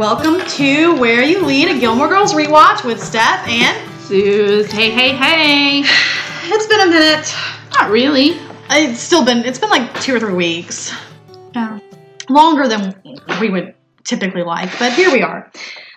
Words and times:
Welcome 0.00 0.40
to 0.40 0.98
Where 0.98 1.22
You 1.22 1.44
Lead, 1.44 1.68
a 1.68 1.78
Gilmore 1.78 2.08
Girls 2.08 2.32
rewatch 2.32 2.86
with 2.86 3.02
Steph 3.02 3.46
and 3.46 4.00
Suze. 4.00 4.72
Hey, 4.72 4.88
hey, 4.88 5.10
hey. 5.10 5.80
it's 6.44 6.66
been 6.68 6.80
a 6.80 6.86
minute. 6.86 7.30
Not 7.74 7.90
really. 7.90 8.38
It's 8.70 8.98
still 8.98 9.22
been 9.26 9.44
it's 9.44 9.58
been 9.58 9.68
like 9.68 10.00
two 10.00 10.16
or 10.16 10.18
three 10.18 10.32
weeks. 10.32 10.90
Yeah. 11.54 11.78
Longer 12.30 12.66
than 12.66 12.94
we 13.42 13.50
would 13.50 13.74
typically 14.04 14.42
like, 14.42 14.70
but 14.78 14.94
here 14.94 15.12
we 15.12 15.20
are. 15.20 15.52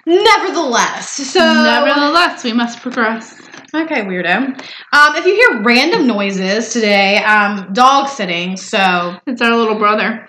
Nevertheless, 0.06 1.12
so 1.12 1.40
Nevertheless, 1.40 2.44
we 2.44 2.52
must 2.52 2.82
progress. 2.82 3.42
Okay, 3.74 4.02
weirdo. 4.02 4.50
Um, 4.92 5.16
if 5.16 5.26
you 5.26 5.34
hear 5.34 5.62
random 5.64 6.06
noises 6.08 6.74
today, 6.74 7.24
um, 7.24 7.72
dog 7.72 8.10
sitting, 8.10 8.58
so 8.58 9.16
It's 9.26 9.42
our 9.42 9.56
little 9.56 9.76
brother. 9.76 10.28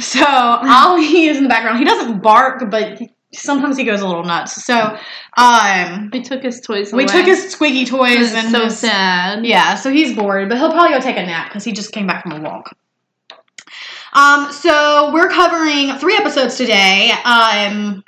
so 0.00 0.26
Ollie 0.26 1.26
is 1.26 1.36
in 1.36 1.44
the 1.44 1.48
background. 1.48 1.78
He 1.78 1.84
doesn't 1.84 2.20
bark, 2.20 2.68
but 2.68 2.98
he, 2.98 3.11
sometimes 3.34 3.76
he 3.76 3.84
goes 3.84 4.00
a 4.00 4.06
little 4.06 4.24
nuts. 4.24 4.64
So 4.64 4.98
um, 5.36 6.10
We 6.12 6.22
took 6.22 6.42
his 6.42 6.60
toys 6.60 6.92
we 6.92 7.06
took 7.06 7.26
his 7.26 7.50
squeaky 7.50 7.84
toys 7.84 8.32
and 8.34 8.50
so 8.50 8.68
sad. 8.68 9.44
Yeah, 9.44 9.74
so 9.74 9.90
he's 9.90 10.14
bored, 10.14 10.48
but 10.48 10.58
he'll 10.58 10.70
probably 10.70 10.90
go 10.90 11.00
take 11.00 11.16
a 11.16 11.26
nap 11.26 11.48
because 11.48 11.64
he 11.64 11.72
just 11.72 11.92
came 11.92 12.06
back 12.06 12.22
from 12.22 12.32
a 12.32 12.40
walk. 12.40 12.76
Um, 14.14 14.52
so 14.52 15.10
we're 15.14 15.30
covering 15.30 15.96
three 15.98 16.16
episodes 16.16 16.56
today. 16.56 17.12
Um, 17.24 18.04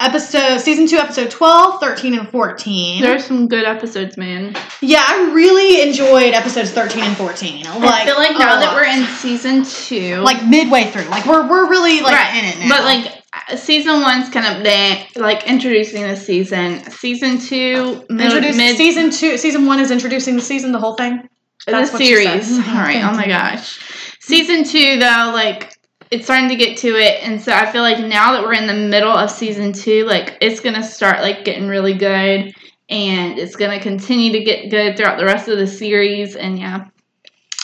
episode 0.00 0.58
season 0.58 0.86
two, 0.86 0.96
episode 0.96 1.30
12, 1.30 1.80
13, 1.80 2.18
and 2.18 2.28
14. 2.28 3.02
There's 3.02 3.24
some 3.24 3.46
good 3.46 3.64
episodes, 3.64 4.16
man. 4.16 4.56
yeah, 4.80 5.04
I 5.06 5.30
really 5.32 5.88
enjoyed 5.88 6.34
episodes 6.34 6.72
13 6.72 7.04
and 7.04 7.16
14. 7.16 7.64
Like, 7.64 7.76
I 7.76 8.04
feel 8.04 8.16
like 8.16 8.32
now 8.32 8.58
that 8.58 8.74
we're 8.74 8.84
in 8.84 9.04
season 9.16 9.64
two, 9.64 10.16
like 10.16 10.44
midway 10.46 10.90
through, 10.90 11.04
like 11.04 11.24
we're 11.26 11.48
we're 11.48 11.68
really 11.70 12.00
like 12.00 12.14
right, 12.14 12.36
in 12.36 12.44
it 12.44 12.58
now. 12.58 12.68
But 12.68 12.84
like 12.84 13.17
Uh, 13.32 13.56
season 13.56 14.00
one's 14.00 14.30
kind 14.30 14.46
of 14.46 14.64
bleh, 14.64 15.16
like 15.16 15.46
introducing 15.46 16.02
the 16.02 16.16
season. 16.16 16.82
Season 16.90 17.38
two, 17.38 18.04
mid, 18.08 18.56
mid 18.56 18.76
season 18.76 19.10
two. 19.10 19.36
Season 19.36 19.66
one 19.66 19.80
is 19.80 19.90
introducing 19.90 20.36
the 20.36 20.42
season, 20.42 20.72
the 20.72 20.78
whole 20.78 20.94
thing. 20.94 21.28
the 21.66 21.72
That's 21.72 21.92
what 21.92 22.00
series. 22.00 22.58
All 22.58 22.74
right. 22.74 23.04
Oh 23.04 23.14
my 23.14 23.26
gosh. 23.26 24.14
Season 24.20 24.64
two, 24.64 24.98
though, 24.98 25.30
like 25.34 25.74
it's 26.10 26.24
starting 26.24 26.48
to 26.48 26.56
get 26.56 26.78
to 26.78 26.88
it, 26.88 27.22
and 27.22 27.40
so 27.40 27.52
I 27.52 27.70
feel 27.70 27.82
like 27.82 27.98
now 27.98 28.32
that 28.32 28.42
we're 28.42 28.54
in 28.54 28.66
the 28.66 28.88
middle 28.88 29.12
of 29.12 29.30
season 29.30 29.74
two, 29.74 30.04
like 30.06 30.38
it's 30.40 30.60
gonna 30.60 30.82
start 30.82 31.20
like 31.20 31.44
getting 31.44 31.68
really 31.68 31.94
good, 31.94 32.54
and 32.88 33.38
it's 33.38 33.56
gonna 33.56 33.80
continue 33.80 34.32
to 34.32 34.42
get 34.42 34.70
good 34.70 34.96
throughout 34.96 35.18
the 35.18 35.26
rest 35.26 35.48
of 35.48 35.58
the 35.58 35.66
series, 35.66 36.34
and 36.34 36.58
yeah. 36.58 36.86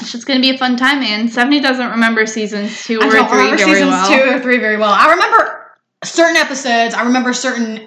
It's 0.00 0.10
just 0.12 0.26
gonna 0.26 0.40
be 0.40 0.50
a 0.50 0.58
fun 0.58 0.76
time, 0.76 1.00
man. 1.00 1.28
Stephanie 1.28 1.60
doesn't 1.60 1.90
remember 1.90 2.26
seasons 2.26 2.82
two 2.84 3.00
I 3.00 3.06
or 3.06 3.10
don't 3.12 3.28
three 3.28 3.38
remember 3.38 3.56
very 3.58 3.72
seasons 3.74 3.90
well. 3.90 4.08
two 4.10 4.30
or 4.30 4.40
three 4.40 4.58
very 4.58 4.76
well. 4.76 4.92
I 4.92 5.10
remember 5.12 5.72
certain 6.04 6.36
episodes. 6.36 6.94
I 6.94 7.02
remember 7.04 7.32
certain 7.32 7.86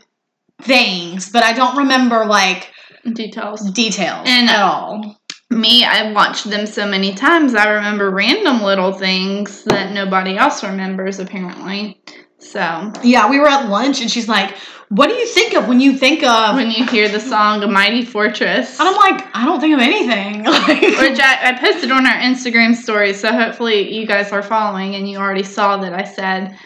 things, 0.62 1.30
but 1.30 1.44
I 1.44 1.54
don't 1.54 1.78
remember 1.78 2.26
like 2.26 2.72
Details. 3.14 3.70
details 3.72 4.28
And- 4.28 4.50
at 4.50 4.60
all. 4.62 5.18
Me, 5.50 5.86
I've 5.86 6.14
watched 6.14 6.50
them 6.50 6.66
so 6.66 6.86
many 6.86 7.14
times. 7.14 7.56
I 7.56 7.70
remember 7.70 8.10
random 8.10 8.62
little 8.62 8.92
things 8.92 9.64
that 9.64 9.94
nobody 9.94 10.36
else 10.38 10.62
remembers, 10.62 11.20
apparently. 11.20 12.02
So 12.40 12.92
Yeah, 13.02 13.30
we 13.30 13.40
were 13.40 13.48
at 13.48 13.70
lunch, 13.70 14.02
and 14.02 14.12
she's 14.12 14.28
like, 14.28 14.56
"What 14.90 15.08
do 15.10 15.16
you 15.16 15.28
think 15.28 15.54
of 15.56 15.68
when 15.68 15.80
you 15.80 15.98
think 15.98 16.24
of?" 16.24 16.56
when 16.56 16.72
you 16.72 16.86
hear 16.86 17.10
the 17.10 17.20
song 17.20 17.62
"A 17.64 17.68
Mighty 17.68 18.04
Fortress," 18.06 18.80
And 18.80 18.88
I'm 18.90 18.96
like, 18.96 19.26
"I 19.36 19.46
don't 19.46 19.60
think 19.60 19.74
of 19.74 19.80
anything." 19.82 20.44
Like, 20.68 20.82
which 20.82 21.20
I, 21.20 21.50
I 21.50 21.58
posted 21.60 21.92
on 21.92 22.06
our 22.06 22.16
Instagram 22.18 22.76
story, 22.76 23.14
so 23.14 23.32
hopefully 23.32 23.94
you 23.94 24.06
guys 24.08 24.32
are 24.32 24.44
following 24.44 24.96
and 24.96 25.10
you 25.10 25.18
already 25.18 25.44
saw 25.44 25.78
that 25.78 25.94
I 25.94 26.04
said. 26.04 26.58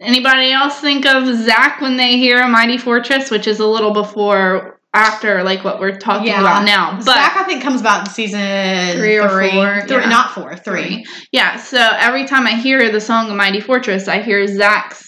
Anybody 0.00 0.50
else 0.50 0.80
think 0.80 1.06
of 1.06 1.32
Zach 1.36 1.80
when 1.80 1.96
they 1.96 2.16
hear 2.16 2.40
"A 2.40 2.48
Mighty 2.48 2.78
Fortress," 2.78 3.30
which 3.30 3.46
is 3.46 3.60
a 3.60 3.66
little 3.66 3.92
before, 3.92 4.80
after 4.92 5.42
like 5.42 5.64
what 5.64 5.78
we're 5.80 5.96
talking 5.98 6.28
Yeah. 6.28 6.40
about 6.40 6.64
now, 6.64 6.94
but 6.96 7.14
Zach, 7.14 7.36
I 7.36 7.42
think, 7.44 7.62
comes 7.62 7.80
about 7.80 8.06
in 8.08 8.12
season 8.14 8.96
Three 8.96 9.18
or 9.18 9.28
three. 9.28 9.50
four, 9.50 9.82
Three- 9.88 9.96
yeah. 10.02 10.08
not 10.08 10.30
four, 10.32 10.56
three. 10.56 11.04
Yeah, 11.32 11.56
so 11.56 11.78
every 11.98 12.26
time 12.26 12.46
I 12.46 12.52
hear 12.52 12.90
the 12.90 13.00
song 13.00 13.30
"A 13.30 13.34
Mighty 13.34 13.60
Fortress," 13.60 14.06
I 14.08 14.20
hear 14.22 14.46
Zach's 14.46 15.03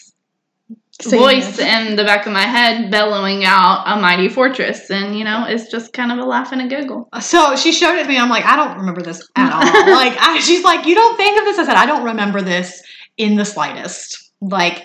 Voice 1.05 1.59
in 1.59 1.97
the 1.97 2.05
back 2.05 2.27
of 2.27 2.33
my 2.33 2.43
head 2.43 2.91
bellowing 2.91 3.45
out 3.45 3.85
"A 3.87 4.01
Mighty 4.01 4.29
Fortress," 4.29 4.91
and 4.91 5.17
you 5.19 5.25
know, 5.25 5.45
it's 5.47 5.71
just 5.71 5.93
kind 5.93 6.11
of 6.11 6.19
a 6.19 6.25
laugh 6.25 6.53
and 6.53 6.63
a 6.63 6.67
giggle. 6.69 7.09
So 7.21 7.55
she 7.57 7.73
showed 7.73 7.99
it 7.99 8.05
to 8.05 8.09
me. 8.09 8.19
I'm 8.19 8.31
like, 8.31 8.45
I 8.45 8.57
don't 8.57 8.79
remember 8.79 9.03
this 9.03 9.27
at 9.37 9.53
all. 9.53 9.61
like, 9.95 10.17
I, 10.19 10.39
she's 10.41 10.65
like, 10.65 10.87
you 10.87 10.95
don't 10.95 11.17
think 11.17 11.39
of 11.39 11.45
this? 11.45 11.59
I 11.59 11.65
said, 11.67 11.77
I 11.77 11.87
don't 11.87 12.05
remember 12.05 12.41
this 12.41 12.83
in 13.19 13.37
the 13.37 13.45
slightest. 13.45 14.33
Like, 14.41 14.85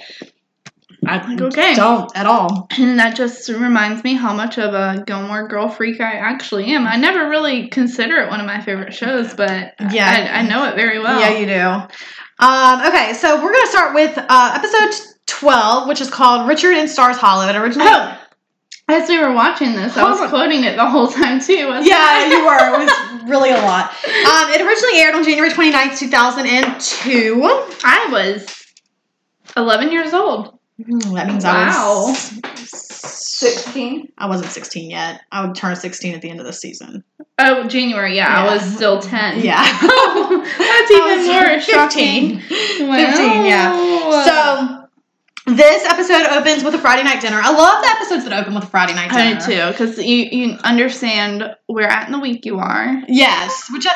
I 1.07 1.17
Like, 1.17 1.41
okay. 1.41 1.75
don't 1.75 2.11
at 2.15 2.25
all. 2.25 2.67
And 2.77 2.99
that 2.99 3.15
just 3.15 3.47
reminds 3.49 4.03
me 4.03 4.13
how 4.13 4.33
much 4.33 4.57
of 4.59 4.73
a 4.73 5.03
Gilmore 5.07 5.47
Girl 5.47 5.67
freak 5.69 5.99
I 6.01 6.13
actually 6.13 6.65
am. 6.73 6.85
I 6.85 6.95
never 6.97 7.29
really 7.29 7.69
consider 7.69 8.17
it 8.17 8.29
one 8.29 8.39
of 8.39 8.45
my 8.45 8.61
favorite 8.61 8.93
shows, 8.93 9.33
but 9.33 9.73
Yeah. 9.91 10.29
I, 10.33 10.39
I 10.39 10.41
know 10.43 10.65
it 10.65 10.75
very 10.75 10.99
well. 10.99 11.19
Yeah, 11.19 11.37
you 11.37 11.45
do. 11.47 11.95
Um, 12.45 12.87
okay, 12.87 13.13
so 13.13 13.41
we're 13.41 13.53
gonna 13.53 13.67
start 13.67 13.93
with 13.95 14.17
uh, 14.17 14.53
episode 14.55 15.10
12, 15.31 15.87
which 15.87 16.01
is 16.01 16.09
called 16.09 16.47
Richard 16.47 16.77
in 16.77 16.87
Stars 16.87 17.17
Hollow. 17.17 17.47
It 17.47 17.55
originally. 17.55 17.89
Oh, 17.89 18.17
as 18.87 19.07
we 19.07 19.19
were 19.19 19.31
watching 19.33 19.73
this, 19.73 19.95
I 19.95 20.03
was 20.09 20.17
Hold 20.19 20.21
on. 20.21 20.29
quoting 20.29 20.63
it 20.65 20.75
the 20.75 20.89
whole 20.89 21.07
time 21.07 21.39
too. 21.39 21.67
wasn't 21.67 21.87
Yeah, 21.87 21.95
I? 21.97 22.25
you 22.29 22.45
were. 22.45 22.81
It 22.81 22.85
was 22.85 23.23
really 23.29 23.51
a 23.51 23.57
lot. 23.61 23.89
Um, 24.05 24.49
it 24.51 24.61
originally 24.61 24.99
aired 24.99 25.15
on 25.15 25.23
January 25.23 25.49
29th, 25.49 25.97
2002. 25.97 27.41
I 27.83 28.07
was 28.11 28.45
11 29.55 29.91
years 29.91 30.13
old. 30.13 30.59
Hmm, 30.83 31.13
That 31.15 31.27
means 31.27 31.43
Wow. 31.45 32.07
I 32.07 32.11
was 32.11 32.41
16? 32.65 34.11
I 34.17 34.27
wasn't 34.27 34.51
16 34.51 34.89
yet. 34.89 35.21
I 35.31 35.45
would 35.45 35.55
turn 35.55 35.75
16 35.75 36.13
at 36.15 36.21
the 36.21 36.29
end 36.29 36.39
of 36.39 36.45
the 36.45 36.53
season. 36.53 37.03
Oh, 37.39 37.67
January, 37.67 38.15
yeah, 38.15 38.27
I 38.27 38.53
was 38.53 38.61
still 38.75 38.99
10. 39.01 39.39
Yeah. 39.43 39.61
That's 40.57 40.91
even 40.91 41.27
more 41.27 41.59
15. 41.59 41.59
shocking. 41.61 42.39
15, 42.39 43.45
yeah. 43.45 44.25
So 44.25 44.80
this 45.45 45.85
episode 45.85 46.27
opens 46.37 46.63
with 46.63 46.75
a 46.75 46.79
Friday 46.79 47.03
night 47.03 47.21
dinner. 47.21 47.39
I 47.41 47.51
love 47.51 47.83
the 47.83 47.89
episodes 47.89 48.23
that 48.25 48.33
open 48.39 48.53
with 48.53 48.63
a 48.65 48.67
Friday 48.67 48.93
night 48.93 49.11
I 49.11 49.33
dinner. 49.33 49.39
do 49.39 49.45
too, 49.45 49.71
because 49.71 49.97
you, 49.97 50.15
you 50.31 50.57
understand 50.63 51.55
where 51.67 51.87
at 51.87 52.05
in 52.05 52.11
the 52.11 52.19
week 52.19 52.45
you 52.45 52.59
are. 52.59 53.01
Yes, 53.07 53.67
which 53.71 53.85
I 53.87 53.91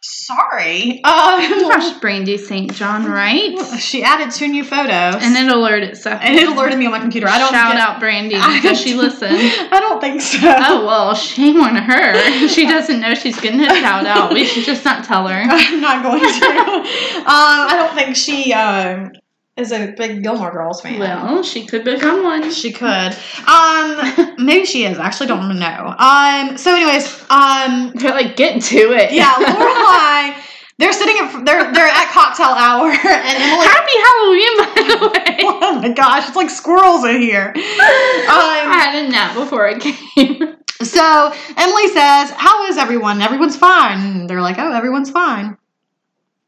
sorry. 0.00 1.00
Um, 1.14 1.66
Fresh 1.66 1.98
Brandy 2.00 2.36
St. 2.38 2.72
John, 2.74 3.04
right? 3.06 3.58
she 3.78 4.02
added 4.02 4.30
two 4.30 4.48
new 4.48 4.62
photos, 4.64 5.16
And 5.22 5.36
it 5.36 5.50
alerted 5.54 5.96
Stephanie. 5.96 6.30
and 6.30 6.38
it 6.38 6.48
alerted 6.48 6.78
me 6.78 6.86
on 6.86 6.92
my 6.92 6.98
computer. 7.00 7.26
I 7.28 7.38
don't 7.38 7.50
Shout 7.50 7.72
get- 7.72 7.80
out 7.80 8.00
Brandy. 8.00 8.36
I 8.36 8.60
Does 8.60 8.80
she 8.80 8.94
listen? 9.04 9.28
I 9.32 9.78
don't 9.80 10.00
think 10.00 10.20
so. 10.20 10.38
Oh 10.42 10.86
well, 10.86 11.14
shame 11.14 11.60
on 11.60 11.76
her. 11.76 12.48
She 12.48 12.66
doesn't 12.66 13.00
know 13.00 13.14
she's 13.14 13.38
getting 13.40 13.60
a 13.60 13.68
shout 13.80 14.06
out. 14.06 14.32
We 14.32 14.44
should 14.44 14.64
just 14.64 14.84
not 14.84 15.04
tell 15.04 15.26
her. 15.26 15.34
I'm 15.48 15.80
not 15.80 16.02
going 16.02 16.20
to. 16.20 16.26
um, 16.26 17.24
I 17.26 17.74
don't 17.76 17.94
think 17.94 18.16
she 18.16 18.52
um, 18.52 19.12
is 19.56 19.70
a 19.72 19.94
big 19.96 20.22
Gilmore 20.22 20.50
Girls 20.50 20.80
fan. 20.80 20.98
Well, 20.98 21.42
she 21.42 21.64
could 21.66 21.84
become 21.84 22.24
one. 22.24 22.50
She 22.50 22.72
could. 22.72 23.16
Um, 23.46 24.34
maybe 24.38 24.64
she 24.66 24.84
is. 24.84 24.98
I 24.98 25.06
actually 25.06 25.28
don't 25.28 25.58
know. 25.58 25.94
Um, 25.98 26.56
so, 26.56 26.74
anyways, 26.74 27.06
um, 27.30 27.92
They're 27.94 28.10
like, 28.10 28.36
get 28.36 28.60
to 28.62 28.76
it. 28.92 29.12
yeah, 29.12 29.32
Lorelai. 29.38 30.40
They're 30.76 30.92
sitting 30.92 31.16
at 31.20 31.44
they're 31.44 31.72
they're 31.72 31.86
at 31.86 32.10
cocktail 32.12 32.46
hour, 32.48 32.90
and 32.90 32.98
Emily. 33.04 33.64
Happy 33.64 33.96
Halloween, 34.02 34.56
by 34.58 34.82
the 34.88 35.08
way. 35.08 35.36
Oh 35.46 35.78
my 35.80 35.92
gosh, 35.92 36.26
it's 36.26 36.36
like 36.36 36.50
squirrels 36.50 37.04
in 37.04 37.20
here. 37.22 37.52
I 37.56 38.62
Um, 38.64 38.72
had 38.72 39.04
a 39.04 39.08
nap 39.08 39.34
before 39.36 39.68
I 39.68 39.78
came. 39.78 40.56
so 40.82 41.32
Emily 41.56 41.86
says, 41.88 42.30
"How 42.32 42.64
is 42.66 42.76
everyone? 42.76 43.22
Everyone's 43.22 43.56
fine." 43.56 44.00
And 44.00 44.28
they're 44.28 44.40
like, 44.42 44.58
"Oh, 44.58 44.72
everyone's 44.72 45.10
fine." 45.10 45.56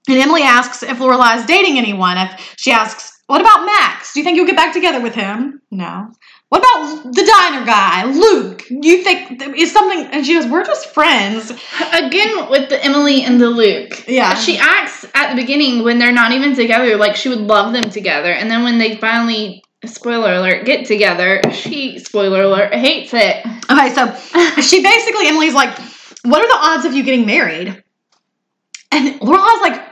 And 0.09 0.19
Emily 0.19 0.43
asks 0.43 0.83
if 0.83 0.99
Lorelai 0.99 1.39
is 1.39 1.47
dating 1.47 1.79
anyone. 1.79 2.17
If 2.19 2.55
she 2.57 2.71
asks, 2.71 3.13
"What 3.27 3.41
about 3.41 3.67
Max? 3.67 4.13
Do 4.13 4.21
you 4.21 4.25
think 4.25 4.37
you'll 4.37 4.47
get 4.47 4.57
back 4.57 4.73
together 4.73 5.01
with 5.01 5.15
him?" 5.15 5.61
No. 5.71 6.09
What 6.49 6.61
about 6.61 7.13
the 7.13 7.25
diner 7.25 7.67
guy, 7.67 8.05
Luke? 8.05 8.63
You 8.71 9.03
think 9.03 9.43
is 9.57 9.73
something? 9.73 10.07
And 10.13 10.25
she 10.25 10.35
goes, 10.35 10.47
"We're 10.47 10.65
just 10.65 10.95
friends." 10.95 11.51
Again 11.93 12.49
with 12.49 12.69
the 12.69 12.83
Emily 12.85 13.23
and 13.23 13.41
the 13.41 13.51
Luke. 13.51 14.05
Yeah. 14.07 14.35
She 14.35 14.59
acts 14.59 15.05
at 15.15 15.31
the 15.31 15.37
beginning 15.43 15.83
when 15.83 15.99
they're 15.99 16.13
not 16.13 16.33
even 16.33 16.55
together 16.55 16.97
like 16.97 17.17
she 17.17 17.29
would 17.29 17.41
love 17.41 17.73
them 17.73 17.91
together. 17.91 18.31
And 18.33 18.49
then 18.51 18.63
when 18.63 18.79
they 18.79 18.97
finally 18.97 19.65
spoiler 19.85 20.35
alert 20.35 20.65
get 20.65 20.87
together, 20.87 21.43
she 21.53 21.99
spoiler 21.99 22.43
alert 22.43 22.73
hates 22.75 23.13
it. 23.13 23.45
Okay, 23.71 23.93
so 23.93 24.15
she 24.63 24.83
basically 24.83 25.27
Emily's 25.27 25.55
like, 25.55 25.77
"What 26.23 26.43
are 26.43 26.49
the 26.49 26.67
odds 26.69 26.85
of 26.85 26.95
you 26.95 27.03
getting 27.03 27.27
married?" 27.27 27.83
And 28.93 29.21
Lorelai's 29.21 29.61
like, 29.63 29.83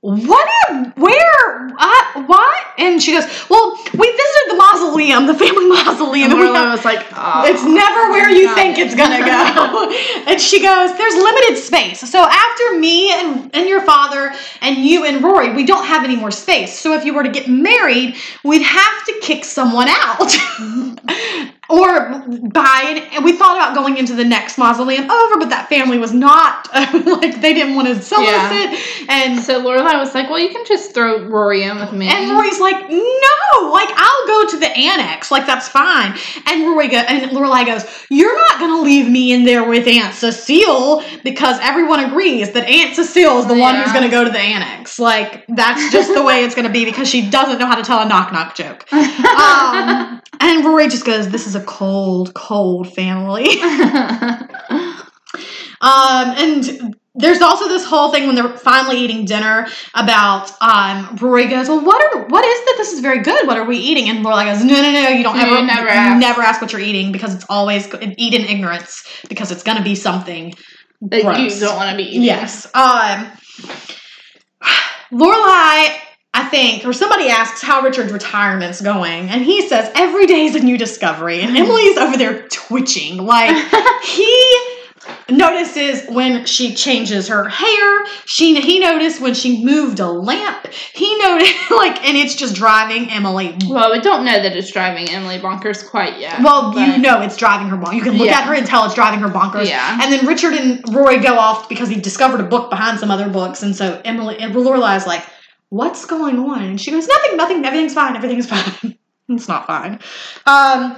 "What? 0.00 0.48
Where? 0.96 1.70
Uh, 1.78 2.22
what?" 2.26 2.64
And 2.78 3.02
she 3.02 3.12
goes, 3.12 3.24
"Well, 3.48 3.78
we 3.94 4.06
visited 4.10 4.50
the 4.50 4.56
mausoleum 4.56 5.26
the 5.26 5.34
family 5.34 5.66
mausoleum. 5.68 6.32
And 6.32 6.40
and 6.40 6.70
was 6.70 6.84
like, 6.84 7.06
oh, 7.12 7.44
it's 7.46 7.64
never 7.64 8.10
where 8.10 8.30
you 8.30 8.46
got 8.46 8.56
think 8.56 8.78
it's 8.78 8.94
gonna 8.94 9.24
go. 9.24 9.90
and 10.26 10.40
she 10.40 10.62
goes, 10.62 10.96
There's 10.96 11.14
limited 11.14 11.56
space. 11.56 12.00
So 12.00 12.24
after 12.24 12.78
me 12.78 13.12
and, 13.12 13.54
and 13.54 13.68
your 13.68 13.82
father 13.82 14.32
and 14.60 14.76
you 14.78 15.04
and 15.04 15.22
Rory, 15.22 15.52
we 15.54 15.64
don't 15.64 15.84
have 15.84 16.04
any 16.04 16.16
more 16.16 16.30
space. 16.30 16.78
So 16.78 16.94
if 16.94 17.04
you 17.04 17.14
were 17.14 17.22
to 17.22 17.30
get 17.30 17.48
married, 17.48 18.16
we'd 18.44 18.62
have 18.62 19.04
to 19.06 19.14
kick 19.20 19.44
someone 19.44 19.88
out. 19.88 20.36
or 21.68 22.24
buy 22.50 22.84
an, 22.88 22.98
and 23.12 23.24
we 23.24 23.32
thought 23.32 23.56
about 23.56 23.74
going 23.74 23.96
into 23.98 24.14
the 24.14 24.24
next 24.24 24.56
mausoleum 24.58 25.10
over, 25.10 25.38
but 25.38 25.50
that 25.50 25.68
family 25.68 25.98
was 25.98 26.12
not 26.14 26.68
like 26.74 27.40
they 27.40 27.52
didn't 27.54 27.74
want 27.76 27.88
to 27.88 28.00
sell 28.02 28.22
Yeah. 28.22 28.48
us 28.50 28.52
it. 28.52 29.06
And 29.10 29.40
So 29.40 29.62
Lorelai 29.62 29.98
was 29.98 30.14
like, 30.14 30.30
well, 30.30 30.38
you 30.38 30.48
can 30.48 30.64
just 30.66 30.94
throw 30.94 31.24
Rory 31.28 31.62
in 31.64 31.78
with 31.78 31.92
me. 31.92 32.08
and 32.08 32.30
Rory's 32.30 32.58
like, 32.60 32.88
no, 32.88 33.70
like 33.70 33.88
I'll 33.94 34.26
go 34.26 34.46
to 34.50 34.56
the 34.58 34.70
annex, 34.76 35.30
like 35.30 35.46
that's 35.46 35.68
fine. 35.68 36.16
And 36.46 36.62
Rory 36.66 36.88
go, 36.88 36.96
and 36.98 37.30
Lorelai 37.32 37.66
goes, 37.66 37.84
you're 38.08 38.34
not 38.36 38.58
gonna 38.60 38.80
leave 38.82 39.08
me 39.10 39.32
in 39.32 39.44
there 39.44 39.68
with 39.68 39.86
Aunt 39.86 40.14
Cecile 40.14 41.02
because 41.22 41.58
everyone 41.60 42.00
agrees 42.00 42.52
that 42.52 42.66
Aunt 42.68 42.96
Cecile 42.96 43.38
is 43.40 43.46
the 43.46 43.54
one 43.58 43.76
who's 43.76 43.92
gonna 43.92 44.10
go 44.10 44.24
to 44.24 44.30
the 44.30 44.38
annex. 44.38 44.98
Like 44.98 45.44
that's 45.48 45.92
just 45.92 46.14
the 46.14 46.22
way 46.22 46.44
it's 46.44 46.54
gonna 46.54 46.70
be 46.72 46.84
because 46.86 47.08
she 47.08 47.28
doesn't 47.30 47.58
know 47.58 47.66
how 47.66 47.74
to 47.76 47.82
tell 47.82 48.00
a 48.00 48.08
knock 48.08 48.32
knock 48.32 48.54
joke. 48.54 48.86
Um, 49.38 50.20
and 50.40 50.64
Rory 50.64 50.88
just 50.88 51.04
goes, 51.04 51.28
this 51.28 51.46
is 51.46 51.54
a 51.58 51.64
cold, 51.64 52.32
cold 52.34 52.92
family. 52.94 53.48
Um, 55.80 56.34
and 56.36 56.96
there's 57.14 57.40
also 57.40 57.68
this 57.68 57.84
whole 57.84 58.10
thing 58.10 58.26
when 58.26 58.34
they're 58.34 58.56
finally 58.58 58.98
eating 58.98 59.24
dinner 59.24 59.68
about 59.94 60.50
um, 60.60 61.14
Rory 61.20 61.46
goes, 61.46 61.68
well, 61.68 61.84
what 61.84 62.02
are 62.16 62.26
what 62.26 62.44
is 62.44 62.58
that? 62.64 62.74
This 62.78 62.92
is 62.92 62.98
very 62.98 63.22
good. 63.22 63.46
What 63.46 63.56
are 63.58 63.64
we 63.64 63.76
eating? 63.76 64.08
And 64.08 64.24
Lorelai 64.24 64.46
goes, 64.52 64.64
no, 64.64 64.74
no, 64.74 64.90
no, 64.90 65.08
you 65.08 65.22
don't 65.22 65.36
You 65.36 65.42
ever 65.42 65.64
never 65.64 65.84
you 65.84 65.88
ask. 65.90 66.20
never 66.20 66.42
ask 66.42 66.60
what 66.60 66.72
you're 66.72 66.80
eating 66.80 67.12
because 67.12 67.32
it's 67.32 67.44
always 67.48 67.88
eat 68.16 68.34
in 68.34 68.40
ignorance 68.46 69.04
because 69.28 69.52
it's 69.52 69.62
gonna 69.62 69.84
be 69.84 69.94
something. 69.94 70.52
that 71.02 71.38
you 71.38 71.60
don't 71.60 71.76
want 71.76 71.90
to 71.92 71.96
be 71.96 72.02
eating. 72.08 72.22
Yes. 72.22 72.66
Um, 72.74 73.30
Lorelai. 75.12 75.96
I 76.38 76.44
think, 76.44 76.84
or 76.84 76.92
somebody 76.92 77.28
asks 77.28 77.60
how 77.62 77.82
Richard's 77.82 78.12
retirement's 78.12 78.80
going, 78.80 79.28
and 79.28 79.42
he 79.42 79.68
says 79.68 79.90
every 79.96 80.26
day 80.26 80.44
is 80.44 80.54
a 80.54 80.60
new 80.60 80.78
discovery, 80.78 81.40
and 81.40 81.56
Emily's 81.62 81.96
over 81.98 82.16
there 82.16 82.46
twitching. 82.48 83.16
Like 83.16 83.56
he 84.04 84.74
notices 85.30 86.08
when 86.08 86.46
she 86.46 86.74
changes 86.76 87.26
her 87.28 87.48
hair. 87.48 88.04
She 88.24 88.60
he 88.60 88.78
noticed 88.78 89.20
when 89.20 89.34
she 89.34 89.64
moved 89.64 89.98
a 89.98 90.06
lamp. 90.06 90.68
He 90.68 91.16
noticed 91.18 91.54
like, 91.72 92.04
and 92.04 92.16
it's 92.16 92.36
just 92.36 92.54
driving 92.54 93.10
Emily. 93.10 93.56
Well, 93.68 93.90
we 93.90 94.00
don't 94.00 94.24
know 94.24 94.40
that 94.40 94.56
it's 94.56 94.70
driving 94.70 95.08
Emily 95.10 95.38
bonkers 95.40 95.88
quite 95.88 96.18
yet. 96.20 96.40
Well, 96.42 96.72
you 96.78 96.98
know 96.98 97.20
it's 97.20 97.36
driving 97.36 97.68
her 97.68 97.76
bonkers. 97.76 97.94
You 97.94 98.02
can 98.02 98.12
look 98.16 98.28
Yeah. 98.28 98.38
at 98.38 98.44
her 98.44 98.54
and 98.54 98.66
tell 98.66 98.84
it's 98.84 98.94
driving 98.94 99.20
her 99.20 99.28
bonkers. 99.28 99.66
Yeah. 99.66 99.98
And 100.00 100.12
then 100.12 100.24
Richard 100.26 100.54
and 100.54 100.84
Rory 100.94 101.18
go 101.18 101.36
off 101.38 101.68
because 101.68 101.88
he 101.88 101.96
discovered 102.00 102.40
a 102.40 102.44
book 102.44 102.70
behind 102.70 103.00
some 103.00 103.10
other 103.10 103.28
books, 103.28 103.62
and 103.62 103.74
so 103.74 104.00
Emily 104.04 104.38
and 104.38 104.54
Lorelai's 104.54 105.04
like, 105.06 105.24
"What's 105.70 106.04
going 106.06 106.38
on?" 106.38 106.62
And 106.64 106.80
she 106.80 106.90
goes, 106.90 107.06
"Nothing, 107.06 107.36
nothing. 107.36 107.64
Everything's 107.64 107.94
fine. 107.94 108.16
Everything's 108.16 108.46
fine." 108.50 108.96
it's 109.28 109.48
not 109.48 109.66
fine. 109.66 109.98
Um, 110.46 110.96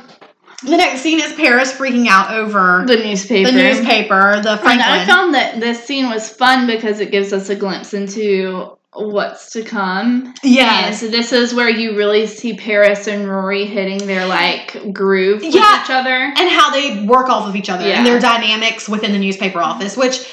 the 0.64 0.76
next 0.76 1.00
scene 1.00 1.20
is 1.20 1.32
Paris 1.32 1.72
freaking 1.72 2.06
out 2.06 2.32
over 2.34 2.84
the 2.86 2.96
newspaper. 2.96 3.50
the 3.50 3.56
newspaper, 3.56 4.40
the 4.42 4.52
And 4.68 4.80
I 4.82 5.04
found 5.06 5.34
that 5.34 5.58
this 5.58 5.82
scene 5.84 6.08
was 6.10 6.28
fun 6.28 6.66
because 6.66 7.00
it 7.00 7.10
gives 7.10 7.32
us 7.32 7.48
a 7.48 7.56
glimpse 7.56 7.94
into 7.94 8.76
what's 8.92 9.52
to 9.52 9.62
come. 9.62 10.34
yes. 10.42 11.00
And 11.02 11.10
so 11.12 11.16
this 11.16 11.32
is 11.32 11.54
where 11.54 11.70
you 11.70 11.96
really 11.96 12.26
see 12.26 12.56
Paris 12.56 13.06
and 13.06 13.26
Rory 13.28 13.64
hitting 13.64 14.06
their 14.06 14.26
like 14.26 14.92
groove 14.92 15.40
with 15.42 15.54
Yeah. 15.54 15.82
each 15.82 15.90
other. 15.90 16.10
and 16.10 16.50
how 16.50 16.70
they 16.70 17.04
work 17.06 17.28
off 17.30 17.48
of 17.48 17.56
each 17.56 17.70
other 17.70 17.86
Yeah. 17.86 17.98
and 17.98 18.06
their 18.06 18.18
dynamics 18.20 18.88
within 18.88 19.12
the 19.12 19.18
newspaper 19.18 19.60
office, 19.62 19.96
which 19.96 20.28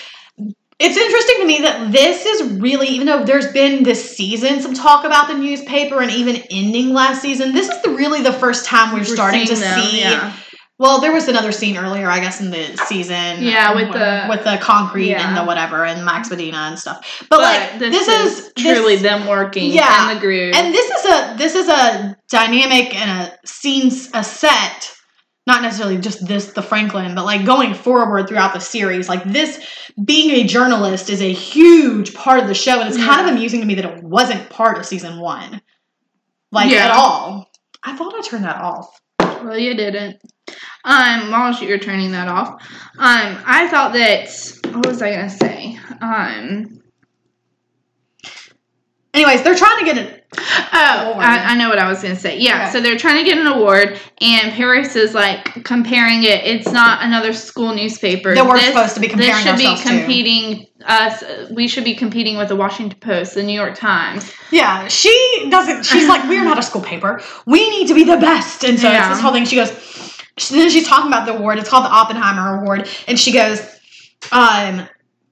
it's 0.80 0.96
interesting 0.98 1.38
to 1.40 1.46
me 1.46 1.62
that 1.62 1.92
this 1.92 2.26
is 2.26 2.60
really, 2.60 2.88
even 2.88 3.08
though 3.08 3.24
there's 3.24 3.52
been 3.52 3.84
this 3.84 4.16
season 4.16 4.62
some 4.62 4.74
talk 4.76 5.06
about 5.06 5.28
the 5.28 5.34
newspaper 5.36 6.02
and 6.02 6.12
even 6.12 6.36
ending 6.52 6.94
last 6.94 7.22
season, 7.22 7.52
this 7.54 7.68
is 7.70 7.82
the, 7.82 7.90
really 7.90 8.22
the 8.22 8.34
first 8.34 8.66
time 8.66 8.92
we're, 8.94 9.00
We're 9.00 9.06
starting 9.06 9.46
to 9.48 9.56
them, 9.56 9.82
see. 9.82 10.02
yeah. 10.02 10.36
Well, 10.80 11.02
there 11.02 11.12
was 11.12 11.28
another 11.28 11.52
scene 11.52 11.76
earlier, 11.76 12.08
I 12.08 12.20
guess, 12.20 12.40
in 12.40 12.52
the 12.52 12.78
season. 12.86 13.42
Yeah, 13.42 13.72
um, 13.72 13.78
with 13.78 13.92
the- 13.94 14.28
with 14.30 14.44
the 14.44 14.60
concrete 14.62 15.16
and 15.16 15.36
the 15.36 15.44
whatever 15.44 15.84
and 15.84 16.06
Max 16.06 16.30
Medina 16.30 16.58
and 16.58 16.78
stuff. 16.78 17.26
But, 17.32 17.38
But 17.38 17.42
like 17.42 17.80
this, 17.80 18.06
this, 18.06 18.08
is, 18.08 18.40
is 18.40 18.54
this- 18.54 18.64
truly 18.64 18.96
them 18.98 19.26
working 19.26 19.72
Yeah. 19.72 20.12
in 20.12 20.16
the 20.16 20.22
groove. 20.22 20.54
and 20.56 20.72
this 20.72 20.88
is 20.92 21.06
a 21.06 21.36
this 21.36 21.56
is 21.56 21.68
a 21.68 22.16
dynamic 22.30 22.96
and 22.96 23.10
a 23.28 23.34
scenes 23.48 24.12
a 24.14 24.24
set 24.24 24.94
not 25.48 25.64
necessarily 25.64 25.98
just 25.98 26.28
this 26.28 26.52
the 26.52 26.62
franklin 26.62 27.16
but 27.16 27.26
like 27.26 27.44
going 27.46 27.74
forward 27.74 28.28
throughout 28.28 28.54
the 28.54 28.60
series 28.60 29.10
like 29.10 29.24
this 29.24 29.60
being 30.06 30.30
a 30.32 30.44
journalist 30.44 31.10
is 31.10 31.22
a 31.22 31.34
huge 31.34 32.14
part 32.14 32.40
of 32.40 32.48
the 32.48 32.54
show 32.54 32.80
and 32.80 32.88
it's 32.90 32.98
kind 32.98 33.26
of 33.28 33.34
amusing 33.34 33.60
to 33.62 33.66
me 33.66 33.74
that 33.76 33.86
it 33.86 34.04
wasn't 34.04 34.50
part 34.50 34.78
of 34.78 34.86
season 34.86 35.20
one 35.20 35.62
like 36.52 36.70
Yeah. 36.72 36.86
at 36.86 36.92
all 36.92 37.50
i 37.84 37.96
thought 37.98 38.14
i 38.14 38.22
turned 38.22 38.44
that 38.44 38.58
off 38.62 39.00
Well, 39.20 39.58
you 39.58 39.76
didn't. 39.76 40.18
Um, 40.84 41.32
while 41.32 41.54
you 41.62 41.70
were 41.70 41.78
turning 41.78 42.12
that 42.14 42.28
off, 42.28 42.50
um, 42.98 43.38
I 43.46 43.68
thought 43.70 43.94
that 43.94 44.30
what 44.74 44.86
was 44.88 45.02
I 45.02 45.12
gonna 45.12 45.30
say? 45.30 45.78
Um, 46.02 46.82
anyways 49.14 49.44
they're 49.44 49.56
trying 49.56 49.80
to 49.80 49.86
get 49.86 49.98
it 49.98 50.17
oh, 50.38 50.40
I, 51.18 51.44
I 51.52 51.56
know 51.58 51.70
what 51.70 51.80
I 51.80 51.88
was 51.90 52.02
gonna 52.02 52.16
say. 52.16 52.38
Yeah, 52.38 52.64
Okay. 52.64 52.72
so 52.74 52.82
they're 52.82 52.98
trying 52.98 53.18
to 53.18 53.24
get 53.24 53.38
an 53.38 53.48
award, 53.48 54.00
and 54.22 54.52
Paris 54.54 54.96
is 54.96 55.14
like 55.14 55.64
comparing 55.64 56.24
it. 56.24 56.44
It's 56.46 56.72
not 56.72 57.02
another 57.04 57.34
school 57.34 57.74
newspaper. 57.74 58.36
That 58.36 58.46
we're 58.46 58.58
This- 58.58 58.68
supposed 58.68 58.94
to 58.96 59.00
be 59.00 59.08
comparing 59.08 59.34
This 59.34 59.44
should 59.44 59.52
ourselves 59.54 59.84
be 59.84 59.90
to. 59.90 59.98
competing 60.00 60.68
us. 60.86 61.24
We 61.52 61.68
should 61.68 61.84
be 61.86 61.96
competing 61.96 62.38
with 62.38 62.50
the 62.50 62.56
Washington 62.56 63.00
Post, 63.00 63.36
the 63.36 63.44
New 63.44 63.54
York 63.54 63.76
Times. 63.76 64.32
Yeah, 64.52 64.88
she 64.88 65.48
doesn't. 65.50 65.86
She's 65.86 66.08
like, 66.08 66.24
we're 66.30 66.44
not 66.44 66.60
a 66.60 66.64
school 66.64 66.82
paper. 66.82 67.22
We 67.46 67.70
need 67.70 67.88
to 67.88 67.94
be 67.94 68.04
the 68.04 68.18
best. 68.18 68.64
And 68.64 68.80
so 68.80 68.90
it's 68.92 69.08
this 69.10 69.20
whole 69.20 69.32
thing. 69.34 69.46
She 69.46 69.56
goes, 69.56 69.72
she, 70.38 70.56
then 70.56 70.70
she's 70.70 70.88
talking 70.88 71.08
about 71.08 71.26
the 71.26 71.36
award. 71.36 71.58
It's 71.58 71.70
called 71.70 71.86
the 71.86 71.90
Oppenheimer 71.90 72.62
Award. 72.62 72.88
And 73.08 73.18
she 73.20 73.32
goes, 73.32 73.60
um, 74.32 74.88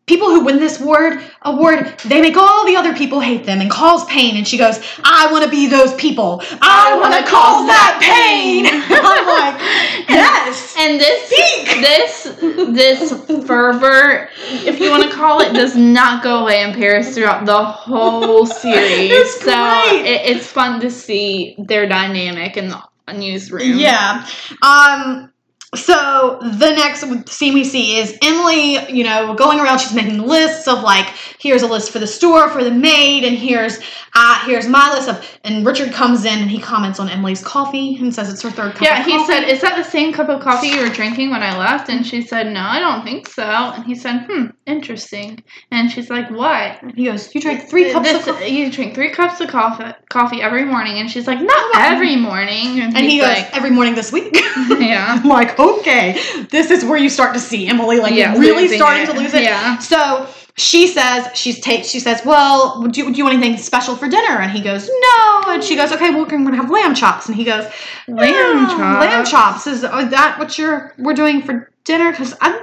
people 0.08 0.28
who 0.28 0.46
win 0.46 0.60
this 0.60 0.80
award, 0.80 1.20
award, 1.42 2.00
they 2.06 2.22
make 2.22 2.38
all 2.38 2.66
the 2.66 2.76
other 2.76 2.94
people 2.94 3.20
hate 3.20 3.46
them 3.46 3.60
and 3.60 3.72
cause 3.72 4.06
pain. 4.06 4.38
And 4.38 4.48
she 4.48 4.58
goes, 4.58 4.80
I 5.04 5.32
want 5.32 5.44
to 5.44 5.50
be 5.50 5.68
those 5.68 5.94
people. 5.96 6.42
I, 6.62 6.98
want 7.00 7.14
to 7.14 7.30
cause 7.30 7.66
that 7.68 7.98
pain. 8.02 8.66
I'm 8.72 9.26
like, 9.28 10.10
yes. 10.10 10.76
And 10.78 11.00
this 11.00 11.26
Speak. 11.26 11.82
this 11.82 13.10
this 13.10 13.46
fervor, 13.46 14.30
if 14.66 14.80
you 14.80 14.92
want 14.92 15.04
to 15.04 15.10
call 15.10 15.42
it, 15.42 15.54
does 15.54 15.76
not 15.76 16.24
go 16.24 16.44
away 16.44 16.62
in 16.62 16.74
Paris 16.74 17.16
throughout 17.16 17.46
the 17.46 17.64
whole 17.64 18.46
series. 18.46 19.12
It's 19.12 19.42
so 19.42 19.82
it, 19.88 20.36
it's 20.36 20.48
fun 20.48 20.80
to 20.82 20.92
see 20.92 21.56
their 21.58 21.88
dynamic 21.88 22.58
in 22.58 22.70
the 22.70 22.82
newsroom. 23.14 23.78
Yeah. 23.78 24.28
Um. 24.62 25.32
So 25.76 26.40
the 26.42 26.72
next 26.72 27.06
scene 27.30 27.54
we 27.54 27.64
see 27.64 27.98
is 27.98 28.18
Emily, 28.24 28.78
you 28.92 29.04
know, 29.04 29.34
going 29.36 29.60
around. 29.60 29.80
She's 29.80 29.94
making 29.94 30.20
lists 30.20 30.68
of 30.68 30.82
like, 30.82 31.08
here's 31.40 31.62
a 31.62 31.68
list 31.68 31.92
for 31.92 32.00
the 32.00 32.08
store 32.08 32.50
for 32.50 32.64
the 32.64 32.72
maid, 32.72 33.24
and 33.24 33.38
here's 33.38 33.80
uh 34.16 34.40
here's 34.46 34.68
my 34.68 34.92
list 34.94 35.10
of. 35.10 35.26
And 35.44 35.66
Richard 35.66 35.92
comes 35.94 36.26
in 36.26 36.40
and 36.40 36.50
he 36.50 36.60
comments 36.60 37.00
on 37.00 37.10
Emily's 37.10 37.44
coffee 37.44 37.96
and 37.98 38.14
says 38.14 38.32
it's 38.32 38.42
her 38.42 38.50
third 38.52 38.74
cup. 38.74 38.82
Yeah, 38.82 39.04
he 39.04 39.12
coffee. 39.12 39.26
said, 39.34 39.44
"Is 39.50 39.62
that 39.62 39.76
the 39.76 39.84
same 39.90 40.14
cup 40.14 40.30
of 40.30 40.42
coffee 40.42 40.68
you 40.68 40.82
were 40.82 40.90
drinking 40.90 41.30
when 41.32 41.44
I 41.44 41.58
left?" 41.58 41.90
And 41.90 42.06
she 42.06 42.22
said, 42.22 42.48
"No, 42.52 42.62
I 42.62 42.80
don't 42.80 43.04
think 43.04 43.28
so." 43.28 43.44
And 43.44 43.84
he 43.86 43.94
said, 43.96 44.26
"Hmm, 44.30 44.46
interesting." 44.66 45.44
And 45.72 45.92
she's 45.92 46.10
like, 46.10 46.30
"What?" 46.32 46.80
He 46.96 47.06
goes, 47.06 47.34
you 47.36 47.42
drank 47.42 47.70
three 47.70 47.92
cups 47.92 48.08
This- 48.12 48.28
of 48.28 48.36
coffee. 48.36 48.50
You 48.50 48.72
drink 48.72 48.96
three 48.96 49.12
cups 49.12 49.42
of 49.42 49.50
coffee, 49.50 49.92
coffee 50.10 50.42
every 50.42 50.66
morning, 50.66 50.98
and 51.00 51.10
she's 51.12 51.28
like, 51.28 51.42
"Not 51.42 51.76
every 51.76 52.16
morning." 52.16 52.80
And 52.82 52.96
he 52.98 53.20
goes, 53.20 53.28
like, 53.28 53.56
every 53.56 53.72
morning 53.72 53.96
this 53.96 54.12
week. 54.12 54.32
"Yeah." 54.80 55.22
Like, 55.36 55.58
okay, 55.80 56.20
this 56.50 56.72
is 56.72 56.84
where 56.86 56.98
you 56.98 57.10
start 57.10 57.34
to 57.34 57.40
see 57.40 57.68
Emily 57.68 58.00
like 58.00 58.14
Yeah, 58.14 58.38
really 58.38 58.68
starting 58.68 59.04
it. 59.04 59.08
to 59.08 59.14
lose 59.14 59.34
it. 59.34 59.44
Yeah. 59.44 59.78
So 59.80 60.28
she 60.58 60.88
says 60.88 61.28
she's 61.34 61.60
take. 61.60 61.84
She 61.86 62.00
says, 62.00 62.22
"Well, 62.26 62.82
would 62.82 62.96
you, 62.96 63.12
do 63.12 63.18
you 63.18 63.26
want 63.26 63.36
anything 63.38 63.58
special 63.58 63.96
for 63.96 64.08
dinner?" 64.08 64.40
And 64.40 64.52
he 64.52 64.62
goes, 64.62 64.88
"No." 64.88 65.44
And 65.48 65.64
she 65.64 65.76
goes, 65.76 65.92
"Okay, 65.92 66.10
well, 66.12 66.20
we're 66.22 66.30
gonna 66.30 66.56
have 66.56 66.72
lamb 66.72 66.96
chops." 66.96 67.28
And 67.28 67.36
he 67.36 67.44
goes, 67.44 67.66
Lamb 68.08 68.30
"Yeah, 68.34 68.68
chops. 68.68 69.06
Lamb 69.06 69.26
chops 69.26 69.68
is 69.68 69.84
is 69.84 70.10
that 70.12 70.36
what 70.40 70.58
you're 70.58 70.94
we're 70.98 71.14
doing 71.14 71.42
for 71.42 71.70
dinner? 71.84 72.12
Because 72.12 72.36
I'm." 72.42 72.58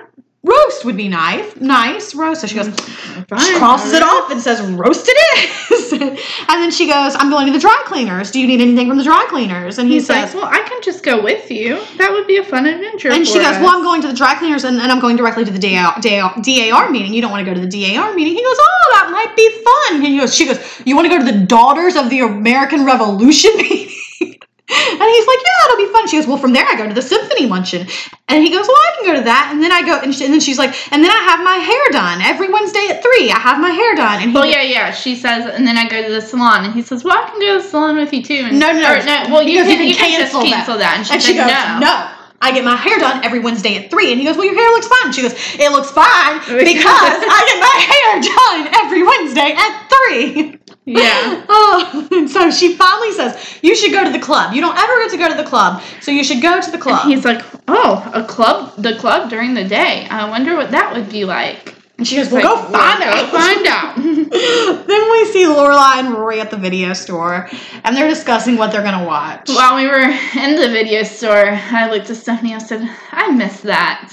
Roast 0.45 0.85
would 0.85 0.97
be 0.97 1.09
nice, 1.09 1.55
nice 1.61 2.17
roast. 2.17 2.41
So 2.41 2.49
she 2.49 2.57
goes, 2.57 2.67
mm-hmm. 2.67 3.21
she 3.37 3.53
Fine, 3.53 3.59
crosses 3.59 3.93
it 3.93 4.03
off 4.03 4.31
and 4.33 4.41
says, 4.41 4.61
"Roast 4.61 5.07
it 5.09 5.71
is." 5.71 5.93
and 5.93 6.19
then 6.49 6.73
she 6.73 6.89
goes, 6.89 7.15
"I'm 7.15 7.31
going 7.31 7.47
to 7.47 7.53
the 7.53 7.61
dry 7.61 7.81
cleaners. 7.87 8.33
Do 8.33 8.41
you 8.41 8.49
need 8.49 8.61
anything 8.61 8.89
from 8.89 8.99
the 8.99 9.05
dry 9.05 9.25
cleaners?" 9.29 9.79
And 9.79 9.89
he 9.89 9.95
He's 9.95 10.09
says, 10.09 10.35
like, 10.35 10.43
well, 10.43 10.53
I 10.53 10.67
can 10.69 10.83
just 10.83 11.05
go 11.05 11.23
with 11.23 11.49
you. 11.49 11.77
That 11.99 12.11
would 12.11 12.27
be 12.27 12.39
a 12.39 12.45
fun 12.45 12.67
adventure. 12.67 13.11
And 13.11 13.25
she 13.25 13.39
goes, 13.39 13.47
us." 13.47 13.63
Well, 13.63 13.77
I'm 13.77 13.85
going 13.85 14.03
to 14.03 14.09
the 14.09 14.15
dry 14.15 14.35
cleaners 14.35 14.65
and, 14.65 14.81
and 14.81 14.91
I'm 14.91 14.99
going 14.99 15.17
directly 15.17 15.45
to 15.45 15.51
the 15.53 15.61
DAR, 15.61 15.95
DAR, 16.01 16.35
DAR 16.43 16.91
meeting. 16.91 17.15
You 17.15 17.23
don't 17.23 17.31
want 17.31 17.47
to 17.47 17.55
go 17.55 17.55
to 17.55 17.65
the 17.65 17.95
DAR 17.95 18.13
meeting. 18.13 18.35
He 18.35 18.43
goes, 18.43 18.57
Oh, 18.59 18.91
that 18.95 19.11
might 19.13 19.37
be 19.37 19.49
fun. 19.63 19.97
And 19.97 20.13
he 20.13 20.19
goes, 20.19 20.35
She 20.35 20.47
goes, 20.47 20.83
You 20.85 20.97
want 20.97 21.09
to 21.11 21.17
go 21.17 21.25
to 21.25 21.33
the 21.33 21.47
Daughters 21.47 21.95
of 21.95 22.11
the 22.11 22.21
American 22.21 22.85
Revolution 22.85 23.53
meeting? 23.57 24.41
And 24.71 25.11
he's 25.11 25.27
like, 25.27 25.39
yeah, 25.39 25.57
that'll 25.63 25.85
be 25.85 25.93
fun. 25.93 26.09
She 26.09 26.17
goes, 26.17 26.27
well, 26.27 26.39
from 26.39 26.53
there 26.53 26.65
I 26.67 26.77
go 26.77 26.87
to 26.89 26.95
the 26.95 27.03
symphony 27.03 27.47
luncheon. 27.47 27.87
And 28.29 28.43
he 28.43 28.51
goes, 28.51 28.67
well, 28.67 28.77
I 28.77 28.97
can 28.97 29.07
go 29.07 29.15
to 29.19 29.25
that. 29.25 29.51
And 29.53 29.63
then 29.63 29.73
I 29.73 29.83
go, 29.85 29.99
and, 30.01 30.15
she, 30.15 30.25
and 30.25 30.33
then 30.33 30.41
she's 30.41 30.59
like, 30.59 30.71
and 30.93 31.03
then 31.03 31.11
I 31.11 31.21
have 31.29 31.45
my 31.45 31.57
hair 31.57 31.85
done 31.91 32.23
every 32.23 32.49
Wednesday 32.51 32.89
at 32.89 33.03
three. 33.03 33.31
I 33.31 33.39
have 33.39 33.61
my 33.61 33.71
hair 33.71 33.95
done. 33.95 34.23
And 34.23 34.31
he 34.31 34.35
Well, 34.35 34.47
yeah, 34.47 34.63
yeah. 34.63 34.91
She 34.93 35.17
says, 35.17 35.53
and 35.53 35.67
then 35.67 35.77
I 35.77 35.89
go 35.89 36.03
to 36.03 36.09
the 36.09 36.23
salon, 36.23 36.65
and 36.65 36.73
he 36.73 36.81
says, 36.83 37.05
"Well, 37.05 37.13
I 37.13 37.29
can 37.29 37.41
go 37.41 37.59
to 37.59 37.63
the 37.63 37.69
salon 37.69 37.97
with 37.97 38.13
you 38.13 38.23
too." 38.23 38.47
And, 38.49 38.59
No, 38.59 38.73
no, 38.73 38.81
no. 38.81 38.95
or, 38.95 39.05
no. 39.05 39.25
Well, 39.29 39.43
you 39.43 39.63
can, 39.65 39.87
you 39.87 39.95
can 39.95 40.21
just 40.21 40.33
cancel 40.33 40.41
that. 40.41 40.49
cancel 40.51 40.79
that. 40.79 40.97
And 40.99 41.07
she, 41.07 41.13
And 41.15 41.23
she 41.23 41.35
goes, 41.35 41.47
"No." 41.49 41.79
no. 41.81 42.09
I 42.43 42.51
get 42.51 42.65
my 42.65 42.75
hair 42.75 42.99
done 42.99 43.25
every 43.25 43.39
Wednesday 43.39 43.77
at 43.77 43.89
three. 43.89 44.11
And 44.11 44.19
he 44.19 44.27
goes, 44.27 44.37
Well, 44.37 44.45
your 44.47 44.57
hair 44.57 44.69
looks 44.71 44.89
fine. 44.89 45.13
She 45.13 45.23
goes, 45.23 45.33
It 45.55 45.71
looks 45.71 45.93
fine 45.93 46.39
because 46.43 47.19
I 47.23 47.41
get 47.47 47.59
my 47.63 47.79
hair 47.87 48.11
done 48.19 48.75
every 48.83 49.03
Wednesday 49.07 49.55
at 49.55 49.87
three. 49.87 50.59
Yeah. 50.85 51.45
Oh, 51.55 52.09
and 52.11 52.29
so 52.29 52.51
she 52.51 52.75
finally 52.75 53.13
says, 53.13 53.59
You 53.63 53.77
should 53.77 53.93
go 53.93 54.05
to 54.05 54.11
the 54.11 54.19
club. 54.19 54.55
You 54.55 54.61
don't 54.61 54.77
ever 54.77 55.03
get 55.03 55.11
to 55.13 55.17
go 55.17 55.29
to 55.29 55.35
the 55.35 55.49
club, 55.49 55.83
so 56.01 56.11
you 56.11 56.25
should 56.25 56.43
go 56.43 56.61
to 56.61 56.71
the 56.71 56.79
club. 56.79 57.03
And 57.05 57.13
he's 57.13 57.25
like, 57.25 57.45
"Oh, 57.69 58.11
a 58.15 58.25
club, 58.25 58.75
the 58.79 58.97
club 58.97 59.31
during 59.31 59.55
the 59.55 59.65
day. 59.65 60.07
I 60.11 60.29
wonder 60.29 60.57
what 60.57 60.71
that 60.71 60.95
would 60.95 61.11
be 61.11 61.25
like." 61.25 61.77
and 62.03 62.09
she 62.09 62.17
goes, 62.17 62.33
Well, 62.33 62.57
Like, 62.57 62.65
go 62.65 62.73
find 62.73 63.03
out. 63.05 63.31
Go 63.31 63.39
find 63.39 63.67
out. 63.67 63.97
then 64.89 65.11
we 65.13 65.25
see 65.27 65.45
Lorelai 65.45 66.01
and 66.01 66.15
Rory 66.15 66.41
at 66.41 66.51
the 66.51 66.57
video 66.57 66.95
store, 66.95 67.49
and 67.85 67.97
they're 67.97 68.09
discussing 68.09 68.57
what 68.57 68.73
they're 68.73 68.83
gonna 68.83 69.07
watch. 69.07 69.49
While 69.49 69.77
we 69.77 69.87
were 69.87 70.01
in 70.01 70.57
the 70.57 70.69
video 70.69 71.05
store, 71.05 71.51
I 71.51 71.89
looked 71.91 72.11
at 72.11 72.17
Stephanie. 72.17 72.55
I 72.55 72.59
said, 72.59 72.91
"I 73.13 73.31
miss 73.31 73.61
that. 73.61 74.13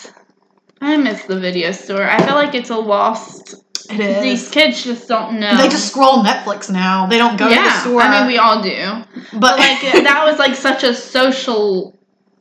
I 0.79 0.97
miss 0.97 1.23
the 1.23 1.39
video 1.39 1.71
store. 1.71 2.03
I 2.03 2.21
feel 2.23 2.35
like 2.35 2.53
it's 2.53 2.69
a 2.69 2.77
lost. 2.77 3.55
It 3.91 3.99
is. 3.99 4.23
These 4.23 4.49
kids 4.49 4.83
just 4.83 5.07
don't 5.07 5.39
know. 5.39 5.55
They 5.57 5.67
just 5.67 5.87
scroll 5.89 6.23
Netflix 6.23 6.69
now. 6.69 7.07
They 7.07 7.17
don't 7.17 7.37
go 7.37 7.47
yeah. 7.47 7.57
to 7.57 7.63
the 7.63 7.79
store. 7.81 8.01
I 8.01 8.19
mean, 8.19 8.27
we 8.27 8.37
all 8.37 8.61
do. 8.61 9.03
but 9.33 9.49
But 9.49 9.59
like 9.59 9.81
that 10.03 10.23
was 10.25 10.39
like 10.39 10.55
such 10.55 10.83
a 10.83 10.93
social. 10.93 11.95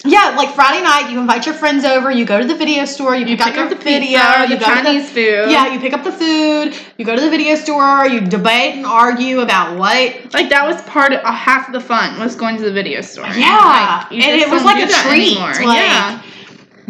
Yeah, 0.04 0.34
like 0.36 0.54
Friday 0.54 0.80
night, 0.80 1.10
you 1.10 1.18
invite 1.18 1.44
your 1.44 1.56
friends 1.56 1.84
over, 1.84 2.08
you 2.08 2.24
go 2.24 2.38
to 2.38 2.46
the 2.46 2.54
video 2.54 2.84
store, 2.84 3.16
you, 3.16 3.26
You 3.26 3.36
pick, 3.36 3.46
pick 3.46 3.56
up 3.56 3.64
up 3.64 3.70
the 3.70 3.74
the 3.74 3.82
video, 3.82 4.20
pizza, 4.20 4.46
you 4.48 4.56
the 4.56 4.64
Chinese 4.64 5.10
food. 5.10 5.50
Yeah, 5.50 5.72
you 5.72 5.80
pick 5.80 5.92
up 5.92 6.04
the 6.04 6.12
food, 6.12 6.76
you 6.98 7.04
go 7.04 7.16
to 7.16 7.20
the 7.20 7.30
video 7.30 7.56
store, 7.56 8.06
you 8.06 8.20
debate 8.20 8.76
and 8.76 8.86
argue 8.86 9.40
about 9.40 9.76
what. 9.76 10.32
Like 10.32 10.50
that 10.50 10.68
was 10.68 10.80
part 10.82 11.12
of 11.12 11.24
uh, 11.24 11.32
half 11.32 11.66
of 11.66 11.72
the 11.72 11.80
fun 11.80 12.20
was 12.20 12.36
going 12.36 12.58
to 12.58 12.62
the 12.62 12.72
video 12.72 13.00
store. 13.00 13.26
Yeah, 13.26 14.04
Like, 14.08 14.12
and 14.12 14.40
it 14.40 14.48
was 14.48 14.62
like 14.62 14.88
a 14.88 14.92
treat, 14.92 15.36
like- 15.36 15.78
yeah. 15.78 16.22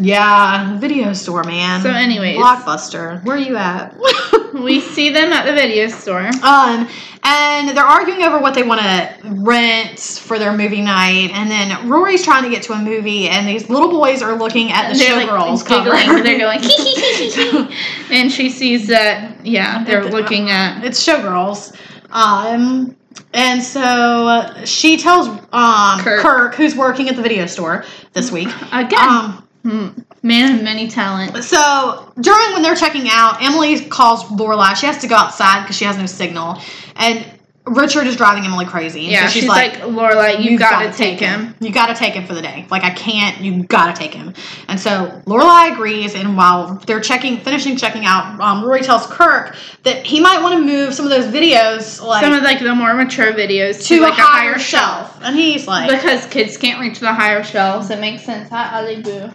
Yeah, 0.00 0.78
video 0.78 1.12
store, 1.12 1.42
man. 1.44 1.82
So 1.82 1.90
anyways. 1.90 2.38
Blockbuster, 2.38 3.24
where 3.24 3.36
are 3.36 3.40
you 3.40 3.56
at? 3.56 3.96
We 4.68 4.80
see 4.80 5.10
them 5.10 5.32
at 5.32 5.46
the 5.46 5.52
video 5.52 5.88
store. 5.88 6.26
Um, 6.42 6.88
and 7.24 7.76
they're 7.76 7.84
arguing 7.84 8.22
over 8.22 8.38
what 8.38 8.54
they 8.54 8.62
want 8.62 8.80
to 8.80 9.16
rent 9.24 9.98
for 9.98 10.38
their 10.38 10.56
movie 10.56 10.80
night, 10.80 11.30
and 11.32 11.50
then 11.50 11.88
Rory's 11.88 12.22
trying 12.22 12.44
to 12.44 12.50
get 12.50 12.62
to 12.64 12.72
a 12.72 12.78
movie, 12.78 13.28
and 13.28 13.46
these 13.46 13.68
little 13.68 13.90
boys 13.90 14.22
are 14.22 14.36
looking 14.36 14.70
at 14.70 14.92
the 14.92 14.98
they're 14.98 15.16
like 15.16 15.28
Showgirls 15.28 15.64
cover. 15.66 15.90
giggling. 15.96 16.22
They're 16.22 16.38
going 16.38 16.60
hee 16.60 16.68
hee 16.68 16.94
hee 16.94 17.30
hee 17.30 17.66
hee. 17.66 17.74
And 18.10 18.32
she 18.32 18.48
sees 18.50 18.86
that 18.86 19.44
yeah, 19.44 19.84
they're 19.84 20.04
looking 20.04 20.50
at 20.50 20.84
it's 20.84 21.04
Showgirls. 21.04 21.76
Um, 22.10 22.96
and 23.34 23.62
so 23.62 23.80
uh, 23.80 24.64
she 24.64 24.96
tells 24.96 25.28
um, 25.52 26.00
Kirk. 26.00 26.22
Kirk. 26.22 26.54
who's 26.54 26.74
working 26.74 27.08
at 27.08 27.16
the 27.16 27.22
video 27.22 27.46
store 27.46 27.84
this 28.12 28.30
week. 28.30 28.48
again. 28.72 28.98
Um, 29.00 29.47
Hmm. 29.62 29.88
man 30.22 30.56
of 30.56 30.62
many 30.62 30.88
talents. 30.88 31.48
so 31.48 32.12
during 32.20 32.52
when 32.52 32.62
they're 32.62 32.76
checking 32.76 33.08
out, 33.08 33.42
Emily 33.42 33.86
calls 33.86 34.24
Lorelai. 34.24 34.76
She 34.76 34.86
has 34.86 34.98
to 34.98 35.06
go 35.08 35.16
outside 35.16 35.62
because 35.62 35.76
she 35.76 35.84
has 35.84 35.98
no 35.98 36.06
signal, 36.06 36.60
and 36.96 37.26
Richard 37.70 38.06
is 38.06 38.16
driving 38.16 38.44
Emily 38.44 38.64
crazy. 38.64 39.04
And 39.04 39.12
Yeah, 39.12 39.26
so 39.26 39.32
she's, 39.32 39.46
like, 39.48 39.74
Lorelai, 39.80 40.42
you 40.42 40.52
"You've 40.52 40.60
gotta, 40.60 40.86
gotta 40.86 40.96
take 40.96 41.20
him. 41.20 41.54
You 41.60 41.72
gotta 41.72 41.94
take 41.94 42.14
him 42.14 42.26
for 42.26 42.34
the 42.34 42.42
day. 42.42 42.66
Like 42.70 42.84
I 42.84 42.90
can't. 42.90 43.40
You 43.40 43.62
gotta 43.64 43.92
take 43.92 44.14
him. 44.14 44.34
And 44.68 44.78
so 44.78 45.22
Lorelai 45.26 45.72
agrees. 45.72 46.14
And 46.14 46.36
while 46.36 46.74
they're 46.86 47.00
checking, 47.00 47.38
finishing 47.38 47.76
checking 47.76 48.04
out, 48.04 48.40
um, 48.40 48.64
Rory 48.64 48.80
tells 48.82 49.06
Kirk 49.06 49.56
that 49.84 50.04
he 50.06 50.20
might 50.20 50.42
want 50.42 50.54
to 50.54 50.64
move 50.64 50.94
some 50.94 51.06
of 51.06 51.10
those 51.10 51.26
videos 51.26 52.02
like 52.04 52.24
Some 52.24 52.32
of 52.32 52.42
like 52.42 52.60
the 52.60 52.74
more 52.74 52.94
mature 52.94 53.32
videos 53.32 53.78
to, 53.88 53.96
to, 53.96 54.00
like 54.02 54.18
a 54.18 54.22
higher, 54.22 54.58
shelf. 54.58 55.18
And 55.22 55.36
he's 55.36 55.66
like, 55.66 55.90
Because 55.90 56.26
kids 56.26 56.56
can't 56.56 56.80
reach 56.80 57.00
the 57.00 57.12
higher 57.12 57.42
shelves. 57.44 57.90
It 57.90 58.00
makes 58.00 58.24
sense. 58.24 58.48
Hi, 58.50 58.78
Ali 58.78 59.02
Boo. 59.02 59.30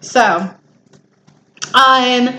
so. 0.00 0.54
Um, 1.74 2.38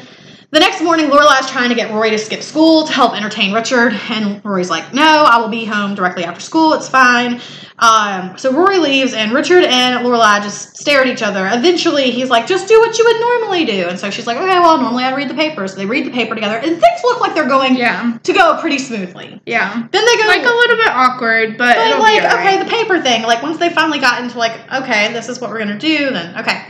the 0.56 0.62
next 0.62 0.82
morning, 0.82 1.08
Lorelai's 1.08 1.52
trying 1.52 1.68
to 1.68 1.76
get 1.76 1.92
Rory 1.92 2.12
to 2.12 2.18
skip 2.18 2.42
school 2.42 2.88
to 2.88 2.94
help 2.94 3.14
entertain 3.14 3.54
Richard, 3.54 3.92
and 4.10 4.40
Rory's 4.46 4.70
like, 4.70 4.94
"No, 4.94 5.04
I 5.04 5.36
will 5.38 5.50
be 5.50 5.66
home 5.66 5.96
directly 5.96 6.24
after 6.24 6.40
school. 6.40 6.72
It's 6.72 6.88
fine." 6.88 7.42
Um, 7.78 8.38
so 8.38 8.54
Rory 8.54 8.78
leaves, 8.78 9.14
and 9.14 9.34
Richard 9.34 9.66
and 9.66 10.06
Lorelai 10.06 10.42
just 10.42 10.78
stare 10.78 11.02
at 11.02 11.08
each 11.08 11.22
other. 11.22 11.46
Eventually, 11.52 12.10
he's 12.10 12.30
like, 12.30 12.48
"Just 12.48 12.70
do 12.70 12.80
what 12.80 12.98
you 12.98 13.04
would 13.04 13.20
normally 13.20 13.66
do," 13.66 13.90
and 13.90 14.00
so 14.00 14.10
she's 14.10 14.26
like, 14.26 14.38
"Okay, 14.38 14.60
well, 14.60 14.78
normally 14.78 15.04
I 15.04 15.14
read 15.14 15.30
the 15.30 15.34
paper." 15.34 15.68
So 15.68 15.76
they 15.76 15.86
read 15.86 16.06
the 16.06 16.12
paper 16.12 16.36
together, 16.36 16.56
and 16.56 16.80
things 16.80 17.02
look 17.04 17.20
like 17.20 17.36
they're 17.36 17.50
going 17.50 17.76
Yeah. 17.76 18.14
to 18.24 18.32
go 18.32 18.58
pretty 18.62 18.78
smoothly. 18.80 19.42
Yeah. 19.46 19.74
Then 19.92 20.06
they 20.06 20.16
go 20.22 20.28
Like 20.28 20.40
a 20.40 20.56
little 20.56 20.78
bit 20.78 20.88
awkward, 20.88 21.58
but, 21.58 21.76
but 21.76 22.00
like, 22.00 22.24
okay, 22.34 22.64
the 22.64 22.70
paper 22.70 23.02
thing. 23.02 23.24
Like 23.24 23.44
once 23.44 23.58
they 23.58 23.72
finally 23.72 24.00
got 24.00 24.22
into 24.22 24.38
like, 24.38 24.54
okay, 24.72 25.12
this 25.12 25.28
is 25.28 25.42
what 25.42 25.50
we're 25.50 25.60
gonna 25.60 25.78
do. 25.78 26.12
Then 26.12 26.40
okay, 26.40 26.64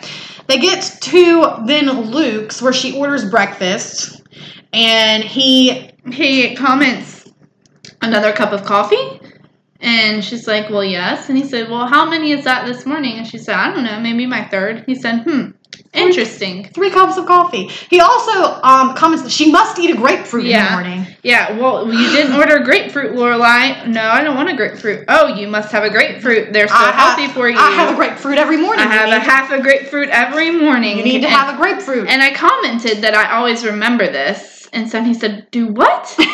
they 0.48 0.60
get 0.60 0.82
to 1.02 1.64
then 1.66 1.90
Luke's 2.12 2.62
where 2.62 2.74
she 2.74 2.98
orders 2.98 3.30
breakfast, 3.30 4.22
and 4.74 5.24
he 5.24 5.92
he 6.12 6.56
comments 6.56 7.30
another 8.02 8.32
cup 8.34 8.52
of 8.52 8.64
coffee? 8.64 9.20
And 9.80 10.24
she's 10.24 10.48
like 10.48 10.70
well 10.70 10.84
yes. 10.84 11.30
And 11.30 11.38
he 11.38 11.46
said 11.46 11.70
well 11.70 11.88
how 11.88 12.10
many 12.10 12.32
is 12.32 12.44
that 12.46 12.66
this 12.66 12.86
morning? 12.86 13.18
And 13.18 13.28
she 13.28 13.38
said 13.38 13.56
i 13.56 13.74
don't 13.74 13.84
know 13.84 14.00
maybe 14.00 14.26
my 14.26 14.46
third. 14.46 14.84
He 14.86 14.96
said 14.96 15.24
hmm 15.24 15.52
interesting 15.96 16.66
three 16.70 16.90
cups 16.90 17.18
of 17.18 17.26
coffee. 17.26 17.68
He 17.90 18.00
also 18.00 18.60
um 18.64 18.96
comments 18.96 19.24
that 19.24 19.32
she 19.32 19.52
must 19.52 19.78
eat 19.80 19.92
a 19.92 19.98
grapefruit 19.98 20.46
in 20.46 20.64
the 20.64 20.72
morning. 20.72 21.08
yeah 21.24 21.58
well 21.58 21.92
you 21.92 22.08
didn't 22.12 22.34
order 22.34 22.60
grapefruit 22.60 23.14
lorelai 23.16 23.88
no 23.88 24.02
i 24.02 24.24
don't 24.24 24.36
want 24.36 24.50
a 24.50 24.56
grapefruit 24.56 25.06
oh 25.08 25.28
you 25.36 25.48
must 25.48 25.72
have 25.72 25.84
a 25.84 25.90
grapefruit 25.90 26.52
they're 26.54 26.68
so 26.68 26.74
I 26.76 26.92
have- 26.92 26.96
healthy 27.18 27.28
for 27.34 27.50
you 27.50 27.58
I 27.58 27.72
have 27.72 27.94
a 27.94 27.96
grapefruit 27.96 28.38
every 28.38 28.58
morning. 28.58 28.86
I 28.86 28.88
have 28.92 29.10
a 29.10 29.20
half 29.20 29.52
a 29.52 29.62
grapefruit 29.62 30.10
every 30.10 30.52
morning 30.52 30.98
You 30.98 31.04
need 31.04 31.22
to 31.22 31.28
and, 31.28 31.36
have 31.36 31.54
a 31.56 31.58
grapefruit. 31.58 32.08
and 32.10 32.22
i 32.22 32.32
commented 32.34 33.02
that 33.04 33.14
i 33.16 33.36
always 33.38 33.64
remember 33.66 34.06
this 34.08 34.68
and 34.74 34.90
so 34.90 35.02
he 35.04 35.14
said 35.14 35.48
do 35.52 35.68
what 35.68 36.16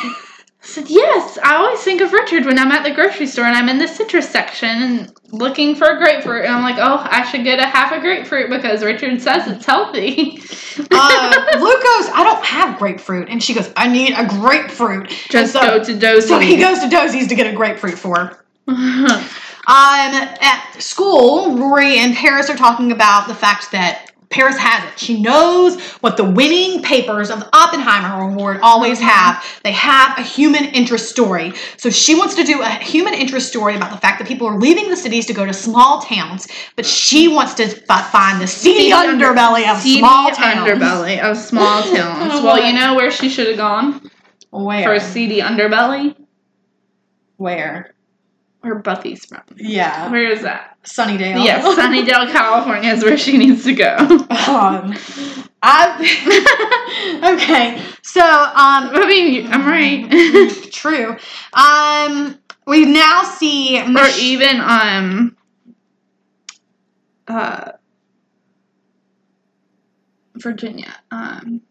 I 0.64 0.68
said, 0.68 0.90
yes, 0.90 1.40
I 1.44 1.56
always 1.56 1.80
think 1.82 2.02
of 2.02 2.14
Richard 2.14 2.46
when 2.46 2.60
I'm 2.60 2.72
at 2.72 2.84
the 2.84 2.92
grocery 2.94 3.26
store 3.26 3.46
and 3.46 3.56
I'm 3.58 3.68
in 3.68 3.80
the 3.80 3.88
citrus 3.88 4.30
section 4.30 4.70
and 4.70 5.14
looking 5.32 5.76
for 5.76 5.88
a 5.88 5.98
grapefruit. 5.98 6.46
And 6.46 6.54
I'm 6.54 6.64
like, 6.64 6.78
oh, 6.78 7.06
I 7.10 7.30
should 7.30 7.44
get 7.44 7.60
a 7.60 7.66
half 7.66 7.92
a 7.92 8.00
grapefruit 8.00 8.50
because 8.50 8.84
Richard 8.84 9.22
says 9.22 9.48
it's 9.48 9.66
healthy. 9.66 10.42
uh, 10.78 11.46
Luke 11.60 11.84
goes, 11.84 12.10
I 12.14 12.22
don't 12.24 12.46
have 12.46 12.78
grapefruit, 12.78 13.30
and 13.30 13.44
she 13.44 13.54
goes, 13.54 13.72
I 13.76 13.88
need 13.88 14.14
a 14.14 14.28
grapefruit. 14.28 15.10
Just 15.30 15.54
so, 15.54 15.62
go 15.62 15.84
to 15.84 15.98
Dozy. 15.98 16.28
So 16.28 16.40
he 16.40 16.58
goes 16.58 16.80
to 16.80 16.88
Doose's 16.88 17.28
to 17.28 17.36
get 17.36 17.52
a 17.52 17.56
grapefruit 17.56 17.98
for 17.98 18.38
her. 18.68 19.28
Um, 19.68 20.16
at 20.16 20.76
school, 20.80 21.56
Rory 21.56 22.00
and 22.00 22.16
Paris 22.16 22.50
are 22.50 22.58
talking 22.58 22.92
about 22.92 23.28
the 23.28 23.36
fact 23.36 23.72
that 23.72 24.11
Paris 24.32 24.58
has 24.58 24.92
it. 24.92 24.98
She 24.98 25.22
knows 25.22 25.80
what 26.02 26.18
the 26.18 26.24
winning 26.24 26.82
papers 26.82 27.30
of 27.30 27.42
the 27.42 27.50
Oppenheimer 27.56 28.22
Award 28.32 28.60
always 28.64 29.00
have. 29.00 29.44
They 29.64 29.74
have 29.74 30.18
a 30.18 30.22
human 30.22 30.66
interest 30.66 31.10
story. 31.10 31.54
So 31.78 31.90
she 31.90 32.16
wants 32.16 32.36
to 32.36 32.44
do 32.44 32.62
a 32.62 32.70
human 32.70 33.14
interest 33.14 33.50
story 33.50 33.76
about 33.76 33.92
the 33.92 33.98
fact 33.98 34.20
that 34.20 34.28
people 34.28 34.48
are 34.48 34.58
leaving 34.58 34.90
the 34.90 34.96
cities 34.98 35.26
to 35.28 35.34
go 35.34 35.46
to 35.46 35.54
small 35.54 36.02
towns, 36.02 36.48
but 36.76 36.86
she 36.86 37.28
wants 37.28 37.54
to 37.56 37.68
fi- 37.68 38.02
find 38.04 38.42
the 38.42 38.48
seedy 38.48 38.92
underbelly 38.92 39.70
of 39.70 39.82
Seedy 39.82 40.00
small 40.00 40.32
towns. 40.32 40.70
underbelly 40.70 41.20
of 41.22 41.38
small 41.38 41.84
towns. 41.96 42.32
Oh, 42.34 42.44
well, 42.44 42.64
you 42.66 42.74
know 42.74 42.96
where 42.96 43.12
she 43.12 43.30
should 43.30 43.48
have 43.48 43.58
gone 43.58 44.10
Where? 44.50 44.84
for 44.84 44.94
a 44.94 45.00
seedy 45.00 45.42
underbelly? 45.42 46.16
Where? 47.38 47.91
Where 48.62 48.76
Buffy's 48.76 49.26
from. 49.26 49.42
Yeah. 49.58 50.12
Where 50.12 50.30
is 50.30 50.44
that? 50.44 50.78
Sunnydale. 50.84 51.44
Yes, 51.44 51.66
Sunnydale, 51.66 52.32
California 52.32 52.92
is 52.92 53.04
where 53.04 53.18
she 53.18 53.38
needs 53.38 53.64
to 53.64 53.74
go. 53.74 53.96
Um, 53.98 54.96
I 55.64 57.24
okay. 57.34 57.84
So 58.04 58.22
um, 58.22 58.90
I 58.94 59.06
mean, 59.08 59.52
I'm 59.52 59.66
right. 59.66 60.72
true. 60.72 61.18
Um, 61.54 62.40
we 62.68 62.86
now 62.86 63.24
see 63.24 63.80
or 63.82 64.08
even 64.20 64.60
um 64.62 65.38
uh 67.28 67.72
Virginia. 70.36 70.96
Um 71.10 71.62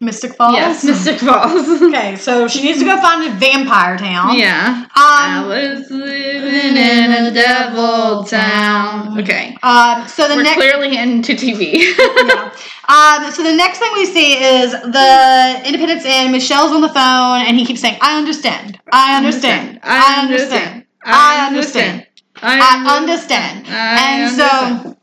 Mystic 0.00 0.34
Falls. 0.34 0.54
yes, 0.54 0.84
Mystic 0.90 1.18
Falls. 1.18 1.68
Okay, 1.82 2.14
so 2.16 2.46
she 2.46 2.62
needs 2.62 2.78
to 2.78 2.84
go 2.84 3.00
find 3.00 3.30
a 3.30 3.34
vampire 3.36 3.98
town. 3.98 4.38
yeah. 4.38 4.86
I 4.94 5.38
Um. 5.42 5.48
was 5.48 5.90
living 5.90 6.76
in 6.76 7.10
a 7.26 7.30
devil 7.32 8.22
town. 8.24 9.18
Okay. 9.20 9.56
Um. 9.62 10.06
So 10.06 10.28
the 10.28 10.36
We're 10.36 10.42
next. 10.44 10.56
clearly 10.56 10.96
into 10.96 11.32
TV. 11.34 11.74
yeah. 11.98 12.52
Um. 12.88 13.30
So 13.32 13.42
the 13.42 13.54
next 13.56 13.78
thing 13.80 13.90
we 13.94 14.06
see 14.06 14.34
is 14.34 14.70
the 14.72 15.62
Independence 15.66 16.04
Inn. 16.04 16.30
Michel's 16.32 16.70
on 16.72 16.80
the 16.80 16.88
phone, 16.88 17.42
and 17.46 17.56
he 17.56 17.64
keeps 17.64 17.80
saying, 17.80 17.98
"I 18.00 18.18
understand. 18.18 18.78
I 18.92 19.16
understand. 19.16 19.80
I 19.82 20.22
understand. 20.22 20.84
I 21.02 21.46
understand." 21.48 22.06
I 22.40 22.96
understand. 22.96 23.66
I 23.66 24.16
understand." 24.16 24.86
and 24.86 24.92
so 24.94 24.97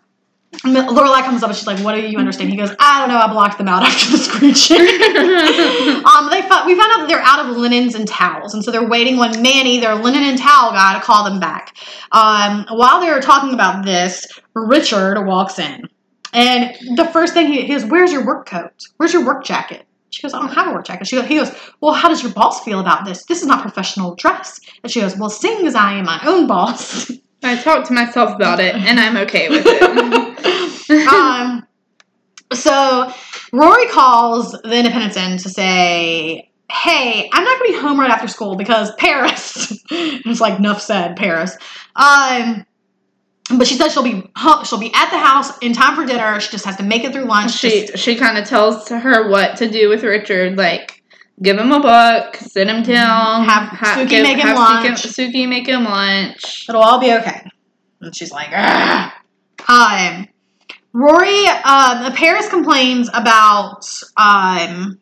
Lorelai 0.63 1.23
comes 1.23 1.43
up 1.43 1.49
and 1.49 1.57
she's 1.57 1.67
like, 1.67 1.79
"What 1.79 1.95
do 1.95 2.01
you 2.01 2.17
understand?" 2.17 2.49
He 2.49 2.57
goes, 2.57 2.75
"I 2.79 2.99
don't 2.99 3.09
know. 3.09 3.17
I 3.17 3.27
blocked 3.27 3.57
them 3.57 3.67
out 3.67 3.83
after 3.87 4.11
the 4.11 4.17
screeching." 4.17 4.77
um, 6.05 6.29
they 6.29 6.41
we 6.41 6.79
found 6.79 6.91
out 6.91 6.99
that 6.99 7.05
they're 7.07 7.21
out 7.21 7.45
of 7.45 7.57
linens 7.57 7.95
and 7.95 8.07
towels, 8.07 8.53
and 8.53 8.63
so 8.63 8.71
they're 8.71 8.87
waiting 8.87 9.19
on 9.19 9.41
Manny, 9.41 9.79
their 9.79 9.95
linen 9.95 10.23
and 10.23 10.37
towel 10.37 10.71
guy, 10.71 10.97
to 10.97 11.03
call 11.03 11.23
them 11.23 11.39
back. 11.39 11.75
Um, 12.11 12.65
while 12.69 12.99
they're 12.99 13.21
talking 13.21 13.53
about 13.53 13.85
this, 13.85 14.27
Richard 14.53 15.25
walks 15.25 15.59
in, 15.59 15.89
and 16.33 16.75
the 16.97 17.05
first 17.05 17.33
thing 17.33 17.47
he, 17.47 17.61
he 17.63 17.73
goes, 17.73 17.85
"Where's 17.85 18.11
your 18.11 18.25
work 18.25 18.47
coat? 18.47 18.87
Where's 18.97 19.13
your 19.13 19.25
work 19.25 19.43
jacket?" 19.43 19.85
She 20.09 20.21
goes, 20.21 20.33
"I 20.33 20.39
don't 20.39 20.53
have 20.53 20.67
a 20.67 20.73
work 20.73 20.85
jacket." 20.85 21.07
She 21.07 21.17
goes, 21.17 21.25
he 21.25 21.35
goes, 21.35 21.51
"Well, 21.81 21.93
how 21.93 22.07
does 22.09 22.23
your 22.23 22.31
boss 22.31 22.63
feel 22.63 22.79
about 22.79 23.05
this? 23.05 23.25
This 23.25 23.41
is 23.41 23.47
not 23.47 23.61
professional 23.61 24.15
dress." 24.15 24.59
And 24.83 24.91
she 24.91 25.01
goes, 25.01 25.17
"Well, 25.17 25.29
seeing 25.29 25.67
as 25.67 25.75
I 25.75 25.93
am 25.93 26.05
my 26.05 26.21
own 26.25 26.47
boss." 26.47 27.11
I 27.45 27.61
talked 27.61 27.87
to 27.87 27.93
myself 27.93 28.35
about 28.35 28.59
it, 28.59 28.75
and 28.75 28.99
I'm 28.99 29.17
okay 29.17 29.49
with 29.49 29.63
it. 29.65 31.07
um, 31.07 31.65
so 32.53 33.11
Rory 33.51 33.87
calls 33.87 34.51
the 34.51 34.77
Independence 34.77 35.17
Inn 35.17 35.37
to 35.39 35.49
say, 35.49 36.51
"Hey, 36.71 37.29
I'm 37.31 37.43
not 37.43 37.59
going 37.59 37.71
to 37.71 37.77
be 37.77 37.81
home 37.81 37.99
right 37.99 38.11
after 38.11 38.27
school 38.27 38.55
because 38.55 38.93
Paris." 38.95 39.71
it's 39.91 40.41
like 40.41 40.59
Nuff 40.59 40.81
said, 40.81 41.15
Paris. 41.15 41.57
Um, 41.95 42.65
but 43.57 43.67
she 43.67 43.75
says 43.75 43.93
she'll 43.93 44.03
be 44.03 44.29
ho- 44.35 44.63
she'll 44.63 44.79
be 44.79 44.91
at 44.93 45.09
the 45.11 45.19
house 45.19 45.57
in 45.59 45.73
time 45.73 45.95
for 45.95 46.05
dinner. 46.05 46.39
She 46.39 46.51
just 46.51 46.65
has 46.65 46.77
to 46.77 46.83
make 46.83 47.03
it 47.03 47.13
through 47.13 47.25
lunch. 47.25 47.51
she 47.51 47.85
Just- 47.87 47.97
she 47.99 48.15
kind 48.15 48.37
of 48.37 48.47
tells 48.47 48.89
her 48.89 49.29
what 49.29 49.57
to 49.57 49.69
do 49.69 49.89
with 49.89 50.03
Richard, 50.03 50.57
like 50.57 50.94
give 51.41 51.57
him 51.57 51.71
a 51.71 51.79
book, 51.79 52.35
sit 52.37 52.67
him 52.67 52.83
down, 52.83 53.45
Have 53.45 53.69
Sookie 53.69 54.21
make 54.23 54.37
him 54.37 54.47
have 54.47 54.57
lunch. 54.57 55.03
Sookie, 55.03 55.31
Sookie 55.33 55.49
make 55.49 55.67
him 55.67 55.83
lunch. 55.83 56.65
It'll 56.69 56.81
all 56.81 56.99
be 56.99 57.11
okay. 57.13 57.41
And 58.01 58.15
she's 58.15 58.31
like, 58.31 58.49
Ugh. 58.53 59.11
um, 59.67 60.27
Rory, 60.93 61.43
uh, 61.47 62.11
Paris 62.15 62.47
complains 62.49 63.09
about 63.13 63.85
um, 64.17 64.99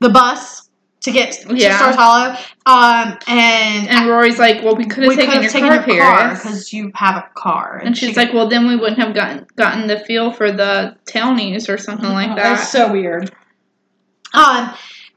the 0.00 0.08
bus 0.08 0.68
to 1.00 1.10
get 1.10 1.32
to 1.32 1.54
Yeah. 1.54 1.76
Stars 1.76 1.96
Hollow, 1.96 2.36
um, 2.66 3.18
and, 3.26 3.88
And 3.88 4.08
Rory's 4.08 4.38
like, 4.38 4.62
"Well, 4.64 4.74
we 4.74 4.86
could 4.86 5.04
have 5.04 5.14
taken 5.16 5.42
your 5.42 5.50
taken 5.50 5.68
car, 5.68 5.82
Paris." 5.82 6.42
because 6.42 6.72
you 6.72 6.92
have 6.94 7.16
a 7.16 7.28
car. 7.34 7.82
And 7.84 7.94
she's 7.96 8.10
she- 8.10 8.16
like, 8.16 8.32
"Well, 8.32 8.48
then 8.48 8.66
we 8.68 8.76
wouldn't 8.76 8.98
have 8.98 9.14
gotten 9.14 9.46
gotten 9.56 9.86
the 9.86 9.98
feel 9.98 10.30
for 10.32 10.50
the 10.50 10.96
townies 11.06 11.68
or 11.68 11.76
something 11.76 12.08
like 12.08 12.30
Oh, 12.30 12.34
that." 12.36 12.42
That's 12.56 12.70
so 12.72 12.90
weird. 12.90 13.30
Um, 14.32 14.72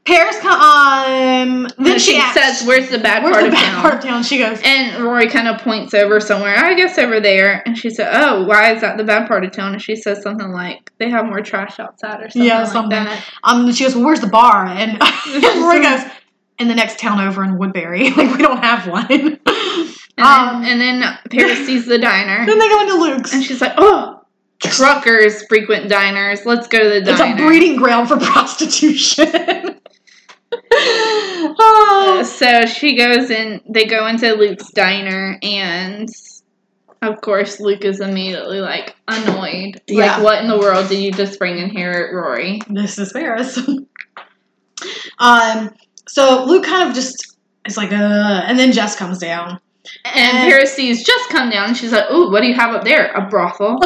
Paris, 0.08 0.38
co- 0.40 0.48
um, 0.48 1.68
then 1.76 1.98
she, 1.98 2.12
she 2.12 2.20
says, 2.32 2.64
"Where's 2.66 2.88
the 2.88 2.98
bad 2.98 3.22
"Where's 3.22 3.34
part 3.34 3.42
the 3.42 3.48
of 3.48 3.54
bad 3.54 3.72
town?" 3.72 3.82
part 3.82 3.94
of 3.96 4.00
town?" 4.00 4.22
She 4.22 4.38
goes, 4.38 4.58
And 4.64 5.04
Rory 5.04 5.28
kind 5.28 5.46
of 5.48 5.60
points 5.60 5.92
over 5.92 6.18
somewhere. 6.18 6.56
I 6.56 6.72
guess 6.74 6.96
over 6.96 7.20
there. 7.20 7.62
And 7.66 7.76
she 7.76 7.90
said, 7.90 8.08
"Oh, 8.12 8.44
why 8.44 8.72
is 8.72 8.80
that 8.80 8.96
the 8.96 9.04
bad 9.04 9.28
part 9.28 9.44
of 9.44 9.52
town?" 9.52 9.74
And 9.74 9.82
she 9.82 9.96
says 9.96 10.22
something 10.22 10.50
like, 10.50 10.90
"They 10.96 11.10
have 11.10 11.26
more 11.26 11.42
trash 11.42 11.78
outside 11.78 12.20
or 12.22 12.30
something 12.30 12.42
Yeah, 12.42 12.62
like 12.62 12.72
something. 12.72 13.04
that." 13.04 13.22
Um, 13.44 13.66
and 13.66 13.76
she 13.76 13.84
goes, 13.84 13.94
well, 13.94 14.06
"Where's 14.06 14.20
the 14.20 14.28
bar?" 14.28 14.64
And, 14.66 14.98
and 15.26 15.62
Rory 15.62 15.82
goes, 15.82 16.00
"In 16.58 16.68
the 16.68 16.74
next 16.74 16.98
town 16.98 17.20
over 17.20 17.44
in 17.44 17.58
Woodbury. 17.58 18.08
like 18.16 18.34
we 18.34 18.42
don't 18.42 18.64
have 18.64 18.88
one." 18.88 19.06
And, 19.10 20.26
um, 20.26 20.62
then, 20.62 20.80
and 20.80 21.02
then 21.02 21.18
Paris 21.30 21.66
sees 21.66 21.86
the 21.86 21.98
diner, 21.98 22.46
then 22.46 22.58
they 22.58 22.68
go 22.68 22.80
into 22.80 22.94
Luke's. 22.94 23.34
and 23.34 23.44
she's 23.44 23.60
like, 23.60 23.74
"Oh, 23.76 24.22
truckers 24.60 25.44
frequent 25.46 25.88
diners. 25.88 26.44
Let's 26.44 26.66
go 26.66 26.78
to 26.78 26.88
the 26.88 27.00
diner. 27.02 27.32
It's 27.34 27.40
a 27.40 27.44
breeding 27.46 27.76
ground 27.76 28.08
for 28.08 28.16
prostitution. 28.18 29.77
Oh, 30.52 32.22
So 32.38 32.66
she 32.66 32.96
goes 32.96 33.30
in. 33.30 33.60
They 33.68 33.84
go 33.86 34.06
into 34.06 34.32
Luke's 34.34 34.70
diner, 34.72 35.38
and 35.42 36.08
of 37.02 37.20
course, 37.20 37.60
Luke 37.60 37.84
is 37.84 38.00
immediately 38.00 38.60
like 38.60 38.96
annoyed. 39.06 39.80
Yeah. 39.86 40.16
Like, 40.16 40.22
what 40.22 40.42
in 40.42 40.48
the 40.48 40.58
world 40.58 40.88
did 40.88 41.00
you 41.02 41.12
Jess 41.12 41.36
bring 41.36 41.58
in 41.58 41.70
here, 41.70 42.10
Rory? 42.14 42.60
this 42.68 42.98
is 42.98 43.12
Paris. 43.12 43.58
um, 45.18 45.70
so 46.08 46.44
Luke 46.44 46.64
kind 46.64 46.88
of 46.88 46.94
just 46.94 47.36
is 47.66 47.76
like, 47.76 47.92
uh, 47.92 48.42
and 48.46 48.58
then 48.58 48.72
Jess 48.72 48.96
comes 48.96 49.18
down. 49.18 49.60
And 50.04 50.16
And- 50.38 50.50
Paris 50.50 50.74
sees 50.74 51.04
just 51.04 51.28
come 51.30 51.50
down. 51.50 51.68
And 51.68 51.76
she's 51.76 51.92
like, 51.92 52.10
"Ooh, 52.10 52.30
what 52.30 52.40
do 52.42 52.46
you 52.48 52.54
have 52.54 52.74
up 52.74 52.84
there? 52.84 53.10
A 53.12 53.26
brothel?" 53.28 53.78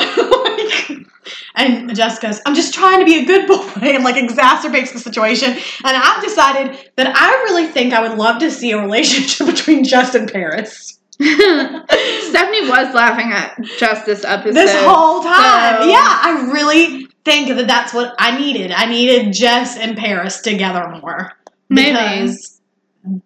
and 1.54 1.94
Jess 1.94 2.18
goes, 2.18 2.40
I'm 2.46 2.54
just 2.54 2.72
trying 2.74 2.98
to 3.00 3.04
be 3.04 3.20
a 3.20 3.24
good 3.24 3.46
boy 3.46 3.56
and 3.82 4.04
like 4.04 4.16
exacerbates 4.16 4.92
the 4.92 4.98
situation. 4.98 5.50
And 5.52 5.60
I've 5.96 6.22
decided 6.22 6.78
that 6.96 7.12
I 7.14 7.30
really 7.44 7.66
think 7.66 7.92
I 7.92 8.06
would 8.06 8.18
love 8.18 8.38
to 8.40 8.50
see 8.50 8.70
a 8.72 8.80
relationship 8.80 9.46
between 9.54 9.84
Jess 9.84 10.14
and 10.14 10.30
Paris. 10.30 10.98
Stephanie 11.20 12.68
was 12.68 12.94
laughing 12.94 13.32
at 13.32 13.56
just 13.78 14.06
this 14.06 14.24
episode. 14.24 14.54
this 14.54 14.74
whole 14.84 15.22
time. 15.22 15.82
so- 15.82 15.88
Yeah, 15.88 15.98
I 16.22 16.50
really 16.52 17.06
think 17.24 17.48
that 17.48 17.66
that's 17.66 17.94
what 17.94 18.14
I 18.18 18.38
needed. 18.38 18.72
I 18.72 18.86
needed 18.86 19.32
Jess 19.32 19.76
and 19.78 19.96
Paris 19.96 20.40
together 20.40 20.88
more. 21.00 21.32
Maybe. 21.68 21.92
Because 21.92 22.60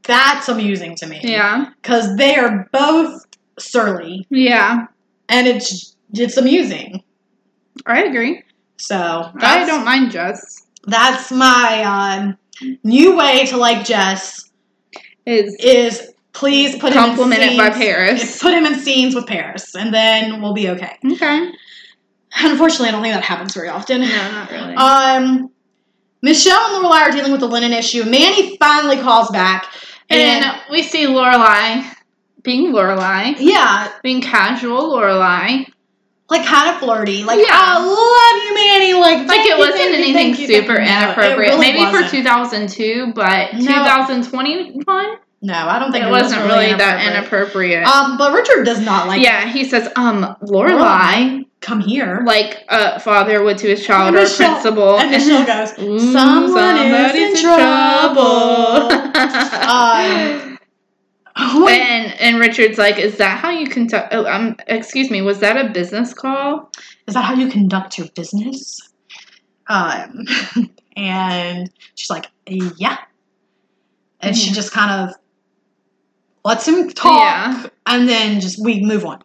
that's 0.04 0.48
amusing 0.48 0.94
to 0.96 1.06
me. 1.06 1.20
yeah, 1.22 1.70
Because 1.82 2.16
they 2.16 2.36
are 2.36 2.68
both 2.72 3.22
surly 3.58 4.26
yeah, 4.30 4.86
and 5.30 5.46
it's 5.46 5.96
it's 6.12 6.36
amusing. 6.36 7.02
I 7.86 8.04
agree. 8.04 8.42
So 8.78 9.30
I 9.40 9.64
don't 9.64 9.84
mind 9.84 10.10
Jess. 10.10 10.66
that's 10.86 11.30
my 11.32 11.82
um, 11.84 12.36
new 12.84 13.16
way 13.16 13.46
to 13.46 13.56
like 13.56 13.84
Jess 13.86 14.50
Is 15.24 15.56
is 15.60 16.12
please 16.32 16.76
put 16.76 16.92
him 16.92 16.98
in 16.98 17.04
complimented 17.10 17.56
by 17.56 17.70
scenes- 17.70 17.76
Paris. 17.76 18.42
Put 18.42 18.52
him 18.52 18.66
in 18.66 18.78
scenes 18.78 19.14
with 19.14 19.26
Paris, 19.26 19.74
and 19.74 19.92
then 19.94 20.42
we'll 20.42 20.52
be 20.52 20.68
okay. 20.70 20.96
Okay. 21.12 21.50
Unfortunately, 22.38 22.88
I 22.88 22.92
don't 22.92 23.02
think 23.02 23.14
that 23.14 23.24
happens 23.24 23.54
very 23.54 23.68
often. 23.70 24.02
No, 24.02 24.30
not 24.30 24.50
really. 24.50 24.74
Um, 24.74 25.50
Michel 26.20 26.58
and 26.58 26.84
Lorelai 26.84 27.00
are 27.08 27.10
dealing 27.10 27.32
with 27.32 27.40
the 27.40 27.48
linen 27.48 27.72
issue. 27.72 28.04
Manny 28.04 28.58
finally 28.58 28.98
calls 28.98 29.30
back, 29.30 29.72
and, 30.10 30.44
and 30.44 30.60
we 30.70 30.82
see 30.82 31.06
Lorelai 31.06 31.90
being 32.42 32.72
Lorelai, 32.72 33.36
yeah, 33.38 33.90
being 34.02 34.20
casual 34.20 34.92
Lorelai. 34.94 35.66
Like 36.28 36.44
kind 36.44 36.70
of 36.74 36.80
flirty. 36.80 37.22
Like, 37.24 37.38
Yeah. 37.38 37.46
I 37.52 37.78
love 37.78 38.44
you, 38.44 38.54
Manny. 38.54 38.92
Like, 38.94 39.28
Like 39.28 39.46
it 39.46 39.56
wasn't 39.58 39.94
anything 39.94 40.34
super 40.34 40.72
you. 40.80 40.86
No, 40.86 41.02
inappropriate. 41.04 41.38
really 41.38 41.58
Maybe 41.60 41.78
wasn't. 41.84 42.06
for 42.06 42.10
2002, 42.10 43.12
but 43.14 43.52
No. 43.54 43.60
2021, 43.60 44.84
No, 45.42 45.54
I 45.54 45.78
don't 45.78 45.92
think 45.92 46.04
it 46.04 46.08
it, 46.08 46.10
was 46.10 46.22
wasn't 46.24 46.44
really 46.46 46.74
that 46.74 47.06
inappropriate. 47.06 47.82
inappropriate. 47.82 47.86
Um, 47.86 48.18
but 48.18 48.32
Richard 48.32 48.64
does 48.64 48.80
not 48.80 49.06
like. 49.06 49.22
yeah, 49.22 49.46
he 49.48 49.64
says, 49.64 49.88
um, 49.94 50.34
Lorelai, 50.42 51.44
come 51.60 51.80
here. 51.80 52.22
like 52.26 52.64
a 52.68 52.98
father 52.98 53.42
would 53.44 53.58
to 53.58 53.68
his 53.68 53.84
child 53.86 54.08
And 54.08 54.16
or 54.16 54.20
a 54.20 54.22
Michel- 54.22 54.50
principal. 54.50 54.98
and 54.98 55.10
Michel 55.12 55.44
goes, 55.46 55.70
"Someone 56.12 56.76
is 56.76 56.92
somebody's 56.92 57.38
in 57.44 57.44
Um, 59.68 60.45
Wait, 61.38 61.80
and 61.80 62.20
and 62.20 62.38
Richard's 62.40 62.78
like, 62.78 62.98
is 62.98 63.18
that 63.18 63.38
how 63.38 63.50
you 63.50 63.66
conduct? 63.68 64.08
Oh, 64.14 64.24
um, 64.26 64.56
excuse 64.68 65.10
me, 65.10 65.20
was 65.22 65.40
that 65.40 65.56
a 65.56 65.68
business 65.70 66.14
call? 66.14 66.70
is 67.06 67.14
that 67.14 67.22
how 67.24 67.34
you 67.34 67.48
conduct 67.48 67.98
your 67.98 68.08
business? 68.14 68.80
Um, 69.68 70.24
and 70.96 71.70
she's 71.94 72.10
like, 72.10 72.26
yeah. 72.46 72.98
And 74.20 74.36
she 74.36 74.50
Mhm. 74.50 74.54
just 74.54 74.72
kind 74.72 74.90
of 75.10 75.14
lets 76.44 76.66
him 76.66 76.88
talk, 76.90 77.20
Yeah. 77.20 77.66
and 77.86 78.08
then 78.08 78.40
just 78.40 78.58
we 78.64 78.80
move 78.80 79.04
on. 79.04 79.22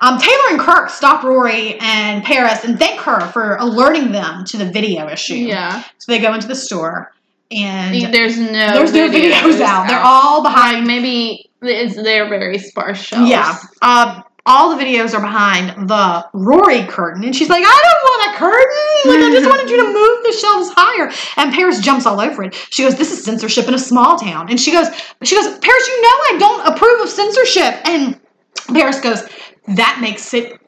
Um, 0.00 0.18
Taylor 0.18 0.50
and 0.50 0.60
Kirk 0.60 0.90
stop 0.90 1.24
Rory 1.24 1.76
and 1.80 2.22
Paris 2.22 2.62
and 2.64 2.78
thank 2.78 3.00
her 3.00 3.20
for 3.32 3.56
alerting 3.56 4.12
them 4.12 4.44
to 4.44 4.56
the 4.56 4.66
video 4.66 5.08
issue. 5.08 5.34
Yeah, 5.34 5.82
So 5.98 6.12
they 6.12 6.20
go 6.20 6.32
into 6.34 6.46
the 6.46 6.54
store, 6.54 7.12
and 7.50 8.14
there's 8.14 8.38
no 8.38 8.52
there's 8.74 8.92
no 8.92 9.08
videos 9.08 9.60
out. 9.60 9.88
They're 9.88 9.98
all 9.98 10.42
like 10.42 10.54
behind. 10.54 10.86
maybe 10.86 11.47
it's 11.62 11.96
they're 11.96 12.28
very 12.28 12.58
sparse 12.58 12.98
shelves. 12.98 13.30
Yeah. 13.30 13.58
Uh, 13.82 14.22
all 14.46 14.74
the 14.74 14.82
videos 14.82 15.12
are 15.12 15.20
behind 15.20 15.88
the 15.88 16.26
Rory 16.32 16.84
curtain. 16.86 17.22
And 17.22 17.36
she's 17.36 17.50
like, 17.50 17.62
I 17.62 17.82
don't 17.84 18.02
want 18.02 18.34
a 18.34 18.38
curtain. 18.38 19.12
Like, 19.12 19.20
I 19.20 19.30
just 19.30 19.48
wanted 19.48 19.70
you 19.70 19.76
to 19.76 19.84
move 19.84 20.24
the 20.24 20.32
shelves 20.32 20.70
higher. 20.74 21.12
And 21.36 21.52
Paris 21.52 21.80
jumps 21.80 22.06
all 22.06 22.18
over 22.18 22.44
it. 22.44 22.54
She 22.70 22.82
goes, 22.82 22.96
This 22.96 23.12
is 23.12 23.22
censorship 23.22 23.68
in 23.68 23.74
a 23.74 23.78
small 23.78 24.18
town. 24.18 24.48
And 24.48 24.58
she 24.58 24.72
goes, 24.72 24.88
she 25.22 25.36
goes, 25.36 25.46
Paris, 25.58 25.88
you 25.88 26.02
know 26.02 26.08
I 26.08 26.36
don't 26.38 26.74
approve 26.74 27.00
of 27.02 27.10
censorship. 27.10 27.74
And 27.86 28.18
Paris 28.68 29.00
goes, 29.00 29.28
That 29.76 29.98
makes 30.00 30.32
it 30.32 30.58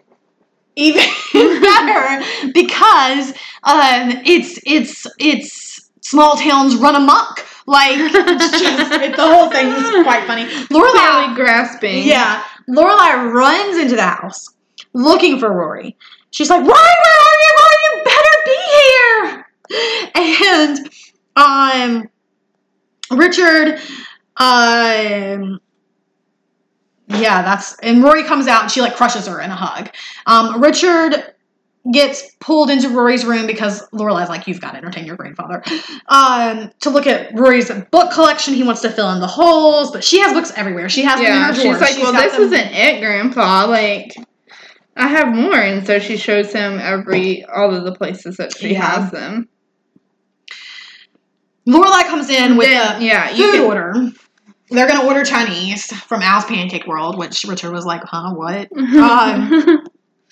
even 0.77 1.03
better 1.33 2.25
because 2.53 3.31
um, 3.65 4.13
it's 4.25 4.61
it's 4.65 5.07
it's 5.19 5.91
small 6.03 6.37
towns 6.37 6.77
run 6.77 6.97
amok. 6.97 7.47
Like 7.71 7.95
it's 8.01 8.51
just 8.51 8.93
it, 9.01 9.15
the 9.15 9.23
whole 9.23 9.49
thing 9.49 9.69
is 9.69 10.03
quite 10.03 10.27
funny. 10.27 10.45
Lorelai 10.75 11.37
grasping. 11.37 12.03
yeah. 12.05 12.43
Lorelai 12.69 13.33
runs 13.33 13.79
into 13.79 13.95
the 13.95 14.03
house 14.03 14.49
looking 14.93 15.39
for 15.39 15.53
Rory. 15.53 15.97
She's 16.33 16.51
like, 16.51 16.59
Rory, 16.59 16.69
where 16.69 17.21
are 17.21 17.37
you? 17.45 17.53
Rory, 17.61 17.77
you 17.85 18.03
better 18.05 18.37
be 18.45 18.59
here. 18.75 19.47
And 20.17 20.91
um 21.37 22.11
Richard 23.17 23.79
um 24.37 25.61
yeah, 27.07 27.43
that's 27.43 27.79
and 27.79 28.03
Rory 28.03 28.25
comes 28.25 28.49
out 28.49 28.63
and 28.63 28.71
she 28.71 28.81
like 28.81 28.97
crushes 28.97 29.29
her 29.29 29.41
in 29.41 29.51
a 29.53 29.55
hug. 29.55 29.91
Um, 30.27 30.61
Richard 30.61 31.35
gets 31.93 32.35
pulled 32.41 32.69
into 32.71 32.89
Rory's 32.91 33.25
room 33.25 33.47
because 33.47 33.89
Lorelai's 33.91 34.29
like, 34.29 34.47
"You've 34.47 34.61
got 34.61 34.73
to 34.73 34.77
entertain 34.79 35.07
your 35.07 35.17
grandfather." 35.17 35.63
Um, 36.09 36.71
to 36.81 36.91
look 36.91 37.07
at 37.07 37.33
Rory's 37.39 37.71
book 37.91 38.13
collection, 38.13 38.55
he 38.55 38.63
wants 38.63 38.83
to 38.83 38.91
fill 38.91 39.11
in 39.13 39.21
the 39.21 39.27
holes, 39.27 39.91
but 39.91 40.05
she 40.05 40.21
has 40.21 40.33
books 40.33 40.53
everywhere. 40.57 40.89
She 40.89 41.03
has 41.05 41.17
them 41.19 41.27
in 41.27 41.33
Yeah, 41.33 41.53
she's 41.55 41.63
drawers. 41.63 41.81
like, 41.81 41.97
well, 41.99 42.13
got 42.13 42.23
this 42.25 42.33
them- 42.35 42.43
isn't 42.43 42.73
it, 42.75 43.01
Grandpa. 43.01 43.67
Like, 43.67 44.15
I 44.97 45.09
have 45.09 45.35
more, 45.35 45.57
and 45.57 45.87
so 45.87 45.99
she 45.99 46.17
shows 46.19 46.53
him 46.53 46.79
every 46.79 47.45
all 47.47 47.75
of 47.75 47.85
the 47.85 47.93
places 47.95 48.37
that 48.37 48.55
she 48.57 48.73
Yeah. 48.75 48.83
has 49.01 49.11
them. 49.11 49.49
Lorelai 51.69 52.05
comes 52.09 52.29
in 52.31 52.57
with 52.57 52.69
Then- 52.69 53.01
a 53.01 53.05
yeah, 53.05 53.31
you 53.31 53.47
food 53.53 53.55
can, 53.59 53.65
order. 53.65 54.11
They're 54.71 54.87
gonna 54.89 55.07
order 55.07 55.25
Chinese 55.25 55.87
from 55.87 56.23
Al's 56.23 56.45
Pancake 56.45 56.87
World, 56.87 57.19
which 57.19 57.45
Richard 57.45 57.73
was 57.73 57.85
like, 57.85 58.03
"Huh, 58.05 58.33
what?" 58.35 58.69
Um, 58.77 59.85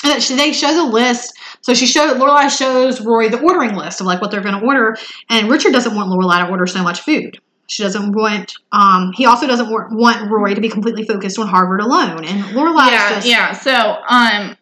And 0.08 0.22
she, 0.22 0.34
they 0.34 0.52
show 0.52 0.74
the 0.74 0.84
list. 0.84 1.36
So 1.60 1.74
she 1.74 1.86
showed 1.86 2.16
Lorelai 2.16 2.50
shows 2.50 3.00
Rory 3.00 3.28
the 3.28 3.40
ordering 3.40 3.74
list 3.74 4.00
of 4.00 4.06
like 4.06 4.20
what 4.20 4.30
they're 4.30 4.42
going 4.42 4.58
to 4.58 4.66
order, 4.66 4.96
and 5.28 5.48
Richard 5.48 5.72
doesn't 5.72 5.94
want 5.94 6.10
Lorelai 6.10 6.44
to 6.44 6.50
order 6.50 6.66
so 6.66 6.82
much 6.82 7.00
food. 7.00 7.40
She 7.68 7.82
doesn't 7.82 8.12
want. 8.12 8.54
Um, 8.72 9.12
he 9.14 9.26
also 9.26 9.46
doesn't 9.46 9.70
want, 9.70 9.92
want 9.92 10.30
Rory 10.30 10.54
to 10.54 10.60
be 10.60 10.70
completely 10.70 11.04
focused 11.04 11.38
on 11.38 11.46
Harvard 11.46 11.80
alone. 11.80 12.24
And 12.24 12.42
Lorelai 12.56 12.90
yeah, 12.90 13.10
just 13.10 13.26
yeah. 13.26 13.52
So, 13.52 13.98
um, 14.08 14.56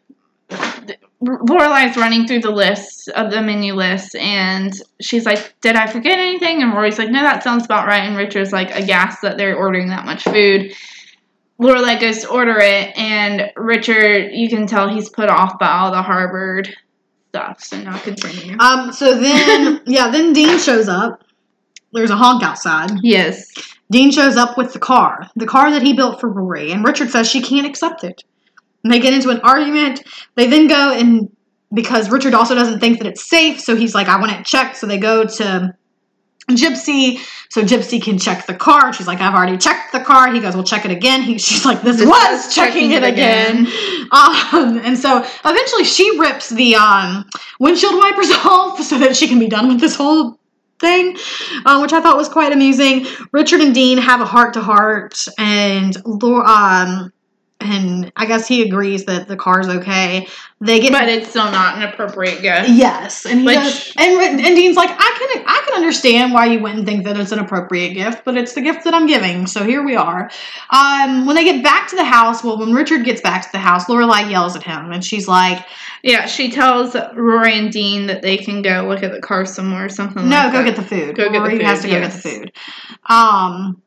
Lorelai's 1.23 1.97
running 1.97 2.27
through 2.27 2.41
the 2.41 2.51
list 2.51 3.09
of 3.11 3.31
the 3.31 3.41
menu 3.41 3.75
list, 3.75 4.17
and 4.17 4.73
she's 5.01 5.25
like, 5.25 5.55
"Did 5.61 5.77
I 5.77 5.87
forget 5.87 6.19
anything?" 6.19 6.63
And 6.63 6.73
Rory's 6.73 6.99
like, 6.99 7.11
"No, 7.11 7.23
that 7.23 7.45
sounds 7.45 7.65
about 7.65 7.87
right." 7.87 8.03
And 8.03 8.17
Richard's 8.17 8.53
like 8.53 8.71
aghast 8.75 9.23
that 9.23 9.39
they're 9.39 9.57
ordering 9.57 9.89
that 9.91 10.05
much 10.05 10.25
food. 10.25 10.75
Lorelai 11.61 12.01
goes 12.01 12.21
to 12.21 12.29
order 12.29 12.59
it, 12.59 12.97
and 12.99 13.51
Richard, 13.57 14.33
you 14.33 14.49
can 14.49 14.67
tell 14.67 14.89
he's 14.89 15.09
put 15.09 15.29
off 15.31 15.59
by 15.59 15.69
all 15.69 15.91
the 15.91 16.03
Harvard 16.03 16.75
stuff. 17.31 17.63
So 17.63 17.81
now 17.81 17.99
continue. 17.99 18.57
Um. 18.59 18.93
So 18.93 19.19
then, 19.19 19.83
yeah. 19.87 20.11
Then 20.11 20.33
Dean 20.33 20.59
shows 20.59 20.89
up. 20.89 21.23
There's 21.93 22.11
a 22.11 22.17
honk 22.17 22.43
outside. 22.43 22.91
yes. 23.03 23.51
Dean 23.91 24.11
shows 24.11 24.37
up 24.37 24.59
with 24.59 24.73
the 24.73 24.81
car, 24.81 25.31
the 25.37 25.47
car 25.47 25.71
that 25.71 25.83
he 25.83 25.93
built 25.93 26.21
for 26.21 26.29
Rory, 26.29 26.73
and 26.73 26.85
Richard 26.85 27.09
says 27.11 27.31
she 27.31 27.41
can't 27.41 27.67
accept 27.67 28.03
it. 28.03 28.25
And 28.83 28.93
they 28.93 28.99
get 28.99 29.15
into 29.15 29.31
an 29.31 29.41
argument. 29.41 30.03
They 30.35 30.49
then 30.49 30.67
go 30.67 30.93
and 30.93 31.31
because 31.73 32.11
Richard 32.11 32.35
also 32.35 32.55
doesn't 32.55 32.81
think 32.81 32.99
that 32.99 33.07
it's 33.07 33.29
safe, 33.29 33.61
so 33.61 33.77
he's 33.77 33.95
like, 33.95 34.09
I 34.09 34.19
want 34.19 34.33
it 34.33 34.45
checked. 34.45 34.77
So 34.77 34.87
they 34.87 34.99
go 34.99 35.25
to 35.25 35.75
Gypsy, 36.51 37.19
so 37.51 37.63
Gypsy 37.63 38.01
can 38.01 38.19
check 38.19 38.47
the 38.47 38.55
car. 38.55 38.93
She's 38.93 39.09
like, 39.09 39.21
I've 39.21 39.35
already 39.35 39.59
checked 39.59 39.93
the 39.93 40.01
car. 40.01 40.33
He 40.33 40.39
goes, 40.39 40.55
Well, 40.55 40.65
check 40.65 40.85
it 40.85 40.93
again. 40.93 41.23
He, 41.23 41.39
she's 41.39 41.65
like, 41.65 41.83
This, 41.83 41.97
This 41.97 42.07
was 42.07 42.55
checking, 42.55 42.91
checking 42.91 42.93
it 42.93 43.03
it 43.03 43.13
again. 43.13 43.67
Um, 44.13 44.79
and 44.85 44.97
so 44.97 45.27
eventually 45.45 45.85
she 45.85 46.19
rips 46.19 46.51
the 46.51 46.77
um, 46.77 47.29
windshield 47.59 47.97
wipers 47.97 48.31
off 48.45 48.81
so 48.81 48.99
that 48.99 49.17
she 49.17 49.27
can 49.27 49.41
be 49.41 49.49
done 49.49 49.69
with 49.69 49.81
this 49.81 49.97
whole 49.97 50.39
thing, 50.79 51.17
uh, 51.65 51.79
which 51.81 51.93
I 51.93 52.01
thought 52.01 52.17
was 52.17 52.29
quite 52.29 52.53
amusing. 52.53 53.07
Richard 53.33 53.61
and 53.61 53.75
Dean 53.75 53.99
have 53.99 54.21
a 54.21 54.27
heart 54.27 54.55
to 54.55 54.61
heart, 54.61 55.25
and 55.39 55.97
um, 56.07 57.13
and 57.61 58.13
I 58.17 58.27
guess 58.27 58.47
he 58.47 58.63
agrees 58.63 59.07
that 59.07 59.29
the 59.29 59.37
car's 59.37 59.67
okay. 59.69 60.29
They 60.61 60.81
get 60.81 60.93
But 60.93 61.09
it's 61.09 61.29
still 61.31 61.51
not 61.51 61.77
an 61.77 61.83
appropriate 61.83 62.41
gift. 62.43 62.69
yes, 62.71 63.25
and 63.27 63.41
he 63.41 63.47
Which- 63.47 63.57
does, 63.57 63.93
and 63.97 64.41
and 64.41 64.57
Dean's 64.57 64.77
like, 64.77 64.91
I 64.91 64.95
can 64.95 65.45
I 65.47 65.63
can 65.67 65.75
understand 65.77 66.33
why 66.33 66.47
you 66.47 66.61
wouldn't 66.61 66.87
think 66.87 67.05
that 67.05 67.19
it's 67.19 67.33
an 67.33 67.39
appropriate 67.39 67.95
gift, 67.95 68.25
but 68.25 68.37
it's 68.37 68.55
the 68.55 68.61
gift 68.63 68.85
that 68.85 68.95
I'm 68.95 69.07
giving, 69.07 69.47
so 69.47 69.65
here 69.65 69.83
we 69.83 69.97
are. 69.97 70.31
Um, 70.71 71.27
when 71.27 71.35
they 71.37 71.45
get 71.45 71.63
back 71.63 71.89
to 71.89 71.97
the 71.97 72.05
house, 72.05 72.43
well, 72.45 72.59
when 72.59 72.73
Richard 72.73 73.05
gets 73.05 73.21
back 73.21 73.43
to 73.43 73.53
the 73.53 73.59
house, 73.59 73.87
Lorelai 73.87 74.31
yells 74.31 74.55
at 74.57 74.63
him, 74.63 74.93
and 74.93 75.05
she's 75.05 75.27
like, 75.29 75.65
Yeah, 76.03 76.27
she 76.27 76.51
tells 76.51 76.95
Rory 77.15 77.59
and 77.59 77.71
Dean 77.73 78.07
that 78.07 78.23
they 78.23 78.37
can 78.37 78.63
go 78.63 78.87
look 78.89 79.03
at 79.03 79.13
the 79.13 79.21
car 79.21 79.45
somewhere 79.47 79.87
or 79.87 79.89
something 79.89 80.29
No, 80.29 80.37
like 80.37 80.53
go 80.53 80.59
that. 80.63 80.65
get 80.65 80.77
the 80.77 80.83
food. 80.83 81.17
Go 81.17 81.25
get 81.25 81.33
the 81.33 81.39
Rory 81.41 81.57
food, 81.57 81.63
has 81.67 81.83
to 81.83 81.89
go 81.89 81.95
yes. 81.95 82.15
get 82.15 82.23
the 82.23 82.29
food. 82.39 82.53
Um, 83.09 83.83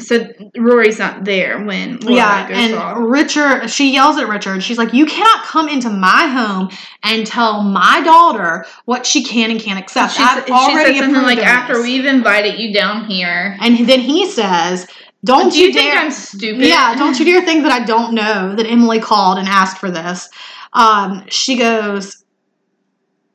So 0.00 0.28
Rory's 0.56 0.98
not 0.98 1.24
there 1.24 1.62
when 1.64 1.98
Lorelai 1.98 2.16
yeah, 2.16 2.48
goes 2.48 2.58
and 2.58 2.74
off. 2.74 2.96
Richard, 3.00 3.68
she 3.68 3.92
yells 3.92 4.18
at 4.18 4.28
Richard. 4.28 4.62
She's 4.62 4.78
like, 4.78 4.92
"You 4.92 5.06
cannot 5.06 5.44
come 5.44 5.68
into 5.68 5.90
my 5.90 6.26
home 6.26 6.70
and 7.02 7.26
tell 7.26 7.62
my 7.62 8.00
daughter 8.02 8.66
what 8.84 9.06
she 9.06 9.22
can 9.24 9.50
and 9.50 9.60
can't 9.60 9.78
accept." 9.78 10.14
She, 10.14 10.22
I've 10.22 10.44
she 10.46 10.52
already 10.52 10.94
said 10.94 11.00
something 11.00 11.16
approved 11.16 11.38
like, 11.38 11.46
"After 11.46 11.74
this." 11.74 11.82
we've 11.82 12.06
invited 12.06 12.58
you 12.58 12.72
down 12.72 13.04
here, 13.04 13.56
and 13.60 13.88
then 13.88 14.00
he 14.00 14.30
says, 14.30 14.86
"Don't 15.24 15.52
do 15.52 15.58
you, 15.58 15.66
you, 15.68 15.72
think 15.72 15.92
dare." 15.92 16.02
I'm 16.02 16.10
stupid?" 16.10 16.66
yeah, 16.66 16.94
don't 16.96 17.18
you 17.18 17.24
dare 17.24 17.42
think 17.42 17.62
that 17.64 17.72
I 17.72 17.84
don't 17.84 18.14
know 18.14 18.54
that 18.54 18.66
Emily 18.66 19.00
called 19.00 19.38
and 19.38 19.48
asked 19.48 19.78
for 19.78 19.90
this. 19.90 20.28
Um, 20.72 21.24
she 21.28 21.56
goes, 21.56 22.24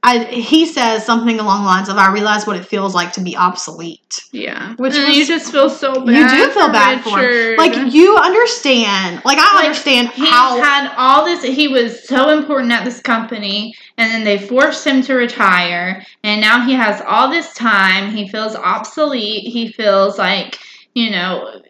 I, 0.05 0.25
he 0.25 0.65
says 0.65 1.05
something 1.05 1.39
along 1.39 1.61
the 1.61 1.67
lines 1.67 1.87
of, 1.87 1.95
I 1.95 2.11
realize 2.11 2.45
what 2.45 2.57
it 2.57 2.65
feels 2.65 2.93
like 2.93 3.13
to 3.13 3.21
be 3.21 3.37
obsolete. 3.37 4.21
Yeah, 4.33 4.75
Which 4.75 4.95
and 4.95 5.07
was- 5.07 5.17
you 5.17 5.25
just 5.25 5.49
feel 5.49 5.69
so 5.69 6.05
bad. 6.05 6.07
You 6.13 6.27
do 6.27 6.51
feel 6.51 6.65
for 6.67 6.71
bad 6.73 7.03
for 7.03 7.19
him. 7.19 7.55
Like, 7.57 7.93
you 7.93 8.17
understand. 8.17 9.21
Like, 9.23 9.37
I 9.37 9.55
Like, 9.55 9.63
understand 9.65 10.09
he 10.09 10.25
how. 10.27 10.61
had 10.61 10.93
all 10.97 11.23
this. 11.23 11.41
He 11.41 11.69
was 11.69 12.05
so 12.05 12.31
important 12.37 12.73
at 12.73 12.83
this 12.83 12.99
company, 12.99 13.73
and 13.97 14.11
then 14.11 14.25
they 14.25 14.37
forced 14.37 14.85
him 14.85 15.01
to 15.03 15.13
retire, 15.13 16.03
and 16.23 16.41
now 16.41 16.65
he 16.65 16.73
has 16.73 17.01
all 17.07 17.29
this 17.29 17.53
time. 17.53 18.11
He 18.11 18.27
feels 18.27 18.55
obsolete. 18.55 19.47
He 19.47 19.71
feels 19.71 20.17
like 20.17 20.59
you 20.95 21.11
know 21.11 21.61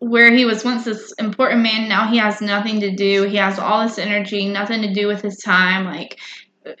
where 0.00 0.32
he 0.34 0.44
was 0.44 0.64
once 0.64 0.84
this 0.84 1.12
important 1.18 1.62
man. 1.62 1.88
Now 1.88 2.08
he 2.08 2.18
has 2.18 2.40
nothing 2.40 2.80
to 2.80 2.90
do. 2.94 3.22
He 3.24 3.36
has 3.36 3.58
all 3.58 3.82
this 3.86 3.98
energy, 3.98 4.48
nothing 4.48 4.82
to 4.82 4.92
do 4.92 5.06
with 5.06 5.22
his 5.22 5.38
time. 5.38 5.84
Like 5.86 6.18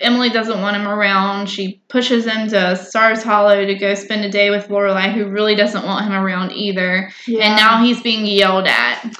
Emily 0.00 0.30
doesn't 0.30 0.62
want 0.62 0.76
him 0.76 0.88
around. 0.88 1.48
She 1.48 1.82
pushes 1.88 2.24
him 2.24 2.48
to 2.48 2.76
Stars 2.76 3.22
Hollow 3.22 3.66
to 3.66 3.74
go 3.74 3.94
spend 3.94 4.24
a 4.24 4.30
day 4.30 4.50
with 4.50 4.68
Lorelai, 4.68 5.12
who 5.12 5.28
really 5.28 5.54
doesn't 5.54 5.84
want 5.84 6.06
him 6.06 6.12
around 6.12 6.52
either. 6.52 7.10
And 7.26 7.56
now 7.56 7.82
he's 7.82 8.00
being 8.02 8.24
yelled 8.26 8.66
at. 8.66 9.14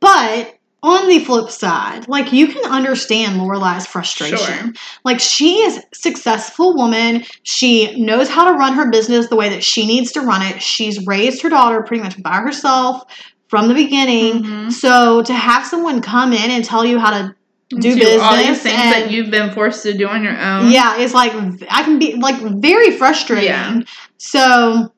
But 0.00 0.56
on 0.82 1.08
the 1.08 1.18
flip 1.18 1.50
side, 1.50 2.08
like 2.08 2.32
you 2.32 2.46
can 2.48 2.64
understand 2.70 3.38
Lorelai's 3.38 3.86
frustration. 3.86 4.38
Sure. 4.38 4.72
Like 5.04 5.20
she 5.20 5.58
is 5.58 5.76
a 5.76 5.82
successful 5.92 6.74
woman. 6.74 7.24
She 7.42 8.02
knows 8.02 8.30
how 8.30 8.50
to 8.50 8.58
run 8.58 8.72
her 8.72 8.90
business 8.90 9.28
the 9.28 9.36
way 9.36 9.50
that 9.50 9.62
she 9.62 9.86
needs 9.86 10.12
to 10.12 10.22
run 10.22 10.40
it. 10.40 10.62
She's 10.62 11.06
raised 11.06 11.42
her 11.42 11.50
daughter 11.50 11.82
pretty 11.82 12.02
much 12.02 12.22
by 12.22 12.36
herself 12.36 13.02
from 13.48 13.68
the 13.68 13.74
beginning. 13.74 14.42
Mhm. 14.42 14.72
So 14.72 15.22
to 15.22 15.34
have 15.34 15.66
someone 15.66 16.00
come 16.00 16.32
in 16.32 16.50
and 16.50 16.64
tell 16.64 16.86
you 16.86 16.98
how 16.98 17.10
to 17.10 17.34
do, 17.70 17.94
business 17.94 18.20
all 18.22 18.36
these 18.36 18.62
things 18.62 18.78
and 18.78 18.92
that 18.92 19.10
you've 19.10 19.30
been 19.30 19.52
forced 19.52 19.82
to 19.84 19.96
do 19.96 20.06
on 20.08 20.22
your 20.24 20.36
own. 20.38 20.70
yeah, 20.70 20.98
it's 20.98 21.14
like 21.14 21.32
I 21.70 21.82
can 21.84 21.98
be 21.98 22.14
like 22.14 22.36
very 22.60 22.90
frustrating. 22.92 23.44
Yeah. 23.46 23.80
So 24.18 24.92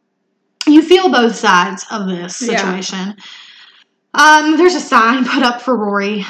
you 0.66 0.82
feel 0.82 1.11
both 1.11 1.35
sides 1.37 1.85
of 1.90 2.06
this 2.08 2.40
Yeah. 2.40 2.56
situation. 2.56 3.16
Um, 4.14 4.56
there's 4.56 4.74
a 4.74 4.80
sign 4.80 5.24
put 5.28 5.42
up 5.42 5.61
for 5.62 5.76
Rory, 5.76 6.24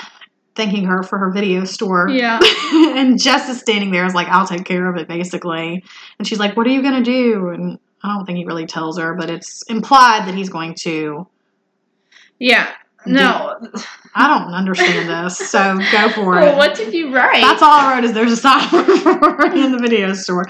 thanking 0.55 0.85
her 0.85 1.02
for 1.02 1.18
her 1.18 1.31
video 1.33 1.64
store. 1.64 2.09
Yeah. 2.09 2.38
and 2.72 3.20
Jess 3.20 3.48
is 3.48 3.61
standing 3.61 3.90
there, 3.90 4.05
is 4.07 4.14
like, 4.14 4.28
"I'll 4.28 4.46
take 4.46 4.64
care 4.64 4.88
of 4.90 4.96
it," 4.96 5.09
basically. 5.09 5.85
And 6.18 6.26
she's 6.26 6.38
like, 6.38 6.57
"What 6.57 6.66
are 6.66 6.70
you 6.70 6.83
gonna 6.83 7.02
do?" 7.05 7.48
And 7.48 7.78
I 8.02 8.14
don't 8.16 8.24
think 8.26 8.38
he 8.38 8.44
really 8.44 8.66
tells 8.66 8.98
her, 8.98 9.14
but 9.14 9.31
it's 9.31 9.62
implied 9.68 10.26
that 10.26 10.35
he's 10.35 10.48
going 10.48 10.74
to. 10.81 11.26
Yeah. 12.38 12.72
No. 13.06 13.58
I 14.14 14.28
don't 14.28 14.52
understand 14.52 15.08
this, 15.08 15.38
so 15.38 15.78
go 15.90 16.08
for 16.14 16.36
it. 16.36 16.42
Well, 16.42 16.56
what 16.58 16.76
did 16.76 16.92
you 16.92 17.14
write? 17.14 17.40
That's 17.40 17.62
all 17.62 17.72
I 17.72 17.94
wrote 17.94 18.04
is 18.04 18.12
there's 18.12 18.32
a 18.32 18.36
sign 18.36 18.62
in 19.56 19.72
the 19.72 19.78
video 19.80 20.12
store. 20.12 20.44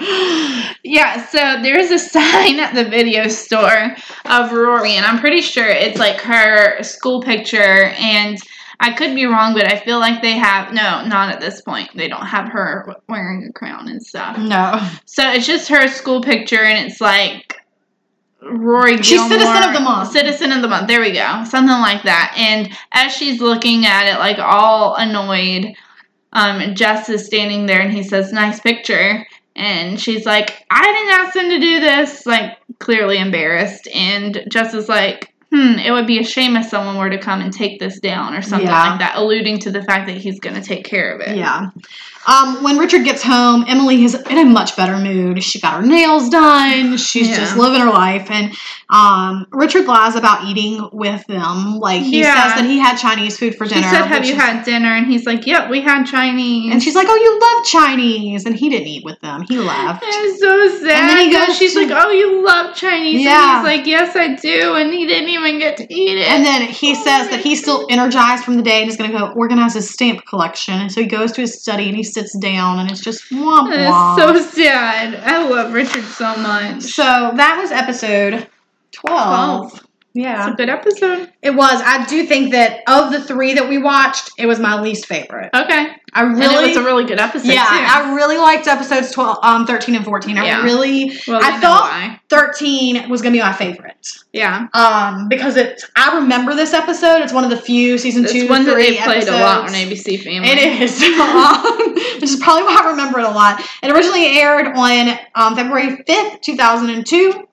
Yeah, 0.83 1.25
so 1.25 1.61
there's 1.61 1.89
a 1.91 1.99
sign 1.99 2.59
at 2.59 2.75
the 2.75 2.83
video 2.83 3.27
store 3.29 3.95
of 4.25 4.51
Rory, 4.51 4.93
and 4.93 5.05
I'm 5.05 5.19
pretty 5.19 5.41
sure 5.41 5.67
it's 5.67 5.97
like 5.97 6.19
her 6.21 6.83
school 6.83 7.21
picture. 7.21 7.93
And 7.97 8.37
I 8.79 8.91
could 8.91 9.15
be 9.15 9.25
wrong, 9.25 9.53
but 9.53 9.71
I 9.71 9.79
feel 9.79 9.99
like 9.99 10.21
they 10.21 10.33
have 10.33 10.73
no, 10.73 11.05
not 11.05 11.33
at 11.33 11.39
this 11.39 11.61
point. 11.61 11.89
They 11.95 12.09
don't 12.09 12.25
have 12.25 12.49
her 12.49 12.93
wearing 13.07 13.45
a 13.45 13.53
crown 13.53 13.87
and 13.87 14.03
stuff. 14.03 14.37
No. 14.37 14.85
So 15.05 15.23
it's 15.31 15.47
just 15.47 15.69
her 15.69 15.87
school 15.87 16.21
picture, 16.21 16.59
and 16.59 16.85
it's 16.85 16.99
like 16.99 17.62
Rory. 18.49 18.97
She's 19.01 19.21
Citizen 19.27 19.63
of 19.63 19.73
the 19.73 19.79
Month. 19.79 20.11
Citizen 20.11 20.51
of 20.51 20.61
the 20.61 20.67
month. 20.67 20.87
There 20.87 21.01
we 21.01 21.11
go, 21.11 21.43
something 21.45 21.67
like 21.79 22.03
that. 22.03 22.33
And 22.37 22.69
as 22.91 23.13
she's 23.13 23.41
looking 23.41 23.85
at 23.85 24.07
it, 24.13 24.19
like 24.19 24.39
all 24.39 24.95
annoyed, 24.95 25.75
um, 26.33 26.75
Jess 26.75 27.09
is 27.09 27.25
standing 27.25 27.65
there, 27.65 27.81
and 27.81 27.93
he 27.93 28.03
says, 28.03 28.31
"Nice 28.33 28.59
picture." 28.59 29.25
And 29.55 29.99
she's 29.99 30.25
like, 30.25 30.65
"I 30.71 30.81
didn't 30.81 31.25
ask 31.25 31.35
him 31.35 31.49
to 31.49 31.59
do 31.59 31.79
this." 31.79 32.25
Like 32.25 32.57
clearly 32.79 33.17
embarrassed, 33.17 33.87
and 33.93 34.43
Jess 34.49 34.73
is 34.73 34.89
like. 34.89 35.29
Hmm, 35.55 35.77
it 35.77 35.91
would 35.91 36.07
be 36.07 36.17
a 36.17 36.23
shame 36.23 36.55
if 36.55 36.65
someone 36.65 36.97
were 36.97 37.11
to 37.11 37.19
come 37.19 37.39
and 37.39 37.53
take 37.53 37.79
this 37.79 37.99
down 37.99 38.33
or 38.33 38.41
something 38.41 38.67
Yeah. 38.67 38.89
like 38.89 38.99
that, 39.01 39.17
alluding 39.17 39.59
to 39.59 39.69
the 39.69 39.83
fact 39.83 40.07
that 40.07 40.17
he's 40.17 40.39
going 40.39 40.55
to 40.55 40.63
take 40.67 40.83
care 40.83 41.13
of 41.13 41.21
it. 41.21 41.37
Yeah. 41.37 41.67
Um, 42.25 42.63
when 42.63 42.77
Richard 42.77 43.03
gets 43.03 43.21
home, 43.21 43.65
Emily 43.67 44.03
is 44.05 44.15
in 44.15 44.37
a 44.37 44.45
much 44.45 44.75
better 44.77 44.97
mood. 44.97 45.43
She 45.43 45.59
got 45.59 45.73
her 45.81 45.85
nails 45.85 46.29
done. 46.29 46.97
She's 46.97 47.27
Yeah. 47.29 47.35
just 47.35 47.57
living 47.57 47.81
her 47.81 47.89
life. 47.91 48.31
And 48.31 48.53
um, 48.89 49.45
Richard 49.51 49.85
lies 49.87 50.15
about 50.15 50.45
eating 50.45 50.87
with 50.93 51.25
them. 51.27 51.79
Like 51.79 52.01
he 52.01 52.19
Yeah. 52.21 52.43
says 52.43 52.61
that 52.61 52.65
he 52.69 52.77
had 52.79 52.95
Chinese 52.97 53.37
food 53.37 53.55
for 53.55 53.65
She 53.67 53.73
dinner. 53.75 53.87
said, 53.89 54.05
"Have 54.05 54.23
you 54.25 54.35
is- 54.35 54.41
had 54.41 54.63
dinner?" 54.63 54.93
And 54.93 55.07
he's 55.07 55.25
like, 55.25 55.45
"Yep, 55.47 55.69
we 55.69 55.81
had 55.81 56.03
Chinese." 56.05 56.71
And 56.71 56.81
she's 56.81 56.95
like, 56.95 57.07
"Oh, 57.09 57.15
you 57.15 57.39
love 57.41 57.65
Chinese," 57.65 58.45
and 58.45 58.55
he 58.55 58.69
didn't 58.69 58.87
eat 58.87 59.03
with 59.03 59.19
them. 59.21 59.43
He 59.49 59.57
left. 59.57 60.03
It 60.03 60.31
was 60.31 60.39
so 60.39 60.69
sad. 60.87 60.91
And 61.01 61.09
then 61.09 61.17
he 61.17 61.31
goes 61.35 61.57
she's 61.57 61.75
like, 61.75 61.89
"Oh, 61.91 62.09
you 62.11 62.45
love 62.45 62.75
Chinese?" 62.75 63.21
Yeah. 63.21 63.57
And 63.59 63.67
he's 63.67 63.77
like, 63.77 63.87
"Yes, 63.87 64.15
I 64.15 64.35
do," 64.35 64.75
and 64.75 64.93
he 64.93 65.05
didn't 65.07 65.29
even 65.29 65.59
get 65.59 65.77
to 65.77 65.93
eat 65.93 66.17
it. 66.19 66.27
And 66.29 66.45
then 66.45 66.61
he 66.63 66.93
says 66.95 67.29
that 67.29 67.39
he's 67.41 67.59
still 67.59 67.85
energized 67.89 68.43
from 68.45 68.55
the 68.57 68.63
day 68.63 68.81
and 68.81 68.89
is 68.89 68.95
going 68.97 69.11
to 69.11 69.17
go 69.17 69.25
organize 69.35 69.73
his 69.73 69.89
stamp 69.89 70.25
collection. 70.27 70.75
And 70.79 70.91
so 70.91 71.01
he 71.01 71.07
goes 71.07 71.31
to 71.33 71.41
his 71.41 71.59
study 71.59 71.87
and 71.87 71.97
he 71.97 72.03
sits 72.13 72.37
down 72.37 72.79
and 72.79 72.91
it's 72.91 73.01
just 73.01 73.29
womp 73.31 73.71
womp. 73.73 74.17
it's 74.17 74.51
so 74.51 74.55
sad. 74.55 75.15
I 75.15 75.47
love 75.47 75.73
Richard 75.73 76.03
so 76.03 76.35
much. 76.37 76.83
So 76.83 77.03
that 77.03 77.57
was 77.59 77.71
episode 77.71 78.47
12. 78.91 79.73
It's 79.73 79.83
Yeah. 80.15 80.45
It's 80.47 80.53
a 80.53 80.57
good 80.57 80.69
episode. 80.69 81.31
It 81.41 81.51
was. 81.55 81.81
I 81.83 82.05
do 82.05 82.25
think 82.27 82.51
that 82.51 82.81
of 82.87 83.11
the 83.11 83.19
three 83.23 83.55
that 83.55 83.67
we 83.67 83.79
watched, 83.79 84.29
it 84.37 84.45
was 84.45 84.59
my 84.59 84.79
least 84.79 85.07
favorite. 85.07 85.49
Okay, 85.55 85.87
I 86.13 86.23
and 86.23 86.37
really. 86.37 86.65
it 86.65 86.67
was 86.67 86.77
a 86.77 86.83
really 86.83 87.05
good 87.05 87.19
episode. 87.19 87.47
yeah, 87.51 87.63
too. 87.63 87.69
I 88.11 88.13
really 88.15 88.37
liked 88.37 88.67
episodes 88.67 89.11
12, 89.11 89.39
um, 89.41 89.65
13 89.65 89.95
and 89.95 90.05
14. 90.05 90.37
I 90.37 90.45
Yeah. 90.45 90.63
really. 90.63 91.19
well, 91.27 91.39
I 91.43 91.59
thought- 91.59 91.89
why. 91.89 92.19
13 92.29 93.09
was 93.09 93.21
going 93.23 93.33
to 93.33 93.37
be 93.39 93.41
my 93.43 93.53
favorite. 93.53 94.07
Yeah, 94.33 94.67
Um, 94.73 95.27
because 95.29 95.55
it's. 95.57 95.83
I 95.95 96.15
remember 96.17 96.53
this 96.55 96.73
episode. 96.73 97.21
It's 97.21 97.33
one 97.33 97.43
of 97.43 97.49
the 97.49 97.57
few 97.57 97.97
season 97.97 98.23
it's 98.23 98.33
two, 98.33 98.47
one 98.47 98.65
that 98.65 98.73
three 98.73 98.91
they 98.91 98.97
played 99.03 99.17
episodes. 99.23 99.37
a 99.37 99.41
lot 99.41 99.59
on 99.67 99.69
ABC 99.69 100.17
Family. 100.23 100.49
It 100.49 100.81
is, 100.81 101.01
um, 101.19 101.93
which 102.15 102.23
is 102.23 102.35
probably 102.37 102.63
why 102.63 102.81
I 102.83 102.89
remember 102.91 103.19
it 103.19 103.25
a 103.25 103.29
lot. 103.31 103.61
It 103.81 103.91
originally 103.91 104.25
aired 104.39 104.67
on 104.75 105.17
um, 105.35 105.55
February 105.55 106.03
fifth, 106.07 106.41
two 106.41 106.55
thousand 106.55 106.89
and 106.91 107.05
two. 107.05 107.47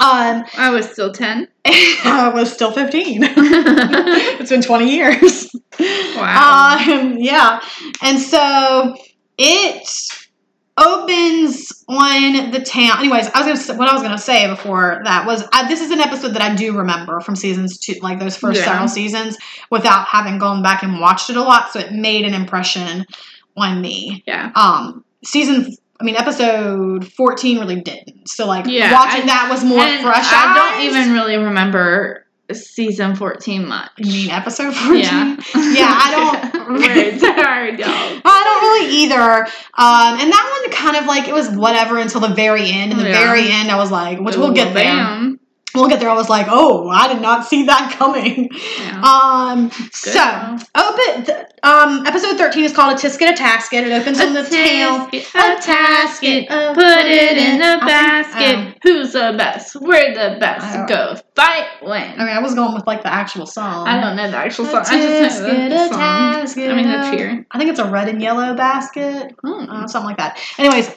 Um, 0.00 0.44
I 0.58 0.70
was 0.70 0.90
still 0.90 1.12
ten. 1.12 1.48
I 1.66 2.30
was 2.34 2.52
still 2.52 2.72
fifteen. 2.72 3.20
it's 3.26 4.50
been 4.50 4.62
twenty 4.62 4.94
years. 4.94 5.54
Wow. 5.78 6.76
Um, 6.88 7.16
yeah, 7.18 7.60
and 8.02 8.18
so 8.18 8.96
it 9.38 9.86
opens 10.76 11.84
on 11.88 12.50
the 12.50 12.60
town. 12.60 12.98
Anyways, 12.98 13.28
I 13.28 13.38
was 13.38 13.46
gonna 13.46 13.56
say, 13.56 13.76
what 13.76 13.88
I 13.88 13.92
was 13.92 14.02
gonna 14.02 14.18
say 14.18 14.48
before 14.48 15.00
that 15.04 15.26
was 15.26 15.44
I, 15.52 15.68
this 15.68 15.80
is 15.80 15.90
an 15.90 16.00
episode 16.00 16.30
that 16.34 16.42
I 16.42 16.54
do 16.54 16.76
remember 16.76 17.20
from 17.20 17.36
seasons 17.36 17.78
two, 17.78 17.94
like 18.02 18.18
those 18.18 18.36
first 18.36 18.58
Yeah. 18.60 18.66
several 18.66 18.88
seasons, 18.88 19.36
without 19.70 20.06
having 20.06 20.38
gone 20.38 20.62
back 20.62 20.82
and 20.82 21.00
watched 21.00 21.30
it 21.30 21.36
a 21.36 21.42
lot. 21.42 21.72
So 21.72 21.78
it 21.80 21.92
made 21.92 22.24
an 22.24 22.34
impression 22.34 23.06
on 23.56 23.80
me. 23.80 24.22
yeah. 24.26 24.50
Um, 24.56 25.04
season. 25.24 25.76
I 26.00 26.04
mean, 26.04 26.16
episode 26.16 27.06
fourteen 27.12 27.58
really 27.60 27.80
didn't. 27.80 28.28
So, 28.28 28.46
like, 28.46 28.66
Yeah, 28.66 28.92
watching 28.92 29.22
I- 29.22 29.26
that 29.26 29.48
was 29.50 29.64
more 29.64 29.78
fresh. 29.78 30.26
I 30.28 30.54
don't 30.76 30.86
even 30.86 31.12
really 31.12 31.36
remember 31.36 32.26
season 32.52 33.14
fourteen 33.16 33.66
much. 33.68 33.90
You 33.96 34.06
mean 34.12 34.30
episode 34.30 34.74
fourteen? 34.74 35.02
Yeah. 35.02 35.36
Yeah, 35.54 35.88
I 35.88 36.50
don't- 36.50 36.64
Words 36.74 37.22
are 37.22 37.70
dumb. 37.76 38.22
I 38.24 38.42
don't 38.44 38.62
really 38.62 38.94
either. 38.96 39.44
Um, 39.74 40.20
and 40.20 40.32
that 40.32 40.60
one 40.62 40.72
kind 40.72 40.96
of 40.96 41.06
like 41.06 41.28
it 41.28 41.34
was 41.34 41.48
whatever 41.50 41.98
until 41.98 42.20
the 42.20 42.34
very 42.34 42.70
end. 42.70 42.92
And 42.92 43.00
the 43.00 43.08
Yeah. 43.10 43.18
very 43.26 43.50
end, 43.50 43.70
I 43.70 43.76
was 43.76 43.90
like, 43.90 44.18
which 44.18 44.36
we'll 44.36 44.52
get 44.52 44.72
there. 44.74 44.84
bam. 44.84 45.38
We'll 45.74 45.88
get 45.88 45.98
there. 46.00 46.08
I 46.08 46.14
was 46.14 46.28
like, 46.28 46.46
oh, 46.48 46.88
I 46.88 47.12
did 47.12 47.20
not 47.20 47.46
see 47.46 47.64
that 47.64 47.94
coming. 47.98 48.48
Yeah. 48.52 49.00
Um, 49.02 49.70
so 49.92 50.56
open. 50.74 51.24
th- 51.24 51.46
um, 51.62 52.06
episode 52.06 52.36
thirteen 52.36 52.64
is 52.64 52.72
called 52.72 52.96
a 52.96 53.00
tisket, 53.00 53.30
a 53.30 53.34
tasket. 53.34 53.86
It 53.86 53.92
opens 53.92 54.20
on 54.20 54.34
the 54.34 54.44
tail. 54.44 55.06
tasket, 55.08 55.24
a 55.34 55.60
tasket, 55.60 56.74
put 56.74 57.06
it 57.06 57.36
in 57.38 57.60
a 57.62 57.78
basket. 57.80 58.78
Who's 58.82 59.12
the 59.14 59.34
best? 59.36 59.74
We're 59.80 60.12
the 60.14 60.38
best. 60.38 60.88
Go 60.88 61.16
fight, 61.34 61.66
win. 61.82 61.92
I 62.20 62.24
mean, 62.24 62.36
I 62.36 62.40
was 62.40 62.54
going 62.54 62.74
with 62.74 62.86
like 62.86 63.02
the 63.02 63.12
actual 63.12 63.46
song. 63.46 63.88
I 63.88 64.00
don't 64.00 64.16
know 64.16 64.30
the 64.30 64.36
actual 64.36 64.66
A 64.66 64.70
song. 64.70 64.84
I 64.86 65.00
just 65.28 65.42
know 65.42 65.48
tisket, 65.48 65.68
the 65.70 65.84
a 65.84 65.88
song. 65.88 65.98
tasket. 65.98 66.70
I 66.70 66.74
mean 66.76 66.86
the 66.86 67.10
cheer. 67.16 67.46
I 67.50 67.58
think 67.58 67.70
it's 67.70 67.80
a 67.80 67.90
red 67.90 68.08
and 68.08 68.20
yellow 68.22 68.54
basket. 68.54 69.34
Hmm. 69.42 69.68
uh, 69.68 69.86
something 69.88 70.08
like 70.08 70.18
that. 70.18 70.38
Anyways, 70.58 70.90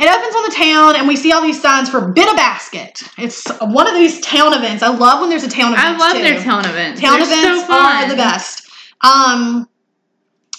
it 0.00 0.08
opens 0.08 0.34
on 0.34 0.42
the 0.44 0.54
town, 0.54 0.96
and 0.96 1.08
we 1.08 1.16
see 1.16 1.32
all 1.32 1.42
these 1.42 1.60
signs 1.60 1.90
for 1.90 2.12
Bid 2.12 2.28
a 2.32 2.36
Basket. 2.36 3.02
It's 3.18 3.44
one 3.60 3.88
of 3.88 3.94
these 3.94 4.20
town 4.20 4.54
events. 4.54 4.82
I 4.82 4.88
love 4.88 5.20
when 5.20 5.28
there's 5.28 5.42
a 5.42 5.50
town 5.50 5.72
event. 5.72 5.88
I 5.88 5.96
love 5.96 6.16
too. 6.16 6.22
their 6.22 6.40
town 6.40 6.64
events. 6.64 7.00
Town 7.00 7.18
They're 7.18 7.26
events 7.26 7.62
so 7.62 7.66
fun. 7.66 8.04
are 8.04 8.08
the 8.08 8.16
best. 8.16 8.70
Um, 9.00 9.68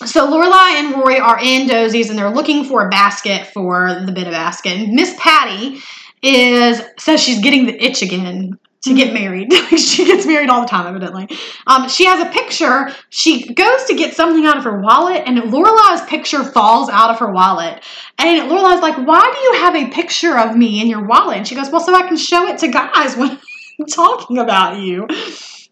so 0.06 0.30
Lorelai 0.30 0.80
and 0.80 0.95
Rory 0.95 1.19
are 1.19 1.39
in 1.41 1.69
Doose's, 1.69 2.10
and 2.10 2.19
they're 2.19 2.30
looking 2.30 2.65
for 2.65 2.86
a 2.86 2.89
basket 2.89 3.47
for 3.47 4.04
the 4.06 4.12
Bid 4.12 4.28
a 4.28 4.32
Basket. 4.32 4.89
Miss 4.89 5.15
Patty 5.17 5.80
is 6.21 6.82
says 6.97 7.21
she's 7.21 7.39
getting 7.39 7.65
the 7.65 7.82
itch 7.82 8.02
again 8.02 8.59
to 8.84 8.94
get 8.94 9.13
married. 9.13 9.52
she 9.78 10.06
gets 10.06 10.26
married 10.26 10.50
all 10.50 10.62
the 10.62 10.68
time, 10.68 10.88
evidently. 10.88 11.28
Um, 11.68 11.89
she 11.89 12.06
has 12.06 12.26
a 12.26 12.30
picture. 12.32 12.89
She 13.10 13.54
goes 13.54 13.86
to 13.86 13.96
get 13.96 14.15
something 14.15 14.46
out 14.46 14.58
of 14.58 14.63
her 14.63 14.80
wallet, 14.80 15.24
and 15.26 15.38
Lorelai's 15.38 16.02
picture 16.08 16.44
falls 16.44 16.89
out 16.89 17.12
of 17.12 17.20
her 17.20 17.32
wallet. 17.32 17.84
And 18.18 18.50
Lorelai's 18.50 18.82
like, 18.82 18.96
"Why 18.96 19.22
do 19.22 19.39
you 19.42 19.54
have 19.62 19.76
a 19.76 19.94
picture 19.94 20.38
of 20.38 20.56
me 20.56 20.82
in 20.82 20.88
your 20.88 21.06
wallet?" 21.06 21.38
And 21.38 21.48
she 21.48 21.56
goes, 21.56 21.70
"Well, 21.70 21.82
so 21.82 21.94
I 21.94 22.08
can 22.08 22.18
show 22.18 22.48
it 22.48 22.58
to 22.60 22.68
guys 22.68 23.18
when 23.18 23.32
I'm 23.32 23.86
talking 23.89 24.38
about 24.38 24.80
you." 24.80 25.08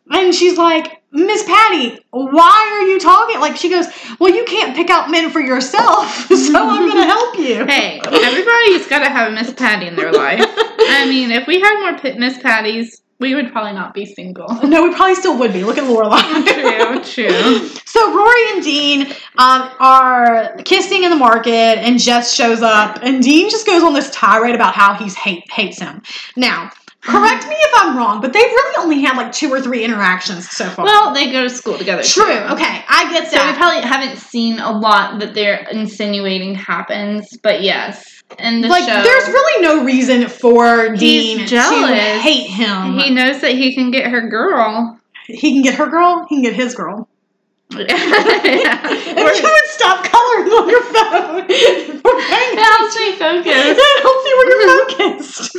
And 0.09 0.33
she's 0.33 0.57
like, 0.57 1.01
Miss 1.11 1.43
Patty, 1.43 1.99
why 2.11 2.79
are 2.79 2.87
you 2.87 2.99
talking? 2.99 3.39
Like, 3.39 3.55
she 3.55 3.69
goes, 3.69 3.87
Well, 4.19 4.33
you 4.33 4.43
can't 4.45 4.75
pick 4.75 4.89
out 4.89 5.09
men 5.09 5.29
for 5.31 5.39
yourself, 5.39 6.05
so 6.27 6.69
I'm 6.69 6.89
going 6.89 7.01
to 7.01 7.07
help 7.07 7.37
you. 7.37 7.65
Hey, 7.65 7.99
everybody's 8.03 8.87
got 8.87 8.99
to 8.99 9.09
have 9.09 9.31
a 9.31 9.35
Miss 9.35 9.53
Patty 9.53 9.87
in 9.87 9.95
their 9.95 10.11
life. 10.11 10.39
I 10.89 11.05
mean, 11.07 11.31
if 11.31 11.47
we 11.47 11.59
had 11.59 11.79
more 11.79 11.99
P- 11.99 12.17
Miss 12.17 12.37
Patties, 12.37 13.01
we 13.19 13.33
would 13.33 13.51
probably 13.51 13.73
not 13.73 13.93
be 13.93 14.05
single. 14.05 14.47
No, 14.67 14.83
we 14.83 14.93
probably 14.93 15.15
still 15.15 15.37
would 15.39 15.53
be. 15.53 15.63
Look 15.63 15.77
at 15.77 15.85
Lorelai. 15.85 17.03
true, 17.03 17.27
true. 17.27 17.69
So 17.85 18.15
Rory 18.15 18.51
and 18.51 18.63
Dean 18.63 19.01
um, 19.37 19.71
are 19.79 20.55
kissing 20.65 21.03
in 21.03 21.09
the 21.09 21.15
market, 21.15 21.51
and 21.51 21.99
Jess 21.99 22.33
shows 22.33 22.61
up, 22.61 22.99
and 23.01 23.23
Dean 23.23 23.49
just 23.49 23.65
goes 23.65 23.81
on 23.83 23.93
this 23.93 24.09
tirade 24.11 24.55
about 24.55 24.75
how 24.75 24.93
he's 24.93 25.15
hate 25.15 25.49
hates 25.51 25.79
him. 25.79 26.01
Now, 26.35 26.69
correct 27.01 27.47
me 27.47 27.55
if 27.55 27.71
I'm 27.75 27.97
wrong, 27.97 28.21
but 28.21 28.33
they've 28.33 28.43
really 28.43 28.83
only 28.83 29.01
had 29.01 29.17
like 29.17 29.31
two 29.31 29.49
or 29.51 29.61
three 29.61 29.83
interactions 29.83 30.49
so 30.49 30.69
far. 30.69 30.85
Well, 30.85 31.13
they 31.13 31.31
go 31.31 31.43
to 31.43 31.49
school 31.49 31.77
together. 31.77 32.03
true. 32.03 32.25
too. 32.25 32.29
Okay, 32.29 32.83
I 32.87 33.09
get 33.11 33.31
So 33.31 33.45
we 33.45 33.53
probably 33.53 33.81
haven't 33.81 34.17
seen 34.17 34.59
a 34.59 34.71
lot 34.71 35.19
that 35.19 35.33
they're 35.33 35.65
insinuating 35.71 36.55
happens, 36.55 37.35
but 37.41 37.63
yes, 37.63 38.16
in 38.39 38.61
the 38.61 38.67
like, 38.67 38.83
show, 38.83 39.01
there's 39.03 39.27
really 39.27 39.61
no 39.63 39.83
reason 39.83 40.27
for 40.27 40.95
Dean 40.95 41.39
to 41.39 41.45
jealous. 41.47 42.21
hate 42.21 42.47
him. 42.47 42.93
he 42.99 43.09
knows 43.09 43.41
that 43.41 43.51
he 43.51 43.73
can 43.73 43.89
get 43.91 44.07
her 44.11 44.27
girl. 44.29 44.99
He 45.25 45.53
can 45.53 45.61
get 45.61 45.75
her 45.75 45.87
girl. 45.87 46.25
He 46.29 46.35
can 46.35 46.43
get 46.43 46.53
his 46.53 46.73
girl. 46.75 47.07
yeah. 47.71 47.85
If 47.89 49.41
you 49.41 49.49
would 49.49 49.65
stop 49.67 50.05
coloring 50.05 50.47
on 50.51 50.69
your 50.69 50.83
phone, 50.83 51.45
It 51.49 52.59
helps 52.59 52.95
me 52.97 53.11
focus. 53.13 53.77
It 53.77 54.01
helps 54.03 54.25
you 54.25 54.35
when 54.37 54.47
you're 54.49 54.67
focused. 55.19 55.51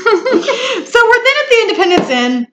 so 0.93 0.99
we're 1.07 1.25
then 1.25 1.37
at 1.37 1.49
the 1.51 1.59
Independence 1.63 2.11
Inn, 2.11 2.47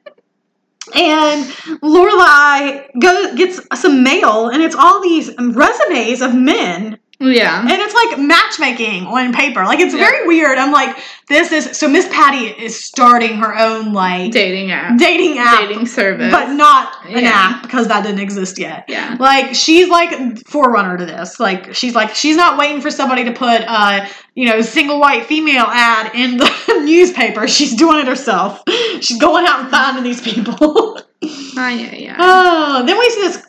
and 0.95 1.45
Lorelai 1.81 2.89
goes 2.99 3.35
gets 3.35 3.59
some 3.81 4.03
mail, 4.03 4.49
and 4.49 4.61
it's 4.61 4.75
all 4.75 5.01
these 5.01 5.31
resumes 5.39 6.21
of 6.21 6.35
men, 6.35 6.99
Yeah. 7.19 7.61
and 7.61 7.71
it's 7.71 7.93
like 7.93 8.19
matchmaking 8.19 9.05
on 9.07 9.33
paper. 9.33 9.63
Like 9.63 9.79
it's 9.79 9.93
Yeah. 9.93 10.09
very 10.09 10.27
weird. 10.27 10.57
I'm 10.57 10.71
like, 10.71 10.97
this 11.29 11.51
is 11.51 11.77
so 11.77 11.87
Miss 11.87 12.07
Patty 12.11 12.45
is 12.47 12.83
starting 12.83 13.37
her 13.37 13.57
own 13.57 13.93
like 13.93 14.31
Dating 14.31 14.71
app. 14.71 14.97
dating 14.97 15.37
app, 15.37 15.59
Dating 15.61 15.85
service. 15.87 16.31
but 16.31 16.51
not 16.53 17.05
an 17.07 17.23
app 17.23 17.61
because 17.63 17.87
that 17.87 18.03
didn't 18.03 18.19
exist 18.19 18.59
yet. 18.59 18.85
yeah. 18.87 19.15
Like 19.19 19.55
she's 19.55 19.87
like 19.89 20.45
forerunner 20.47 20.97
to 20.97 21.05
this. 21.05 21.39
Like 21.39 21.73
she's 21.73 21.95
like 21.95 22.13
she's 22.15 22.35
not 22.35 22.57
waiting 22.57 22.81
for 22.81 22.91
somebody 22.91 23.23
to 23.25 23.31
put 23.31 23.61
uh 23.65 24.05
you 24.35 24.45
know 24.47 24.61
single 24.61 24.99
white 24.99 25.25
female 25.25 25.65
ad 25.67 26.11
in 26.15 26.37
the 26.37 26.81
newspaper. 26.85 27.47
She's 27.47 27.75
doing 27.75 27.99
it 27.99 28.07
herself. 28.07 28.61
She's 29.01 29.19
going 29.19 29.45
out 29.47 29.61
and 29.61 29.69
finding 29.71 30.03
these 30.03 30.21
people. 30.21 30.55
Oh, 30.59 31.01
yeah, 31.21 31.95
yeah. 31.95 32.15
oh, 32.19 32.83
then 32.85 32.97
we 32.99 33.09
see 33.09 33.21
this 33.21 33.45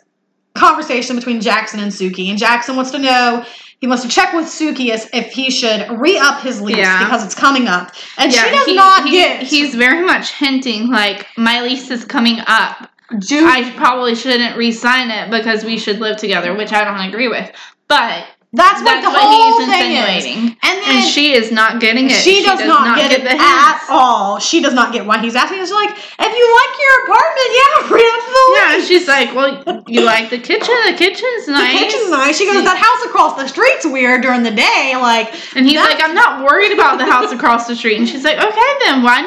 conversation 0.57 1.15
between 1.15 1.39
Jackson 1.41 1.79
and 1.79 1.91
Sookie, 1.91 2.29
and 2.29 2.37
Jackson 2.37 2.75
wants 2.75 2.91
to 2.91 2.99
know. 2.99 3.45
He 3.79 3.85
wants 3.85 4.01
to 4.03 4.09
check 4.09 4.33
with 4.33 4.45
Sookie 4.47 4.89
as 4.89 5.07
if 5.13 5.31
he 5.31 5.51
should 5.51 5.87
re-up 5.99 6.41
his 6.41 6.59
lease 6.61 6.77
Yeah. 6.77 7.03
because 7.03 7.23
it's 7.23 7.35
coming 7.35 7.67
up, 7.67 7.91
and 8.17 8.33
yeah, 8.33 8.45
she 8.45 8.49
does 8.51 8.65
he- 8.65 8.75
not 8.75 9.03
he- 9.05 9.11
get. 9.11 9.43
He's 9.43 9.75
very 9.75 10.03
much 10.05 10.31
hinting 10.33 10.89
like 10.89 11.27
my 11.37 11.61
lease 11.61 11.91
is 11.91 12.03
coming 12.03 12.39
up. 12.47 12.89
do 13.19 13.47
I 13.47 13.71
probably 13.77 14.15
shouldn't 14.15 14.57
re-sign 14.57 15.09
it 15.11 15.29
because 15.31 15.63
we 15.63 15.77
should 15.77 15.99
live 15.99 16.17
together, 16.17 16.53
which 16.55 16.73
I 16.73 16.83
don't 16.83 16.99
agree 17.07 17.27
with. 17.29 17.49
But 17.87 18.25
That's, 18.53 18.81
That's 18.81 19.03
what 19.05 19.11
the 19.11 19.11
what 19.11 19.27
whole 19.27 19.59
he's 19.59 19.67
thing 19.69 19.91
is. 19.91 20.25
insinuating. 20.25 20.57
And 20.63 20.75
then 20.81 20.95
And 20.97 21.05
she 21.05 21.33
is 21.33 21.51
not 21.51 21.81
getting 21.81 22.05
it. 22.05 22.13
she 22.13 22.41
does, 22.43 22.63
not, 22.65 22.95
get, 22.97 23.11
it 23.11 23.21
the 23.23 23.35
at 23.35 23.85
all. 23.89 24.39
She 24.39 24.61
does 24.61 24.73
not 24.73 24.93
get 24.93 25.05
why 25.05 25.19
he's 25.19 25.35
asking. 25.35 25.59
She's 25.59 25.69
like, 25.71 25.91
if 25.91 26.31
you 26.31 26.45
like 26.55 26.73
your 26.79 26.95
apartment, 27.03 27.49
yeah, 27.51 27.93
read 27.93 28.07
up 28.07 28.23
the 28.25 28.41
Yeah, 28.55 28.85
she's 28.87 29.07
like, 29.07 29.35
well, 29.35 29.83
you 29.87 30.01
like 30.01 30.29
the 30.29 30.39
kitchen? 30.39 30.73
The 30.87 30.93
kitchen's 30.97 31.47
nice. 31.47 31.47
The 31.47 31.51
nice. 31.51 31.79
kitchen's 31.91 32.09
nice. 32.09 32.37
She 32.37 32.45
goes, 32.45 32.63
that 32.63 32.77
house 32.79 33.05
across 33.11 33.35
the 33.35 33.47
street's 33.49 33.85
weird 33.85 34.21
during 34.23 34.43
the 34.43 34.51
day. 34.51 34.93
Like, 34.95 35.27
And 35.55 35.67
he's 35.67 35.77
like, 35.77 35.99
I'm 36.01 36.15
not 36.15 36.43
worried 36.45 36.71
about 36.71 36.97
the 36.99 37.05
house 37.05 37.33
across 37.33 37.67
the 37.67 37.75
street. 37.75 37.97
And 37.99 38.07
she's 38.07 38.23
like, 38.23 38.37
okay, 38.37 38.69
then 38.85 39.03
why 39.03 39.21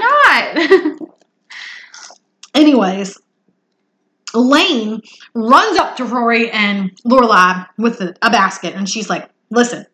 not? 0.99 1.11
anyways, 2.55 3.19
Lane 4.35 5.03
runs 5.35 5.79
up 5.79 5.97
to 5.97 6.05
Rory 6.05 6.51
and 6.51 6.91
Lorelai 7.05 7.67
with 7.79 8.01
a, 8.01 8.15
a 8.23 8.31
basket, 8.31 8.75
and 8.75 8.89
she's 8.89 9.11
like, 9.11 9.29
listen. 9.51 9.87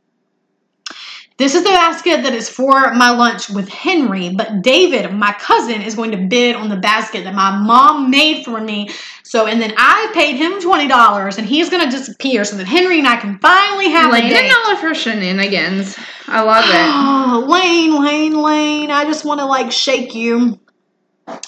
This 1.39 1.55
is 1.55 1.65
the 1.65 1.69
basket 1.69 2.23
that 2.23 2.33
is 2.33 2.49
for 2.49 2.95
my 2.95 3.11
lunch 3.11 3.51
with 3.51 3.69
Henry, 3.69 4.31
but 4.31 4.63
David, 4.63 5.13
my 5.13 5.35
cousin, 5.39 5.83
is 5.83 5.95
going 5.95 6.13
to 6.13 6.17
bid 6.17 6.57
on 6.57 6.71
the 6.71 6.79
basket 6.79 7.25
that 7.25 7.35
my 7.35 7.59
mom 7.59 8.11
made 8.11 8.43
for 8.43 8.59
me. 8.59 8.89
So, 9.23 9.47
and 9.47 9.61
then 9.61 9.75
I 9.77 10.11
paid 10.15 10.37
him 10.37 10.53
$20 10.53 11.37
and 11.37 11.47
he's 11.47 11.69
going 11.69 11.85
to 11.85 11.91
disappear 11.91 12.47
so 12.47 12.57
that 12.57 12.67
Henry 12.67 13.01
and 13.01 13.07
I 13.07 13.17
can 13.17 13.39
finally 13.41 13.91
have 13.91 14.09
a 14.09 14.13
Lane 14.15 14.31
date. 14.31 14.45
and 14.45 14.53
all 14.53 14.73
of 14.73 14.81
her 14.81 14.95
shenanigans. 14.95 15.99
I 16.27 16.41
love 16.41 16.65
it. 16.65 16.75
Oh, 16.75 17.45
Lane, 17.53 18.03
Lane, 18.03 18.43
Lane. 18.43 18.91
I 18.91 19.05
just 19.05 19.27
want 19.27 19.41
to 19.41 19.45
like 19.47 19.71
shake 19.71 20.15
you. 20.15 20.59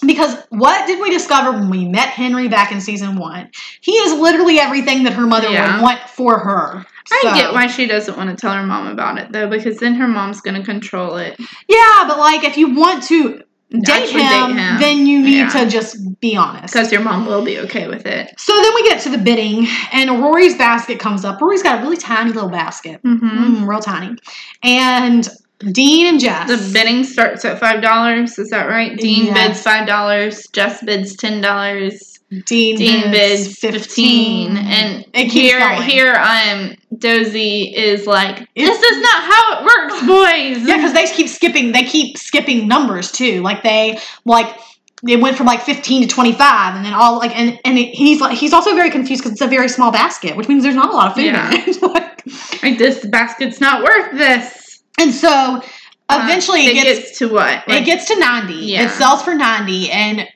Because 0.06 0.36
what 0.50 0.86
did 0.86 1.00
we 1.00 1.10
discover 1.10 1.52
when 1.52 1.70
we 1.70 1.86
met 1.88 2.08
Henry 2.08 2.48
back 2.48 2.72
in 2.72 2.80
season 2.80 3.16
one? 3.16 3.50
He 3.80 3.92
is 3.92 4.18
literally 4.18 4.58
everything 4.58 5.04
that 5.04 5.12
her 5.12 5.26
mother 5.26 5.48
Yeah. 5.50 5.74
would 5.76 5.82
want 5.82 6.00
for 6.08 6.38
her. 6.38 6.84
I 7.12 7.20
So- 7.22 7.34
get 7.34 7.52
why 7.52 7.68
she 7.68 7.86
doesn't 7.86 8.16
want 8.16 8.30
to 8.30 8.36
tell 8.36 8.52
her 8.52 8.64
mom 8.64 8.86
about 8.88 9.18
it 9.18 9.32
though, 9.32 9.48
because 9.48 9.78
then 9.78 9.94
her 9.94 10.08
mom's 10.08 10.40
gonna 10.40 10.64
control 10.64 11.16
it. 11.16 11.38
Yeah, 11.68 12.04
but 12.06 12.18
like 12.18 12.44
if 12.44 12.56
you 12.56 12.74
want 12.74 13.02
to 13.04 13.42
date 13.70 14.08
him, 14.10 14.18
date 14.20 14.56
him. 14.56 14.78
then 14.80 15.06
you 15.06 15.20
need 15.20 15.36
Yeah. 15.38 15.48
to 15.50 15.66
just 15.66 16.20
be 16.20 16.36
honest. 16.36 16.72
Because 16.72 16.90
your 16.90 17.02
mom 17.02 17.26
will 17.26 17.42
be 17.44 17.58
okay 17.60 17.86
with 17.86 18.04
it. 18.06 18.32
So 18.38 18.54
then 18.60 18.74
we 18.74 18.82
get 18.82 19.00
to 19.02 19.10
the 19.10 19.18
bidding, 19.18 19.68
and 19.92 20.22
Rory's 20.22 20.56
basket 20.56 20.98
comes 20.98 21.24
up. 21.24 21.40
Rory's 21.40 21.62
got 21.62 21.78
a 21.80 21.82
really 21.82 21.96
tiny 21.98 22.32
little 22.32 22.48
basket, 22.50 23.00
Mm-hmm. 23.06 23.28
mm, 23.62 23.68
real 23.68 23.80
tiny, 23.80 24.16
and 24.62 25.28
Dean 25.72 26.06
and 26.06 26.20
Jess. 26.20 26.48
The 26.48 26.72
bidding 26.72 27.02
starts 27.04 27.44
at 27.44 27.58
five 27.58 27.82
dollars. 27.82 28.38
Is 28.38 28.50
that 28.50 28.68
right? 28.68 28.96
Dean 28.96 29.26
Yeah. 29.26 29.34
bids 29.48 29.62
five 29.62 29.86
dollars. 29.86 30.46
Jess 30.52 30.82
bids 30.84 31.16
ten 31.16 31.40
dollars. 31.40 32.20
Dean, 32.46 32.76
Dean 32.76 33.10
bids 33.10 33.46
bids 33.46 33.58
fifteen. 33.58 34.56
And 34.56 35.04
It 35.14 35.30
keeps 35.30 35.32
here, 35.32 35.82
here, 35.82 36.14
um, 36.14 36.76
Dozy 36.96 37.74
is 37.74 38.06
like, 38.06 38.46
"This 38.54 38.82
is 38.82 39.02
not 39.02 39.22
how 39.24 39.58
it 39.58 39.64
works, 39.64 40.00
boys." 40.06 40.68
Yeah, 40.68 40.76
because 40.76 40.92
they 40.92 41.06
keep 41.06 41.28
skipping. 41.28 41.72
They 41.72 41.84
keep 41.84 42.18
skipping 42.18 42.68
numbers 42.68 43.10
too. 43.10 43.40
Like 43.42 43.62
they 43.62 43.98
like 44.24 44.54
it 45.08 45.20
went 45.20 45.36
from 45.36 45.46
like 45.46 45.62
fifteen 45.62 46.02
to 46.02 46.08
twenty 46.08 46.32
five, 46.32 46.76
and 46.76 46.84
then 46.84 46.92
all 46.92 47.18
like 47.18 47.36
and 47.36 47.58
and 47.64 47.78
it, 47.78 47.94
he's 47.94 48.20
like 48.20 48.36
he's 48.38 48.52
also 48.52 48.74
very 48.76 48.90
confused 48.90 49.22
because 49.22 49.32
it's 49.32 49.40
a 49.40 49.46
very 49.48 49.68
small 49.68 49.90
basket, 49.90 50.36
which 50.36 50.48
means 50.48 50.62
there's 50.62 50.74
not 50.76 50.90
a 50.90 50.92
lot 50.96 51.08
of 51.08 51.14
food 51.14 51.24
Yeah. 51.26 51.50
in 51.50 51.68
it. 51.68 51.82
Like, 52.28 52.62
like 52.62 52.78
this 52.78 53.06
basket's 53.06 53.58
not 53.60 53.82
worth 53.82 54.12
this. 54.12 54.67
And 54.98 55.12
so 55.12 55.62
Uh, 56.10 56.20
eventually 56.24 56.64
it 56.66 56.70
it 56.70 56.74
gets, 56.74 56.98
gets 57.00 57.18
to 57.18 57.28
what? 57.28 57.64
it 57.68 57.84
gets 57.84 58.06
to 58.06 58.18
ninety. 58.18 58.54
Yeah. 58.54 58.84
It 58.86 58.90
sells 58.90 59.22
for 59.22 59.34
ninety, 59.34 59.90
and 59.90 60.26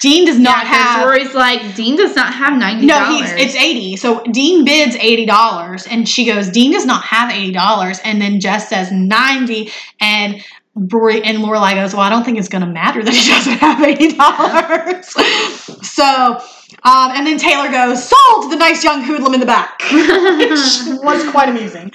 Dean 0.00 0.26
does 0.26 0.38
yeah, 0.38 0.52
have. 0.52 1.04
Rory's 1.06 1.34
like, 1.34 1.74
Dean 1.74 1.96
does 1.96 2.14
not 2.14 2.32
have 2.32 2.56
ninety 2.56 2.86
no, 2.86 3.04
he's 3.06 3.32
it's 3.32 3.56
eighty. 3.56 3.96
So 3.96 4.22
Dean 4.30 4.64
bids 4.64 4.94
eighty 4.96 5.26
dollars, 5.26 5.86
and 5.86 6.08
she 6.08 6.24
goes, 6.24 6.48
"Dean 6.50 6.70
does 6.72 6.86
not 6.86 7.02
have 7.02 7.32
eighty 7.32 7.50
dollars." 7.52 7.98
And 8.04 8.20
then 8.20 8.38
Jess 8.40 8.68
says 8.68 8.92
ninety, 8.92 9.72
and 10.00 10.44
Rory 10.76 11.20
and 11.24 11.38
Lorelai 11.38 11.74
goes, 11.74 11.94
"Well, 11.94 12.02
I 12.02 12.10
don't 12.10 12.24
think 12.24 12.38
it's 12.38 12.48
going 12.48 12.60
to 12.60 12.68
matter 12.68 13.02
that 13.02 13.12
he 13.12 13.28
doesn't 13.34 13.58
have 13.58 13.82
eighty 13.82 14.12
dollars." 14.16 15.08
so, 15.88 16.38
um, 16.84 17.10
and 17.12 17.26
then 17.26 17.38
Taylor 17.38 17.70
goes, 17.70 18.08
"Sold 18.08 18.44
to 18.44 18.48
the 18.50 18.56
nice 18.56 18.84
young 18.84 19.02
hoodlum 19.02 19.34
in 19.34 19.40
the 19.40 19.46
back," 19.46 19.80
which 19.92 21.02
was 21.02 21.28
quite 21.30 21.48
amusing 21.48 21.90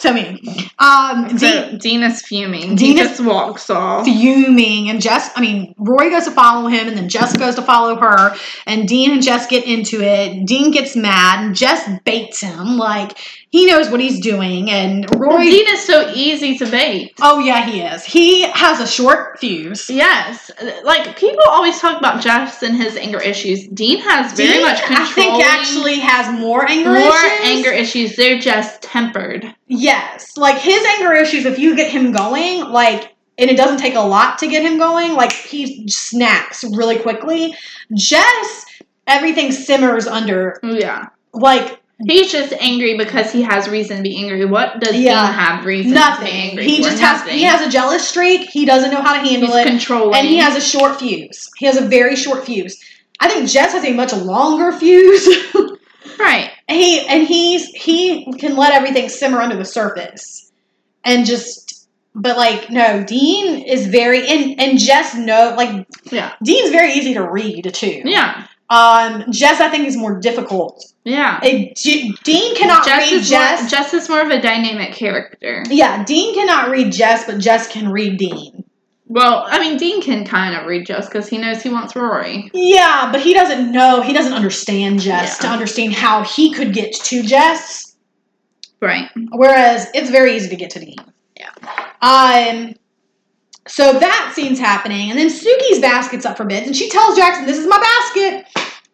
to 0.00 0.12
me. 0.12 0.70
Um, 0.78 1.28
Dean, 1.28 1.38
So 1.38 1.78
Dean 1.78 2.02
is 2.02 2.22
fuming. 2.22 2.76
Dean 2.76 2.96
he 2.96 3.02
just 3.02 3.20
walks 3.20 3.68
off. 3.70 4.04
fuming 4.04 4.90
and 4.90 5.00
Jess 5.00 5.30
I 5.34 5.40
mean 5.40 5.74
Roy 5.78 6.10
goes 6.10 6.24
to 6.24 6.30
follow 6.30 6.68
him 6.68 6.88
and 6.88 6.96
then 6.96 7.08
Jess 7.08 7.36
goes 7.36 7.54
to 7.56 7.62
follow 7.62 7.96
her 7.96 8.34
and 8.66 8.86
Dean 8.86 9.10
and 9.12 9.22
Jess 9.22 9.46
get 9.46 9.64
into 9.64 10.00
it. 10.02 10.46
Dean 10.46 10.70
gets 10.70 10.94
mad 10.94 11.44
and 11.44 11.54
Jess 11.56 11.88
baits 12.04 12.40
him 12.40 12.76
like 12.76 13.16
he 13.50 13.66
knows 13.66 13.88
what 13.88 14.00
he's 14.00 14.20
doing 14.20 14.70
and 14.70 15.06
Rory 15.18 15.50
Dean 15.50 15.66
is 15.68 15.84
so 15.84 16.12
easy 16.14 16.58
to 16.58 16.66
bait. 16.70 17.14
Oh 17.20 17.38
yeah, 17.38 17.64
he 17.68 17.80
is. 17.80 18.04
He 18.04 18.42
has 18.42 18.78
a 18.80 18.86
short 18.86 19.38
fuse. 19.40 19.88
Yes, 19.88 20.50
like 20.84 21.16
people 21.18 21.44
always 21.48 21.80
talk 21.80 21.98
about 21.98 22.22
Jess 22.22 22.62
and 22.62 22.76
his 22.76 22.96
anger 22.96 23.20
issues. 23.20 23.66
Dean 23.68 23.98
has 24.00 24.17
very 24.36 24.52
Dean, 24.54 24.62
much 24.62 24.82
control. 24.82 25.06
I 25.06 25.12
think 25.12 25.44
actually 25.44 25.98
has 26.00 26.38
more 26.40 26.68
anger 26.68 26.92
more 26.92 27.08
issues. 27.08 27.40
anger 27.44 27.70
issues. 27.72 28.16
They're 28.16 28.38
just 28.38 28.82
tempered. 28.82 29.54
Yes. 29.66 30.36
Like 30.36 30.58
his 30.58 30.84
anger 30.98 31.12
issues 31.14 31.44
if 31.44 31.58
you 31.58 31.74
get 31.76 31.90
him 31.90 32.12
going 32.12 32.60
like 32.70 33.14
and 33.38 33.48
it 33.50 33.56
doesn't 33.56 33.78
take 33.78 33.94
a 33.94 34.00
lot 34.00 34.38
to 34.38 34.48
get 34.48 34.62
him 34.62 34.78
going, 34.78 35.12
like 35.14 35.32
he 35.32 35.86
snaps 35.88 36.64
really 36.64 36.98
quickly. 36.98 37.54
Jess 37.94 38.66
everything 39.06 39.52
simmers 39.52 40.06
under 40.06 40.58
oh, 40.62 40.74
Yeah, 40.74 41.06
like 41.32 41.80
he's 42.06 42.30
just 42.30 42.52
angry 42.54 42.96
because 42.96 43.32
he 43.32 43.42
has 43.42 43.68
reason 43.68 43.96
to 43.98 44.02
be 44.02 44.16
angry. 44.16 44.44
What 44.44 44.80
does 44.80 44.94
Yeah. 44.96 45.26
Dean 45.26 45.34
have 45.34 45.64
reason 45.64 45.92
to 45.92 45.98
Nothing. 45.98 46.24
be 46.26 46.30
angry 46.32 46.64
He 46.64 46.76
for? 46.78 46.90
just 46.90 47.00
has 47.02 47.20
Nothing. 47.20 47.38
he 47.38 47.44
has 47.44 47.66
a 47.66 47.70
jealous 47.70 48.06
streak. 48.08 48.50
He 48.50 48.64
doesn't 48.66 48.90
know 48.90 49.00
how 49.00 49.14
to 49.14 49.20
handle 49.20 49.48
He's 49.48 49.56
it, 49.56 49.66
controlling, 49.68 50.14
and 50.16 50.26
he 50.26 50.36
has 50.38 50.56
a 50.56 50.60
short 50.60 50.98
fuse. 50.98 51.48
He 51.58 51.66
has 51.66 51.76
a 51.76 51.82
very 51.86 52.16
short 52.16 52.44
fuse. 52.44 52.78
I 53.20 53.28
think 53.28 53.48
Jess 53.48 53.72
has 53.72 53.84
a 53.84 53.92
much 53.92 54.12
longer 54.12 54.72
fuse. 54.72 55.26
right. 56.18 56.50
he 56.68 57.00
and 57.06 57.26
he's 57.26 57.66
he 57.68 58.30
can 58.38 58.56
let 58.56 58.72
everything 58.72 59.08
simmer 59.08 59.40
under 59.40 59.56
the 59.56 59.64
surface, 59.64 60.50
and 61.04 61.26
just. 61.26 61.66
But 62.20 62.36
like 62.36 62.68
no, 62.68 63.04
Dean 63.04 63.62
is 63.62 63.86
very 63.86 64.26
and 64.26 64.60
and 64.60 64.76
Jess 64.78 65.14
know 65.14 65.54
like 65.56 65.86
Yeah, 66.10 66.32
Dean's 66.42 66.70
very 66.70 66.92
easy 66.94 67.14
to 67.14 67.22
read 67.22 67.72
too. 67.72 68.02
yeah, 68.04 68.46
Um, 68.70 69.24
Jess 69.30 69.60
I 69.60 69.68
think 69.68 69.86
is 69.86 69.96
more 69.96 70.18
difficult. 70.18 70.84
yeah. 71.04 71.38
It, 71.44 71.76
J- 71.76 72.10
Dean 72.24 72.56
cannot 72.56 72.84
Jess 72.84 73.12
read 73.12 73.22
Jess. 73.22 73.60
more, 73.60 73.70
Jess 73.70 73.94
is 73.94 74.08
more 74.08 74.20
of 74.22 74.30
a 74.30 74.40
dynamic 74.40 74.94
character. 74.94 75.62
yeah, 75.70 76.02
Dean 76.04 76.34
cannot 76.34 76.70
read 76.70 76.92
Jess, 76.92 77.24
but 77.24 77.38
Jess 77.38 77.68
can 77.68 77.88
read 77.92 78.18
Dean. 78.18 78.64
Well, 79.10 79.44
I 79.48 79.58
mean, 79.58 79.78
Dean 79.78 80.02
can 80.02 80.24
kind 80.26 80.54
of 80.54 80.66
read 80.66 80.86
Jess 80.86 81.06
because 81.06 81.28
he 81.28 81.38
knows 81.38 81.62
he 81.62 81.70
wants 81.70 81.96
Rory. 81.96 82.50
Yeah, 82.52 83.10
but 83.10 83.20
he 83.22 83.32
doesn't 83.32 83.72
know. 83.72 84.02
He 84.02 84.12
doesn't 84.12 84.34
understand 84.34 85.00
Jess 85.00 85.38
Yeah. 85.42 85.48
to 85.48 85.52
understand 85.52 85.94
how 85.94 86.22
he 86.24 86.52
could 86.52 86.72
get 86.74 86.92
to 86.94 87.22
Jess. 87.22 87.96
Right. 88.82 89.08
Whereas 89.32 89.88
it's 89.94 90.10
very 90.10 90.36
easy 90.36 90.50
to 90.50 90.56
get 90.56 90.70
to 90.70 90.80
Dean. 90.80 90.96
Yeah. 91.38 91.48
Um. 92.02 92.74
So 93.66 93.92
that 93.98 94.32
scene's 94.34 94.58
happening, 94.58 95.10
and 95.10 95.18
then 95.18 95.28
Sookie's 95.28 95.78
basket's 95.80 96.24
up 96.24 96.36
for 96.36 96.44
bids, 96.44 96.66
and 96.66 96.76
she 96.76 96.88
tells 96.88 97.16
Jackson, 97.16 97.44
"This 97.46 97.58
is 97.58 97.66
my 97.66 97.78
basket," 97.78 98.46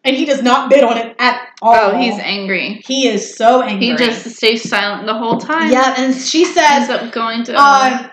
and 0.03 0.15
he 0.15 0.25
does 0.25 0.41
not 0.43 0.69
bid 0.69 0.83
on 0.83 0.97
it 0.97 1.15
at 1.19 1.49
all. 1.61 1.73
Oh, 1.75 1.97
he's 1.97 2.17
angry. 2.19 2.81
he 2.85 3.07
is 3.07 3.35
so 3.37 3.61
angry. 3.61 3.87
He 3.87 3.95
just 3.95 4.25
stays 4.35 4.67
silent 4.67 5.07
the 5.07 5.13
whole 5.13 5.37
time. 5.39 5.71
yeah, 5.71 5.93
and 5.97 6.13
she 6.15 6.43
Ends 6.45 6.53
says, 6.55 6.89
up 6.89 7.11
going 7.13 7.43
to. 7.45 7.55
um, 7.55 8.11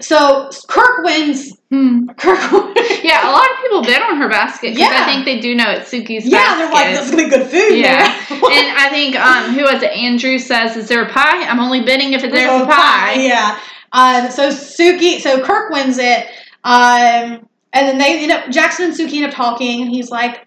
so 0.00 0.50
Kirk 0.68 1.04
wins. 1.04 1.56
Hmm. 1.70 2.06
Kirk 2.16 2.52
wins. 2.52 3.00
Yeah, 3.04 3.30
a 3.30 3.32
lot 3.32 3.48
of 3.50 3.56
people 3.62 3.82
bid 3.82 4.02
on 4.02 4.16
her 4.16 4.28
basket 4.28 4.74
because 4.74 4.78
Yeah. 4.90 5.02
I 5.02 5.04
think 5.04 5.24
they 5.24 5.40
do 5.40 5.54
know 5.54 5.70
it's 5.70 5.90
Sookie's 5.90 6.26
yeah, 6.26 6.38
basket. 6.38 6.56
they're 6.58 6.72
like, 6.72 6.90
"This 6.96 7.04
is 7.06 7.10
gonna 7.10 7.24
be 7.24 7.30
good 7.30 7.46
food." 7.50 7.78
Yeah. 7.78 8.04
and 8.30 8.78
I 8.78 8.88
think 8.90 9.16
um, 9.16 9.52
who 9.54 9.62
was 9.62 9.82
it? 9.82 9.90
Andrew 9.92 10.38
says, 10.38 10.76
"Is 10.76 10.88
there 10.88 11.02
a 11.04 11.08
pie? 11.10 11.44
I'm 11.46 11.60
only 11.60 11.82
bidding 11.82 12.12
if 12.12 12.22
there's 12.22 12.32
Oh, 12.50 12.64
a 12.64 12.66
pie." 12.66 13.14
Yeah. 13.14 13.58
Um, 13.92 14.30
so 14.30 14.48
Sookie, 14.50 15.20
so 15.20 15.40
Kirk 15.44 15.70
wins 15.70 15.98
it. 15.98 16.26
Um, 16.64 17.46
and 17.72 17.88
then 17.88 17.98
they 17.98 18.20
end 18.22 18.32
up, 18.32 18.50
Jackson 18.50 18.86
and 18.86 18.94
Sookie 18.94 19.16
end 19.16 19.26
up 19.26 19.34
talking, 19.34 19.82
and 19.82 19.90
he's 19.90 20.10
like, 20.10 20.46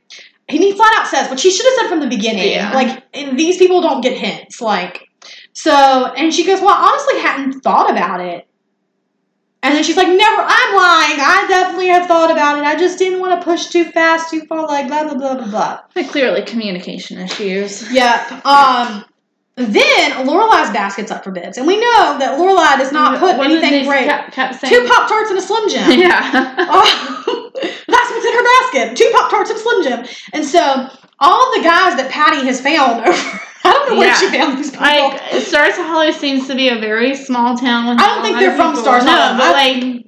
and 0.50 0.60
he 0.60 0.74
flat 0.74 0.94
out 0.98 1.08
says, 1.08 1.30
which 1.30 1.42
she 1.42 1.52
should 1.52 1.66
have 1.66 1.74
said 1.76 1.90
from 1.90 2.00
the 2.00 2.08
beginning, 2.08 2.52
Yeah. 2.52 2.72
like, 2.74 3.04
these 3.38 3.58
people 3.58 3.82
don't 3.82 4.02
get 4.02 4.18
hints, 4.18 4.62
like, 4.62 5.10
so, 5.54 5.72
and 6.18 6.34
she 6.34 6.46
goes, 6.46 6.60
well, 6.62 6.70
I 6.70 6.90
honestly 6.90 7.20
hadn't 7.22 7.62
thought 7.62 7.90
about 7.92 8.22
it. 8.22 8.48
And 9.64 9.74
then 9.76 9.84
she's 9.84 9.98
like, 9.98 10.08
never, 10.08 10.42
I'm 10.42 10.76
lying. 10.76 11.20
I 11.20 11.46
definitely 11.50 11.88
have 11.88 12.06
thought 12.08 12.32
about 12.32 12.60
it. 12.60 12.64
I 12.64 12.76
just 12.76 13.00
didn't 13.00 13.20
want 13.20 13.40
to 13.40 13.44
push 13.44 13.68
too 13.68 13.86
fast, 13.86 14.30
too 14.30 14.42
far, 14.46 14.68
like, 14.68 14.88
blah, 14.88 15.04
blah, 15.04 15.16
blah, 15.16 15.36
blah, 15.36 15.50
blah. 15.50 15.80
Like 15.96 16.10
clearly 16.10 16.44
communication 16.44 17.18
issues. 17.18 17.92
Yep. 17.92 18.46
Um, 18.46 19.04
then 19.56 20.12
Lorelai's 20.28 20.70
basket's 20.70 21.10
up 21.10 21.24
for 21.24 21.32
bids, 21.32 21.58
and 21.58 21.66
we 21.66 21.80
know 21.80 22.18
that 22.20 22.38
Lorelai 22.40 22.78
does 22.78 22.92
not 22.92 23.20
put 23.20 23.40
anything 23.40 23.86
great. 23.86 24.06
Kept, 24.06 24.32
kept 24.32 24.60
saying, 24.62 24.72
Two 24.72 24.88
Pop 24.88 25.10
Tarts 25.10 25.32
and 25.32 25.40
a 25.40 25.42
Slim 25.42 25.68
Jim. 25.68 26.00
Yeah. 26.00 26.56
Oh, 26.70 27.52
that's 27.56 28.12
what's 28.12 28.26
in 28.26 28.34
her 28.34 28.44
basket. 28.44 28.96
Two 28.96 29.10
Pop 29.16 29.32
Tarts 29.32 29.50
and 29.50 29.58
a 29.58 29.62
Slim 29.62 29.84
Jim. 29.84 30.06
And 30.34 30.46
so 30.46 30.88
all 31.20 31.58
the 31.58 31.64
guys 31.64 31.98
that 31.98 32.12
Patty 32.12 32.46
has 32.46 32.62
found 32.62 33.08
over, 33.08 33.42
don't 33.88 33.94
know 33.94 34.00
where 34.00 34.08
Yeah. 34.10 34.16
she 34.16 34.28
found 34.38 34.58
these 34.58 34.72
people. 34.72 34.86
Like 34.86 35.22
Stars 35.44 35.76
Hollow 35.76 36.12
seems 36.12 36.48
to 36.48 36.56
be 36.56 36.70
a 36.70 36.80
very 36.80 37.16
small 37.16 37.58
town. 37.58 37.98
I 38.00 38.06
don't 38.08 38.24
think 38.24 38.38
they're 38.40 38.56
from 38.56 38.72
people. 38.72 38.84
Stars 38.84 39.06
no, 39.06 39.36
but 39.38 39.52
like 39.54 40.04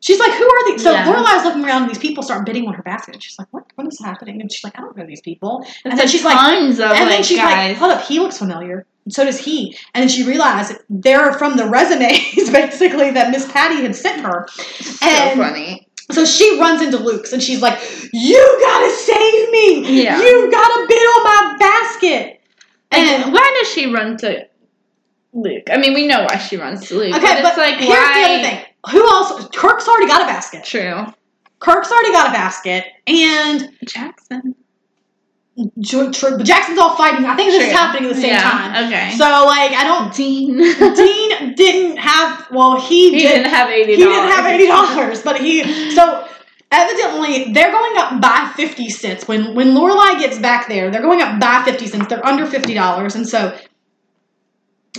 She's 0.00 0.20
like, 0.20 0.30
who 0.32 0.44
are 0.44 0.70
these? 0.70 0.82
So 0.84 0.92
Yeah. 0.92 1.04
Lorelai's 1.06 1.42
looking 1.44 1.64
around, 1.64 1.82
and 1.82 1.90
these 1.90 1.98
people 1.98 2.22
start 2.22 2.46
bidding 2.46 2.68
on 2.68 2.74
her 2.74 2.82
basket. 2.82 3.14
And 3.14 3.22
she's 3.22 3.36
like, 3.40 3.48
what? 3.50 3.64
What 3.74 3.88
is 3.88 3.98
happening? 3.98 4.40
And 4.40 4.52
she's 4.52 4.62
like, 4.62 4.78
I 4.78 4.82
don't 4.82 4.96
know 4.96 5.04
these 5.04 5.20
people. 5.20 5.66
And 5.84 5.98
then 5.98 6.06
she's 6.06 6.24
like, 6.24 6.36
tons 6.38 6.78
of 6.78 6.92
and 6.92 7.10
then 7.10 7.24
she's 7.24 7.38
like, 7.38 7.76
hold 7.76 7.90
up, 7.90 8.04
he 8.04 8.20
looks 8.20 8.38
familiar. 8.38 8.86
And 9.04 9.12
so 9.12 9.24
does 9.24 9.40
he. 9.40 9.76
And 9.94 10.02
then 10.02 10.08
she 10.08 10.22
realized 10.24 10.74
they're 10.88 11.32
from 11.32 11.56
the 11.56 11.66
resumes, 11.68 12.50
basically, 12.52 13.10
that 13.12 13.30
Miss 13.32 13.50
Patty 13.50 13.82
had 13.82 13.96
sent 13.96 14.20
her. 14.22 14.46
so 14.48 15.06
and- 15.08 15.40
funny. 15.40 15.88
So 16.12 16.24
she 16.24 16.60
runs 16.60 16.82
into 16.82 16.98
Luke's 16.98 17.32
and 17.32 17.42
she's 17.42 17.60
like, 17.60 17.80
You 18.12 18.58
gotta 18.60 18.90
save 18.94 19.50
me! 19.50 20.04
Yeah. 20.04 20.20
You 20.22 20.48
gotta 20.52 20.86
bid 20.88 20.98
on 21.02 21.24
my 21.24 21.56
basket! 21.58 22.35
And 22.90 23.32
why 23.32 23.56
does 23.60 23.72
she 23.72 23.92
run 23.92 24.16
to 24.18 24.46
Luke? 25.32 25.64
I 25.70 25.76
mean, 25.76 25.94
we 25.94 26.06
know 26.06 26.24
why 26.24 26.38
she 26.38 26.56
runs 26.56 26.88
to 26.88 26.94
Luke. 26.94 27.14
okay, 27.14 27.20
but 27.20 27.42
but 27.42 27.48
it's 27.48 27.58
like 27.58 27.74
here's 27.76 27.88
why? 27.90 28.14
the 28.14 28.34
other 28.34 28.42
thing. 28.42 28.64
Who 28.90 29.08
else? 29.08 29.48
Kirk's 29.54 29.88
already 29.88 30.06
got 30.06 30.22
a 30.22 30.26
basket. 30.26 30.64
True. 30.64 31.04
Kirk's 31.58 31.90
already 31.90 32.12
got 32.12 32.28
a 32.28 32.32
basket, 32.32 32.84
and 33.06 33.70
Jackson. 33.84 34.54
Tr- 35.82 36.36
Jackson's 36.42 36.78
all 36.78 36.96
fighting. 36.96 37.24
I 37.24 37.34
think 37.34 37.50
this 37.50 37.64
is 37.68 37.72
happening 37.72 38.10
at 38.10 38.14
the 38.14 38.20
same 38.20 38.32
Yeah, 38.32 38.42
time. 38.42 38.86
Okay. 38.86 39.10
So 39.16 39.24
like, 39.24 39.72
I 39.72 39.84
don't. 39.84 40.14
Dean. 40.14 40.58
Dean 40.94 41.54
didn't 41.54 41.96
have. 41.96 42.46
Well, 42.50 42.78
he, 42.78 43.10
he 43.10 43.18
did. 43.22 43.28
didn't 43.28 43.50
have 43.50 43.70
eighty. 43.70 43.92
he 43.96 44.04
didn't 44.04 44.30
have 44.30 44.44
eighty 44.46 44.66
dollars, 44.66 45.22
but 45.22 45.40
he 45.40 45.90
so 45.94 46.28
evidently 46.76 47.52
they're 47.52 47.72
going 47.72 47.96
up 47.96 48.20
by 48.20 48.52
fifty 48.56 48.88
cents. 48.90 49.26
When 49.26 49.54
when 49.54 49.68
Lorelai 49.68 50.18
gets 50.20 50.38
back 50.38 50.68
there, 50.68 50.90
they're 50.90 51.02
going 51.02 51.22
up 51.22 51.40
by 51.40 51.62
fifty 51.64 51.86
cents. 51.86 52.06
They're 52.08 52.24
under 52.24 52.46
fifty 52.46 52.74
dollars, 52.74 53.14
and 53.14 53.26
so 53.26 53.58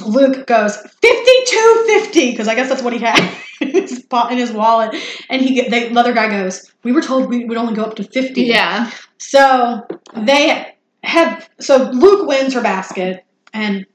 Luke 0.05 0.47
goes 0.47 0.77
fifty 0.77 1.37
two 1.45 1.83
fifty 1.87 2.31
because 2.31 2.47
I 2.47 2.55
guess 2.55 2.69
that's 2.69 2.81
what 2.81 2.93
he 2.93 2.99
had 2.99 3.19
in 3.61 3.69
his 3.69 4.05
in 4.31 4.37
his 4.37 4.51
wallet, 4.51 4.95
and 5.29 5.41
he 5.41 5.61
they, 5.69 5.89
the 5.89 5.99
other 5.99 6.13
guy 6.13 6.29
goes, 6.29 6.71
"We 6.83 6.91
were 6.91 7.01
told 7.01 7.29
we 7.29 7.45
would 7.45 7.57
only 7.57 7.75
go 7.75 7.83
up 7.83 7.95
to 7.95 8.03
50. 8.03 8.41
Yeah. 8.41 8.91
So 9.17 9.85
they 10.15 10.75
have 11.03 11.49
so 11.59 11.89
Luke 11.91 12.27
wins 12.27 12.53
her 12.53 12.61
basket 12.61 13.25
and 13.53 13.85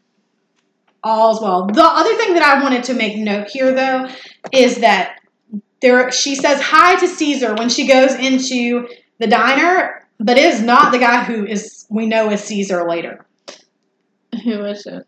all's 1.03 1.41
well. 1.41 1.67
The 1.67 1.83
other 1.83 2.15
thing 2.17 2.35
that 2.35 2.43
I 2.43 2.63
wanted 2.63 2.85
to 2.85 2.95
make 2.95 3.17
note 3.17 3.49
here 3.49 3.73
though 3.73 4.09
is 4.53 4.79
that 4.79 5.19
there 5.83 6.11
she 6.11 6.35
says 6.35 6.61
hi 6.61 6.97
to 6.97 7.07
Caesar 7.07 7.55
when 7.55 7.69
she 7.69 7.87
goes 7.87 8.15
into 8.15 8.89
the 9.19 9.27
diner, 9.27 10.07
but 10.19 10.39
is 10.39 10.63
not 10.63 10.93
the 10.93 10.99
guy 10.99 11.25
who 11.25 11.45
is 11.47 11.87
we 11.91 12.07
know 12.07 12.31
is 12.31 12.43
Caesar 12.45 12.89
later. 12.89 13.27
Who 14.45 14.65
is 14.65 14.87
it? 14.87 15.07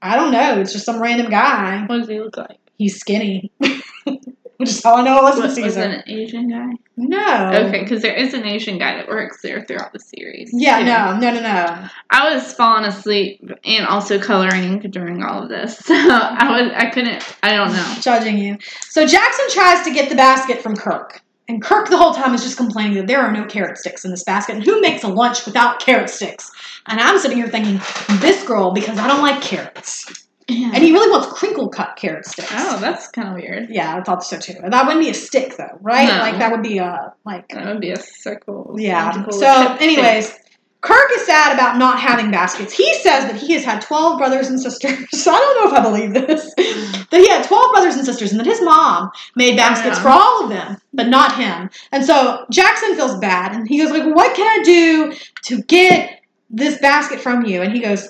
I 0.00 0.16
don't 0.16 0.32
know. 0.32 0.60
It's 0.60 0.72
just 0.72 0.86
some 0.86 1.00
random 1.00 1.30
guy. 1.30 1.84
What 1.86 1.98
does 1.98 2.08
he 2.08 2.18
look 2.20 2.36
like? 2.36 2.58
He's 2.78 2.98
skinny. 2.98 3.52
Which 3.58 4.70
is 4.70 4.82
how 4.82 4.94
I 4.96 5.02
know 5.02 5.18
it 5.18 5.22
wasn't 5.22 5.48
Was, 5.48 5.56
was 5.58 5.64
Caesar. 5.74 5.82
it 5.82 5.90
an 5.90 6.02
Asian 6.06 6.48
guy? 6.48 6.72
No. 6.96 7.50
Okay, 7.52 7.82
because 7.82 8.02
there 8.02 8.14
is 8.14 8.34
an 8.34 8.44
Asian 8.44 8.78
guy 8.78 8.96
that 8.96 9.08
works 9.08 9.40
there 9.42 9.64
throughout 9.64 9.92
the 9.92 9.98
series. 9.98 10.50
Yeah, 10.52 10.80
too. 10.80 10.84
no, 10.84 11.18
no, 11.18 11.34
no, 11.34 11.40
no. 11.40 11.88
I 12.10 12.34
was 12.34 12.52
falling 12.52 12.84
asleep 12.84 13.40
and 13.64 13.86
also 13.86 14.18
coloring 14.20 14.80
during 14.80 15.22
all 15.22 15.42
of 15.42 15.48
this, 15.48 15.78
so 15.84 15.94
I 15.94 16.62
was 16.62 16.72
I 16.74 16.90
couldn't. 16.90 17.36
I 17.42 17.54
don't 17.54 17.72
know. 17.72 17.94
judging 18.00 18.38
you. 18.38 18.58
So 18.82 19.06
Jackson 19.06 19.46
tries 19.50 19.84
to 19.84 19.92
get 19.92 20.10
the 20.10 20.16
basket 20.16 20.60
from 20.60 20.76
Kirk. 20.76 21.22
And 21.48 21.60
Kirk 21.60 21.88
the 21.88 21.98
whole 21.98 22.14
time 22.14 22.34
is 22.34 22.42
just 22.42 22.56
complaining 22.56 22.96
that 22.96 23.06
there 23.08 23.20
are 23.20 23.32
no 23.32 23.44
carrot 23.44 23.76
sticks 23.76 24.04
in 24.04 24.10
this 24.10 24.24
basket. 24.24 24.54
And 24.54 24.64
who 24.64 24.80
makes 24.80 25.02
a 25.02 25.08
lunch 25.08 25.44
without 25.44 25.80
carrot 25.80 26.08
sticks? 26.08 26.50
And 26.86 27.00
I'm 27.00 27.18
sitting 27.18 27.36
here 27.36 27.48
thinking, 27.48 27.80
this 28.20 28.46
girl, 28.46 28.72
because 28.72 28.98
I 28.98 29.06
don't 29.08 29.20
like 29.20 29.42
carrots. 29.42 30.21
And 30.48 30.76
he 30.82 30.92
really 30.92 31.10
wants 31.10 31.26
crinkle 31.38 31.68
cut 31.68 31.96
carrot 31.96 32.26
sticks. 32.26 32.52
oh, 32.52 32.78
that's 32.80 33.08
kind 33.08 33.28
of 33.28 33.34
weird. 33.34 33.68
Yeah, 33.70 33.96
I 33.96 34.02
thought 34.02 34.24
so 34.24 34.38
too. 34.38 34.54
That 34.66 34.86
wouldn't 34.86 35.04
be 35.04 35.10
a 35.10 35.14
stick 35.14 35.56
though, 35.56 35.78
right? 35.80 36.06
No. 36.08 36.18
Like 36.18 36.38
that 36.38 36.50
would 36.50 36.62
be 36.62 36.78
a 36.78 37.12
like 37.24 37.48
That 37.48 37.66
would 37.66 37.80
be 37.80 37.90
a 37.90 38.00
circle. 38.00 38.74
yeah. 38.78 39.12
So 39.30 39.76
anyways, 39.80 40.36
Kirk 40.80 41.10
is 41.14 41.24
sad 41.26 41.54
about 41.54 41.78
not 41.78 42.00
having 42.00 42.32
baskets. 42.32 42.72
He 42.76 42.92
says 42.94 43.26
that 43.26 43.36
he 43.36 43.52
has 43.52 43.62
had 43.64 43.80
12 43.82 44.18
brothers 44.18 44.48
and 44.48 44.60
sisters. 44.60 44.98
So 45.12 45.30
I 45.30 45.38
don't 45.38 45.64
know 45.64 45.70
if 45.70 45.78
I 45.78 45.82
believe 45.88 46.12
this. 46.12 46.52
that 47.10 47.20
he 47.20 47.28
had 47.28 47.44
12 47.44 47.70
brothers 47.72 47.94
and 47.94 48.04
sisters 48.04 48.32
and 48.32 48.40
that 48.40 48.46
his 48.46 48.60
mom 48.62 49.10
made 49.36 49.56
baskets 49.56 49.96
Yeah. 49.98 50.02
for 50.02 50.08
all 50.08 50.42
of 50.44 50.50
them, 50.50 50.78
but 50.92 51.06
not 51.08 51.36
him. 51.36 51.70
And 51.92 52.04
so 52.04 52.44
Jackson 52.50 52.96
feels 52.96 53.16
bad 53.18 53.54
and 53.54 53.68
he 53.68 53.78
goes 53.78 53.90
like, 53.92 54.04
"What 54.12 54.34
can 54.34 54.46
I 54.60 54.62
do 54.64 55.12
to 55.44 55.62
get 55.62 56.20
this 56.50 56.78
basket 56.78 57.20
from 57.20 57.44
you?" 57.46 57.62
And 57.62 57.72
he 57.72 57.78
goes, 57.80 58.08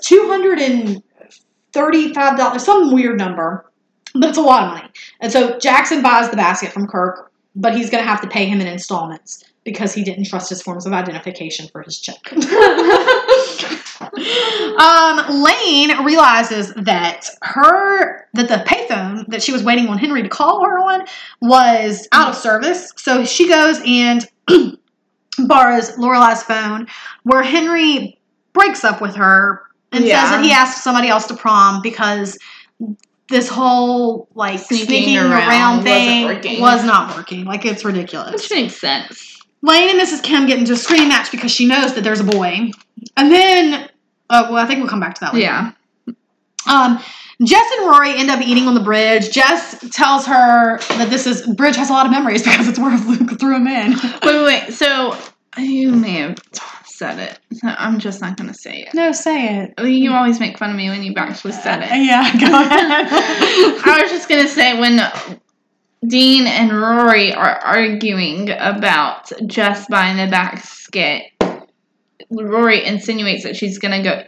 "$235, 1.73 2.61
some 2.61 2.93
weird 2.93 3.18
number." 3.18 3.70
But 4.14 4.29
it's 4.29 4.39
a 4.39 4.43
lot 4.43 4.64
of 4.64 4.75
money. 4.75 4.89
And 5.20 5.33
so 5.33 5.59
Jackson 5.59 6.03
buys 6.03 6.31
the 6.31 6.37
basket 6.37 6.70
from 6.70 6.87
Kirk, 6.87 7.33
but 7.57 7.75
he's 7.75 7.89
going 7.89 8.05
to 8.05 8.09
have 8.09 8.20
to 8.20 8.29
pay 8.29 8.45
him 8.45 8.61
in 8.61 8.66
installments 8.66 9.43
because 9.64 9.95
he 9.95 10.03
didn't 10.03 10.25
trust 10.25 10.51
his 10.51 10.61
forms 10.61 10.87
of 10.87 10.93
identification 10.93 11.68
for 11.68 11.83
his 11.83 12.01
check. 12.01 12.33
um, 14.81 15.43
Lane 15.43 16.05
realizes 16.05 16.75
that 16.75 17.29
her 17.43 18.29
that 18.35 18.49
the 18.49 18.64
payphone 18.66 19.27
that 19.29 19.43
she 19.43 19.53
was 19.53 19.62
waiting 19.62 19.89
on 19.89 19.99
Henry 19.99 20.23
to 20.23 20.29
call 20.29 20.64
her 20.64 20.79
on 20.79 21.07
was 21.41 22.09
out 22.12 22.31
of 22.31 22.37
service. 22.37 22.93
So 22.97 23.25
she 23.25 23.49
goes 23.49 23.81
and 23.87 24.29
borrows 25.47 25.93
Lorelai's 25.93 26.43
phone, 26.43 26.89
where 27.23 27.43
Henry 27.43 28.18
breaks 28.53 28.85
up 28.85 29.01
with 29.01 29.14
her 29.14 29.62
and 29.93 30.05
Yeah. 30.05 30.22
says 30.22 30.30
that 30.30 30.45
he 30.45 30.53
asked 30.53 30.82
somebody 30.82 31.09
else 31.09 31.26
to 31.26 31.34
prom 31.34 31.80
because 31.82 32.38
this 33.28 33.49
whole 33.49 34.28
like 34.34 34.59
Sneaking 34.59 34.86
sneaking, 34.86 35.16
around 35.18 35.49
around, 35.49 35.82
thing 35.84 36.61
was 36.61 36.84
not 36.84 37.16
working. 37.16 37.45
Like 37.45 37.64
it's 37.64 37.84
ridiculous. 37.84 38.32
Which 38.32 38.51
makes 38.51 38.76
sense. 38.80 39.38
Lane 39.62 39.88
and 39.90 40.01
Mrs. 40.01 40.22
Kim 40.22 40.47
get 40.47 40.59
into 40.59 40.72
a 40.72 40.76
screaming 40.76 41.09
match 41.09 41.30
because 41.30 41.51
she 41.53 41.66
knows 41.66 41.95
that 41.95 42.03
there's 42.05 42.20
a 42.20 42.24
boy. 42.24 42.70
And 43.16 43.30
then, 43.32 43.88
uh, 44.28 44.49
well, 44.51 44.57
I 44.57 44.66
think 44.66 44.80
we'll 44.80 44.88
come 44.88 45.01
back 45.01 45.14
to 45.14 45.20
that 45.20 45.34
later. 45.34 45.45
Yeah. 45.45 45.70
Um, 46.68 46.99
Jess 47.45 47.64
and 47.78 47.88
Rory 47.88 48.14
end 48.16 48.30
up 48.30 48.40
eating 48.40 48.66
on 48.68 48.74
the 48.74 48.80
bridge. 48.80 49.30
Jess 49.32 49.76
tells 49.93 50.26
her 50.26 50.78
that 50.78 51.11
this 51.11 51.26
is 51.26 51.47
bridge 51.55 51.76
has 51.76 51.90
a 51.90 51.93
lot 51.93 52.07
of 52.07 52.12
memories 52.12 52.43
because 52.45 52.68
it's 52.68 52.78
where 52.78 52.97
Luke 52.99 53.38
threw 53.40 53.57
him 53.57 53.66
in. 53.66 53.93
Wait, 53.93 54.24
wait, 54.24 54.45
wait. 54.45 54.72
So 54.74 55.16
you 55.59 55.93
may 55.93 56.12
have 56.20 56.36
said 57.03 57.18
it. 57.18 57.38
So 57.59 57.68
I'm 57.78 57.98
just 57.98 58.20
not 58.20 58.36
gonna 58.36 58.55
say 58.55 58.82
it. 58.82 58.94
no, 58.94 59.11
say 59.12 59.64
it. 59.76 59.84
You 59.84 60.12
always 60.12 60.38
make 60.38 60.57
fun 60.57 60.70
of 60.70 60.76
me 60.76 60.88
when 60.88 61.03
you've 61.03 61.16
actually 61.16 61.53
said 61.53 61.82
it. 61.82 61.88
Yeah, 62.05 62.30
go 62.38 62.46
ahead. 62.61 63.07
I 63.11 63.98
was 64.03 64.11
just 64.11 64.28
gonna 64.28 64.46
say 64.48 64.78
when 64.78 65.00
Dean 66.07 66.46
and 66.46 66.70
Rory 66.72 67.34
are 67.34 67.57
arguing 67.59 68.50
about 68.50 69.32
Jess 69.46 69.86
buying 69.88 70.16
the 70.16 70.30
basket, 70.30 71.24
Rory 72.30 72.84
insinuates 72.84 73.42
that 73.42 73.57
she's 73.57 73.78
gonna 73.78 74.03
go 74.03 74.22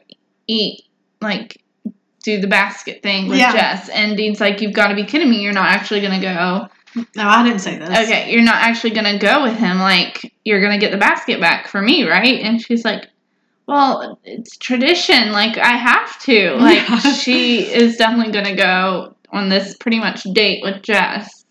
eat, 0.48 0.82
like, 1.20 1.60
do 2.24 2.40
the 2.40 2.48
basket 2.48 3.02
thing 3.02 3.28
with 3.28 3.38
Yeah. 3.38 3.52
Jess, 3.52 3.88
and 3.88 4.16
Dean's 4.16 4.40
like, 4.40 4.60
"You've 4.60 4.72
got 4.72 4.88
to 4.88 4.94
be 4.94 5.04
kidding 5.04 5.30
me! 5.30 5.42
You're 5.42 5.52
not 5.52 5.68
actually 5.68 6.00
gonna 6.00 6.20
go. 6.20 6.68
No, 6.94 7.28
I 7.28 7.42
didn't 7.42 7.60
say 7.60 7.78
this. 7.78 7.88
Okay, 7.88 8.30
you're 8.32 8.42
not 8.42 8.56
actually 8.56 8.90
gonna 8.90 9.18
go 9.18 9.42
with 9.42 9.56
him. 9.56 9.78
Like, 9.78 10.32
you're 10.44 10.60
gonna 10.60 10.78
get 10.78 10.90
the 10.92 10.98
basket 10.98 11.40
back 11.40 11.68
for 11.68 11.80
me, 11.82 12.04
right?" 12.04 12.40
And 12.40 12.60
she's 12.60 12.84
like. 12.84 13.08
Well, 13.66 14.18
it's 14.24 14.58
tradition. 14.58 15.32
Like 15.32 15.56
I 15.56 15.74
have 15.78 16.20
to. 16.24 16.56
Like 16.60 16.86
Yeah. 16.86 16.98
she 16.98 17.60
is 17.60 17.96
definitely 17.96 18.30
gonna 18.30 18.54
go 18.54 19.14
on 19.32 19.48
this 19.48 19.74
pretty 19.78 19.98
much 19.98 20.24
date 20.34 20.62
with 20.62 20.82
Jess. 20.82 21.46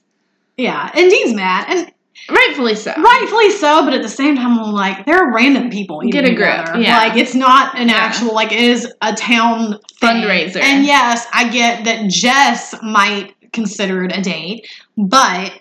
Yeah, 0.56 0.92
and 0.94 1.10
Dean's 1.10 1.34
mad, 1.34 1.66
and 1.70 1.92
Rightfully 2.30 2.76
so. 2.76 2.94
rightfully 2.96 3.50
so. 3.50 3.84
But 3.84 3.96
at 3.96 4.04
the 4.04 4.10
same 4.10 4.36
time, 4.36 4.60
I'm 4.60 4.72
like, 4.72 5.08
there 5.08 5.18
are 5.18 5.34
random 5.34 5.72
people 5.72 6.02
Get 6.02 6.24
a 6.26 6.36
grip, 6.36 6.66
together. 6.66 6.80
yeah. 6.82 6.98
Like 7.00 7.18
it's 7.18 7.34
not 7.34 7.76
an 7.80 7.90
Yeah. 7.90 7.96
actual 7.96 8.36
like 8.36 8.52
it 8.52 8.60
is 8.62 8.88
a 9.02 9.14
town 9.16 9.80
thing. 10.00 10.22
Fundraiser. 10.22 10.62
And 10.62 10.86
yes, 10.86 11.26
I 11.34 11.50
get 11.50 11.84
that 11.86 12.12
Jess 12.12 12.76
might 12.84 13.34
consider 13.54 14.04
it 14.04 14.16
a 14.16 14.22
date, 14.22 14.68
but 14.98 15.52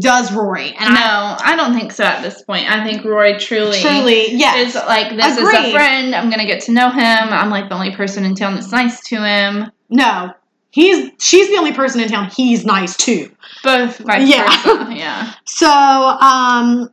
does 0.00 0.32
Rory? 0.32 0.74
And 0.78 0.94
No, 0.94 1.36
I 1.40 1.54
don't 1.56 1.72
think 1.74 1.92
so 1.92 2.04
at 2.04 2.22
this 2.22 2.42
point. 2.42 2.70
I 2.70 2.84
think 2.84 3.04
Roy 3.04 3.38
truly, 3.38 3.80
truly, 3.80 4.32
yes, 4.32 4.68
is 4.70 4.74
like 4.74 5.16
this 5.16 5.38
is 5.38 5.48
a 5.48 5.72
friend. 5.72 6.14
I'm 6.14 6.28
gonna 6.30 6.44
get 6.46 6.62
to 6.64 6.72
know 6.72 6.90
him. 6.90 7.00
I'm 7.32 7.50
like 7.50 7.68
the 7.68 7.74
only 7.74 7.94
person 7.96 8.24
in 8.24 8.34
town 8.34 8.54
that's 8.54 8.70
nice 8.72 9.00
to 9.08 9.16
him. 9.24 9.70
no. 9.88 10.32
He's 10.70 11.10
she's 11.18 11.48
the 11.48 11.56
only 11.56 11.72
person 11.72 12.02
in 12.02 12.08
town 12.08 12.30
he's 12.36 12.66
nice 12.66 12.94
to. 12.98 13.30
Both 13.64 14.00
Yeah. 14.00 14.44
versa. 14.46 14.88
Yeah. 14.94 15.32
So, 15.46 15.66
um, 15.70 16.90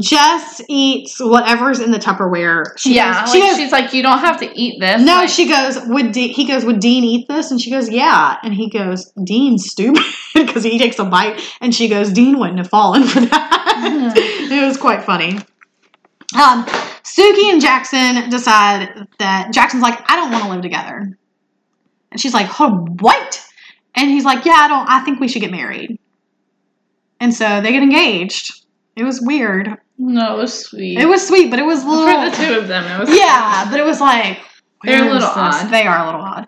Jess 0.00 0.60
eats 0.68 1.20
whatever's 1.20 1.80
in 1.80 1.90
the 1.90 1.98
Tupperware. 1.98 2.76
She 2.76 2.96
yeah. 2.96 3.20
goes, 3.24 3.32
she 3.32 3.40
like 3.40 3.50
goes, 3.50 3.58
she's 3.58 3.72
like, 3.72 3.92
you 3.92 4.02
don't 4.02 4.18
have 4.18 4.38
to 4.40 4.50
eat 4.58 4.80
this. 4.80 5.02
no, 5.02 5.14
Like, 5.16 5.28
she 5.28 5.48
goes, 5.48 5.78
would 5.86 6.12
De- 6.12 6.32
he 6.32 6.46
goes, 6.46 6.64
would 6.64 6.80
Dean 6.80 7.04
eat 7.04 7.28
this? 7.28 7.50
And 7.50 7.60
she 7.60 7.70
goes, 7.70 7.88
yeah. 7.88 8.38
And 8.42 8.54
he 8.54 8.68
goes, 8.68 9.12
Dean's 9.22 9.70
stupid 9.70 10.02
because 10.34 10.64
he 10.64 10.78
takes 10.78 10.98
a 10.98 11.04
bite. 11.04 11.40
And 11.60 11.74
she 11.74 11.88
goes, 11.88 12.12
Dean 12.12 12.38
wouldn't 12.38 12.58
have 12.58 12.68
fallen 12.68 13.04
for 13.04 13.20
that. 13.20 14.12
it 14.50 14.66
was 14.66 14.76
quite 14.76 15.04
funny. 15.04 15.38
Um, 16.34 16.64
Sookie 17.04 17.52
and 17.52 17.60
Jackson 17.60 18.28
decide 18.30 19.06
that 19.18 19.52
Jackson's 19.52 19.82
like, 19.82 20.00
I 20.10 20.16
don't 20.16 20.32
want 20.32 20.44
to 20.44 20.50
live 20.50 20.62
together. 20.62 21.16
And 22.10 22.20
she's 22.20 22.34
like, 22.34 22.48
oh, 22.60 22.86
what? 23.00 23.40
And 23.94 24.10
he's 24.10 24.24
like, 24.24 24.44
yeah, 24.44 24.56
I 24.56 24.68
don't, 24.68 24.88
I 24.88 25.00
think 25.00 25.20
we 25.20 25.28
should 25.28 25.42
get 25.42 25.52
married. 25.52 25.98
And 27.20 27.32
so 27.32 27.60
they 27.60 27.70
get 27.72 27.82
engaged. 27.82 28.63
It 28.96 29.04
was 29.04 29.20
weird. 29.20 29.76
No, 29.98 30.36
it 30.36 30.38
was 30.42 30.66
sweet. 30.66 30.98
It 30.98 31.06
was 31.06 31.26
sweet, 31.26 31.50
but 31.50 31.58
it 31.58 31.64
was 31.64 31.82
a 31.84 31.88
little. 31.88 32.06
for 32.06 32.30
the 32.30 32.36
two 32.36 32.58
of 32.58 32.68
them. 32.68 32.84
It 32.84 33.08
was 33.08 33.16
Yeah, 33.18 33.68
but 33.70 33.80
it 33.80 33.84
was 33.84 34.00
like. 34.00 34.38
They're 34.82 35.08
a 35.08 35.12
little 35.12 35.28
odd. 35.28 35.70
They 35.70 35.86
are 35.86 36.02
a 36.02 36.06
little 36.06 36.20
odd. 36.20 36.46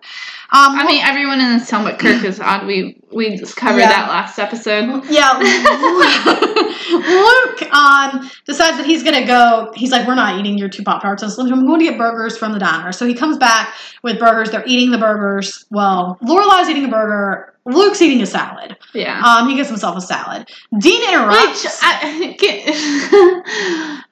Um, 0.49 0.79
I 0.79 0.85
mean, 0.85 1.03
everyone 1.03 1.41
in 1.41 1.57
this 1.57 1.69
town 1.69 1.83
but 1.83 1.99
Kirk 1.99 2.23
is 2.23 2.39
odd. 2.39 2.65
We 2.65 3.01
we 3.11 3.35
just 3.35 3.57
covered 3.57 3.79
Yeah. 3.79 3.89
that 3.89 4.07
last 4.09 4.39
episode. 4.39 5.03
Yeah, 5.09 5.33
Luke 6.89 7.61
um, 7.73 8.29
decides 8.45 8.77
that 8.77 8.85
he's 8.85 9.03
gonna 9.03 9.25
go. 9.25 9.71
He's 9.75 9.91
like, 9.91 10.07
"We're 10.07 10.15
not 10.15 10.39
eating 10.39 10.57
your 10.57 10.69
two 10.69 10.83
pop 10.83 11.01
tarts." 11.01 11.21
So 11.35 11.41
I'm 11.41 11.65
going 11.65 11.79
to 11.79 11.85
get 11.85 11.97
burgers 11.97 12.37
from 12.37 12.53
the 12.53 12.59
diner. 12.59 12.91
So 12.93 13.05
he 13.05 13.13
comes 13.13 13.37
back 13.37 13.73
with 14.03 14.19
burgers. 14.19 14.49
They're 14.51 14.63
eating 14.65 14.91
the 14.91 14.97
burgers. 14.97 15.65
Well, 15.69 16.17
Lorelai's 16.21 16.69
eating 16.69 16.85
a 16.85 16.89
burger. 16.89 17.53
Luke's 17.65 18.01
eating 18.01 18.21
a 18.21 18.25
salad. 18.25 18.77
Yeah. 18.93 19.21
Um, 19.21 19.49
he 19.49 19.55
gets 19.57 19.67
himself 19.67 19.97
a 19.97 20.01
salad. 20.01 20.47
Dean 20.79 21.01
interrupts. 21.09 21.63
Which 21.65 21.73
I, 21.81 22.35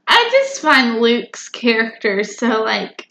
I 0.08 0.30
just 0.32 0.62
find 0.62 1.00
Luke's 1.00 1.48
character 1.48 2.24
so 2.26 2.62
like 2.64 3.08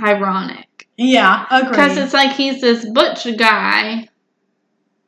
ironic 0.00 0.68
yeah, 0.96 1.46
agree. 1.50 1.70
because 1.70 1.96
it's 1.96 2.14
like 2.14 2.32
he's 2.36 2.60
this 2.60 2.84
butch 2.90 3.26
guy, 3.36 4.08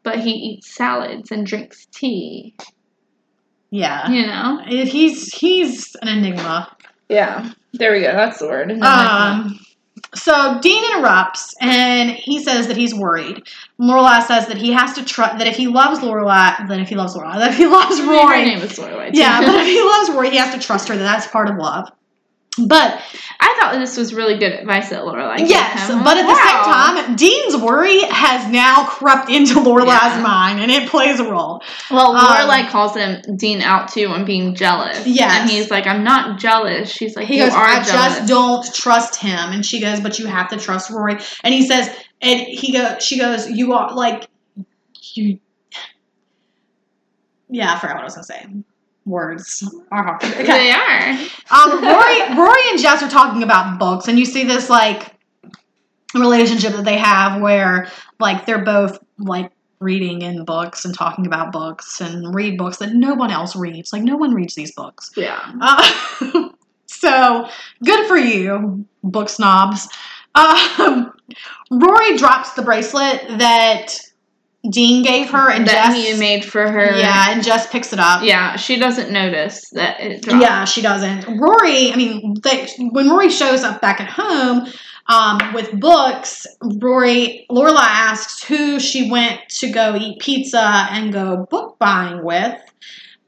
but 0.03 0.19
he 0.21 0.31
eats 0.31 0.75
salads 0.75 1.31
and 1.31 1.47
drinks 1.47 1.87
tea. 1.87 2.55
Yeah, 3.71 4.09
You 4.11 4.27
know? 4.27 4.61
he's 4.67 5.33
he's 5.33 5.95
an 6.03 6.09
enigma. 6.09 6.75
Yeah. 7.09 7.53
There 7.73 7.93
we 7.93 8.01
go. 8.01 8.13
That's 8.13 8.39
the 8.39 8.47
word. 8.47 8.71
Um, 8.81 9.59
so 10.15 10.59
Dean 10.63 10.83
interrupts 10.93 11.55
and 11.61 12.11
he 12.11 12.43
says 12.43 12.69
that 12.69 12.77
he's 12.77 12.95
worried. 12.95 13.43
Lorelai 13.81 14.23
says 14.23 14.47
that 14.47 14.57
he 14.57 14.73
has 14.73 14.95
to 14.95 15.05
trust 15.05 15.39
that 15.39 15.47
if 15.47 15.57
he 15.57 15.67
loves 15.67 15.99
Lorelai, 16.01 16.69
that 16.69 16.81
if 16.81 16.89
he 16.89 16.95
loves 16.95 17.15
Lorelai, 17.15 17.39
that 17.39 17.51
if 17.53 17.59
he 17.59 17.67
loves 17.67 18.01
Rory, 18.01 18.39
Her 18.41 18.45
name 18.47 18.59
is 18.61 18.79
Lorelai. 18.79 19.13
too. 19.13 19.19
yeah, 19.19 19.41
but 19.41 19.55
if 19.57 19.67
he 19.67 19.83
loves 19.85 20.11
Rory, 20.11 20.31
he 20.31 20.37
has 20.37 20.55
to 20.55 20.61
trust 20.61 20.89
her. 20.89 20.97
That 20.97 21.03
that's 21.03 21.27
part 21.27 21.51
of 21.51 21.57
love. 21.57 21.91
But 22.59 23.03
I 23.39 23.57
thought 23.61 23.75
this 23.79 23.97
was 23.99 24.15
really 24.15 24.39
good 24.39 24.53
advice 24.53 24.89
that 24.89 25.03
Lorelai 25.03 25.39
gave 25.39 25.49
yes, 25.51 25.89
but 25.89 26.17
at 26.17 26.23
the 26.27 26.33
Wow. 26.33 26.95
same 26.95 27.05
time, 27.07 27.17
Dean's 27.17 27.57
worry 27.57 28.01
has 28.09 28.51
now 28.51 28.85
crept 28.85 29.29
into 29.31 29.55
Lorelai's 29.61 30.17
Yeah. 30.17 30.21
mind, 30.23 30.61
and 30.61 30.71
it 30.71 30.89
plays 30.89 31.21
a 31.21 31.25
role. 31.31 31.63
Well, 31.91 32.17
Um, 32.17 32.25
Lorelai 32.27 32.69
calls 32.71 32.97
him 32.97 33.21
Dean 33.37 33.61
out 33.61 33.93
too 33.93 34.07
on 34.09 34.25
being 34.25 34.55
jealous. 34.55 35.07
Yes. 35.07 35.41
and 35.43 35.51
he's 35.51 35.71
like, 35.71 35.87
"I'm 35.87 36.03
not 36.03 36.39
jealous." 36.39 36.91
She's 36.91 37.15
like, 37.15 37.27
He 37.27 37.37
"You 37.39 37.45
goes, 37.45 37.55
I 37.55 37.83
jealous." 37.83 37.91
just 37.93 38.27
don't 38.27 38.75
trust 38.75 39.17
him. 39.17 39.53
And 39.53 39.65
she 39.65 39.81
goes, 39.81 40.01
but 40.01 40.19
you 40.19 40.27
have 40.27 40.49
to 40.49 40.57
trust 40.57 40.91
Rory. 40.91 41.19
And 41.45 41.53
he 41.53 41.67
says, 41.67 41.91
and 42.23 42.41
he 42.41 42.73
goes, 42.73 43.03
she 43.05 43.19
goes, 43.19 43.51
you 43.51 43.75
are 43.75 43.93
like, 43.95 44.29
you. 45.15 45.39
Yeah, 47.49 47.75
I 47.75 47.79
forgot 47.79 47.97
what 47.97 48.03
I 48.03 48.05
was 48.07 48.15
gonna 48.15 48.25
say. 48.25 48.47
Words 49.07 49.63
are 49.93 50.03
hard. 50.03 50.25
Okay. 50.25 50.45
They 50.45 50.71
are. 50.73 51.11
Um, 51.51 51.83
Rory, 51.83 52.37
Rory 52.37 52.63
and 52.71 52.81
Jess 52.81 53.03
are 53.03 53.09
talking 53.09 53.43
about 53.43 53.79
books, 53.79 54.09
and 54.09 54.19
you 54.19 54.25
see 54.25 54.45
this 54.45 54.69
like 54.69 55.15
relationship 56.15 56.73
that 56.73 56.85
they 56.85 56.99
have 56.99 57.41
where 57.41 57.89
like 58.19 58.47
they're 58.47 58.65
both 58.65 58.99
like 59.19 59.53
reading 59.79 60.23
in 60.23 60.45
books 60.45 60.85
and 60.85 60.95
talking 60.95 61.27
about 61.27 61.53
books 61.53 62.01
and 62.01 62.35
read 62.35 62.59
books 62.59 62.79
that 62.79 62.95
no 62.95 63.15
one 63.15 63.31
else 63.31 63.55
reads. 63.55 63.93
Like 63.93 64.03
no 64.03 64.17
one 64.17 64.35
reads 64.35 64.55
these 64.55 64.73
books. 64.73 65.11
Yeah. 65.17 65.41
Uh, 65.61 66.49
so 66.87 67.49
good 67.85 68.07
for 68.07 68.17
you, 68.17 68.87
book 69.03 69.29
snobs. 69.29 69.89
Um, 70.35 71.13
Rory 71.71 72.17
drops 72.17 72.53
the 72.55 72.63
bracelet 72.63 73.39
that 73.39 73.99
Dean 74.71 75.03
gave 75.03 75.31
her, 75.31 75.51
and 75.51 75.67
that 75.67 75.95
Jess 75.95 76.19
made 76.19 76.45
for 76.45 76.71
her. 76.71 76.97
yeah, 76.97 77.31
and 77.31 77.43
Jess 77.43 77.67
picks 77.71 77.93
it 77.93 77.99
up. 77.99 78.23
Yeah, 78.23 78.57
she 78.57 78.79
doesn't 78.79 79.11
notice 79.11 79.69
that 79.71 80.01
it 80.01 80.23
dropped. 80.23 80.43
Yeah, 80.43 80.65
she 80.65 80.83
doesn't. 80.83 81.27
Rory, 81.39 81.93
I 81.93 81.97
mean, 81.97 82.35
they, 82.43 82.69
when 82.79 83.09
Rory 83.09 83.31
shows 83.31 83.63
up 83.65 83.81
back 83.81 84.01
at 84.01 84.09
home 84.09 84.67
um, 85.07 85.53
with 85.55 85.79
books, 85.79 86.47
Rory, 86.63 87.47
Lorelai 87.51 87.77
asks 87.79 88.43
who 88.45 88.81
she 88.81 89.11
went 89.11 89.41
to 89.51 89.71
go 89.71 89.95
eat 89.97 90.19
pizza 90.21 90.87
and 90.91 91.13
go 91.13 91.47
book 91.51 91.79
buying 91.79 92.25
with, 92.25 92.61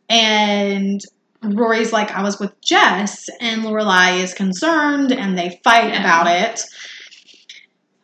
and 0.08 1.00
Rory's 1.42 1.92
like, 1.92 2.10
I 2.10 2.22
was 2.22 2.40
with 2.40 2.60
Jess, 2.60 3.28
and 3.40 3.62
Lorelai 3.62 4.20
is 4.22 4.34
concerned, 4.34 5.12
and 5.12 5.38
they 5.38 5.60
fight 5.62 5.92
Yeah. 5.92 6.00
about 6.00 6.26
it. 6.26 6.60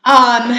Um, 0.04 0.58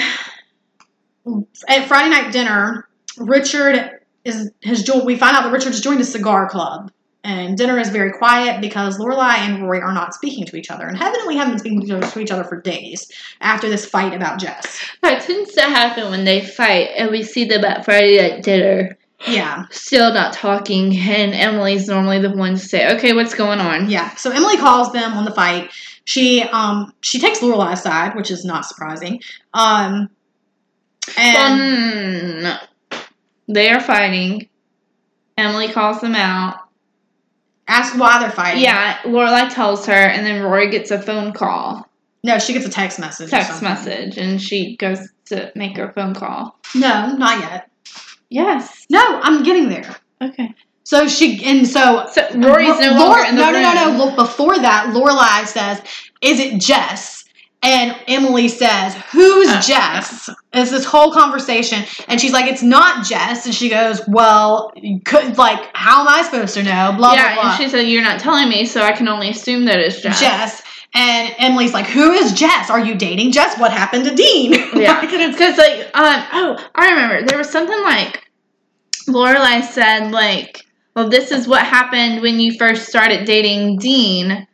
at 1.67 1.87
Friday 1.87 2.09
night 2.09 2.31
dinner, 2.31 2.87
Richard 3.17 3.99
is 4.23 4.51
has 4.63 4.83
joined. 4.83 5.05
We 5.05 5.17
find 5.17 5.35
out 5.35 5.43
that 5.43 5.51
Richard 5.51 5.69
has 5.69 5.81
joined 5.81 6.01
a 6.01 6.05
cigar 6.05 6.49
club, 6.49 6.91
and 7.23 7.57
dinner 7.57 7.79
is 7.79 7.89
very 7.89 8.11
quiet 8.11 8.61
because 8.61 8.97
Lorelai 8.97 9.37
and 9.37 9.63
Rory 9.63 9.81
are 9.81 9.93
not 9.93 10.13
speaking 10.13 10.45
to 10.45 10.57
each 10.57 10.69
other, 10.69 10.85
and 10.87 11.01
evidently 11.01 11.35
haven't 11.37 11.53
been 11.53 11.59
speaking 11.59 12.01
to 12.01 12.19
each 12.19 12.31
other 12.31 12.43
for 12.43 12.61
days 12.61 13.11
after 13.41 13.69
this 13.69 13.85
fight 13.85 14.13
about 14.13 14.39
Jess. 14.39 14.79
That 15.01 15.23
tends 15.23 15.53
to 15.53 15.61
happen 15.61 16.11
when 16.11 16.25
they 16.25 16.41
fight, 16.41 16.89
and 16.97 17.11
we 17.11 17.23
see 17.23 17.45
them 17.45 17.63
at 17.63 17.85
Friday 17.85 18.17
night 18.17 18.43
dinner, 18.43 18.97
Yeah, 19.27 19.65
still 19.71 20.13
not 20.13 20.33
talking, 20.33 20.95
and 20.97 21.33
Emily's 21.33 21.87
normally 21.87 22.19
the 22.19 22.31
one 22.31 22.53
to 22.53 22.59
say, 22.59 22.95
"Okay, 22.95 23.13
what's 23.13 23.33
going 23.33 23.59
on?" 23.59 23.89
yeah. 23.89 24.13
So 24.15 24.31
Emily 24.31 24.57
calls 24.57 24.91
them 24.91 25.13
on 25.13 25.25
the 25.25 25.31
fight. 25.31 25.71
She 26.03 26.43
um 26.43 26.93
she 27.01 27.19
takes 27.19 27.39
Lorelai's 27.39 27.79
aside, 27.79 28.15
which 28.15 28.29
is 28.29 28.45
not 28.45 28.65
surprising. 28.65 29.21
Um, 29.53 30.09
and. 31.17 32.59
They 33.47 33.69
are 33.69 33.79
fighting. 33.79 34.49
Emily 35.37 35.67
calls 35.71 36.01
them 36.01 36.15
out. 36.15 36.57
asks 37.67 37.95
why 37.97 38.19
they're 38.19 38.31
fighting. 38.31 38.63
Yeah, 38.63 38.97
Lorelai 39.03 39.53
tells 39.53 39.85
her, 39.85 39.93
and 39.93 40.25
then 40.25 40.41
Rory 40.41 40.69
gets 40.71 40.89
a 40.91 40.99
phone 41.01 41.31
call, 41.33 41.87
no, 42.23 42.39
she 42.39 42.53
gets 42.53 42.65
a 42.65 42.69
text 42.69 42.97
message. 42.99 43.29
text 43.29 43.61
message, 43.61 44.17
and 44.17 44.41
she 44.41 44.75
goes 44.77 44.97
to 45.25 45.51
make 45.55 45.77
her 45.77 45.91
phone 45.93 46.15
call. 46.15 46.57
No, 46.73 47.15
not 47.17 47.39
yet. 47.39 47.69
Yes. 48.29 48.85
No, 48.89 49.19
I'm 49.21 49.43
getting 49.43 49.69
there. 49.69 49.95
Okay. 50.21 50.53
So 50.83 51.07
she 51.07 51.43
and 51.45 51.67
so 51.67 52.07
So 52.11 52.21
Rory's 52.35 52.79
no 52.79 52.95
Lor- 52.97 53.09
longer 53.09 53.25
in 53.29 53.35
the 53.35 53.41
no, 53.41 53.51
room. 53.51 53.61
no, 53.61 53.73
no, 53.73 53.91
no. 53.97 54.05
Look, 54.05 54.15
before 54.15 54.57
that, 54.57 54.87
Lorelai 54.93 55.45
says, 55.45 55.81
"Is 56.21 56.39
it 56.39 56.59
Jess?" 56.59 57.24
And 57.67 57.95
Emily 58.07 58.47
says, 58.47 58.93
"Who's 59.11 59.49
Uh, 59.49 59.59
Jess?" 59.59 60.29
It's 60.53 60.69
this 60.69 60.85
whole 60.85 61.11
conversation, 61.11 61.83
and 62.07 62.21
she's 62.21 62.31
like, 62.31 62.45
"It's 62.45 62.61
not 62.61 63.03
Jess." 63.05 63.45
And 63.47 63.55
she 63.55 63.69
goes, 63.69 64.01
"Well, 64.07 64.71
you 64.75 64.99
could 65.03 65.39
like, 65.39 65.59
how 65.73 66.01
am 66.01 66.07
I 66.07 66.21
supposed 66.21 66.53
to 66.53 66.63
know?" 66.63 66.93
Blah 66.95 67.13
yeah, 67.13 67.33
blah 67.33 67.41
blah. 67.41 67.51
and 67.53 67.61
she 67.63 67.67
said, 67.69 67.81
"You're 67.87 68.03
not 68.03 68.19
telling 68.19 68.49
me, 68.49 68.65
so 68.65 68.81
I 68.83 68.91
can 68.91 69.07
only 69.07 69.29
assume 69.31 69.65
that 69.65 69.79
it's 69.79 69.99
Jess." 69.99 70.19
Jess. 70.19 70.61
And 70.93 71.33
Emily's 71.39 71.73
like, 71.73 71.87
"Who 71.87 72.11
is 72.11 72.33
Jess? 72.33 72.69
Are 72.69 72.79
you 72.79 72.93
dating 72.93 73.31
Jess? 73.31 73.57
What 73.59 73.71
happened 73.71 74.05
to 74.05 74.13
Dean?" 74.13 74.53
Yeah. 74.75 75.03
It's- 75.03 75.31
Because 75.31 75.57
like, 75.57 75.89
um, 75.95 76.23
oh, 76.33 76.69
I 76.75 76.89
remember 76.91 77.25
there 77.25 77.37
was 77.39 77.49
something 77.49 77.81
like 77.81 78.21
Lorelai 79.07 79.63
said 79.63 80.11
like, 80.11 80.61
"Well, 80.95 81.09
this 81.09 81.31
is 81.31 81.47
what 81.47 81.65
happened 81.65 82.21
when 82.21 82.39
you 82.39 82.53
first 82.59 82.87
started 82.87 83.25
dating 83.25 83.79
Dean." 83.79 84.45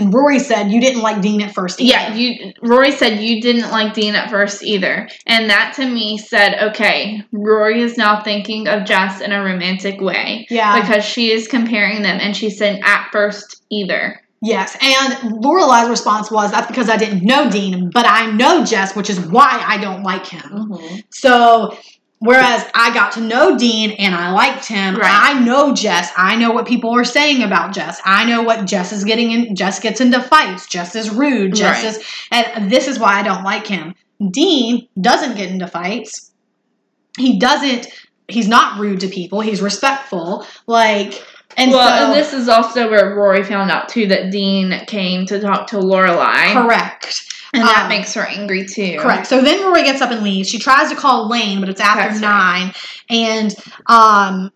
And 0.00 0.12
Rory 0.12 0.38
said, 0.38 0.70
"You 0.70 0.80
didn't 0.80 1.02
like 1.02 1.20
Dean 1.20 1.42
at 1.42 1.54
first. 1.54 1.80
either." 1.80 1.90
Yeah, 1.90 2.14
you. 2.14 2.52
Rory 2.62 2.92
said 2.92 3.20
you 3.20 3.40
didn't 3.40 3.70
like 3.70 3.94
Dean 3.94 4.14
at 4.14 4.30
first 4.30 4.62
either, 4.62 5.08
and 5.26 5.50
that 5.50 5.74
to 5.76 5.86
me 5.86 6.18
said, 6.18 6.70
okay, 6.70 7.22
Rory 7.32 7.82
is 7.82 7.96
now 7.96 8.22
thinking 8.22 8.68
of 8.68 8.84
Jess 8.84 9.20
in 9.20 9.32
a 9.32 9.42
romantic 9.42 10.00
way 10.00 10.46
yeah. 10.50 10.80
because 10.80 11.04
she 11.04 11.30
is 11.30 11.48
comparing 11.48 12.02
them, 12.02 12.18
and 12.20 12.36
she 12.36 12.50
said 12.50 12.80
at 12.84 13.08
first 13.12 13.62
either. 13.70 14.20
Yes, 14.42 14.74
and 14.80 15.42
Lorelai's 15.42 15.90
response 15.90 16.30
was, 16.30 16.50
"That's 16.50 16.66
because 16.66 16.88
I 16.88 16.96
didn't 16.96 17.22
know 17.22 17.50
Dean, 17.50 17.90
but 17.92 18.06
I 18.06 18.30
know 18.30 18.64
Jess, 18.64 18.96
which 18.96 19.10
is 19.10 19.20
why 19.20 19.62
I 19.66 19.76
don't 19.76 20.02
like 20.02 20.26
him." 20.26 20.40
Mm-hmm. 20.42 20.96
So, 21.10 21.76
whereas 22.20 22.64
I 22.74 22.94
got 22.94 23.12
to 23.12 23.20
know 23.20 23.58
Dean 23.58 23.90
and 23.92 24.14
I 24.14 24.30
liked 24.30 24.66
him, 24.66 24.96
Right. 24.96 25.10
I 25.12 25.40
know 25.40 25.74
Jess. 25.74 26.12
I 26.16 26.36
know 26.36 26.52
what 26.52 26.66
people 26.66 26.94
are 26.94 27.04
saying 27.04 27.42
about 27.42 27.74
Jess. 27.74 28.00
I 28.04 28.24
know 28.24 28.42
what 28.42 28.66
Jess 28.66 28.92
is 28.92 29.04
getting 29.04 29.32
in. 29.32 29.56
Jess 29.56 29.80
gets 29.80 30.00
into 30.00 30.22
fights. 30.22 30.66
Jess 30.68 30.94
is 30.94 31.10
rude. 31.10 31.54
Jess 31.54 31.82
Right. 31.82 31.84
is, 31.84 32.04
and 32.30 32.70
this 32.70 32.86
is 32.86 32.98
why 32.98 33.14
I 33.18 33.22
don't 33.22 33.42
like 33.42 33.66
him. 33.66 33.94
Dean 34.30 34.86
doesn't 35.00 35.36
get 35.36 35.50
into 35.50 35.66
fights. 35.66 36.30
He 37.18 37.38
doesn't. 37.38 37.88
He's 38.28 38.48
not 38.48 38.78
rude 38.78 39.00
to 39.00 39.08
people. 39.08 39.40
He's 39.40 39.60
respectful. 39.60 40.46
Like, 40.66 41.24
and 41.56 41.72
well, 41.72 41.88
so 41.88 42.04
and 42.04 42.14
this 42.14 42.32
is 42.32 42.48
also 42.48 42.88
where 42.90 43.14
Rory 43.16 43.42
found 43.42 43.70
out 43.70 43.88
too 43.88 44.06
that 44.08 44.30
Dean 44.30 44.84
came 44.86 45.26
to 45.26 45.40
talk 45.40 45.66
to 45.68 45.76
Lorelai, 45.76 46.52
correct. 46.52 47.29
And 47.52 47.62
that 47.62 47.82
Um, 47.84 47.88
makes 47.88 48.14
her 48.14 48.26
angry 48.26 48.66
too. 48.66 48.98
Correct. 49.00 49.26
So 49.26 49.42
then 49.42 49.62
Rory 49.64 49.82
gets 49.82 50.00
up 50.00 50.10
and 50.10 50.22
leaves. 50.22 50.48
She 50.48 50.58
tries 50.58 50.90
to 50.90 50.96
call 50.96 51.28
Lane, 51.28 51.60
but 51.60 51.68
it's 51.68 51.80
after 51.80 52.08
That's 52.08 52.20
nine. 52.20 52.72
And 53.08 53.54
um 53.86 54.52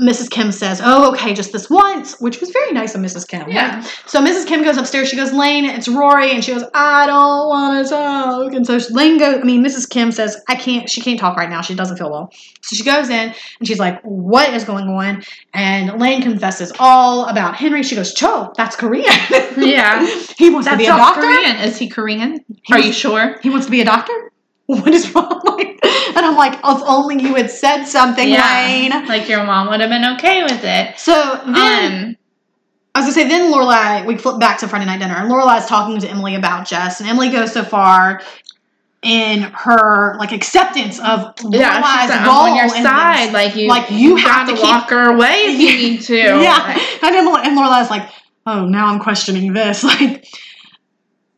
Mrs. 0.00 0.30
Kim 0.30 0.52
says, 0.52 0.80
"Oh, 0.82 1.10
okay, 1.12 1.34
just 1.34 1.52
this 1.52 1.68
once," 1.68 2.20
which 2.20 2.40
was 2.40 2.50
very 2.50 2.70
nice 2.72 2.94
of 2.94 3.00
Mrs. 3.00 3.26
Kim. 3.26 3.48
Yeah. 3.50 3.80
So 4.06 4.20
Mrs. 4.24 4.46
Kim 4.46 4.62
goes 4.62 4.76
upstairs. 4.76 5.08
She 5.08 5.16
goes, 5.16 5.32
"Lane, 5.32 5.64
it's 5.64 5.88
Rory," 5.88 6.30
and 6.30 6.44
she 6.44 6.52
goes, 6.52 6.64
"I 6.72 7.06
don't 7.06 7.48
want 7.48 7.84
to 7.84 7.90
talk." 7.90 8.52
And 8.54 8.64
so 8.64 8.78
Lane 8.94 9.18
goes. 9.18 9.40
I 9.40 9.42
mean, 9.42 9.64
Mrs. 9.64 9.88
Kim 9.88 10.12
says, 10.12 10.36
"I 10.48 10.54
can't." 10.54 10.88
She 10.88 11.00
can't 11.00 11.18
talk 11.18 11.36
right 11.36 11.50
now. 11.50 11.62
She 11.62 11.74
doesn't 11.74 11.96
feel 11.96 12.10
well. 12.10 12.32
So 12.62 12.76
she 12.76 12.84
goes 12.84 13.08
in 13.08 13.34
and 13.58 13.66
she's 13.66 13.80
like, 13.80 14.00
"What 14.02 14.54
is 14.54 14.64
going 14.64 14.88
on?" 14.88 15.24
And 15.52 15.98
Lane 16.00 16.22
confesses 16.22 16.72
all 16.78 17.26
about 17.26 17.56
Henry. 17.56 17.82
She 17.82 17.96
goes, 17.96 18.14
"Cho, 18.14 18.52
that's 18.56 18.76
Korean." 18.76 19.04
Yeah. 19.56 20.06
he 20.38 20.50
wants 20.50 20.68
to 20.68 20.76
be 20.76 20.84
a 20.84 20.88
doctor. 20.88 21.22
Korean. 21.22 21.56
Is 21.56 21.76
he 21.76 21.88
Korean? 21.88 22.44
He 22.62 22.72
Are 22.74 22.76
was- 22.76 22.86
you 22.86 22.92
sure? 22.92 23.38
He 23.42 23.50
wants 23.50 23.66
to 23.66 23.72
be 23.72 23.80
a 23.80 23.84
doctor. 23.84 24.12
What 24.82 24.92
is 24.92 25.14
wrong? 25.14 25.40
Like, 25.44 25.80
and 25.84 26.18
I'm 26.26 26.36
like, 26.36 26.52
if 26.54 26.82
only 26.86 27.22
you 27.22 27.34
had 27.36 27.50
said 27.50 27.84
something, 27.84 28.28
Lane. 28.30 28.90
Like 29.06 29.26
your 29.28 29.42
mom 29.44 29.68
would 29.68 29.80
have 29.80 29.88
been 29.88 30.04
okay 30.16 30.42
with 30.42 30.62
it. 30.62 30.98
So 30.98 31.12
then, 31.46 32.04
Um, 32.10 32.16
I 32.94 33.00
was 33.00 33.06
gonna 33.06 33.12
say, 33.12 33.28
then 33.28 33.50
Lorelai, 33.52 34.04
we 34.06 34.16
flip 34.18 34.38
back 34.38 34.58
to 34.58 34.68
Friday 34.68 34.84
night 34.84 34.98
dinner, 35.00 35.14
and 35.14 35.30
Lorelai's 35.30 35.66
talking 35.66 35.98
to 36.00 36.08
Emily 36.10 36.34
about 36.34 36.66
Jess, 36.68 37.00
and 37.00 37.08
Emily 37.08 37.30
goes 37.30 37.52
so 37.52 37.64
far 37.64 38.20
in 39.00 39.42
her 39.42 40.16
like 40.18 40.32
acceptance 40.32 40.98
of 40.98 41.32
yeah, 41.50 41.80
Lorelai's 41.80 42.10
like, 42.10 42.26
role 42.26 42.36
on 42.50 42.56
your 42.56 42.68
side. 42.68 43.28
this. 43.28 43.32
Like 43.32 43.54
you, 43.56 43.68
Like, 43.68 43.90
you 43.90 44.16
have 44.16 44.46
gotta 44.48 44.52
keep- 44.54 44.62
walk 44.64 44.90
her 44.90 45.14
away 45.14 45.34
if 45.46 45.60
you 45.60 45.76
need 45.88 46.00
to. 46.02 46.14
yeah, 46.42 46.76
and 47.02 47.14
Emily 47.16 47.40
and 47.44 47.56
Lorelai's 47.56 47.88
like, 47.90 48.10
oh, 48.46 48.66
now 48.66 48.86
I'm 48.88 48.98
questioning 48.98 49.52
this. 49.54 49.82
Like, 49.84 50.26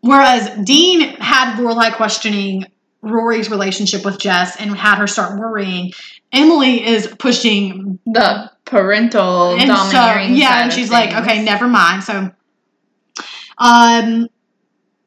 whereas 0.00 0.48
Dean 0.64 1.00
had 1.20 1.56
Lorelai 1.58 1.94
questioning 1.94 2.64
Rory's 3.02 3.50
relationship 3.50 4.04
with 4.04 4.18
Jess 4.18 4.56
and 4.60 4.76
had 4.76 4.96
her 4.98 5.06
start 5.06 5.38
worrying. 5.38 5.92
Emily 6.32 6.86
is 6.86 7.06
pushing 7.18 7.98
the 8.06 8.50
parental 8.64 9.52
and 9.52 9.62
so 9.62 9.66
domineering. 9.68 10.36
yeah, 10.36 10.50
side 10.50 10.62
and 10.64 10.72
she's 10.72 10.90
like, 10.90 11.14
okay, 11.14 11.42
never 11.42 11.66
mind. 11.66 12.04
So, 12.04 12.30
um, 13.58 14.28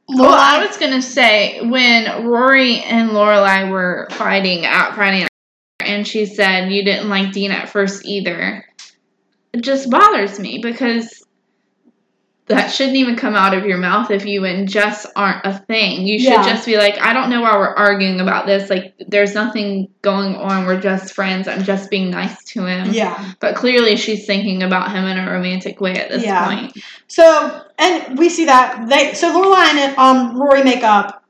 Well, 0.08 0.34
I 0.34 0.66
was 0.66 0.78
gonna 0.78 1.02
say 1.02 1.62
when 1.62 2.26
Rory 2.26 2.80
and 2.80 3.12
Lorelai 3.12 3.70
were 3.72 4.08
fighting 4.12 4.66
at 4.66 4.96
Friday 4.96 5.22
night, 5.22 5.30
and 5.80 6.08
she 6.08 6.26
said 6.26 6.72
you 6.72 6.84
didn't 6.84 7.10
like 7.10 7.32
Dean 7.32 7.52
at 7.52 7.70
first 7.70 8.06
either. 8.06 8.66
It 9.54 9.62
just 9.62 9.90
bothers 9.90 10.40
me 10.40 10.60
because 10.62 11.23
that 12.48 12.68
shouldn't 12.68 12.98
even 12.98 13.16
come 13.16 13.36
out 13.36 13.54
of 13.54 13.66
your 13.66 13.78
mouth 13.78 14.12
if 14.12 14.26
you 14.26 14.44
and 14.44 14.68
Jess 14.68 15.06
aren't 15.16 15.46
a 15.46 15.58
thing. 15.60 16.06
You 16.06 16.20
should 16.20 16.34
Yeah. 16.34 16.44
just 16.46 16.66
be 16.66 16.76
like, 16.78 17.00
I 17.00 17.14
don't 17.14 17.30
know 17.30 17.42
why 17.42 17.56
we're 17.58 17.74
arguing 17.74 18.20
about 18.20 18.46
this. 18.46 18.70
Like, 18.70 18.94
there's 19.08 19.34
nothing 19.34 19.88
going 20.02 20.36
on. 20.36 20.66
We're 20.66 20.82
just 20.82 21.14
friends. 21.14 21.48
I'm 21.48 21.64
just 21.64 21.90
being 21.90 22.10
nice 22.10 22.44
to 22.46 22.66
him. 22.66 22.92
yeah. 22.92 23.32
But 23.40 23.56
clearly, 23.56 23.96
she's 23.96 24.26
thinking 24.26 24.62
about 24.62 24.92
him 24.92 25.06
in 25.06 25.18
a 25.18 25.32
romantic 25.32 25.80
way 25.80 25.94
at 25.96 26.10
this 26.10 26.24
Yeah. 26.24 26.46
point. 26.46 26.78
So, 27.08 27.62
and 27.80 28.18
we 28.20 28.28
see 28.30 28.46
that 28.46 28.90
they 28.90 29.14
so 29.14 29.32
Lorelai 29.34 29.68
and 29.76 29.98
um 29.98 30.38
Rory 30.38 30.64
make 30.64 30.84
up, 30.84 31.24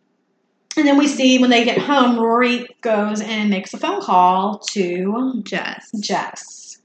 and 0.77 0.87
then 0.87 0.97
we 0.97 1.07
see 1.07 1.37
when 1.37 1.51
they 1.51 1.63
get 1.63 1.77
home, 1.77 2.17
Rory 2.19 2.67
goes 2.81 3.21
and 3.21 3.51
makes 3.51 3.71
a 3.75 3.77
phone 3.77 4.01
call 4.01 4.57
to 4.71 5.41
Jess. 5.43 5.91
Jess, 5.99 6.79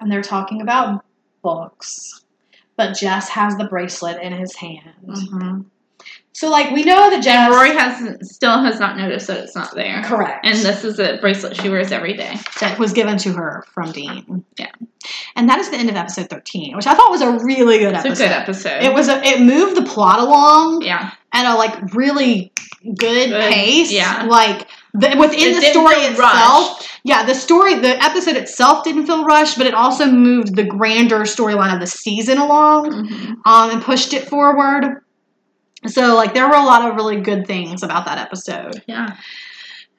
and 0.00 0.10
they're 0.10 0.22
talking 0.22 0.62
about 0.62 1.04
books. 1.42 2.22
But 2.76 2.94
Jess 2.96 3.28
has 3.30 3.56
the 3.56 3.64
bracelet 3.64 4.20
in 4.20 4.32
his 4.32 4.56
hand. 4.56 4.90
Mhm. 5.06 5.64
So, 6.32 6.50
like, 6.50 6.72
we 6.72 6.82
know 6.82 7.10
that 7.10 7.22
Jess. 7.22 7.36
And 7.46 7.54
Rory 7.54 7.72
has 7.76 8.28
still 8.34 8.60
has 8.64 8.80
not 8.80 8.96
noticed 8.96 9.28
that 9.28 9.38
it's 9.38 9.54
not 9.54 9.72
there. 9.76 10.02
Correct. 10.04 10.44
And 10.44 10.58
this 10.58 10.84
is 10.84 10.98
a 10.98 11.18
bracelet 11.20 11.56
she 11.56 11.68
wears 11.68 11.92
every 11.92 12.14
day. 12.14 12.36
that 12.58 12.76
was 12.78 12.92
given 12.92 13.16
to 13.18 13.32
her 13.34 13.64
from 13.72 13.92
Dean. 13.92 14.44
Yeah. 14.58 14.72
And 15.36 15.48
that 15.48 15.60
is 15.60 15.70
the 15.70 15.76
end 15.76 15.88
of 15.90 15.94
episode 15.94 16.28
13, 16.30 16.74
which 16.76 16.88
I 16.88 16.94
thought 16.94 17.10
was 17.12 17.20
a 17.22 17.30
really 17.44 17.78
good 17.78 17.94
It's 17.94 18.04
episode. 18.04 18.24
a 18.24 18.26
good 18.28 18.32
episode. 18.34 18.82
It 18.82 18.92
was 18.92 19.08
a, 19.08 19.22
it 19.24 19.40
moved 19.42 19.76
the 19.76 19.82
plot 19.84 20.18
along 20.18 20.82
yeah. 20.82 21.12
at 21.32 21.46
a 21.52 21.54
like 21.56 21.94
really 21.94 22.52
good, 22.82 23.28
Good, 23.30 23.52
pace. 23.52 23.92
yeah. 23.92 24.24
Like 24.28 24.66
the, 24.94 25.14
within 25.16 25.38
It 25.38 25.54
the 25.60 25.66
story 25.70 25.94
itself. 25.96 26.18
rushed. 26.80 26.93
Yeah, 27.06 27.24
the 27.26 27.34
story, 27.34 27.74
the 27.74 28.02
episode 28.02 28.36
itself 28.36 28.82
didn't 28.82 29.04
feel 29.06 29.24
rushed, 29.26 29.58
but 29.58 29.66
it 29.66 29.74
also 29.74 30.06
moved 30.06 30.56
the 30.56 30.64
grander 30.64 31.20
storyline 31.20 31.74
of 31.74 31.80
the 31.80 31.86
season 31.86 32.38
along 32.38 32.90
Mhm. 32.90 33.36
um, 33.44 33.70
and 33.70 33.82
pushed 33.82 34.14
it 34.14 34.26
forward. 34.28 35.02
So 35.86 36.14
like 36.14 36.32
there 36.32 36.48
were 36.48 36.54
a 36.56 36.62
lot 36.64 36.88
of 36.88 36.94
really 36.96 37.20
good 37.20 37.46
things 37.46 37.82
about 37.82 38.06
that 38.06 38.16
episode. 38.18 38.82
Yeah. 38.86 39.16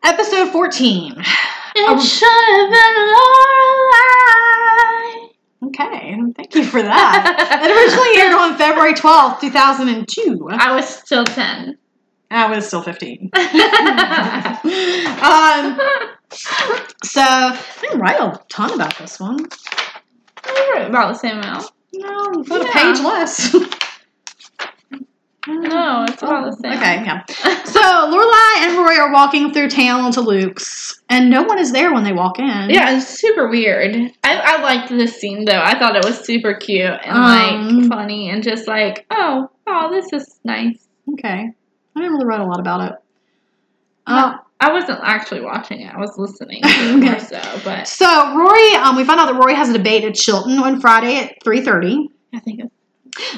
Episode 0.04 0.52
14. 0.52 1.14
It 1.76 1.90
Um, 1.90 2.00
should 2.00 2.28
have 2.28 2.70
been 2.72 2.96
Lorelai. 4.16 5.30
Okay, 5.68 6.18
thank 6.38 6.56
you 6.56 6.64
for 6.64 6.82
that. 6.82 7.60
it 7.64 7.72
originally 7.72 8.18
aired 8.22 8.34
on 8.34 8.58
February 8.58 8.94
12th, 8.94 9.40
2002. 9.42 10.48
I 10.52 10.74
was 10.76 10.88
still 10.88 11.24
ten. 11.24 11.78
I 12.32 12.48
was 12.50 12.66
still 12.68 12.82
15. 12.82 13.30
um, 15.22 15.80
so, 16.32 17.22
I 17.22 17.62
didn't 17.82 18.00
write 18.00 18.20
a 18.20 18.40
ton 18.50 18.74
about 18.74 18.98
this 18.98 19.20
one. 19.20 19.38
We 19.38 20.74
were 20.74 20.86
about 20.86 21.14
the 21.14 21.20
same 21.20 21.38
amount. 21.38 21.72
No, 21.94 22.26
about 22.42 22.62
a 22.62 22.72
page 22.72 23.00
less. 23.00 23.56
No, 25.48 26.06
it's 26.10 26.24
about 26.24 26.46
the 26.50 26.58
same. 26.58 26.74
Okay, 26.74 27.04
yeah. 27.06 27.24
So, 27.66 27.82
Lorelai 27.82 28.66
and 28.66 28.78
Roy 28.80 28.98
are 28.98 29.14
walking 29.14 29.54
through 29.54 29.70
town 29.70 30.12
to 30.14 30.22
Luke's, 30.22 31.00
and 31.10 31.30
no 31.30 31.44
one 31.44 31.60
is 31.60 31.72
there 31.72 31.94
when 31.94 32.04
they 32.04 32.14
walk 32.14 32.40
in. 32.40 32.70
Yeah, 32.70 32.98
it's 32.98 33.08
super 33.08 33.48
weird. 33.48 33.96
I, 34.24 34.38
I 34.38 34.62
liked 34.64 34.90
this 34.90 35.20
scene 35.20 35.46
though. 35.46 35.62
I 35.62 35.78
thought 35.78 35.96
it 35.96 36.04
was 36.04 36.26
super 36.26 36.56
cute 36.56 36.86
and 37.04 37.18
Um, 37.18 37.80
like 37.80 37.90
funny 37.90 38.30
and 38.30 38.42
just 38.42 38.68
like, 38.68 39.06
oh, 39.12 39.52
oh, 39.68 39.92
this 39.92 40.12
is 40.14 40.40
nice. 40.44 40.88
Okay. 41.14 41.52
I 41.96 42.00
didn't 42.00 42.14
really 42.14 42.26
write 42.26 42.42
a 42.42 42.46
lot 42.46 42.60
about 42.60 42.92
it. 42.92 42.98
Uh, 44.08 44.38
I 44.66 44.74
wasn't 44.74 45.00
actually 45.04 45.42
watching 45.42 45.82
it. 45.82 45.94
I 45.94 45.98
was 46.00 46.18
listening 46.18 46.62
Okay. 46.66 46.96
more 46.98 47.20
so, 47.20 47.42
but 47.64 47.88
so, 47.88 48.36
Rory, 48.36 48.74
um, 48.76 48.96
we 48.96 49.04
found 49.04 49.20
out 49.20 49.28
that 49.28 49.36
Rory 49.36 49.54
has 49.54 49.70
a 49.70 49.74
debate 49.74 50.04
at 50.04 50.16
Chilton 50.16 50.58
on 50.58 50.82
Friday 50.82 51.18
at 51.18 51.36
3.30. 51.44 52.08
I 52.34 52.40
think 52.40 52.62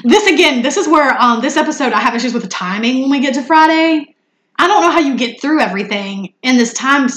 This 0.04 0.26
again, 0.26 0.62
this 0.62 0.76
is 0.78 0.88
where 0.88 1.10
um 1.20 1.40
this 1.42 1.56
episode 1.58 1.92
I 1.92 2.00
have 2.00 2.14
issues 2.14 2.32
with 2.32 2.42
the 2.44 2.48
timing 2.48 3.02
when 3.02 3.10
we 3.10 3.20
get 3.20 3.34
to 3.34 3.42
Friday. 3.42 4.14
I 4.58 4.66
don't 4.66 4.80
know 4.80 4.90
how 4.90 5.00
you 5.00 5.16
get 5.16 5.40
through 5.40 5.60
everything 5.60 6.32
in 6.42 6.56
this 6.56 6.72
time 6.72 7.08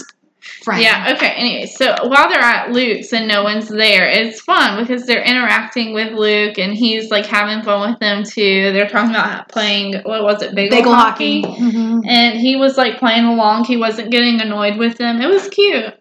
frame. 0.41 0.81
Yeah, 0.81 1.13
okay. 1.15 1.29
Anyway, 1.37 1.65
so 1.67 1.95
while 2.03 2.29
they're 2.29 2.39
at 2.41 2.71
Luke's 2.71 3.13
and 3.13 3.27
no 3.27 3.43
one's 3.43 3.69
there, 3.69 4.07
it's 4.09 4.41
fun 4.41 4.81
because 4.83 5.05
they're 5.05 5.23
interacting 5.23 5.93
with 5.93 6.13
Luke 6.13 6.57
and 6.57 6.73
he's 6.73 7.09
like 7.11 7.25
having 7.25 7.63
fun 7.63 7.89
with 7.91 7.99
them 7.99 8.23
too. 8.23 8.71
They're 8.73 8.89
talking 8.89 9.11
about 9.11 9.47
playing 9.49 9.93
what 10.03 10.23
was 10.23 10.41
it, 10.41 10.53
bagel, 10.55 10.77
Bagel 10.77 10.93
hockey. 10.95 11.41
hockey. 11.41 11.61
Mhm. 11.61 12.01
And 12.07 12.39
he 12.39 12.55
was 12.55 12.77
like 12.77 12.97
playing 12.99 13.25
along. 13.25 13.65
He 13.65 13.77
wasn't 13.77 14.11
getting 14.11 14.41
annoyed 14.41 14.77
with 14.77 14.97
them. 14.97 15.21
It 15.21 15.27
was 15.27 15.47
cute. 15.49 15.93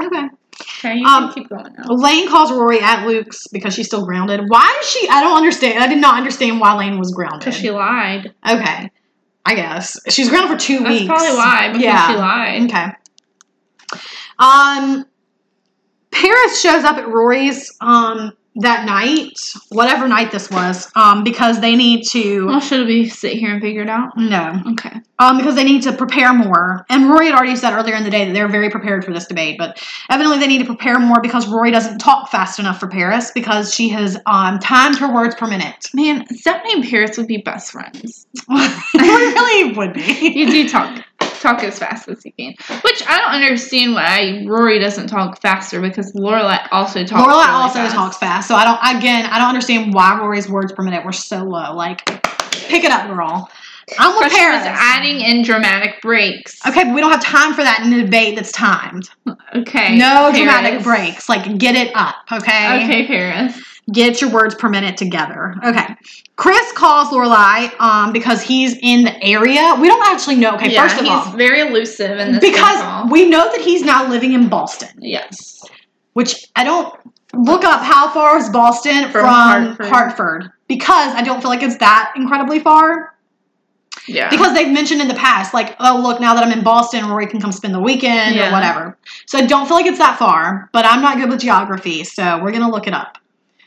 Okay. 0.00 0.28
Okay, 0.78 0.96
you 0.98 1.06
Um, 1.06 1.32
keep 1.34 1.48
going 1.50 1.66
now. 1.76 1.94
Lane 1.94 2.28
calls 2.28 2.50
Rory 2.50 2.80
at 2.80 3.06
Luke's 3.06 3.46
because 3.48 3.74
she's 3.74 3.86
still 3.86 4.04
grounded. 4.06 4.40
Why 4.48 4.78
is 4.80 4.88
she? 4.88 5.06
I 5.08 5.20
don't 5.20 5.36
understand. 5.36 5.82
I 5.82 5.86
did 5.86 5.98
not 5.98 6.14
understand 6.16 6.60
why 6.60 6.74
Lane 6.76 6.98
was 6.98 7.12
grounded. 7.12 7.40
Because 7.40 7.56
she 7.56 7.70
lied. 7.70 8.32
okay, 8.48 8.90
I 9.44 9.54
guess 9.54 9.98
she's 10.08 10.28
grounded 10.30 10.50
for 10.50 10.56
two 10.58 10.78
That's 10.78 10.88
weeks. 10.90 11.08
That's 11.08 11.22
probably 11.22 11.36
why. 11.38 11.68
Because 11.68 11.82
Yeah. 11.82 12.08
she 12.10 12.16
lied. 12.16 12.62
Okay. 12.64 12.86
Um, 14.38 15.06
Paris 16.12 16.60
shows 16.60 16.84
up 16.84 16.96
at 16.96 17.08
Rory's 17.08 17.74
um 17.80 18.32
that 18.58 18.86
night, 18.86 19.34
whatever 19.68 20.08
night 20.08 20.32
this 20.32 20.50
was, 20.50 20.90
um, 20.96 21.22
because 21.22 21.60
they 21.60 21.76
need 21.76 22.04
to. 22.08 22.46
Well, 22.46 22.60
should 22.60 22.86
we 22.86 23.06
sit 23.06 23.34
here 23.34 23.52
and 23.52 23.60
figure 23.60 23.82
it 23.82 23.90
out? 23.90 24.16
No, 24.16 24.62
Okay. 24.70 24.92
um, 25.18 25.36
because 25.36 25.56
they 25.56 25.62
need 25.64 25.82
to 25.82 25.92
prepare 25.92 26.32
more. 26.32 26.86
And 26.88 27.10
Rory 27.10 27.26
had 27.26 27.34
already 27.34 27.54
said 27.56 27.74
earlier 27.74 27.94
in 27.96 28.02
the 28.02 28.08
day 28.08 28.24
that 28.24 28.32
they're 28.32 28.48
very 28.48 28.70
prepared 28.70 29.04
for 29.04 29.12
this 29.12 29.26
debate, 29.26 29.58
but 29.58 29.78
evidently 30.08 30.38
they 30.38 30.46
need 30.46 30.60
to 30.60 30.64
prepare 30.64 30.98
more 30.98 31.20
because 31.20 31.46
Rory 31.46 31.70
doesn't 31.70 31.98
talk 31.98 32.30
fast 32.30 32.58
enough 32.58 32.80
for 32.80 32.88
Paris 32.88 33.30
because 33.34 33.74
she 33.74 33.90
has 33.90 34.16
um 34.24 34.58
timed 34.58 34.96
her 34.96 35.12
words 35.12 35.34
per 35.34 35.46
minute. 35.46 35.88
Man, 35.92 36.26
Stephanie 36.34 36.72
and 36.72 36.88
Paris 36.88 37.18
would 37.18 37.26
be 37.26 37.36
best 37.36 37.70
friends. 37.72 38.26
it 38.48 39.34
really 39.34 39.76
would 39.76 39.92
be. 39.92 40.30
You 40.34 40.46
do 40.50 40.66
talk 40.66 41.04
talk 41.46 41.62
as 41.62 41.78
fast 41.78 42.08
as 42.08 42.24
you 42.24 42.32
can. 42.32 42.54
Which 42.82 43.02
I 43.06 43.18
don't 43.18 43.42
understand 43.42 43.94
why 43.94 44.44
Rory 44.46 44.78
doesn't 44.78 45.06
talk 45.08 45.40
faster 45.40 45.80
because 45.80 46.12
Lorelai 46.14 46.66
also 46.72 47.04
talks. 47.04 47.22
Lorelai 47.22 47.46
really 47.46 47.62
also 47.62 47.78
fast. 47.80 47.94
talks 47.94 48.16
fast, 48.18 48.48
so 48.48 48.54
I 48.54 48.64
don't. 48.64 48.98
Again, 48.98 49.26
I 49.26 49.38
don't 49.38 49.48
understand 49.48 49.94
why 49.94 50.18
Rory's 50.18 50.48
words 50.48 50.72
per 50.72 50.82
minute 50.82 51.04
were 51.04 51.12
so 51.12 51.44
low. 51.44 51.74
Like, 51.74 52.04
pick 52.52 52.84
it 52.84 52.90
up, 52.90 53.08
girl. 53.08 53.50
I'm 53.98 54.16
with 54.16 54.32
Paris. 54.32 54.64
adding 54.66 55.20
in 55.20 55.44
dramatic 55.44 56.02
breaks. 56.02 56.58
Okay, 56.66 56.82
but 56.84 56.94
we 56.94 57.00
don't 57.00 57.12
have 57.12 57.22
time 57.22 57.54
for 57.54 57.62
that 57.62 57.82
in 57.84 57.92
a 57.92 58.02
debate 58.04 58.34
that's 58.34 58.50
timed. 58.50 59.08
Okay. 59.54 59.96
No 59.96 60.32
Paris. 60.32 60.38
dramatic 60.38 60.82
breaks. 60.82 61.28
Like, 61.28 61.56
get 61.58 61.76
it 61.76 61.94
up, 61.94 62.16
okay? 62.32 62.82
Okay, 62.84 63.06
Paris. 63.06 63.56
Get 63.92 64.20
your 64.20 64.30
words 64.30 64.54
per 64.54 64.68
minute 64.68 64.96
together. 64.96 65.54
Okay. 65.64 65.94
Chris 66.34 66.72
calls 66.72 67.08
Lorelai 67.08 67.72
um, 67.80 68.12
because 68.12 68.42
he's 68.42 68.76
in 68.82 69.04
the 69.04 69.22
area. 69.24 69.76
We 69.80 69.86
don't 69.86 70.06
actually 70.08 70.36
know. 70.36 70.54
Okay, 70.56 70.72
yeah, 70.72 70.82
first 70.82 70.96
of 70.96 71.02
he's 71.02 71.10
all, 71.10 71.36
very 71.36 71.60
elusive 71.60 72.18
in 72.18 72.32
this 72.32 72.40
because 72.40 73.10
we 73.10 73.28
know 73.28 73.50
that 73.52 73.60
he's 73.60 73.82
now 73.82 74.08
living 74.08 74.32
in 74.32 74.48
Boston, 74.48 74.90
yes. 74.98 75.64
which 76.14 76.46
I 76.56 76.64
don't. 76.64 76.92
look 77.34 77.64
up 77.64 77.82
how 77.82 78.08
far 78.12 78.38
is 78.38 78.48
Boston 78.48 79.04
from, 79.10 79.12
From 79.12 79.26
Hartford. 79.26 79.86
Hartford. 79.86 80.50
because 80.68 81.14
I 81.14 81.22
don't 81.22 81.40
feel 81.40 81.50
like 81.50 81.62
it's 81.62 81.76
that 81.78 82.12
incredibly 82.16 82.60
far. 82.60 83.14
Yeah. 84.08 84.30
Because 84.30 84.54
they've 84.54 84.72
mentioned 84.72 85.00
in 85.00 85.08
the 85.08 85.14
past, 85.14 85.52
like, 85.52 85.76
oh 85.80 86.00
look, 86.02 86.20
now 86.20 86.34
that 86.34 86.44
I'm 86.44 86.52
in 86.56 86.62
Boston, 86.64 87.06
Rory 87.08 87.26
can 87.26 87.40
come 87.40 87.52
spend 87.52 87.74
the 87.74 87.80
weekend 87.80 88.38
or 88.38 88.50
whatever. 88.52 88.96
So 89.26 89.38
I 89.38 89.46
don't 89.46 89.66
feel 89.66 89.76
like 89.76 89.86
it's 89.86 89.98
that 89.98 90.18
far, 90.18 90.70
but 90.72 90.86
I'm 90.86 91.02
not 91.02 91.18
good 91.18 91.28
with 91.28 91.40
geography, 91.40 92.04
so 92.04 92.42
we're 92.42 92.52
gonna 92.52 92.70
look 92.70 92.86
it 92.86 92.94
up. 92.94 93.18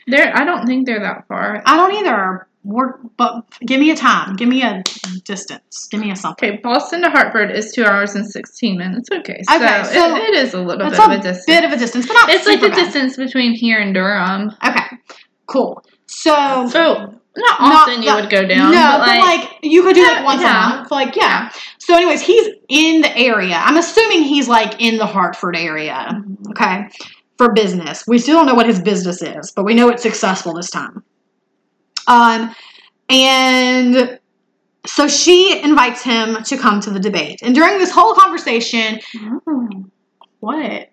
They're 0.06 0.36
I 0.36 0.44
don't 0.44 0.66
think 0.66 0.86
they're 0.86 1.00
that 1.00 1.26
far. 1.28 1.62
I 1.66 1.76
don't 1.76 1.94
either. 1.94 2.46
We're, 2.62 2.98
but 3.16 3.46
give 3.64 3.80
me 3.80 3.90
a 3.90 3.96
time. 3.96 4.36
Give 4.36 4.46
me 4.46 4.62
a 4.62 4.82
distance. 5.24 5.88
Give 5.90 5.98
me 5.98 6.10
a 6.10 6.16
something. 6.16 6.46
Okay, 6.50 6.60
Boston 6.62 7.00
to 7.02 7.08
Hartford 7.08 7.50
is 7.50 7.72
two 7.72 7.84
hours 7.84 8.14
and 8.14 8.30
sixteen 8.30 8.76
minutes. 8.76 9.08
Okay, 9.10 9.40
so, 9.48 9.56
Okay, 9.56 9.82
so 9.84 10.16
it, 10.16 10.22
it 10.24 10.34
is 10.34 10.52
a 10.52 10.60
little 10.60 10.90
bit 10.90 10.98
a 10.98 11.02
of 11.02 11.10
a 11.10 11.16
distance. 11.22 11.46
bit 11.46 11.64
of 11.64 11.72
a 11.72 11.78
distance, 11.78 12.06
but 12.06 12.12
not 12.12 12.28
it's 12.28 12.46
like 12.46 12.60
the 12.60 12.68
bad. 12.68 12.76
distance 12.76 13.16
between 13.16 13.54
here 13.54 13.78
and 13.80 13.94
Durham. 13.94 14.50
Okay, 14.62 14.84
cool. 15.46 15.82
So 16.06 16.68
So 16.68 17.14
not 17.36 17.60
Not 17.60 17.88
often 17.88 18.02
you 18.02 18.10
that- 18.10 18.20
would 18.20 18.30
go 18.30 18.44
down. 18.46 18.72
no, 18.72 18.98
but 19.06 19.18
like, 19.20 19.48
you 19.62 19.82
could 19.82 19.94
do 19.94 20.02
Yeah, 20.02 20.08
like 20.16 20.24
once 20.26 20.42
yeah. 20.42 20.72
a 20.72 20.76
month. 20.76 20.90
Like 20.90 21.16
yeah. 21.16 21.50
So, 21.78 21.96
anyways, 21.96 22.20
he's 22.20 22.46
in 22.68 23.00
the 23.00 23.16
area. 23.16 23.54
I'm 23.56 23.78
assuming 23.78 24.22
he's 24.24 24.48
like 24.48 24.82
in 24.82 24.98
the 24.98 25.06
Hartford 25.06 25.56
area. 25.56 26.22
Okay, 26.50 26.88
for 27.40 27.52
business. 27.54 28.04
We 28.06 28.18
still 28.18 28.36
don't 28.36 28.44
know 28.46 28.54
what 28.54 28.66
his 28.66 28.80
business 28.82 29.22
is, 29.22 29.50
but 29.52 29.64
we 29.64 29.72
know 29.74 29.88
it's 29.88 30.02
successful 30.02 30.52
this 30.52 30.68
time. 30.70 31.02
Um, 32.06 32.54
and 33.08 34.20
so 34.86 35.08
she 35.08 35.58
invites 35.62 36.02
him 36.02 36.42
to 36.44 36.58
come 36.58 36.80
to 36.82 36.90
the 36.90 37.00
debate. 37.00 37.40
And 37.42 37.54
during 37.54 37.78
this 37.78 37.90
whole 37.90 38.12
conversation, 38.14 39.00
Oh. 39.46 39.68
what? 40.40 40.90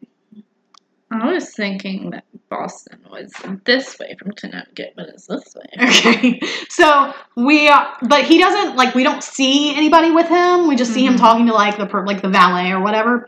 I 1.11 1.31
was 1.33 1.53
thinking 1.53 2.11
that 2.11 2.23
Boston 2.49 2.99
was 3.11 3.31
this 3.65 3.97
way 3.99 4.15
from 4.19 4.31
Connecticut, 4.31 4.93
but 4.95 5.07
it's 5.09 5.27
this 5.27 5.53
way. 5.55 5.65
Okay. 5.89 6.39
So 6.69 7.13
we, 7.35 7.67
uh, 7.67 7.87
but 8.03 8.23
he 8.23 8.37
doesn't 8.37 8.77
like. 8.77 8.95
We 8.95 9.03
don't 9.03 9.23
see 9.23 9.75
anybody 9.75 10.11
with 10.11 10.27
him. 10.27 10.67
We 10.69 10.75
just 10.77 10.93
see 10.93 11.05
him 11.05 11.15
Mhm. 11.15 11.19
talking 11.19 11.45
to 11.47 11.53
like 11.53 11.77
the 11.77 11.85
per- 11.87 12.05
like 12.05 12.21
the 12.21 12.29
valet 12.29 12.71
or 12.71 12.81
whatever, 12.81 13.27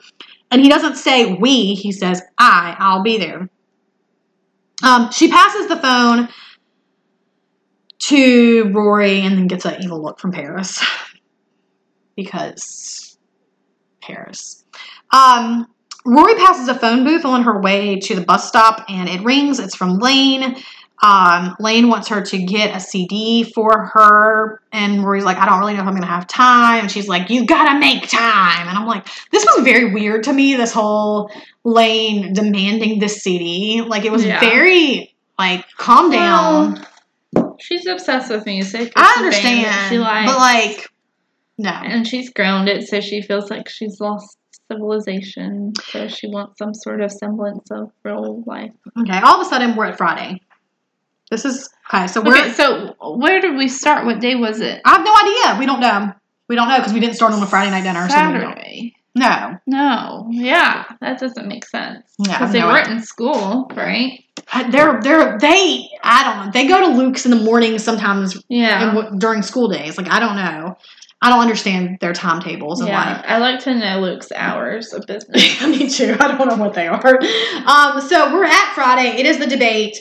and 0.52 0.62
he 0.62 0.70
doesn't 0.70 0.95
say 0.95 1.34
we. 1.34 1.76
He 1.76 1.91
says 1.91 2.22
I. 2.38 2.76
I'll 2.80 3.04
be 3.04 3.18
there. 3.18 3.50
Um, 4.84 5.12
she 5.12 5.30
passes 5.30 5.68
the 5.68 5.78
phone 5.78 6.30
to 8.00 8.72
Rory 8.74 9.22
and 9.22 9.38
then 9.38 9.47
gets 9.47 9.66
an 9.66 9.84
evil 9.84 10.02
look 10.02 10.20
from 10.20 10.32
Paris 10.32 10.84
because 12.16 13.18
Paris. 14.02 14.64
Um, 15.12 15.68
Rory 16.06 16.36
passes 16.36 16.68
a 16.70 16.76
phone 16.76 17.04
booth 17.04 17.26
on 17.26 17.43
her 17.43 17.62
way 17.62 18.00
to 18.00 18.16
the 18.16 18.22
bus 18.22 18.47
stop 18.47 18.86
and 18.89 19.10
it 19.10 19.22
rings. 19.22 19.60
It's 19.60 19.76
from 19.76 20.00
Lane. 20.00 20.56
Um, 21.02 21.56
Lane 21.60 21.88
wants 21.88 22.10
her 22.10 22.22
to 22.22 22.38
get 22.43 22.76
a 22.76 22.80
CD 22.80 23.43
for 23.56 23.86
her, 23.93 24.62
and 24.74 25.04
Rory's 25.04 25.24
like, 25.24 25.38
I 25.38 25.45
don't 25.45 25.60
really 25.60 25.74
know 25.74 25.82
if 25.82 25.88
I'm 25.88 25.93
gonna 25.93 26.06
have 26.06 26.28
time. 26.28 26.82
And 26.82 26.91
she's 26.91 27.08
like, 27.08 27.30
You 27.30 27.45
gotta 27.45 27.80
make 27.80 28.10
time. 28.10 28.68
And 28.68 28.78
I'm 28.78 28.86
like, 28.86 29.08
This 29.32 29.45
was 29.45 29.64
very 29.64 29.93
weird 29.93 30.24
to 30.24 30.34
me, 30.34 30.56
this 30.56 30.74
whole 30.74 31.32
Lane 31.64 32.34
demanding 32.34 33.00
this 33.00 33.22
CD. 33.24 33.82
Like, 33.82 34.04
it 34.04 34.12
was 34.12 34.26
Yeah. 34.26 34.39
very, 34.41 35.16
like, 35.38 35.66
calm 35.78 36.12
down. 36.12 36.86
Well, 37.34 37.56
she's 37.62 37.86
obsessed 37.86 38.30
with 38.30 38.45
music. 38.45 38.91
I 38.95 39.16
understand. 39.20 39.89
She 39.89 40.00
likes, 40.00 40.32
but, 40.32 40.38
like, 40.38 40.89
no. 41.58 41.70
and 41.72 42.06
she's 42.06 42.30
grounded, 42.30 42.88
so 42.88 43.00
she 43.00 43.22
feels 43.22 43.50
like 43.50 43.70
she's 43.70 44.02
lost 44.02 44.38
civilization. 44.72 45.74
So 45.91 46.08
she 46.08 46.28
wants 46.28 46.58
some 46.60 46.74
sort 46.74 47.02
of 47.02 47.12
semblance 47.12 47.70
of 47.72 47.91
real 48.04 48.43
life. 48.45 48.72
Okay, 49.00 49.18
all 49.20 49.39
of 49.39 49.47
a 49.47 49.50
sudden, 49.50 49.76
we're 49.76 49.86
at 49.86 49.97
Friday. 49.97 50.41
This 51.30 51.46
is, 51.46 51.70
okay, 51.94 52.08
so 52.08 52.22
we're, 52.22 52.38
Okay, 52.38 52.52
so 52.54 52.96
where 53.18 53.40
did 53.40 53.56
we 53.56 53.68
start? 53.68 54.06
What 54.06 54.20
day 54.20 54.36
was 54.36 54.62
it? 54.62 54.82
I 54.86 54.96
have 54.98 55.06
no 55.06 55.14
idea. 55.16 55.60
We 55.60 55.66
don't 55.66 55.80
know. 55.80 56.14
We 56.48 56.56
don't 56.56 56.68
know 56.68 56.78
because 56.78 56.94
we 56.94 57.00
didn't 57.00 57.16
start 57.16 57.34
on 57.34 57.42
a 57.44 57.46
Friday 57.48 57.70
night 57.72 57.84
dinner. 57.84 58.08
So. 58.10 58.16
Saturday. 58.16 58.96
No. 59.16 59.58
No, 59.68 60.28
yeah, 60.32 60.86
that 61.02 61.20
doesn't 61.20 61.48
make 61.48 61.66
sense. 61.66 62.06
Because 62.22 62.52
they 62.52 62.60
no 62.60 62.68
weren't 62.68 62.86
idea. 62.88 62.98
in 62.98 63.04
school, 63.04 63.70
right? 63.76 64.24
Uh, 64.54 64.70
They're 64.70 65.00
they're 65.02 65.38
they 65.40 65.90
I 66.04 66.24
don't 66.24 66.46
know. 66.46 66.52
They 66.52 66.68
go 66.68 66.80
to 66.90 66.98
Luke's 66.98 67.26
in 67.26 67.32
the 67.32 67.38
morning 67.44 67.78
sometimes 67.80 68.42
Yeah. 68.48 69.10
in, 69.10 69.18
during 69.20 69.42
school 69.42 69.68
days. 69.68 69.98
Like 69.98 70.10
I 70.10 70.20
don't 70.20 70.36
know. 70.36 70.78
I 71.22 71.30
don't 71.30 71.42
understand 71.42 71.98
their 72.00 72.14
timetables 72.14 72.80
and 72.80 72.88
yeah, 72.90 73.22
I 73.28 73.40
like 73.40 73.60
to 73.62 73.76
know 73.76 74.00
Luke's 74.00 74.32
hours 74.32 74.94
of 74.94 75.06
business. 75.06 75.62
Me 75.68 75.90
too. 75.90 76.16
I 76.18 76.28
don't 76.38 76.48
know 76.48 76.56
what 76.56 76.74
they 76.76 76.88
are. 76.88 77.20
Um, 77.66 78.00
so 78.00 78.34
we're 78.34 78.46
at 78.46 78.74
Friday. 78.74 79.20
It 79.20 79.26
is 79.26 79.38
the 79.38 79.48
debate. 79.48 79.98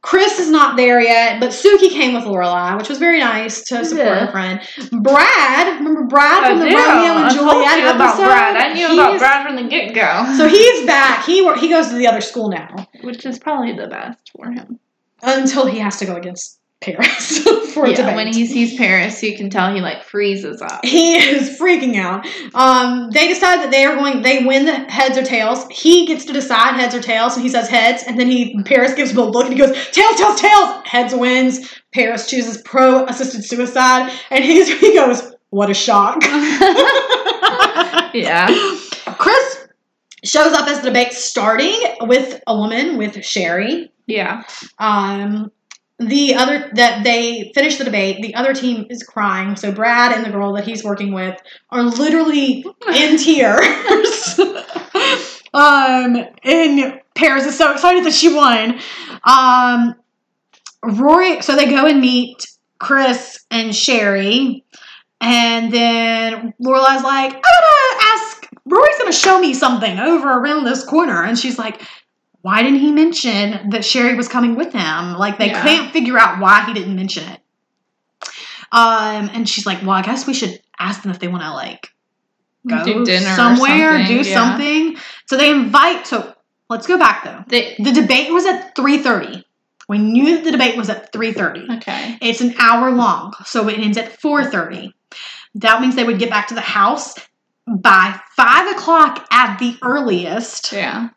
Chris 0.00 0.38
is 0.38 0.48
not 0.48 0.76
there 0.76 1.00
yet, 1.00 1.40
but 1.40 1.50
Sookie 1.50 1.90
came 1.90 2.14
with 2.14 2.22
Lorelai, 2.24 2.78
which 2.78 2.88
was 2.88 2.98
very 2.98 3.18
nice 3.18 3.62
to 3.64 3.84
support 3.84 4.06
Yeah. 4.06 4.26
her 4.26 4.30
friend. 4.30 4.60
Brad, 5.02 5.78
remember 5.78 6.04
Brad 6.04 6.44
I 6.44 6.48
from 6.50 6.58
the 6.60 6.68
do. 6.70 6.76
Romeo 6.76 7.12
and 7.14 7.24
I 7.24 7.28
told 7.34 7.50
Juliet 7.50 7.78
you 7.80 7.84
about 7.88 8.00
episode? 8.10 8.24
Brad. 8.26 8.56
I 8.56 8.72
knew 8.74 8.86
about 8.92 9.08
He's- 9.10 9.18
Brad 9.20 9.46
from 9.46 9.56
the 9.56 9.64
get 9.64 9.94
go. 9.94 10.34
So 10.36 10.46
he's 10.48 10.86
back. 10.86 11.24
He 11.26 11.38
he 11.56 11.68
goes 11.68 11.88
to 11.88 11.96
the 11.96 12.06
other 12.06 12.20
school 12.20 12.48
now 12.48 12.86
which 13.02 13.26
is 13.26 13.38
probably 13.38 13.72
the 13.72 13.88
best 13.88 14.30
for 14.36 14.50
him. 14.52 14.78
until 15.22 15.66
he 15.66 15.80
has 15.80 15.96
to 15.98 16.06
go 16.06 16.14
against 16.14 16.57
Paris 16.80 17.38
for 17.74 17.88
yeah, 17.88 17.96
debate. 17.96 18.14
when 18.16 18.26
he 18.28 18.46
sees 18.46 18.76
Paris, 18.76 19.20
you 19.22 19.36
can 19.36 19.50
tell 19.50 19.74
he 19.74 19.80
like 19.80 20.04
freezes 20.04 20.62
up. 20.62 20.84
he 20.84 21.16
is 21.16 21.58
freaking 21.58 21.96
out. 21.96 22.24
Um, 22.54 23.10
they 23.10 23.26
decide 23.26 23.58
that 23.60 23.70
they 23.70 23.84
are 23.84 23.96
going. 23.96 24.22
They 24.22 24.44
win 24.44 24.64
the 24.64 24.74
heads 24.90 25.18
or 25.18 25.24
tails. 25.24 25.66
He 25.70 26.06
gets 26.06 26.24
to 26.26 26.32
decide 26.32 26.74
heads 26.74 26.94
or 26.94 27.00
tails, 27.00 27.34
so 27.34 27.40
he 27.40 27.48
says 27.48 27.68
heads, 27.68 28.04
and 28.06 28.18
then 28.18 28.28
he 28.28 28.62
Paris 28.62 28.94
gives 28.94 29.10
him 29.10 29.18
a 29.18 29.24
look, 29.24 29.46
and 29.46 29.54
he 29.54 29.58
goes 29.58 29.72
tails, 29.90 30.16
tails, 30.16 30.40
tails. 30.40 30.86
Heads 30.86 31.14
wins. 31.14 31.80
Paris 31.92 32.28
chooses 32.30 32.62
pro 32.62 33.04
assisted 33.06 33.44
suicide, 33.44 34.12
and 34.30 34.44
he's, 34.44 34.68
he 34.80 34.94
goes, 34.94 35.34
"What 35.50 35.70
a 35.70 35.74
shock!" 35.74 36.22
yeah. 38.14 38.46
Chris 39.18 39.68
shows 40.24 40.52
up 40.52 40.68
as 40.68 40.80
the 40.80 40.88
debate 40.88 41.12
starting 41.12 41.74
with 42.02 42.40
a 42.46 42.56
woman 42.56 42.98
with 42.98 43.24
Sherry. 43.24 43.90
Yeah. 44.06 44.42
Um, 44.78 45.50
the 45.98 46.34
other 46.34 46.70
that 46.74 47.02
they 47.02 47.50
finish 47.54 47.76
the 47.76 47.84
debate, 47.84 48.22
the 48.22 48.34
other 48.34 48.54
team 48.54 48.86
is 48.88 49.02
crying. 49.02 49.56
So 49.56 49.72
Brad 49.72 50.12
and 50.12 50.24
the 50.24 50.30
girl 50.30 50.52
that 50.54 50.64
he's 50.64 50.84
working 50.84 51.12
with 51.12 51.36
are 51.70 51.82
literally 51.82 52.64
in 52.94 53.18
tears. 53.18 54.38
um, 55.54 56.16
and 56.44 57.00
Paris 57.14 57.46
is 57.46 57.58
so 57.58 57.72
excited 57.72 58.04
that 58.04 58.12
she 58.12 58.32
won. 58.32 58.78
Um, 59.24 59.94
Rory, 60.84 61.42
so 61.42 61.56
they 61.56 61.66
go 61.66 61.86
and 61.86 62.00
meet 62.00 62.46
Chris 62.78 63.44
and 63.50 63.74
Sherry, 63.74 64.64
and 65.20 65.72
then 65.72 66.54
Lorelai's 66.60 67.02
like, 67.02 67.32
"I'm 67.32 67.40
gonna 67.40 68.04
ask. 68.04 68.46
Rory's 68.64 68.98
gonna 68.98 69.12
show 69.12 69.40
me 69.40 69.52
something 69.52 69.98
over 69.98 70.28
around 70.28 70.64
this 70.64 70.84
corner," 70.84 71.24
and 71.24 71.36
she's 71.36 71.58
like. 71.58 71.82
Why 72.42 72.62
didn't 72.62 72.78
he 72.80 72.92
mention 72.92 73.70
that 73.70 73.84
Sherry 73.84 74.14
was 74.14 74.28
coming 74.28 74.54
with 74.54 74.72
him? 74.72 75.14
Like 75.14 75.38
they 75.38 75.48
Yeah. 75.48 75.62
can't 75.62 75.92
figure 75.92 76.18
out 76.18 76.38
why 76.40 76.64
he 76.66 76.72
didn't 76.72 76.94
mention 76.94 77.28
it. 77.28 77.40
Um, 78.70 79.30
and 79.32 79.48
she's 79.48 79.66
like, 79.66 79.80
"Well, 79.82 79.90
I 79.90 80.02
guess 80.02 80.26
we 80.26 80.34
should 80.34 80.60
ask 80.78 81.02
them 81.02 81.10
if 81.10 81.18
they 81.18 81.28
want 81.28 81.42
to 81.42 81.52
like 81.52 81.90
go 82.68 82.84
Do 82.84 83.04
dinner 83.04 83.30
or 83.32 83.34
somewhere, 83.36 83.98
something, 83.98 84.06
do 84.22 84.28
yeah. 84.28 84.34
something." 84.34 84.96
So 85.26 85.36
they 85.36 85.50
invite. 85.50 86.06
So 86.06 86.34
let's 86.68 86.86
go 86.86 86.98
back 86.98 87.24
though. 87.24 87.44
They, 87.48 87.74
The 87.78 87.92
debate 87.92 88.32
was 88.32 88.44
at 88.46 88.74
three 88.76 88.98
thirty. 88.98 89.44
We 89.88 89.98
knew 89.98 90.36
that 90.36 90.44
the 90.44 90.52
debate 90.52 90.76
was 90.76 90.90
at 90.90 91.12
three 91.12 91.32
thirty. 91.32 91.66
okay. 91.76 92.18
It's 92.20 92.42
an 92.42 92.54
hour 92.58 92.90
long, 92.90 93.32
so 93.44 93.68
it 93.68 93.78
ends 93.78 93.96
at 93.96 94.20
four 94.20 94.44
thirty. 94.44 94.94
That 95.54 95.80
means 95.80 95.96
they 95.96 96.04
would 96.04 96.18
get 96.18 96.28
back 96.30 96.48
to 96.48 96.54
the 96.54 96.60
house 96.60 97.14
by 97.66 98.20
five 98.36 98.76
o'clock 98.76 99.26
at 99.32 99.58
the 99.58 99.76
earliest. 99.82 100.72
Yeah. 100.72 101.08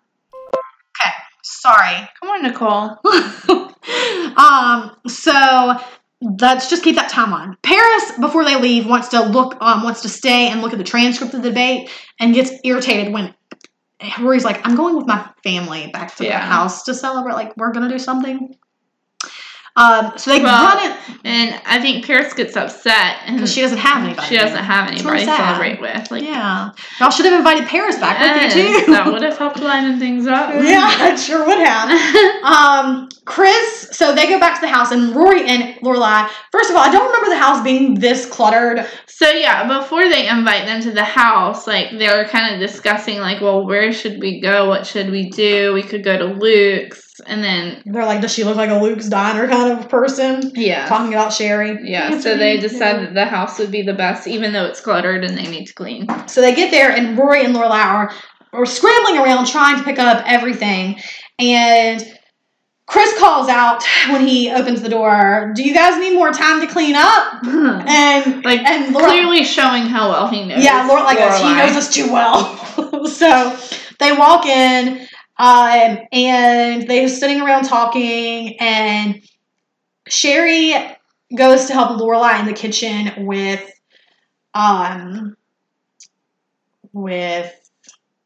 Sorry. 1.62 2.10
Come 2.20 2.30
on, 2.30 2.42
Nicole. 2.42 2.98
um, 4.36 4.98
so 5.08 5.78
let's 6.20 6.68
just 6.72 6.84
keep 6.84 6.96
that 6.96 7.10
time 7.12 7.34
on. 7.34 7.56
Paris, 7.62 8.14
before 8.20 8.44
they 8.44 8.60
leave, 8.60 8.88
wants 8.88 9.10
to 9.10 9.22
look, 9.22 9.62
um, 9.62 9.84
wants 9.84 10.02
to 10.02 10.10
stay 10.10 10.48
and 10.48 10.64
look 10.64 10.72
at 10.72 10.80
the 10.80 10.84
transcript 10.84 11.36
of 11.36 11.44
the 11.44 11.50
debate, 11.50 11.92
and 12.20 12.34
gets 12.34 12.52
irritated 12.64 13.14
when 13.14 13.36
Rory's 14.20 14.44
like, 14.44 14.66
"I'm 14.66 14.76
going 14.76 14.96
with 14.98 15.06
my 15.06 15.30
family 15.44 15.92
back 15.94 16.16
to 16.16 16.24
the 16.24 16.32
house 16.32 16.82
to 16.86 16.96
celebrate. 16.96 17.34
Like, 17.34 17.56
we're 17.58 17.72
gonna 17.72 17.90
do 17.90 18.00
something." 18.00 18.56
Um, 19.76 20.12
so 20.18 20.32
they 20.32 20.44
Well, 20.44 20.76
run 20.76 20.92
it 20.92 20.98
And 21.24 21.62
I 21.66 21.80
think 21.80 22.06
Paris 22.06 22.34
gets 22.34 22.58
upset 22.58 23.22
and 23.26 23.38
because 23.38 23.54
she 23.54 23.62
doesn't 23.62 23.78
have 23.78 24.04
anybody. 24.04 24.28
she 24.28 24.36
doesn't 24.36 24.64
have 24.64 24.90
anybody 24.90 25.20
to 25.20 25.26
celebrate 25.26 25.80
with. 25.80 26.12
Like, 26.12 26.24
yeah, 26.24 26.72
y'all 27.00 27.10
should 27.10 27.26
have 27.26 27.38
invited 27.38 27.68
Paris 27.68 27.98
back 27.98 28.20
yes, 28.20 28.54
with 28.54 28.66
you 28.66 28.86
too. 28.86 28.92
that 28.92 29.06
would 29.06 29.22
have 29.22 29.38
helped 29.38 29.60
lining 29.60 29.98
things 29.98 30.28
up. 30.28 30.50
yeah, 30.64 31.14
it 31.14 31.18
sure 31.18 31.46
would 31.46 31.60
have. 31.60 31.92
Um, 32.42 33.08
Chris, 33.26 33.90
so 33.92 34.14
they 34.16 34.28
go 34.28 34.40
back 34.40 34.56
to 34.56 34.62
the 34.62 34.68
house, 34.68 34.92
and 34.92 35.16
Rory 35.16 35.48
and 35.48 35.76
Lorelai. 35.82 36.28
First 36.52 36.70
of 36.70 36.76
all, 36.76 36.82
I 36.82 36.92
don't 36.92 37.06
remember 37.06 37.30
the 37.30 37.38
house 37.38 37.64
being 37.64 37.94
this 37.94 38.26
cluttered. 38.26 38.86
So 39.08 39.30
yeah, 39.30 39.80
before 39.80 40.10
they 40.10 40.28
invite 40.28 40.66
them 40.66 40.82
to 40.82 40.92
the 40.92 41.04
house, 41.04 41.68
like 41.68 41.92
they 41.92 42.08
were 42.08 42.26
kind 42.26 42.54
of 42.54 42.60
discussing, 42.60 43.20
like, 43.20 43.40
well, 43.42 43.66
where 43.66 43.94
should 43.94 44.20
we 44.20 44.42
go? 44.42 44.68
What 44.68 44.88
should 44.88 45.12
we 45.12 45.30
do? 45.30 45.74
We 45.74 45.84
could 45.84 46.04
go 46.04 46.18
to 46.18 46.26
Luke's. 46.26 47.11
And 47.26 47.44
then 47.44 47.82
They're 47.86 48.06
like, 48.06 48.22
does 48.22 48.34
she 48.34 48.44
look 48.44 48.56
like 48.58 48.70
a 48.70 48.76
Luke's 48.82 49.08
diner 49.08 49.48
kind 49.48 49.72
of 49.80 49.90
person? 49.90 50.52
yeah, 50.56 50.88
Talking 50.88 51.14
about 51.14 51.34
Sherry. 51.34 51.78
yeah. 51.90 52.20
So 52.20 52.38
they 52.38 52.58
decided 52.58 53.08
that 53.10 53.14
the 53.14 53.26
house 53.26 53.58
would 53.60 53.72
be 53.72 53.82
the 53.82 53.94
best, 53.94 54.28
even 54.28 54.54
though 54.54 54.66
it's 54.66 54.82
cluttered 54.82 55.24
and 55.24 55.38
they 55.38 55.50
need 55.50 55.66
to 55.68 55.74
clean. 55.74 56.08
So 56.28 56.42
they 56.42 56.54
get 56.56 56.72
there, 56.72 56.92
and 56.92 57.18
Rory 57.18 57.44
and 57.46 57.56
Lorelai 57.56 57.86
are, 57.86 58.14
are 58.54 58.66
scrambling 58.66 59.18
around 59.18 59.48
trying 59.48 59.78
to 59.78 59.84
pick 59.84 60.00
up 60.00 60.24
everything. 60.28 61.00
And 61.40 62.04
Chris 62.88 63.18
calls 63.18 63.48
out 63.48 63.84
when 64.10 64.28
he 64.28 64.52
opens 64.52 64.82
the 64.82 64.90
door, 64.90 65.54
Do 65.56 65.64
you 65.64 65.74
guys 65.74 65.98
need 66.00 66.14
more 66.14 66.32
time 66.32 66.60
to 66.60 66.68
clean 66.68 66.94
up? 66.96 67.42
And 67.46 68.44
like 68.44 68.60
and 68.62 68.94
Laura, 68.94 69.08
clearly 69.08 69.44
showing 69.46 69.84
how 69.84 70.10
well 70.10 70.28
he 70.28 70.46
knows. 70.46 70.64
yeah, 70.64 70.86
Laura 70.88 71.04
like 71.04 71.18
he 71.18 71.54
knows 71.54 71.78
us 71.78 71.94
too 71.94 72.12
well. 72.12 72.58
so 73.08 73.58
they 74.00 74.12
walk 74.12 74.46
in, 74.46 75.08
um, 75.42 75.98
and 76.12 76.88
they're 76.88 77.08
sitting 77.08 77.42
around 77.42 77.64
talking, 77.64 78.58
and 78.60 79.22
Sherry 80.08 80.76
goes 81.36 81.66
to 81.66 81.74
help 81.74 82.00
Lorelai 82.00 82.40
in 82.42 82.46
the 82.46 82.54
kitchen 82.54 83.26
with, 83.26 83.68
um, 84.54 85.36
with 86.94 87.52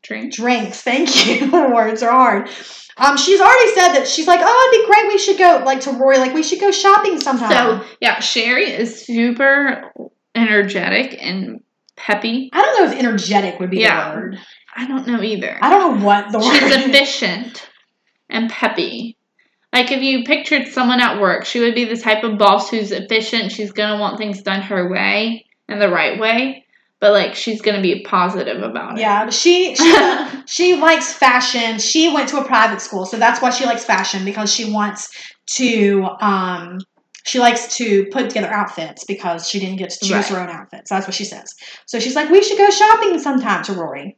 Drink. 0.04 0.34
drinks. 0.34 0.82
Thank 0.82 1.26
you. 1.42 1.52
Words 1.74 2.04
are 2.04 2.12
hard. 2.12 2.50
Um, 2.98 3.18
she's 3.18 3.40
already 3.42 3.72
said 3.74 3.94
that 3.94 4.08
she's 4.08 4.28
like, 4.28 4.40
oh, 4.44 4.70
it'd 4.74 4.82
be 4.82 4.94
great. 4.94 5.08
We 5.14 5.18
should 5.18 5.38
go 5.38 5.64
like 5.66 5.82
to 5.82 5.92
Roy. 5.92 6.18
Like 6.18 6.34
we 6.34 6.44
should 6.44 6.60
go 6.60 6.72
shopping 6.72 7.20
sometime. 7.20 7.52
So 7.52 7.86
yeah, 8.02 8.20
Sherry 8.20 8.72
is 8.72 9.06
super 9.06 9.92
energetic 10.34 11.18
and 11.22 11.62
peppy. 11.98 12.50
I 12.54 12.62
don't 12.62 12.80
know 12.86 12.92
if 12.94 13.00
energetic 13.00 13.60
would 13.60 13.70
be 13.70 13.80
Yeah. 13.80 14.10
the 14.12 14.16
word. 14.16 14.40
I 14.76 14.88
don't 14.88 15.08
know 15.08 15.22
either. 15.22 15.58
I 15.62 15.70
don't 15.70 16.00
know 16.00 16.06
what 16.06 16.32
the 16.32 16.42
She's 16.42 16.62
word. 16.62 16.72
is. 16.82 16.86
efficient 16.88 17.70
and 18.30 18.50
peppy. 18.50 19.18
Like 19.74 19.92
if 19.92 20.02
you 20.02 20.24
pictured 20.24 20.68
someone 20.68 21.00
at 21.02 21.20
work, 21.22 21.46
she 21.46 21.60
would 21.60 21.76
be 21.76 21.86
the 21.86 21.98
type 21.98 22.24
of 22.24 22.38
boss 22.38 22.70
who's 22.70 22.92
efficient. 22.92 23.52
She's 23.52 23.72
gonna 23.72 24.00
want 24.00 24.18
things 24.18 24.42
done 24.42 24.62
her 24.64 24.90
way 24.90 25.46
and 25.68 25.82
the 25.82 25.90
right 25.90 26.20
way, 26.20 26.66
but 27.00 27.12
like 27.12 27.36
she's 27.36 27.62
gonna 27.62 27.82
be 27.82 28.04
positive 28.04 28.62
about 28.64 28.98
it. 28.98 29.02
Yeah, 29.02 29.30
she 29.30 29.76
she, 29.76 29.96
she 30.46 30.76
likes 30.76 31.12
fashion. 31.14 31.80
She 31.80 32.14
went 32.14 32.30
to 32.30 32.38
a 32.40 32.46
private 32.46 32.82
school, 32.82 33.06
so 33.06 33.18
that's 33.18 33.42
why 33.42 33.50
she 33.50 33.66
likes 33.66 33.84
fashion 33.86 34.24
because 34.26 34.54
she 34.54 34.72
wants 34.72 35.10
to 35.58 36.04
um 36.22 36.80
she 37.26 37.40
likes 37.40 37.76
to 37.78 38.06
put 38.12 38.30
together 38.30 38.52
outfits 38.54 39.04
because 39.06 39.50
she 39.50 39.60
didn't 39.60 39.78
get 39.78 39.90
to 39.90 40.00
choose 40.00 40.12
Right. 40.12 40.26
her 40.28 40.40
own 40.42 40.50
outfits. 40.50 40.90
That's 40.90 41.08
what 41.08 41.16
she 41.16 41.26
says. 41.26 41.54
So 41.88 42.00
she's 42.00 42.16
like, 42.16 42.30
we 42.30 42.44
should 42.44 42.58
go 42.58 42.70
shopping 42.70 43.18
sometime 43.20 43.64
to 43.64 43.74
Rory. 43.74 44.18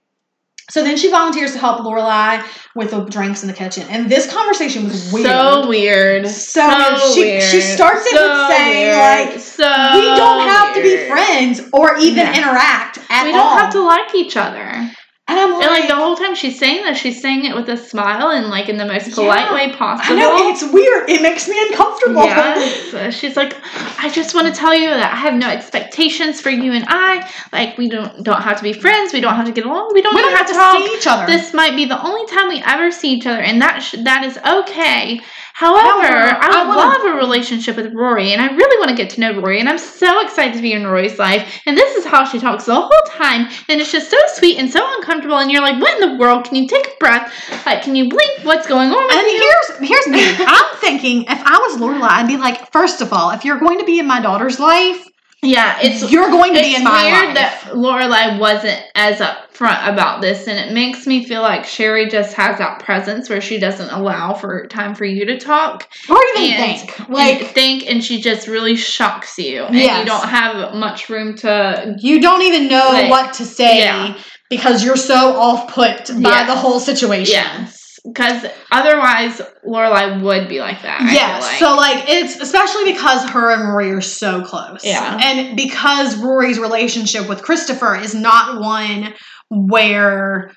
So 0.69 0.83
then 0.83 0.97
she 0.97 1.09
volunteers 1.09 1.53
to 1.53 1.59
help 1.59 1.79
Lorelai 1.79 2.45
with 2.75 2.91
the 2.91 3.05
drinks 3.05 3.41
in 3.41 3.47
the 3.47 3.53
kitchen, 3.53 3.87
and 3.89 4.09
this 4.09 4.29
conversation 4.31 4.83
was 4.83 5.11
weird. 5.13 5.27
So 5.27 5.67
weird. 5.69 6.27
So 6.27 6.67
weird. 6.67 7.13
She- 7.13 7.21
weird. 7.21 7.43
she 7.43 7.61
starts 7.61 8.05
it 8.05 8.13
with 8.13 8.49
saying, 8.49 8.87
weird. 8.87 9.29
like, 9.29 9.39
so 9.39 9.63
we 9.93 10.01
don't 10.17 10.47
have 10.47 10.75
to 10.75 10.81
be 10.83 11.07
friends 11.07 11.61
or 11.71 11.95
even 11.97 12.17
Yeah. 12.27 12.37
interact 12.37 12.99
at 13.09 13.21
all. 13.21 13.25
We 13.25 13.31
don't 13.31 13.57
have 13.59 13.71
to 13.73 13.81
like 13.81 14.13
each 14.13 14.35
other. 14.35 14.91
And 15.29 15.37
I'm 15.37 15.51
And 15.55 15.61
like 15.71 15.89
the 15.89 15.95
whole 15.95 16.15
time 16.15 16.35
she's 16.35 16.57
saying 16.57 16.83
that, 16.83 16.95
she's 16.95 17.21
saying 17.21 17.43
it 17.43 17.53
with 17.53 17.67
a 17.67 17.75
smile 17.75 18.29
and 18.29 18.47
like 18.47 18.69
in 18.69 18.77
the 18.77 18.85
most 18.85 19.11
polite 19.13 19.41
Yeah. 19.41 19.53
way 19.53 19.73
possible. 19.75 20.15
I 20.15 20.19
know 20.19 20.49
it's 20.49 20.63
weird. 20.63 21.09
It 21.09 21.21
makes 21.21 21.49
me 21.49 21.59
uncomfortable. 21.67 22.23
Yes. 22.23 22.93
Uh, 22.93 23.11
She's 23.11 23.35
like, 23.35 23.53
I 23.99 24.07
just 24.09 24.33
want 24.33 24.47
to 24.47 24.53
tell 24.53 24.73
you 24.73 24.89
that 24.89 25.11
I 25.11 25.17
have 25.17 25.33
no 25.33 25.49
expectations 25.49 26.39
for 26.39 26.49
you 26.49 26.71
and 26.71 26.85
I. 26.87 27.29
Like 27.51 27.77
we 27.77 27.89
don't 27.89 28.23
don't 28.23 28.41
have 28.41 28.55
to 28.57 28.63
be 28.63 28.71
friends. 28.71 29.11
We 29.11 29.19
don't 29.19 29.35
have 29.35 29.45
to 29.47 29.51
get 29.51 29.65
along. 29.65 29.91
We 29.93 30.01
don't, 30.01 30.15
We 30.15 30.21
don't 30.21 30.31
even 30.31 30.37
have 30.37 30.47
to 30.47 30.53
talk. 30.53 30.77
see 30.77 30.95
each 30.95 31.07
other. 31.07 31.25
This 31.25 31.53
might 31.53 31.75
be 31.75 31.83
the 31.85 32.01
only 32.01 32.25
time 32.33 32.47
we 32.47 32.61
ever 32.65 32.89
see 32.91 33.11
each 33.11 33.27
other, 33.27 33.41
and 33.41 33.61
that 33.61 33.79
sh- 33.79 33.95
that 34.03 34.23
is 34.23 34.37
okay. 34.37 35.19
However, 35.57 35.87
However, 36.05 36.37
I 36.39 36.49
I 36.51 36.63
would 36.65 36.75
wanna- 36.75 36.81
love 36.91 37.05
a 37.05 37.13
relationship 37.17 37.77
with 37.77 37.91
Rory, 37.91 38.31
and 38.31 38.39
I 38.39 38.53
really 38.53 38.77
want 38.77 38.89
to 38.89 38.95
get 38.95 39.09
to 39.15 39.19
know 39.19 39.33
Rory, 39.41 39.59
and 39.59 39.67
I'm 39.67 39.79
so 39.79 40.19
excited 40.21 40.53
to 40.53 40.61
be 40.61 40.71
in 40.73 40.85
Rory's 40.85 41.17
life. 41.17 41.61
And 41.65 41.75
this 41.75 41.95
is 41.95 42.05
how 42.05 42.25
she 42.25 42.37
talks 42.39 42.65
the 42.65 42.75
whole 42.75 42.91
time, 43.07 43.49
and 43.67 43.81
it's 43.81 43.91
just 43.91 44.11
so 44.11 44.17
sweet 44.35 44.59
and 44.59 44.71
so 44.71 44.85
uncomfortable. 44.97 45.39
And 45.39 45.51
you're 45.51 45.63
like, 45.63 45.81
what 45.81 45.99
in 45.99 46.11
the 46.11 46.15
world? 46.17 46.45
Can 46.45 46.57
you 46.57 46.67
take 46.67 46.85
a 46.85 46.97
breath? 46.99 47.33
Like, 47.65 47.81
can 47.81 47.95
you 47.95 48.07
blink? 48.07 48.31
What's 48.43 48.67
going 48.67 48.91
on 48.91 49.03
with 49.07 49.15
and 49.15 49.25
you? 49.25 49.39
here's 49.79 49.89
here's 49.89 50.07
me. 50.07 50.45
I'm 50.45 50.75
thinking 50.77 51.23
if 51.23 51.41
I 51.43 51.57
was 51.57 51.81
Lorelai, 51.81 52.07
I'd 52.11 52.27
be 52.27 52.37
like, 52.37 52.71
first 52.71 53.01
of 53.01 53.11
all, 53.11 53.31
if 53.31 53.43
you're 53.43 53.57
going 53.59 53.79
to 53.79 53.85
be 53.85 53.97
in 53.97 54.05
my 54.05 54.19
daughter's 54.21 54.59
life, 54.59 55.06
yeah, 55.47 55.79
it's 55.81 56.11
you're 56.11 56.29
going 56.29 56.53
to 56.53 56.59
be 56.59 56.67
it's 56.71 56.79
in 56.79 56.83
my 56.83 57.03
weird 57.05 57.25
life. 57.27 57.35
that 57.35 57.61
Lorelai 57.73 58.39
wasn't 58.39 58.81
as 58.95 59.19
upfront 59.19 59.91
about 59.91 60.21
this, 60.21 60.47
and 60.47 60.57
it 60.59 60.73
makes 60.73 61.07
me 61.07 61.25
feel 61.25 61.41
like 61.41 61.65
Sherry 61.65 62.07
just 62.09 62.33
has 62.35 62.57
that 62.59 62.79
presence 62.79 63.29
where 63.29 63.41
she 63.41 63.57
doesn't 63.59 63.89
allow 63.89 64.33
for 64.33 64.67
time 64.67 64.93
for 64.95 65.05
you 65.05 65.25
to 65.25 65.39
talk 65.39 65.87
or 66.09 66.17
even 66.35 66.51
and 66.51 66.79
think 66.79 66.99
and 66.99 67.09
like 67.09 67.41
think, 67.47 67.89
and 67.89 68.03
she 68.03 68.21
just 68.21 68.47
really 68.47 68.75
shocks 68.75 69.37
you, 69.37 69.63
and 69.63 69.75
Yes. 69.75 69.99
you 69.99 70.05
don't 70.05 70.27
have 70.29 70.75
much 70.75 71.09
room 71.09 71.35
to. 71.37 71.95
you 71.99 72.19
don't 72.21 72.41
even 72.43 72.67
know 72.67 72.89
Like, 72.89 73.09
what 73.09 73.33
to 73.35 73.45
say 73.45 73.79
yeah. 73.79 74.17
because 74.49 74.83
you're 74.83 74.95
so 74.97 75.35
off 75.39 75.73
put 75.73 76.07
by 76.21 76.29
Yes. 76.29 76.47
the 76.47 76.55
whole 76.55 76.79
situation. 76.79 77.33
Yes, 77.33 77.76
because 78.05 78.45
otherwise 78.71 79.41
Lorelai 79.65 80.21
would 80.21 80.47
be 80.49 80.59
like 80.59 80.81
that. 80.83 81.01
Yeah. 81.13 81.39
Like. 81.39 81.57
So 81.59 81.75
like 81.75 82.05
it's 82.07 82.35
especially 82.39 82.91
because 82.93 83.29
her 83.29 83.51
and 83.51 83.67
Rory 83.69 83.91
are 83.91 84.01
so 84.01 84.43
close. 84.43 84.83
Yeah. 84.83 85.19
And 85.21 85.55
because 85.57 86.17
Rory's 86.17 86.59
relationship 86.59 87.27
with 87.27 87.41
Christopher 87.41 87.95
is 87.95 88.13
not 88.15 88.61
one 88.61 89.13
where 89.49 90.51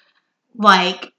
like 0.56 1.10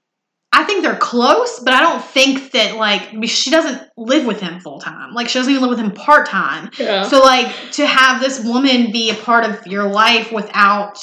I 0.54 0.64
think 0.64 0.82
they're 0.82 0.96
close, 0.96 1.60
but 1.60 1.72
I 1.72 1.80
don't 1.80 2.04
think 2.04 2.52
that 2.52 2.76
like 2.76 3.08
she 3.24 3.50
doesn't 3.50 3.82
live 3.96 4.26
with 4.26 4.38
him 4.40 4.60
full 4.60 4.80
time. 4.80 5.14
Like 5.14 5.28
she 5.28 5.38
doesn't 5.38 5.50
even 5.50 5.62
live 5.66 5.78
with 5.78 5.84
him 5.84 5.92
part 5.92 6.26
time. 6.28 6.70
yeah. 6.78 7.04
So 7.04 7.20
like 7.20 7.54
to 7.72 7.86
have 7.86 8.20
this 8.20 8.44
woman 8.44 8.92
be 8.92 9.10
a 9.10 9.14
part 9.14 9.44
of 9.48 9.66
your 9.66 9.84
life 9.88 10.30
without 10.30 10.98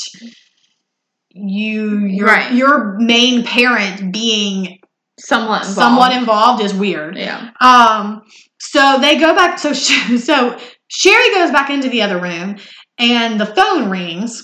you 1.32 2.00
your 2.06 2.28
Right. 2.28 2.54
your 2.54 2.98
main 3.00 3.44
parent 3.44 4.12
being 4.12 4.79
somewhat 5.20 5.62
involved. 5.68 5.76
somewhat 5.76 6.12
involved 6.14 6.64
is 6.64 6.74
weird. 6.74 7.18
Yeah. 7.18 7.52
Um, 7.62 8.22
so 8.60 8.98
they 9.00 9.18
go 9.18 9.36
back. 9.36 9.60
So 9.60 9.74
sh- 9.74 10.18
so 10.24 10.58
Sherry 10.88 11.30
goes 11.34 11.52
back 11.52 11.70
into 11.70 11.90
the 11.90 12.02
other 12.02 12.20
room, 12.20 12.58
and 12.98 13.40
the 13.40 13.46
phone 13.46 13.90
rings, 13.90 14.44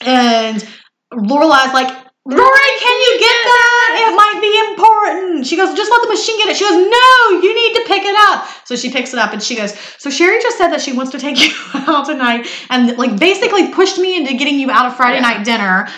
and 0.00 0.68
Lorelai's 1.12 1.72
like, 1.72 1.88
"Rory, 2.26 2.72
can 2.80 3.00
you 3.00 3.16
get 3.18 3.38
that? 3.44 4.08
It 4.08 4.16
might 4.16 4.40
be 4.40 4.70
important." 4.72 5.46
She 5.46 5.56
goes, 5.56 5.74
"Just 5.76 5.90
let 5.90 6.02
the 6.02 6.08
machine 6.08 6.38
get 6.38 6.48
it." 6.48 6.56
She 6.56 6.64
goes, 6.64 6.74
"No, 6.76 7.40
you 7.40 7.54
need 7.54 7.74
to 7.76 7.84
pick 7.86 8.02
it 8.04 8.16
up." 8.30 8.46
So 8.66 8.76
she 8.76 8.90
picks 8.90 9.12
it 9.12 9.18
up, 9.18 9.32
and 9.32 9.42
she 9.42 9.56
goes, 9.56 9.74
"So 9.98 10.10
Sherry 10.10 10.40
just 10.42 10.58
said 10.58 10.68
that 10.68 10.80
she 10.80 10.92
wants 10.92 11.12
to 11.12 11.18
take 11.18 11.38
you 11.44 11.52
out 11.74 12.06
tonight, 12.06 12.46
and 12.70 12.96
like 12.98 13.18
basically 13.18 13.68
pushed 13.72 13.98
me 13.98 14.16
into 14.16 14.34
getting 14.34 14.58
you 14.58 14.70
out 14.70 14.86
of 14.86 14.96
Friday 14.96 15.16
Yeah. 15.16 15.22
night 15.34 15.44
dinner. 15.44 15.88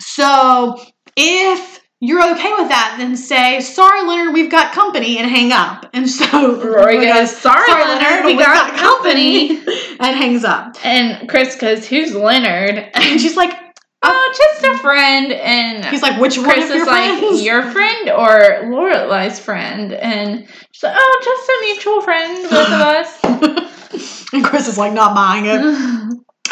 So 0.00 0.78
if." 1.16 1.73
You're 2.00 2.22
okay 2.32 2.52
with 2.58 2.68
that, 2.68 2.96
then 2.98 3.16
say, 3.16 3.60
sorry, 3.60 4.02
Leonard, 4.02 4.34
we've 4.34 4.50
got 4.50 4.74
company, 4.74 5.18
and 5.18 5.30
hang 5.30 5.52
up. 5.52 5.86
And 5.94 6.08
so 6.08 6.60
Rory 6.60 7.00
goes, 7.00 7.34
"Sorry, 7.36 7.66
sorry 7.66 7.84
Leonard, 7.84 8.26
we 8.26 8.36
we've 8.36 8.44
got 8.44 8.76
company." 8.76 9.58
and 10.00 10.16
hangs 10.16 10.44
up. 10.44 10.76
And 10.84 11.28
Chris 11.28 11.56
goes, 11.56 11.86
"Who's 11.86 12.14
Leonard?" 12.14 12.90
And 12.94 13.20
she's 13.20 13.36
like, 13.36 13.58
Oh, 14.06 14.34
just 14.36 14.64
a 14.64 14.78
friend. 14.82 15.32
And 15.32 15.82
he's 15.86 16.02
like, 16.02 16.20
which 16.20 16.36
one 16.36 16.44
Chris 16.44 16.64
of 16.64 16.76
your 16.76 16.82
is 16.82 16.86
like, 16.86 17.18
friends? 17.20 17.42
your 17.42 17.62
friend 17.62 18.10
or 18.10 18.68
Lorelai's 18.70 19.40
friend? 19.40 19.94
And 19.94 20.46
she's 20.72 20.82
like, 20.82 20.94
oh, 20.94 21.20
just 21.24 21.48
a 21.48 21.60
mutual 21.64 22.00
friend, 22.02 22.50
both 22.50 22.66
of 22.66 22.80
us. 22.82 24.30
and 24.34 24.44
Chris 24.44 24.68
is 24.68 24.76
like, 24.76 24.92
not 24.92 25.14
buying 25.14 25.46
it. 25.46 25.58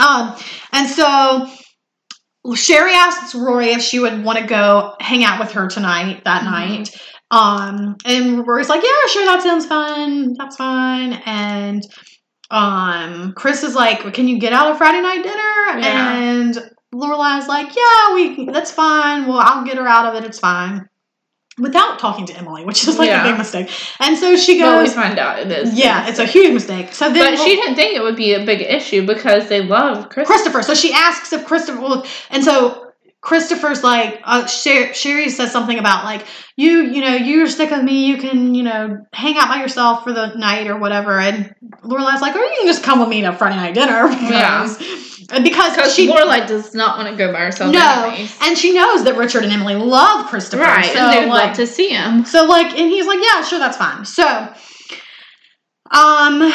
Um, 0.00 0.34
and 0.72 0.88
so 0.88 1.46
Sherry 2.54 2.92
asks 2.92 3.34
Rory 3.34 3.70
if 3.70 3.82
she 3.82 4.00
would 4.00 4.24
want 4.24 4.38
to 4.38 4.46
go 4.46 4.94
hang 5.00 5.22
out 5.24 5.38
with 5.38 5.52
her 5.52 5.68
tonight, 5.68 6.22
that 6.24 6.42
Mhm. 6.42 6.50
night. 6.50 6.90
Um, 7.30 7.96
and 8.04 8.46
Rory's 8.46 8.68
like, 8.68 8.82
yeah, 8.82 9.06
sure, 9.08 9.24
that 9.24 9.42
sounds 9.42 9.64
fun. 9.66 10.34
That's 10.38 10.56
fine. 10.56 11.14
And 11.24 11.82
um, 12.50 13.32
Chris 13.36 13.62
is 13.62 13.74
like, 13.74 14.12
can 14.12 14.28
you 14.28 14.38
get 14.38 14.52
out 14.52 14.70
of 14.70 14.78
Friday 14.78 15.00
night 15.00 15.22
dinner? 15.22 15.80
Yeah. 15.80 16.12
And 16.14 16.58
Lorelai's 16.94 17.48
like, 17.48 17.74
yeah, 17.74 18.14
we 18.14 18.46
that's 18.52 18.70
fine. 18.70 19.26
Well, 19.26 19.38
I'll 19.38 19.64
get 19.64 19.78
her 19.78 19.86
out 19.88 20.06
of 20.14 20.22
it. 20.22 20.26
It's 20.26 20.38
fine. 20.38 20.86
Without 21.58 21.98
talking 21.98 22.24
to 22.26 22.34
Emily, 22.36 22.64
which 22.64 22.88
is 22.88 22.98
like 22.98 23.08
Yeah. 23.08 23.26
a 23.26 23.28
big 23.30 23.36
mistake. 23.38 23.70
And 24.00 24.16
so 24.16 24.36
she 24.36 24.58
But 24.58 24.78
we 24.78 24.84
goes, 24.86 24.94
find 24.94 25.18
out 25.18 25.38
it 25.38 25.52
is. 25.52 25.74
yeah, 25.74 26.08
it's 26.08 26.18
a 26.18 26.24
huge 26.24 26.54
mistake. 26.54 26.94
So 26.94 27.12
then 27.12 27.34
But 27.34 27.42
she 27.44 27.56
didn't 27.56 27.74
think 27.74 27.94
it 27.94 28.02
would 28.02 28.16
be 28.16 28.32
a 28.32 28.44
big 28.44 28.62
issue 28.62 29.06
because 29.06 29.48
they 29.48 29.60
love 29.62 30.08
Chris. 30.08 30.26
Christopher. 30.26 30.62
So 30.62 30.74
she 30.74 30.92
asks 30.94 31.30
if 31.32 31.44
Christopher 31.44 31.80
will, 31.80 32.06
and 32.30 32.42
so 32.42 32.91
Christopher's 33.22 33.82
like, 33.84 34.20
uh, 34.24 34.46
Sher- 34.46 34.92
Sherry 34.94 35.30
says 35.30 35.52
something 35.52 35.78
about 35.78 36.04
like, 36.04 36.26
you, 36.56 36.80
you 36.82 37.00
know, 37.00 37.14
you're 37.14 37.46
sick 37.46 37.70
of 37.70 37.82
me. 37.82 38.06
You 38.06 38.18
can, 38.18 38.52
you 38.54 38.64
know, 38.64 39.06
hang 39.12 39.38
out 39.38 39.46
by 39.48 39.60
yourself 39.62 40.02
for 40.02 40.12
the 40.12 40.34
night 40.34 40.66
or 40.66 40.76
whatever. 40.76 41.18
And 41.20 41.54
Lorelai's 41.84 42.20
like, 42.20 42.34
or 42.34 42.40
you 42.40 42.54
can 42.58 42.66
just 42.66 42.82
come 42.82 42.98
with 42.98 43.08
me 43.08 43.22
to 43.22 43.32
Friday 43.32 43.54
night 43.56 43.74
dinner 43.74 44.08
because, 44.08 44.76
and 45.30 45.44
because 45.44 45.74
Because 45.76 45.94
she 45.94 46.08
Lorelai 46.10 46.48
does 46.48 46.74
not 46.74 46.98
want 46.98 47.10
to 47.10 47.16
go 47.16 47.32
by 47.32 47.38
herself. 47.42 47.72
no, 47.72 48.04
anyways. 48.08 48.36
and 48.42 48.58
she 48.58 48.74
knows 48.74 49.04
that 49.04 49.16
Richard 49.16 49.44
and 49.44 49.52
Emily 49.52 49.76
love 49.76 50.26
Christopher, 50.26 50.64
right, 50.64 50.84
So 50.92 50.98
and 50.98 51.12
they'd 51.12 51.28
like, 51.30 51.46
love 51.48 51.56
to 51.58 51.66
see 51.68 51.90
him. 51.90 52.24
so 52.24 52.44
like, 52.44 52.66
and 52.76 52.90
he's 52.90 53.06
like, 53.06 53.20
yeah, 53.22 53.42
sure, 53.44 53.60
that's 53.60 53.76
fine. 53.76 54.04
So, 54.04 54.52
um, 55.92 56.52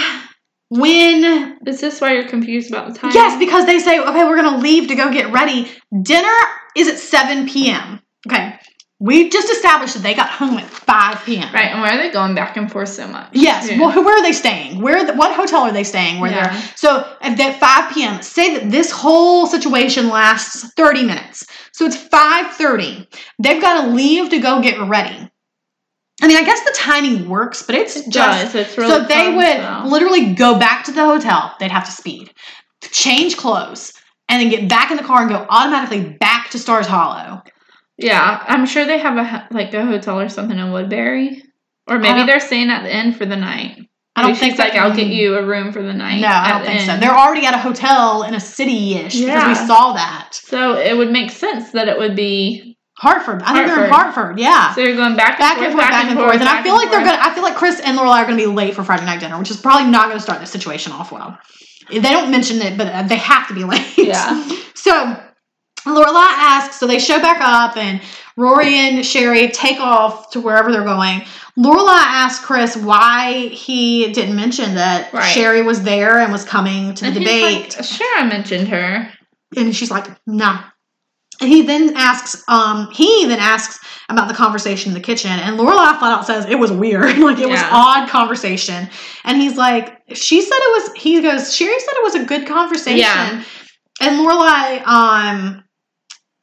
when 0.70 1.57
Is 1.65 1.82
this 1.82 2.01
why 2.01 2.13
you're 2.13 2.28
confused 2.28 2.72
about 2.72 2.93
the 2.93 2.99
time? 2.99 3.11
Yes, 3.13 3.39
because 3.39 3.65
they 3.65 3.80
say, 3.80 3.99
okay, 3.99 4.24
we're 4.26 4.41
going 4.41 4.53
to 4.53 4.59
leave 4.59 4.88
to 4.89 4.95
go 4.95 5.11
get 5.11 5.32
ready. 5.32 5.72
Dinner 6.01 6.34
is 6.76 6.88
at 6.88 6.97
7 6.99 7.47
p.m. 7.47 8.01
Okay. 8.28 8.59
We 8.99 9.30
just 9.30 9.49
established 9.51 9.93
that 9.93 10.01
they 10.01 10.15
got 10.15 10.28
home 10.30 10.57
at 10.57 10.68
5 10.68 11.24
p.m. 11.24 11.53
Right, 11.53 11.72
and 11.72 11.82
why 11.82 11.95
are 11.95 11.97
they 11.97 12.09
going 12.09 12.34
back 12.34 12.57
and 12.57 12.70
forth 12.70 12.89
so 12.89 13.07
much? 13.07 13.30
Yes. 13.32 13.70
Yeah. 13.70 13.80
Well, 13.80 14.03
where 14.03 14.18
are 14.18 14.24
they 14.24 14.32
staying? 14.32 14.82
Where? 14.82 15.05
The, 15.05 15.13
what 15.13 15.36
hotel 15.36 15.61
are 15.61 15.72
they 15.72 15.84
staying? 15.84 16.20
Where 16.20 16.32
Yeah. 16.32 16.51
they're 16.51 16.61
so 16.76 17.15
at 17.22 17.59
5 17.59 17.93
p.m. 17.93 18.24
Say 18.24 18.57
that 18.57 18.72
this 18.72 18.89
whole 18.89 19.45
situation 19.45 20.09
lasts 20.09 20.74
30 20.76 21.03
minutes. 21.03 21.45
So 21.74 21.86
it's 21.86 21.95
5:30. 21.95 23.05
They've 23.38 23.61
got 23.61 23.84
to 23.84 23.89
leave 23.91 24.32
to 24.32 24.39
go 24.39 24.61
get 24.63 24.80
ready. 24.89 25.30
I 26.22 26.28
mean, 26.28 26.38
I 26.38 26.43
guess 26.43 26.63
the 26.63 26.74
timing 26.76 27.30
works, 27.30 27.61
but 27.63 27.76
it's 27.76 27.95
It 27.95 28.09
just 28.09 28.53
does. 28.53 28.55
It's 28.55 28.78
really 28.78 28.89
so 28.89 29.03
they 29.03 29.36
would 29.36 29.91
literally 29.91 30.34
go 30.34 30.57
back 30.57 30.86
to 30.86 30.91
the 30.91 31.05
hotel. 31.05 31.55
They'd 31.59 31.72
have 31.72 31.86
to 31.86 31.91
speed, 31.91 32.34
change 32.82 33.38
clothes, 33.38 33.93
and 34.28 34.41
then 34.41 34.49
get 34.49 34.68
back 34.68 34.89
in 34.91 34.97
the 34.97 35.03
car 35.03 35.22
and 35.22 35.30
go 35.30 35.45
automatically 35.47 36.01
back 36.01 36.49
to 36.51 36.59
Stars 36.59 36.88
Hollow. 36.88 37.43
Yeah, 37.97 38.43
I'm 38.47 38.65
sure 38.65 38.86
they 38.86 38.97
have 38.99 39.18
a 39.18 39.47
like 39.51 39.74
a 39.74 39.86
hotel 39.86 40.20
or 40.20 40.30
something 40.30 40.57
in 40.57 40.72
Woodbury, 40.72 41.43
or 41.88 41.99
maybe 41.99 42.26
they're 42.26 42.39
staying 42.39 42.70
at 42.70 42.84
the 42.84 42.95
inn 42.95 43.13
for 43.13 43.26
the 43.26 43.36
night. 43.36 43.78
I 44.15 44.24
don't 44.24 44.36
think 44.36 44.57
like, 44.57 44.74
I'll 44.74 44.95
get 44.95 45.07
you 45.07 45.36
a 45.36 45.45
room 45.45 45.72
for 45.72 45.84
the 45.84 45.93
night. 45.93 46.22
No, 46.22 46.28
I 46.28 46.49
don't 46.57 46.65
think 46.65 46.82
so. 46.82 46.97
They're 46.97 47.15
already 47.15 47.45
at 47.45 47.53
a 47.53 47.59
hotel 47.59 48.24
in 48.24 48.34
a 48.34 48.39
city-ish 48.39 49.13
because 49.13 49.28
Yeah. 49.28 49.47
we 49.47 49.53
saw 49.53 49.93
that. 49.93 50.30
So 50.32 50.76
it 50.76 50.97
would 50.97 51.11
make 51.11 51.30
sense 51.30 51.70
that 51.74 51.88
it 51.88 51.99
would 51.99 52.15
be. 52.15 52.76
Hartford. 52.99 53.43
I 53.43 53.53
think 53.53 53.67
they're 53.67 53.85
in 53.85 53.89
Hartford. 53.91 54.13
Hartford. 54.15 54.39
Yeah. 54.39 54.73
So 54.73 54.81
you're 54.81 54.95
going 54.95 55.15
back 55.15 55.31
and 55.31 55.39
back 55.39 55.57
forth, 55.57 55.67
and 55.69 55.73
forth, 55.73 55.89
back 55.89 56.05
and 56.09 56.17
forth. 56.19 56.33
And 56.39 56.49
I 56.49 56.63
feel 56.63 56.73
like 56.75 56.89
they're 56.89 57.05
gonna. 57.05 57.19
I 57.21 57.33
feel 57.33 57.43
like 57.43 57.55
Chris 57.55 57.79
and 57.79 57.97
Lorelai 57.97 58.23
are 58.23 58.25
gonna 58.25 58.37
be 58.37 58.47
late 58.47 58.73
for 58.75 58.83
Friday 58.83 59.05
night 59.05 59.19
dinner, 59.19 59.37
which 59.37 59.51
is 59.51 59.57
probably 59.57 59.89
not 59.91 60.07
gonna 60.07 60.19
start 60.19 60.39
this 60.39 60.51
situation 60.51 60.91
off 60.91 61.11
well. 61.11 61.37
They 61.91 61.99
don't 62.01 62.31
mention 62.31 62.61
it, 62.61 62.77
but 62.77 63.07
they 63.07 63.17
have 63.17 63.47
to 63.49 63.53
be 63.53 63.63
late. 63.73 63.97
Yeah. 63.97 64.43
So 64.73 64.91
Lorelai 65.85 66.25
asks. 66.39 66.77
So 66.79 66.87
they 66.87 66.99
show 66.99 67.19
back 67.19 67.39
up, 67.39 67.77
and 67.77 68.01
Rory 68.35 68.75
and 68.75 69.05
Sherry 69.05 69.49
take 69.49 69.79
off 69.79 70.31
to 70.31 70.41
wherever 70.41 70.71
they're 70.71 70.83
going. 70.83 71.21
Lorelai 71.57 71.87
asks 72.03 72.43
Chris 72.45 72.75
why 72.77 73.47
he 73.47 74.11
didn't 74.11 74.35
mention 74.35 74.75
that 74.75 75.11
Right. 75.13 75.23
Sherry 75.23 75.61
was 75.63 75.81
there 75.83 76.19
and 76.19 76.31
was 76.31 76.45
coming 76.45 76.93
to 76.95 77.01
the 77.05 77.07
And 77.07 77.19
debate. 77.19 77.75
like, 77.75 77.83
sure, 77.85 78.17
I 78.19 78.25
mentioned 78.27 78.67
her. 78.67 79.11
And 79.55 79.75
she's 79.75 79.89
like, 79.89 80.05
no. 80.27 80.59
And 81.39 81.49
he 81.49 81.61
then 81.61 81.93
asks, 81.95 82.43
um, 82.47 82.89
he 82.91 83.25
then 83.25 83.39
asks 83.39 83.79
about 84.09 84.27
the 84.27 84.33
conversation 84.33 84.89
in 84.89 84.93
the 84.95 85.01
kitchen, 85.01 85.31
and 85.31 85.59
Lorelai 85.59 85.97
flat 85.99 86.17
out 86.17 86.25
says 86.25 86.45
it 86.45 86.57
was 86.57 86.71
weird, 86.71 87.17
like 87.19 87.39
it 87.39 87.49
was 87.49 87.61
odd 87.71 88.09
conversation. 88.09 88.89
And 89.23 89.39
he's 89.39 89.57
like, 89.57 90.01
she 90.13 90.41
said 90.41 90.55
it 90.55 90.83
was. 90.83 91.01
He 91.01 91.21
goes, 91.21 91.55
Sherry 91.55 91.79
said 91.79 91.93
it 91.93 92.03
was 92.03 92.15
a 92.15 92.25
good 92.25 92.47
conversation. 92.47 92.99
Yeah. 92.99 93.43
And 93.99 94.19
Lorelai, 94.19 94.85
um, 94.85 95.63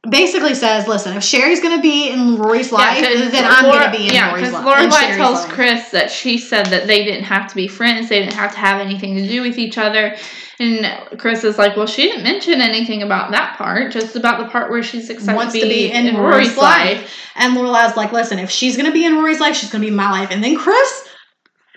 basically 0.09 0.55
says, 0.55 0.87
listen, 0.87 1.17
if 1.17 1.23
Sherry's 1.23 1.61
gonna 1.61 1.81
be 1.81 2.11
in 2.11 2.37
Rory's 2.37 2.73
life, 2.73 3.03
'cause 3.03 3.31
then 3.31 3.45
I'm 3.45 3.65
gonna 3.65 3.91
be 3.91 4.09
in 4.09 4.15
yeah, 4.15 4.31
Rory's 4.31 4.49
because 4.49 4.65
life. 4.65 4.85
in 4.85 4.91
Lorelai 4.91 5.01
Sherry's 5.01 5.17
tells 5.17 5.45
life. 5.45 5.53
Chris 5.53 5.89
that 5.91 6.11
she 6.11 6.39
said 6.39 6.67
that 6.67 6.87
they 6.87 7.05
didn't 7.05 7.25
have 7.25 7.49
to 7.49 7.55
be 7.55 7.69
friends, 7.69 8.09
they 8.09 8.21
didn't 8.21 8.35
have 8.35 8.53
to 8.53 8.59
have 8.59 8.81
anything 8.81 9.17
to 9.17 9.27
do 9.27 9.43
with 9.43 9.59
each 9.59 9.79
other. 9.79 10.17
And 10.61 11.19
Chris 11.19 11.43
is 11.43 11.59
like, 11.59 11.77
well, 11.77 11.87
she 11.87 12.03
didn't 12.03 12.23
mention 12.23 12.61
anything 12.61 13.03
about 13.03 13.33
that 13.33 13.59
part, 13.59 13.91
just 13.91 14.15
about 14.15 14.39
the 14.39 14.47
part 14.47 14.71
where 14.71 14.85
she's 14.85 15.11
excited 15.11 15.35
wants 15.37 15.53
to 15.55 15.61
be, 15.63 15.91
in, 15.91 16.17
Rory's, 16.17 16.57
life. 16.57 17.11
And 17.35 17.57
Lorelai's 17.57 17.97
like, 17.97 18.13
listen, 18.13 18.39
if 18.39 18.51
she's 18.51 18.77
gonna 18.77 18.93
be 18.93 19.05
in 19.05 19.17
Rory's 19.17 19.41
life, 19.41 19.57
she's 19.57 19.71
gonna 19.71 19.83
be 19.83 19.89
in 19.89 19.97
my 19.97 20.11
life. 20.13 20.29
And 20.31 20.45
then 20.45 20.55
Chris, 20.57 21.04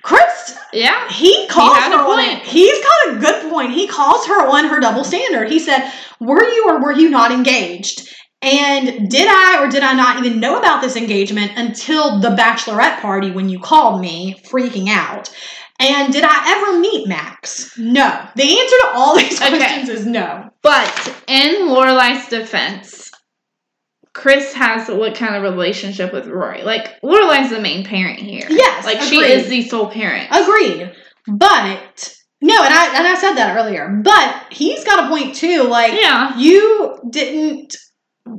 Chris 0.04 0.58
Yeah, 0.74 1.10
he 1.10 1.48
calls 1.48 1.78
had 1.78 1.92
her 1.92 1.98
a 1.98 2.08
on 2.10 2.16
point. 2.18 2.44
He's 2.44 2.84
got 2.84 3.16
a 3.16 3.20
good 3.20 3.52
point. 3.52 3.72
He 3.74 3.88
calls 3.88 4.26
her 4.28 4.48
on 4.48 4.66
her 4.66 4.80
double 4.80 5.04
standard. 5.04 5.50
He 5.50 5.60
said, 5.60 5.92
"Were 6.20 6.44
you 6.44 6.66
or 6.70 6.82
were 6.82 6.94
you 6.94 7.10
not 7.10 7.32
engaged?" 7.32 8.14
And 8.42 9.10
did 9.10 9.28
I 9.28 9.64
or 9.64 9.68
did 9.68 9.82
I 9.84 9.94
not 9.94 10.24
even 10.24 10.40
know 10.40 10.58
about 10.60 10.82
this 10.82 10.96
engagement 10.96 11.54
until 11.56 12.20
the 12.20 12.30
bachelorette 12.30 13.00
party 13.02 13.32
when 13.32 13.50
you 13.50 13.60
called 13.60 14.00
me 14.00 14.40
freaking 14.48 14.90
out? 14.90 15.30
And 15.80 16.12
did 16.14 16.24
I 16.26 16.56
ever 16.58 16.80
meet 16.80 17.08
Max? 17.08 17.78
No. 17.78 18.04
The 18.36 18.44
answer 18.60 18.76
to 18.82 18.90
all 18.94 19.16
these 19.18 19.42
Okay. 19.42 19.58
questions 19.58 19.90
is 19.90 20.06
no. 20.06 20.50
but 20.62 21.16
in 21.28 21.68
Lorelai's 21.68 22.28
defense, 22.30 23.07
Chris 24.18 24.52
has 24.54 24.90
what 24.90 25.14
kind 25.16 25.36
of 25.36 25.44
relationship 25.44 26.12
with 26.12 26.26
Rory? 26.28 26.64
Like 26.64 27.00
Lorelai's 27.02 27.52
the 27.52 27.62
main 27.62 27.86
parent 27.86 28.18
here. 28.20 28.46
Yes, 28.50 28.84
like 28.84 29.00
she 29.02 29.18
is 29.20 29.48
the 29.48 29.62
sole 29.62 29.92
parent. 29.92 30.28
Agreed. 30.32 30.92
But 31.28 32.16
no, 32.42 32.56
and 32.64 32.74
I 32.74 32.98
and 32.98 33.08
I 33.08 33.16
said 33.16 33.36
that 33.36 33.56
earlier. 33.56 34.02
But 34.04 34.46
he's 34.52 34.84
got 34.84 35.06
a 35.06 35.10
point 35.10 35.36
too. 35.36 35.64
Like 35.64 35.94
Yeah, 35.94 36.36
you 36.38 37.00
didn't 37.12 37.76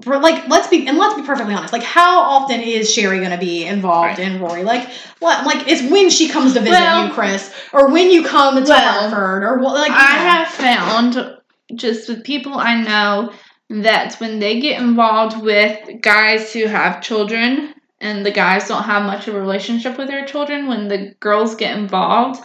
like 0.05 0.49
let's 0.49 0.67
be 0.69 0.87
and 0.87 0.99
let's 0.99 1.15
be 1.15 1.23
perfectly 1.23 1.55
honest 1.55 1.73
like 1.73 1.83
how 1.83 2.21
often 2.21 2.61
is 2.61 2.93
sherry 2.93 3.21
going 3.21 3.31
to 3.31 3.39
be 3.39 3.65
involved 3.65 4.19
Right. 4.19 4.19
in 4.19 4.39
rory 4.39 4.63
like 4.63 4.87
what 5.19 5.47
like 5.47 5.67
it's 5.67 5.81
when 5.91 6.11
she 6.11 6.29
comes 6.29 6.53
to 6.53 6.61
visit 6.61 6.73
Well- 6.73 7.07
you 7.09 7.15
chris 7.15 7.51
or 7.73 7.89
when 7.91 8.11
you 8.11 8.23
come 8.23 8.63
to 8.63 8.69
Well, 8.69 9.09
hartford 9.09 9.45
or 9.45 9.59
what 9.61 9.75
like 9.77 9.91
I 9.91 9.95
know. 9.95 10.31
have 10.31 10.49
found 10.49 11.37
just 11.75 12.07
with 12.11 12.23
people 12.23 12.53
I 12.59 12.83
know 12.83 13.33
that 13.71 14.15
when 14.21 14.39
they 14.39 14.61
get 14.61 14.81
involved 14.81 15.43
with 15.43 16.01
guys 16.01 16.53
who 16.53 16.67
have 16.67 17.03
children 17.03 17.75
and 18.01 18.25
the 18.25 18.31
guys 18.31 18.69
don't 18.69 18.85
have 18.85 19.05
much 19.05 19.29
of 19.29 19.35
a 19.35 19.41
relationship 19.41 19.99
with 19.99 20.09
their 20.09 20.25
children, 20.25 20.69
when 20.69 20.89
the 20.89 21.15
girls 21.21 21.55
get 21.55 21.77
involved, 21.77 22.41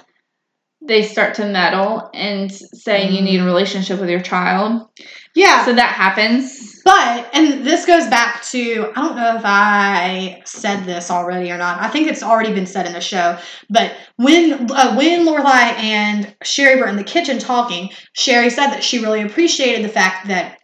they 0.85 1.01
start 1.03 1.35
to 1.35 1.45
meddle 1.45 2.09
and 2.13 2.51
say 2.51 3.09
you 3.09 3.21
need 3.21 3.39
a 3.39 3.45
relationship 3.45 3.99
with 3.99 4.09
your 4.09 4.19
child. 4.21 4.89
yeah 5.35 5.63
So 5.63 5.73
that 5.73 5.93
happens. 5.93 6.81
but 6.83 7.29
and 7.33 7.65
this 7.65 7.85
goes 7.85 8.07
back 8.07 8.43
to 8.43 8.91
i 8.93 9.01
don't 9.01 9.15
know 9.15 9.37
if 9.37 9.43
i 9.45 10.41
said 10.45 10.83
this 10.83 11.09
already 11.09 11.49
or 11.49 11.57
not 11.57 11.79
i 11.79 11.87
think 11.87 12.09
it's 12.09 12.21
already 12.21 12.53
been 12.53 12.65
said 12.65 12.85
in 12.85 12.91
the 12.91 12.99
show 12.99 13.37
but 13.69 13.93
when 14.17 14.69
uh, 14.69 14.93
when 14.95 15.25
lorelai 15.25 15.71
and 15.79 16.35
sherry 16.43 16.81
were 16.81 16.87
in 16.87 16.97
the 16.97 17.03
kitchen 17.05 17.39
talking 17.39 17.89
sherry 18.11 18.49
said 18.49 18.67
that 18.67 18.83
she 18.83 18.99
really 19.01 19.21
appreciated 19.21 19.85
the 19.85 19.89
fact 19.89 20.27
that 20.27 20.57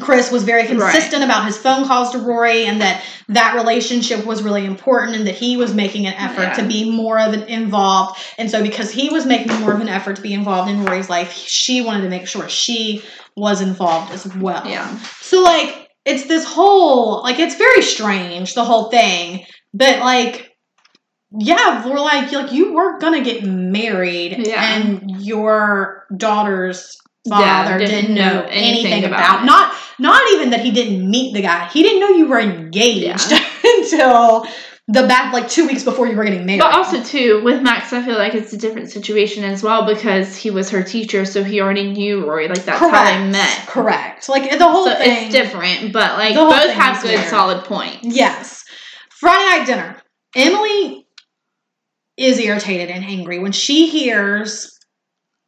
Chris 0.00 0.30
was 0.30 0.44
very 0.44 0.62
Right. 0.62 0.68
consistent 0.92 1.22
about 1.24 1.44
his 1.44 1.56
phone 1.56 1.86
calls 1.86 2.10
to 2.12 2.18
Rory 2.18 2.64
and 2.64 2.80
that 2.80 3.02
that 3.28 3.54
relationship 3.54 4.24
was 4.24 4.42
really 4.42 4.64
important 4.64 5.16
and 5.16 5.26
that 5.26 5.34
he 5.34 5.56
was 5.56 5.74
making 5.74 6.06
an 6.06 6.14
effort 6.14 6.42
Yeah. 6.42 6.52
to 6.54 6.62
be 6.62 6.90
more 6.90 7.18
of 7.18 7.32
an 7.32 7.42
involved. 7.44 8.18
And 8.38 8.50
so 8.50 8.62
because 8.62 8.90
he 8.90 9.08
was 9.10 9.26
making 9.26 9.52
more 9.60 9.72
of 9.72 9.80
an 9.80 9.88
effort 9.88 10.16
to 10.16 10.22
be 10.22 10.32
involved 10.32 10.70
in 10.70 10.84
Rory's 10.84 11.10
life, 11.10 11.32
she 11.32 11.80
wanted 11.80 12.02
to 12.02 12.08
make 12.08 12.26
sure 12.26 12.48
she 12.48 13.02
was 13.36 13.60
involved 13.60 14.12
as 14.12 14.26
well. 14.36 14.62
Yeah. 14.66 14.88
So 15.20 15.42
like 15.42 15.88
it's 16.04 16.24
this 16.26 16.44
whole 16.44 17.22
like 17.22 17.38
it's 17.38 17.56
very 17.56 17.82
strange 17.82 18.54
the 18.54 18.64
whole 18.64 18.90
thing, 18.90 19.44
but 19.74 19.98
like 20.00 20.44
yeah, 21.38 21.86
we're 21.86 22.00
like 22.00 22.32
like 22.32 22.52
you 22.52 22.72
were 22.72 22.98
gonna 22.98 23.22
get 23.22 23.44
married 23.44 24.46
Yeah. 24.46 24.76
and 24.76 25.10
your 25.20 26.06
daughter's 26.16 26.96
Father 27.28 27.78
didn't 27.78 28.12
didn't, 28.12 28.14
know 28.14 28.46
anything, 28.50 28.92
anything 28.92 29.04
about, 29.04 29.42
about 29.42 29.44
not 29.44 29.74
not 29.98 30.22
even 30.32 30.50
that 30.50 30.60
he 30.60 30.70
didn't 30.70 31.08
meet 31.08 31.34
the 31.34 31.42
guy. 31.42 31.68
He 31.68 31.82
didn't 31.82 32.00
know 32.00 32.08
you 32.10 32.28
were 32.28 32.40
engaged 32.40 33.32
until 33.64 34.46
the 34.90 35.06
back 35.06 35.34
like 35.34 35.48
two 35.48 35.66
weeks 35.66 35.84
before 35.84 36.06
you 36.06 36.16
were 36.16 36.24
getting 36.24 36.46
married. 36.46 36.60
But 36.60 36.74
also 36.74 37.02
too, 37.02 37.42
with 37.44 37.62
Max 37.62 37.92
I 37.92 38.02
feel 38.04 38.16
like 38.16 38.34
it's 38.34 38.52
a 38.52 38.56
different 38.56 38.90
situation 38.90 39.44
as 39.44 39.62
well 39.62 39.86
because 39.86 40.36
he 40.36 40.50
was 40.50 40.70
her 40.70 40.82
teacher, 40.82 41.24
so 41.24 41.44
he 41.44 41.60
already 41.60 41.92
knew 41.92 42.26
Rory. 42.26 42.48
Like 42.48 42.64
that's 42.64 42.78
correct, 42.78 42.94
how 42.96 43.04
they 43.04 43.30
met. 43.30 43.66
correct. 43.66 44.28
Like 44.28 44.58
the 44.58 44.68
whole 44.68 44.86
so 44.86 44.94
thing. 44.94 45.26
it's 45.26 45.34
different, 45.34 45.92
but 45.92 46.16
like 46.16 46.34
both 46.34 46.70
have 46.70 47.02
good 47.02 47.18
weird. 47.18 47.28
solid 47.28 47.64
points. 47.64 48.00
Yes. 48.02 48.64
Friday 49.10 49.58
night 49.58 49.66
dinner. 49.66 49.96
Emily 50.34 51.06
is 52.16 52.38
irritated 52.38 52.90
and 52.90 53.04
angry 53.04 53.38
when 53.38 53.52
she 53.52 53.88
hears 53.88 54.77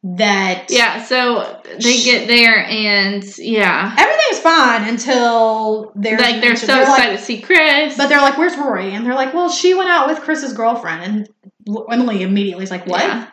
that 0.03 0.65
Yeah, 0.69 1.03
so 1.03 1.61
they 1.79 2.01
get 2.03 2.27
there 2.27 2.65
and 2.65 3.23
yeah. 3.37 3.95
everything's 3.99 4.39
fine 4.39 4.87
until 4.89 5.91
they're 5.95 6.17
Like 6.17 6.41
they're 6.41 6.55
so 6.55 6.65
they're 6.65 6.83
like- 6.85 6.97
excited 6.97 7.17
to 7.19 7.23
see 7.23 7.39
Chris. 7.41 7.95
but 7.97 8.07
they're 8.07 8.21
like, 8.21 8.35
"Where's 8.37 8.57
Rory?" 8.57 8.93
And 8.95 9.05
they're 9.05 9.13
like, 9.13 9.33
"Well, 9.35 9.49
she 9.49 9.75
went 9.75 9.89
out 9.89 10.07
with 10.07 10.21
Chris's 10.21 10.53
girlfriend." 10.53 11.29
And 11.67 11.77
Emily 11.91 12.23
immediately 12.23 12.63
is 12.63 12.71
like, 12.71 12.87
"What? 12.87 13.03
Yeah. 13.03 13.27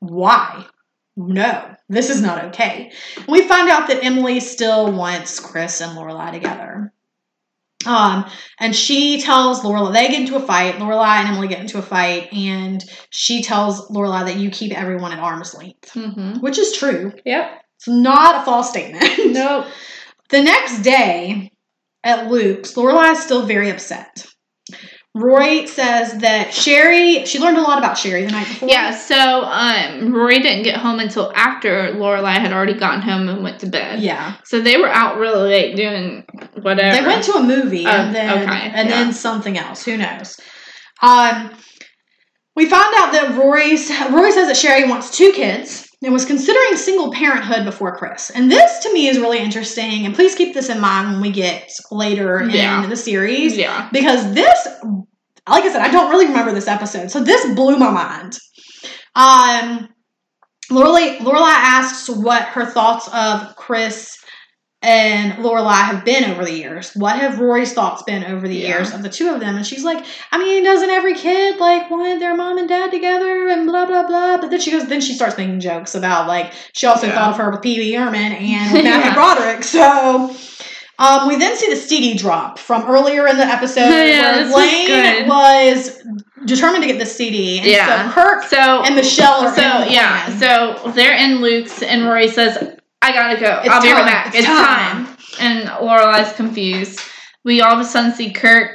Why? 0.00 0.64
No, 1.16 1.74
this 1.90 2.08
is 2.08 2.22
not 2.22 2.42
okay." 2.46 2.92
We 3.28 3.46
find 3.46 3.68
out 3.68 3.88
that 3.88 4.02
Emily 4.02 4.40
still 4.40 4.90
wants 4.92 5.38
Chris 5.38 5.82
and 5.82 5.92
Lorelai 5.96 6.32
together. 6.32 6.93
Um, 7.86 8.24
and 8.58 8.74
she 8.74 9.20
tells 9.20 9.60
Lorelai 9.62 9.92
they 9.92 10.08
get 10.08 10.20
into 10.20 10.36
a 10.36 10.40
fight. 10.46 10.74
Lorelai 10.76 11.16
and 11.18 11.28
Emily 11.28 11.48
get 11.48 11.60
into 11.60 11.78
a 11.78 11.82
fight, 11.82 12.32
and 12.32 12.84
she 13.10 13.42
tells 13.42 13.88
Lorelai 13.90 14.24
that 14.26 14.36
you 14.36 14.50
keep 14.50 14.72
everyone 14.72 15.12
at 15.12 15.18
arm's 15.18 15.54
length, 15.54 15.92
Mm-hmm. 15.94 16.40
which 16.40 16.58
is 16.58 16.76
true. 16.76 17.12
Yep. 17.24 17.62
It's 17.76 17.88
not 17.88 18.42
a 18.42 18.44
false 18.44 18.70
statement. 18.70 19.04
Nope. 19.32 19.66
The 20.30 20.42
next 20.42 20.80
day 20.80 21.52
at 22.02 22.30
Luke's, 22.30 22.74
Lorelai 22.74 23.12
is 23.12 23.22
still 23.22 23.44
very 23.46 23.68
upset. 23.70 24.26
Rory 25.14 25.68
says 25.68 26.18
that 26.18 26.52
Sherry, 26.52 27.24
she 27.24 27.38
learned 27.38 27.56
a 27.56 27.62
lot 27.62 27.78
about 27.78 27.96
Sherry 27.96 28.24
the 28.24 28.32
night 28.32 28.48
before. 28.48 28.68
Yeah, 28.68 28.90
so 28.90 29.44
um, 29.44 30.12
Rory 30.12 30.40
didn't 30.40 30.64
get 30.64 30.76
home 30.76 30.98
until 30.98 31.32
after 31.36 31.92
Lorelai 31.92 32.38
had 32.38 32.52
already 32.52 32.74
gotten 32.74 33.00
home 33.00 33.28
and 33.28 33.42
went 33.44 33.60
to 33.60 33.66
bed. 33.66 34.00
Yeah. 34.00 34.36
So 34.44 34.60
they 34.60 34.76
were 34.76 34.88
out 34.88 35.18
really 35.18 35.50
late 35.50 35.76
doing 35.76 36.24
whatever. 36.60 37.00
They 37.00 37.06
went 37.06 37.24
to 37.26 37.34
a 37.34 37.42
movie 37.42 37.86
Oh, 37.86 37.90
and 37.90 38.14
then 38.14 38.42
okay, 38.42 38.70
and 38.74 38.88
yeah. 38.88 39.04
then 39.04 39.12
something 39.12 39.56
else. 39.56 39.84
Who 39.84 39.96
knows? 39.96 40.40
Um, 41.00 41.50
we 42.56 42.68
found 42.68 42.94
out 42.96 43.12
that 43.12 43.36
Rory's 43.38 43.88
Rory 44.10 44.32
says 44.32 44.48
that 44.48 44.56
Sherry 44.56 44.88
wants 44.88 45.16
two 45.16 45.30
kids 45.32 45.88
and 46.04 46.12
was 46.12 46.24
considering 46.24 46.76
single 46.76 47.12
parenthood 47.12 47.64
before 47.64 47.96
Chris. 47.96 48.30
And 48.30 48.50
this 48.50 48.78
to 48.84 48.92
me 48.92 49.08
is 49.08 49.18
really 49.18 49.38
interesting. 49.38 50.04
And 50.04 50.14
please 50.14 50.34
keep 50.34 50.54
this 50.54 50.68
in 50.68 50.80
mind 50.80 51.12
when 51.12 51.20
we 51.20 51.30
get 51.30 51.70
later 51.90 52.44
Yeah. 52.48 52.84
in 52.84 52.90
the 52.90 52.96
series 52.96 53.56
Yeah. 53.56 53.88
because 53.92 54.32
this, 54.34 54.68
like 55.48 55.64
I 55.64 55.72
said, 55.72 55.80
I 55.82 55.90
don't 55.90 56.10
really 56.10 56.26
remember 56.26 56.52
this 56.52 56.68
episode, 56.68 57.10
so 57.10 57.22
this 57.22 57.44
blew 57.54 57.76
my 57.78 57.90
mind. 57.90 58.38
Um, 59.16 59.88
Lorelai, 60.70 61.18
Lorelai 61.18 61.54
asks 61.54 62.08
what 62.08 62.42
her 62.44 62.64
thoughts 62.64 63.08
of 63.12 63.54
Chris 63.56 64.16
and 64.84 65.32
Lorelai 65.42 65.82
have 65.82 66.04
been 66.04 66.24
over 66.24 66.44
the 66.44 66.52
years. 66.52 66.92
What 66.94 67.16
have 67.18 67.40
Rory's 67.40 67.72
thoughts 67.72 68.02
been 68.02 68.22
over 68.24 68.46
the 68.46 68.54
Yeah. 68.54 68.68
years 68.68 68.92
of 68.92 69.02
the 69.02 69.08
two 69.08 69.30
of 69.30 69.40
them? 69.40 69.56
And 69.56 69.66
she's 69.66 69.82
like, 69.84 70.04
I 70.30 70.38
mean, 70.38 70.62
doesn't 70.62 70.90
every 70.90 71.14
kid 71.14 71.58
like 71.58 71.90
want 71.90 72.20
their 72.20 72.36
mom 72.36 72.58
and 72.58 72.68
dad 72.68 72.90
together 72.90 73.48
and 73.48 73.66
blah 73.66 73.86
blah 73.86 74.06
blah? 74.06 74.36
But 74.38 74.50
then 74.50 74.60
she 74.60 74.70
goes, 74.70 74.86
then 74.86 75.00
she 75.00 75.14
starts 75.14 75.36
making 75.38 75.60
jokes 75.60 75.94
about 75.94 76.28
like 76.28 76.52
she 76.74 76.86
also 76.86 77.06
Yeah. 77.06 77.14
thought 77.14 77.30
of 77.30 77.36
her 77.38 77.50
with 77.50 77.62
Pee 77.62 77.78
Wee 77.80 77.92
Herman 77.94 78.32
and 78.32 78.72
with 78.74 78.84
Matthew 78.84 79.10
Yeah. 79.10 79.14
Broderick. 79.14 79.64
So. 79.64 80.36
Um, 80.96 81.26
we 81.26 81.34
then 81.34 81.56
see 81.56 81.68
the 81.68 81.74
CD 81.74 82.14
drop 82.14 82.56
from 82.56 82.84
earlier 82.88 83.26
in 83.26 83.36
the 83.36 83.42
episode 83.44 83.80
Yeah, 83.88 84.36
where 84.36 84.44
was 84.44 84.54
Lane 84.54 85.28
was 85.28 86.02
determined 86.44 86.84
to 86.84 86.88
get 86.88 87.00
the 87.00 87.04
CD. 87.06 87.58
And 87.58 87.66
Yeah. 87.66 88.08
so 88.08 88.14
Kirk 88.14 88.44
So 88.44 88.56
and 88.84 88.94
Michel 88.94 89.44
are 89.44 89.54
so 89.56 89.62
yeah, 89.90 90.28
so 90.38 90.92
they're 90.92 91.16
in 91.16 91.40
Luke's, 91.40 91.82
and 91.82 92.04
Rory 92.06 92.28
says, 92.28 92.76
"I 93.04 93.12
gotta 93.12 93.40
go. 93.40 93.60
It's 93.62 93.70
I'll 93.70 93.82
be 93.82 93.92
right 93.92 93.98
time. 93.98 94.06
back. 94.06 94.34
It's 94.34 94.46
time." 94.46 95.06
time. 95.06 95.16
And 95.40 95.68
Lorelai's 95.68 96.32
confused. 96.34 97.00
We 97.44 97.60
all 97.60 97.74
of 97.74 97.80
a 97.80 97.84
sudden 97.84 98.12
see 98.12 98.32
Kirk 98.32 98.70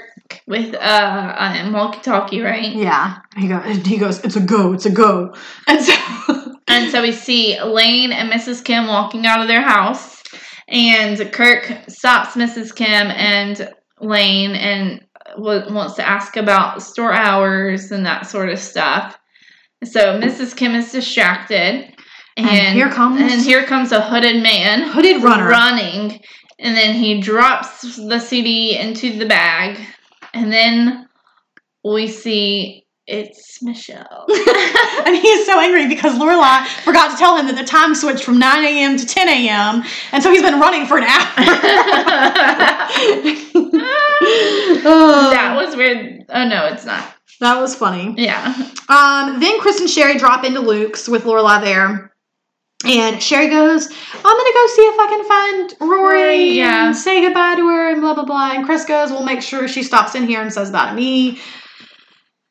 with 0.45 0.75
uh, 0.75 1.35
um, 1.37 1.73
walkie-talkie, 1.73 2.41
right? 2.41 2.73
Yeah, 2.75 3.17
he 3.37 3.47
goes. 3.47 3.77
He 3.85 3.97
goes. 3.97 4.19
It's 4.23 4.35
a 4.35 4.41
go. 4.41 4.73
It's 4.73 4.85
a 4.85 4.91
go. 4.91 5.33
And 5.67 5.83
so, 5.83 5.93
And 6.69 6.91
so 6.91 7.01
we 7.01 7.11
see 7.11 7.59
Lane 7.59 8.11
and 8.11 8.31
Mrs. 8.31 8.63
Kim 8.63 8.87
walking 8.87 9.25
out 9.25 9.41
of 9.41 9.47
their 9.47 9.63
house, 9.63 10.21
and 10.67 11.17
Kirk 11.33 11.73
stops 11.87 12.35
Mrs. 12.35 12.75
Kim 12.75 13.07
and 13.07 13.69
Lane 13.99 14.51
and 14.51 15.03
w- 15.35 15.73
wants 15.73 15.95
to 15.95 16.07
ask 16.07 16.37
about 16.37 16.83
store 16.83 17.11
hours 17.11 17.91
and 17.91 18.05
that 18.05 18.27
sort 18.27 18.49
of 18.49 18.59
stuff. 18.59 19.17
So 19.83 20.19
Mrs. 20.19 20.55
Kim 20.55 20.75
is 20.75 20.91
distracted, 20.91 21.95
and, 22.39 22.49
And 22.67 22.75
here 22.75 22.89
comes- 22.89 23.19
and 23.21 23.41
here 23.41 23.63
comes 23.65 23.91
a 23.91 24.01
hooded 24.01 24.41
man 24.43 24.81
hooded 24.89 25.21
runner. 25.23 25.47
running, 25.47 26.19
and 26.59 26.75
then 26.75 26.93
he 26.95 27.19
drops 27.21 27.95
the 27.97 28.19
CD 28.19 28.77
into 28.77 29.17
the 29.17 29.25
bag, 29.25 29.79
and 30.33 30.51
then 30.51 31.07
we 31.83 32.07
see 32.07 32.85
it's 33.11 33.63
Michel. 33.63 34.25
and 35.05 35.15
he's 35.17 35.45
so 35.47 35.59
angry 35.59 35.87
because 35.87 36.15
Lorelai 36.19 36.63
forgot 36.83 37.09
to 37.09 37.17
tell 37.17 37.35
him 37.37 37.47
that 37.47 37.55
the 37.57 37.63
time 37.63 37.95
switched 37.95 38.23
from 38.23 38.37
9 38.37 38.63
a.m. 38.63 38.97
to 38.97 39.05
10 39.05 39.27
a.m. 39.27 39.83
And 40.11 40.21
so 40.21 40.29
he's 40.31 40.43
been 40.43 40.59
running 40.59 40.85
for 40.85 40.97
an 40.99 41.05
hour. 41.05 41.25
that 44.83 45.53
was 45.55 45.75
weird. 45.75 46.25
Oh 46.29 46.47
no, 46.47 46.67
it's 46.67 46.85
not. 46.85 47.03
that 47.39 47.59
was 47.59 47.75
funny. 47.75 48.13
Yeah. 48.17 48.53
Um, 48.89 49.39
then 49.39 49.59
Chris 49.59 49.79
and 49.79 49.89
Sherry 49.89 50.17
drop 50.17 50.43
into 50.45 50.59
Luke's 50.59 51.07
with 51.07 51.23
Lorelai 51.23 51.61
there. 51.63 52.13
And 52.85 53.21
Sherry 53.21 53.49
goes, 53.49 53.87
I'm 53.87 54.23
gonna 54.23 54.53
go 54.53 54.67
see 54.67 54.81
if 54.83 54.99
I 54.99 55.07
can 55.09 55.25
find 55.25 55.91
Rory 55.91 56.01
Rory, 56.01 56.43
yeah. 56.51 56.87
and 56.87 56.95
say 56.95 57.21
goodbye 57.21 57.55
to 57.55 57.67
her 57.67 57.91
and 57.91 57.99
blah 57.99 58.13
blah 58.13 58.23
blah. 58.23 58.51
And 58.51 58.65
Chris 58.65 58.85
goes, 58.85 59.11
We'll 59.11 59.25
make 59.25 59.41
sure 59.41 59.67
she 59.67 59.83
stops 59.83 60.15
in 60.15 60.27
here 60.27 60.41
and 60.41 60.51
says 60.51 60.71
bye 60.71 60.89
to 60.89 60.95
me. 60.95 61.39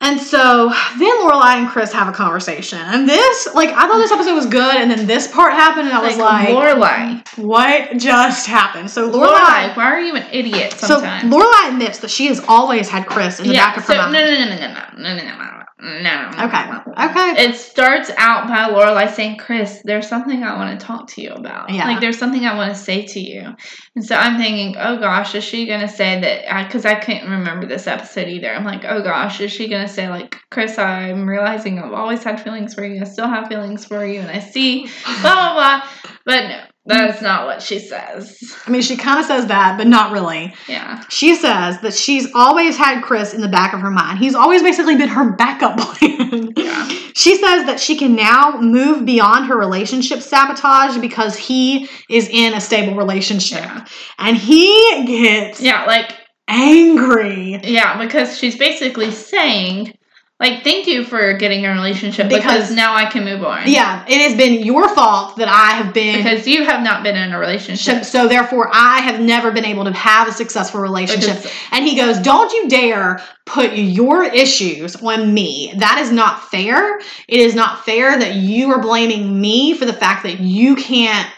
And 0.00 0.20
so 0.20 0.68
then 0.98 1.20
Lorelai 1.22 1.56
and 1.56 1.68
Chris 1.68 1.92
have 1.92 2.06
a 2.06 2.12
conversation. 2.12 2.78
And 2.78 3.08
this, 3.08 3.48
like, 3.52 3.70
I 3.70 3.88
thought 3.88 3.98
this 3.98 4.12
episode 4.12 4.34
was 4.34 4.46
good, 4.46 4.76
and 4.76 4.88
then 4.88 5.08
this 5.08 5.26
part 5.26 5.52
happened, 5.54 5.88
and 5.88 5.96
I 5.96 6.06
was 6.06 6.16
like, 6.16 6.48
Lorelai. 6.50 7.36
what 7.36 7.96
just 7.96 8.46
happened? 8.46 8.90
So 8.90 9.10
Lorelai, 9.10 9.70
Lorelai, 9.72 9.76
why 9.76 9.84
are 9.84 10.00
you 10.00 10.14
an 10.14 10.24
idiot 10.30 10.74
so? 10.74 11.00
Lorelai 11.00 11.72
admits 11.72 11.98
that 11.98 12.10
she 12.10 12.28
has 12.28 12.40
always 12.46 12.88
had 12.88 13.06
Chris 13.06 13.40
in 13.40 13.48
the 13.48 13.54
yeah, 13.54 13.70
back 13.70 13.78
of 13.78 13.86
her 13.86 13.94
so, 13.94 13.98
mind. 13.98 14.12
no, 14.12 14.20
no, 14.24 14.30
no, 14.30 14.44
no, 14.44 14.56
no, 14.56 14.68
no, 14.98 15.16
no, 15.16 15.24
no, 15.24 15.36
no, 15.36 15.57
no. 15.80 16.30
Okay, 16.42 16.70
okay. 16.88 17.44
It 17.44 17.54
starts 17.54 18.10
out 18.16 18.48
by 18.48 18.68
Lorelai 18.68 19.12
saying, 19.12 19.36
"Chris, 19.36 19.80
there's 19.84 20.08
something 20.08 20.42
I 20.42 20.56
want 20.56 20.78
to 20.78 20.84
talk 20.84 21.06
to 21.10 21.22
you 21.22 21.30
about. 21.30 21.70
Yeah. 21.70 21.86
Like, 21.86 22.00
there's 22.00 22.18
something 22.18 22.44
I 22.44 22.56
want 22.56 22.74
to 22.74 22.78
say 22.78 23.06
to 23.06 23.20
you." 23.20 23.54
And 23.94 24.04
so 24.04 24.16
I'm 24.16 24.38
thinking, 24.38 24.76
"Oh 24.76 24.98
gosh, 24.98 25.36
is 25.36 25.44
she 25.44 25.66
gonna 25.66 25.88
say 25.88 26.20
that?" 26.20 26.66
Because 26.66 26.84
I, 26.84 26.96
couldn't 26.96 27.30
remember 27.30 27.66
this 27.66 27.86
episode 27.86 28.28
either. 28.28 28.52
I'm 28.52 28.64
like, 28.64 28.84
"Oh 28.84 29.02
gosh, 29.02 29.40
is 29.40 29.52
she 29.52 29.68
gonna 29.68 29.88
say 29.88 30.08
like, 30.08 30.36
Chris, 30.50 30.78
I'm 30.78 31.28
realizing 31.28 31.78
I've 31.78 31.92
always 31.92 32.24
had 32.24 32.40
feelings 32.40 32.74
for 32.74 32.84
you. 32.84 33.00
I 33.00 33.04
still 33.04 33.28
have 33.28 33.46
feelings 33.46 33.84
for 33.84 34.04
you, 34.04 34.20
and 34.20 34.30
I 34.30 34.40
see 34.40 34.88
blah 35.20 35.34
blah 35.34 35.54
blah." 35.54 35.88
But 36.24 36.48
no, 36.48 36.60
that's 36.89 37.20
not 37.20 37.45
what 37.45 37.61
she 37.61 37.78
says. 37.78 38.41
I 38.66 38.70
mean, 38.70 38.80
she 38.80 38.97
kind 38.97 39.20
of 39.20 39.26
says 39.26 39.47
that, 39.47 39.76
but 39.76 39.86
not 39.86 40.11
really. 40.11 40.55
Yeah. 40.66 41.03
She 41.11 41.34
says 41.34 41.80
that 41.82 41.93
she's 41.93 42.26
always 42.34 42.78
had 42.78 43.03
Chris 43.03 43.34
in 43.34 43.43
the 43.43 43.49
back 43.49 43.74
of 43.74 43.80
her 43.80 43.91
mind. 43.91 44.18
He's 44.18 44.34
always 44.34 44.62
basically 44.62 44.97
been 44.97 45.09
her 45.09 45.32
backup 45.32 45.76
plan. 45.78 46.53
Yeah. 46.57 46.89
She 47.14 47.36
says 47.36 47.66
that 47.66 47.78
she 47.78 47.97
can 47.97 48.16
now 48.16 48.59
move 48.61 49.05
beyond 49.05 49.47
her 49.47 49.59
relationship 49.59 50.22
sabotage 50.22 50.97
because 50.99 51.36
he 51.36 51.91
is 52.09 52.28
in 52.30 52.55
a 52.55 52.61
stable 52.61 52.97
relationship. 52.97 53.61
Yeah. 53.64 53.84
And 54.18 54.36
he 54.36 55.05
gets 55.07 55.61
Yeah, 55.61 55.84
like 55.84 56.14
angry. 56.49 57.61
Yeah, 57.62 57.99
because 58.03 58.39
she's 58.39 58.57
basically 58.57 59.11
saying, 59.11 59.97
like, 60.41 60.62
thank 60.62 60.86
you 60.86 61.05
for 61.05 61.32
getting 61.32 61.66
a 61.66 61.70
relationship 61.70 62.28
because, 62.28 62.45
Because- 62.45 62.70
now 62.74 62.95
I 62.95 63.07
can 63.07 63.24
move 63.24 63.43
on. 63.43 63.62
Yeah, 63.66 64.05
it 64.07 64.20
has 64.20 64.36
been 64.36 64.62
your 64.62 64.89
fault 64.95 65.36
that 65.36 65.49
I 65.49 65.72
have 65.72 65.93
been. 65.93 66.22
Because 66.22 66.47
you 66.47 66.64
have 66.64 66.82
not 66.82 67.03
been 67.03 67.16
in 67.16 67.32
a 67.32 67.39
relationship. 67.39 68.05
so, 68.05 68.22
so 68.22 68.28
therefore, 68.28 68.70
I 68.72 69.01
have 69.01 69.20
never 69.20 69.51
been 69.51 69.64
able 69.64 69.84
to 69.84 69.93
have 69.93 70.28
a 70.28 70.32
successful 70.32 70.80
relationship. 70.80 71.39
Because- 71.43 71.53
And 71.72 71.84
he 71.84 71.97
goes, 71.97 72.18
Don't 72.18 72.53
you 72.53 72.68
dare 72.68 73.20
put 73.47 73.72
your 73.72 74.24
issues 74.24 74.95
on 75.03 75.34
me. 75.34 75.72
That 75.78 75.99
is 75.99 76.12
not 76.12 76.51
fair. 76.51 76.99
It 77.26 77.41
is 77.41 77.55
not 77.55 77.84
fair 77.84 78.16
that 78.18 78.34
you 78.34 78.70
are 78.70 78.80
blaming 78.80 79.41
me 79.41 79.74
for 79.74 79.86
the 79.86 79.93
fact 79.93 80.22
that 80.22 80.39
you 80.39 80.76
can't 80.76 81.28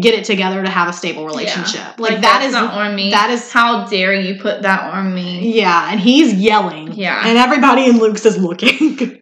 get 0.00 0.14
it 0.14 0.24
together 0.24 0.62
to 0.62 0.70
have 0.70 0.88
a 0.88 0.92
stable 0.92 1.24
relationship. 1.26 1.80
Yeah. 1.80 1.94
Like, 1.98 2.14
that 2.14 2.22
that's 2.22 2.46
is 2.46 2.52
not 2.52 2.74
on 2.74 2.94
me. 2.94 3.10
that 3.10 3.30
is- 3.30 3.50
how 3.52 3.86
dare 3.86 4.14
you 4.14 4.40
put 4.40 4.62
that 4.62 4.92
on 4.92 5.14
me. 5.14 5.52
Yeah, 5.58 5.90
and 5.90 6.00
he's 6.00 6.32
yelling. 6.34 6.92
Yeah. 6.92 7.22
And 7.26 7.38
everybody 7.38 7.86
in 7.86 7.98
Luke's 7.98 8.24
is 8.26 8.38
looking. 8.38 9.20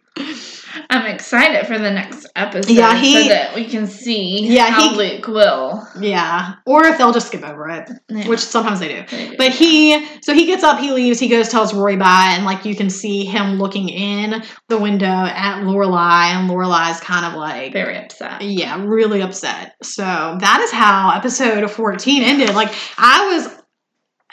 I'm 0.91 1.05
excited 1.05 1.65
for 1.67 1.79
the 1.79 1.89
next 1.89 2.27
episode 2.35 2.69
Yeah, 2.69 2.97
he- 2.97 3.23
so 3.23 3.29
that 3.29 3.55
we 3.55 3.63
can 3.65 3.87
see 3.87 4.45
Yeah, 4.45 4.65
how 4.65 4.89
he- 4.89 4.97
Luke 4.97 5.25
will. 5.25 5.87
yeah. 6.01 6.55
Or 6.65 6.83
if 6.85 6.97
they'll 6.97 7.13
just 7.13 7.27
skip 7.27 7.43
over 7.47 7.69
it, 7.69 7.89
Yeah. 8.09 8.27
which 8.27 8.41
sometimes 8.41 8.81
they 8.81 8.89
do. 8.89 9.03
They 9.09 9.29
do. 9.29 9.35
But 9.37 9.51
he, 9.53 10.05
so 10.21 10.33
he 10.33 10.45
gets 10.45 10.63
up, 10.65 10.79
he 10.79 10.91
leaves, 10.91 11.17
he 11.17 11.29
goes, 11.29 11.47
tells 11.47 11.73
Rory 11.73 11.95
bye, 11.95 12.33
and 12.35 12.43
like 12.43 12.65
you 12.65 12.75
can 12.75 12.89
see 12.89 13.23
him 13.23 13.57
looking 13.57 13.87
in 13.87 14.43
the 14.67 14.77
window 14.77 15.05
at 15.07 15.61
Lorelai, 15.63 16.33
and 16.35 16.49
Lorelai's 16.49 16.99
kind 16.99 17.25
of 17.25 17.35
like, 17.35 17.71
very 17.71 17.97
upset. 17.97 18.41
yeah, 18.41 18.83
really 18.85 19.21
upset. 19.21 19.75
So 19.81 20.03
that 20.03 20.59
is 20.61 20.71
how 20.71 21.11
episode 21.15 21.71
14 21.71 22.21
ended. 22.21 22.53
Like, 22.53 22.73
I 22.97 23.27
was, 23.33 23.45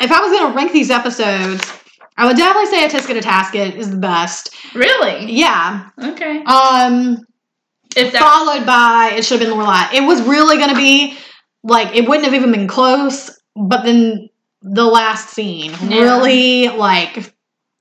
if 0.00 0.10
I 0.10 0.20
was 0.20 0.32
going 0.32 0.50
to 0.50 0.56
rank 0.56 0.72
these 0.72 0.90
episodes, 0.90 1.72
I 2.18 2.26
would 2.26 2.36
definitely 2.36 2.66
say 2.66 2.84
A 2.84 2.88
Tisket 2.88 3.16
a 3.16 3.20
Tasket 3.20 3.76
is 3.76 3.90
the 3.90 3.96
best. 3.96 4.54
Really? 4.74 5.32
Yeah. 5.32 5.88
Okay. 6.02 6.42
Um, 6.44 7.18
If 7.96 8.12
that 8.12 8.20
followed 8.20 8.66
by 8.66 9.12
it 9.16 9.24
should 9.24 9.40
have 9.40 9.48
been 9.48 9.56
Lorelai. 9.58 9.94
It 9.94 10.02
was 10.02 10.20
really 10.22 10.56
going 10.58 10.70
to 10.70 10.76
be 10.76 11.16
like 11.62 11.94
it 11.94 12.08
wouldn't 12.08 12.24
have 12.24 12.34
even 12.34 12.50
been 12.52 12.66
close, 12.68 13.30
but 13.56 13.84
then 13.84 14.28
the 14.62 14.84
last 14.84 15.30
scene 15.30 15.70
Yeah. 15.88 16.02
really 16.02 16.68
like 16.68 17.14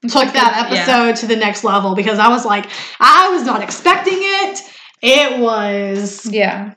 took 0.04 0.32
that 0.34 0.70
Yeah. 0.72 0.82
episode 0.82 1.16
to 1.22 1.28
the 1.28 1.36
next 1.36 1.64
level 1.64 1.96
because 1.96 2.20
I 2.20 2.28
was 2.30 2.46
like, 2.46 2.70
I 3.00 3.30
was 3.30 3.44
not 3.44 3.64
expecting 3.64 4.20
it. 4.20 4.60
It 5.02 5.40
was 5.40 6.26
Yeah. 6.32 6.74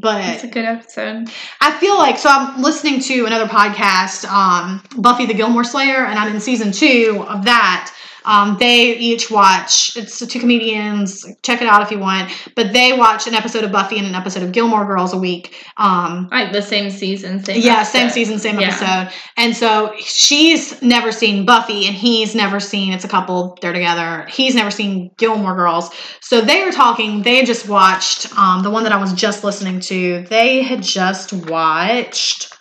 But 0.00 0.24
It's 0.34 0.44
a 0.44 0.48
good 0.48 0.64
episode. 0.64 1.28
I 1.60 1.78
feel 1.78 1.96
like 1.96 2.18
so 2.18 2.28
I'm 2.30 2.62
listening 2.62 3.00
to 3.00 3.26
another 3.26 3.46
podcast, 3.46 4.24
um, 4.26 4.82
Buffy 4.96 5.26
the 5.26 5.34
Gilmore 5.34 5.64
Slayer, 5.64 6.04
and 6.06 6.18
I'm 6.18 6.34
in 6.34 6.40
season 6.40 6.72
two 6.72 7.24
of 7.28 7.44
that. 7.44 7.92
Um, 8.24 8.56
they 8.58 8.96
each 8.96 9.30
watch. 9.30 9.96
It's 9.96 10.18
two 10.18 10.38
comedians. 10.40 11.26
Check 11.42 11.62
it 11.62 11.68
out 11.68 11.82
if 11.82 11.90
you 11.90 11.98
want. 11.98 12.30
But 12.54 12.72
they 12.72 12.92
watch 12.92 13.26
an 13.26 13.34
episode 13.34 13.64
of 13.64 13.72
Buffy 13.72 13.98
and 13.98 14.06
an 14.06 14.14
episode 14.14 14.42
of 14.42 14.52
Gilmore 14.52 14.84
Girls 14.84 15.12
a 15.12 15.18
week. 15.18 15.54
Um, 15.76 16.28
Like 16.30 16.52
the 16.52 16.62
same 16.62 16.90
season, 16.90 17.42
same 17.44 17.60
yeah, 17.62 17.78
episode. 17.80 17.92
same 17.98 18.10
season, 18.10 18.38
same 18.38 18.60
Yeah. 18.60 18.68
episode. 18.68 19.12
And 19.36 19.56
so 19.56 19.92
she's 19.98 20.80
never 20.82 21.12
seen 21.12 21.44
Buffy, 21.46 21.86
and 21.86 21.94
he's 21.96 22.34
never 22.34 22.60
seen. 22.60 22.92
It's 22.92 23.04
a 23.04 23.08
couple. 23.08 23.58
They're 23.62 23.72
together. 23.72 24.26
He's 24.30 24.54
never 24.54 24.70
seen 24.70 25.10
Gilmore 25.16 25.54
Girls. 25.56 25.90
So 26.20 26.40
they 26.40 26.62
are 26.62 26.72
talking. 26.72 27.22
They 27.22 27.36
had 27.36 27.46
just 27.46 27.68
watched 27.68 28.36
um, 28.38 28.62
the 28.62 28.70
one 28.70 28.82
that 28.84 28.92
I 28.92 28.96
was 28.96 29.12
just 29.12 29.42
listening 29.44 29.80
to. 29.80 30.24
They 30.28 30.62
had 30.62 30.82
just 30.82 31.32
watched 31.32 32.54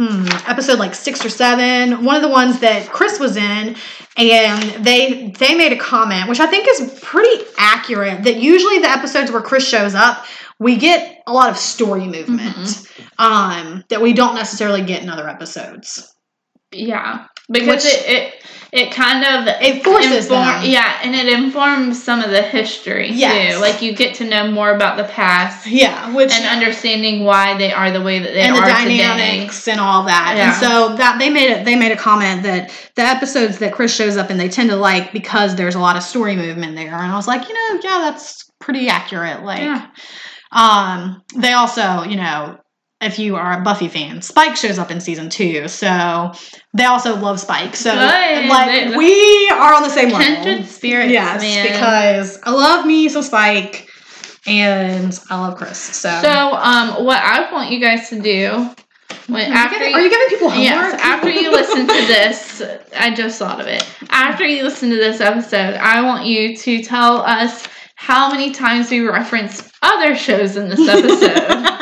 hmm, 0.00 0.26
episode 0.48 0.78
like 0.78 0.94
six 0.94 1.24
or 1.24 1.28
seven. 1.28 2.04
One 2.04 2.16
of 2.16 2.22
the 2.22 2.28
ones 2.28 2.60
that 2.60 2.88
Chris 2.88 3.20
was 3.20 3.36
in, 3.36 3.76
and 4.16 4.84
they 4.84 5.30
they 5.38 5.54
made 5.54 5.72
a 5.72 5.76
comment, 5.76 6.26
which 6.28 6.40
I 6.40 6.46
think 6.46 6.66
is 6.68 6.98
pretty 7.02 7.44
accurate. 7.58 8.24
That 8.24 8.36
usually 8.36 8.78
the 8.78 8.88
episodes 8.88 9.30
where 9.30 9.42
Chris 9.42 9.68
shows 9.68 9.94
up, 9.94 10.24
we 10.58 10.76
get 10.76 11.22
a 11.26 11.32
lot 11.32 11.50
of 11.50 11.58
story 11.58 12.06
movement 12.06 12.88
um, 13.18 13.84
that 13.90 14.00
we 14.00 14.14
don't 14.14 14.34
necessarily 14.34 14.82
get 14.82 15.02
in 15.02 15.10
other 15.10 15.28
episodes. 15.28 16.14
Yeah, 16.72 17.26
because 17.50 17.84
Which- 17.84 17.92
it, 17.92 18.08
it 18.08 18.34
it 18.72 18.92
kind 18.92 19.24
of 19.24 19.48
It 19.60 19.82
forces 19.84 20.26
inform- 20.26 20.46
them. 20.46 20.62
Yeah, 20.64 20.98
and 21.02 21.14
it 21.14 21.26
informs 21.28 22.02
some 22.02 22.20
of 22.20 22.30
the 22.30 22.40
history 22.42 23.10
Yes. 23.10 23.54
too. 23.56 23.60
Like 23.60 23.82
you 23.82 23.92
get 23.94 24.14
to 24.16 24.24
know 24.24 24.50
more 24.50 24.74
about 24.74 24.96
the 24.96 25.04
past 25.04 25.66
Yeah, 25.66 26.12
which 26.14 26.32
and 26.32 26.44
understanding 26.46 27.24
why 27.24 27.56
they 27.58 27.72
are 27.72 27.90
the 27.90 28.00
way 28.00 28.18
that 28.20 28.32
they 28.32 28.42
and 28.42 28.54
the 28.56 28.60
are 28.60 28.66
today. 28.66 28.98
dynamics 28.98 29.66
and 29.66 29.80
all 29.80 30.04
that. 30.04 30.34
Yeah. 30.36 30.46
And 30.46 30.54
so 30.56 30.96
that 30.96 31.18
they 31.18 31.30
made 31.30 31.50
it 31.50 31.64
they 31.64 31.74
made 31.76 31.90
a 31.92 31.96
comment 31.96 32.42
that 32.44 32.70
the 32.94 33.02
episodes 33.02 33.58
that 33.58 33.72
Chris 33.72 33.94
shows 33.94 34.16
up 34.16 34.30
in 34.30 34.36
they 34.38 34.48
tend 34.48 34.70
to 34.70 34.76
like 34.76 35.12
because 35.12 35.56
there's 35.56 35.74
a 35.74 35.80
lot 35.80 35.96
of 35.96 36.02
story 36.02 36.36
movement 36.36 36.76
there. 36.76 36.94
And 36.94 37.10
I 37.12 37.16
was 37.16 37.26
like, 37.26 37.48
you 37.48 37.54
know, 37.54 37.80
yeah, 37.82 37.98
that's 38.10 38.48
pretty 38.60 38.88
accurate. 38.88 39.42
Like 39.42 39.62
Yeah. 39.62 39.86
um 40.52 41.22
they 41.36 41.52
also, 41.52 42.02
you 42.02 42.16
know, 42.16 42.58
if 43.00 43.18
you 43.18 43.36
are 43.36 43.58
a 43.60 43.62
Buffy 43.62 43.88
fan, 43.88 44.20
Spike 44.22 44.56
shows 44.56 44.78
up 44.78 44.90
in 44.90 45.00
season 45.00 45.30
two, 45.30 45.68
so 45.68 46.32
they 46.74 46.84
also 46.84 47.16
love 47.16 47.40
Spike. 47.40 47.74
So 47.76 47.92
Good. 47.92 48.48
like 48.48 48.96
we 48.96 49.48
are 49.50 49.72
on 49.74 49.82
the 49.82 49.88
same 49.90 50.10
level. 50.10 50.26
Kindred 50.26 50.66
spirits, 50.68 51.10
Yes, 51.12 51.40
man. 51.42 51.66
because 51.66 52.38
I 52.42 52.50
love 52.50 52.84
me 52.86 53.08
some 53.08 53.22
Spike, 53.22 53.88
and 54.46 55.18
I 55.30 55.40
love 55.40 55.56
Chris. 55.56 55.78
So, 55.78 56.10
So, 56.22 56.28
um, 56.54 57.04
what 57.04 57.18
I 57.22 57.50
want 57.52 57.70
you 57.70 57.80
guys 57.80 58.08
to 58.10 58.20
do 58.20 58.70
when 59.28 59.44
are, 59.44 59.48
you 59.48 59.54
after 59.54 59.78
giving, 59.78 59.94
are 59.94 60.00
you 60.00 60.10
giving 60.10 60.28
people 60.28 60.50
homework? 60.50 60.64
Yes, 60.64 61.00
after 61.02 61.28
you 61.30 61.50
listen 61.50 61.86
to 61.86 61.92
this, 62.06 62.62
I 62.98 63.14
just 63.14 63.38
thought 63.38 63.60
of 63.60 63.66
it. 63.66 63.84
After 64.10 64.44
you 64.46 64.62
listen 64.62 64.90
to 64.90 64.96
this 64.96 65.20
episode, 65.20 65.74
I 65.74 66.02
want 66.02 66.26
you 66.26 66.56
to 66.56 66.82
tell 66.82 67.18
us 67.22 67.66
how 67.96 68.30
many 68.30 68.50
times 68.52 68.90
we 68.90 69.00
reference 69.00 69.70
other 69.82 70.14
shows 70.16 70.56
in 70.56 70.68
this 70.68 70.80
episode. 70.88 71.76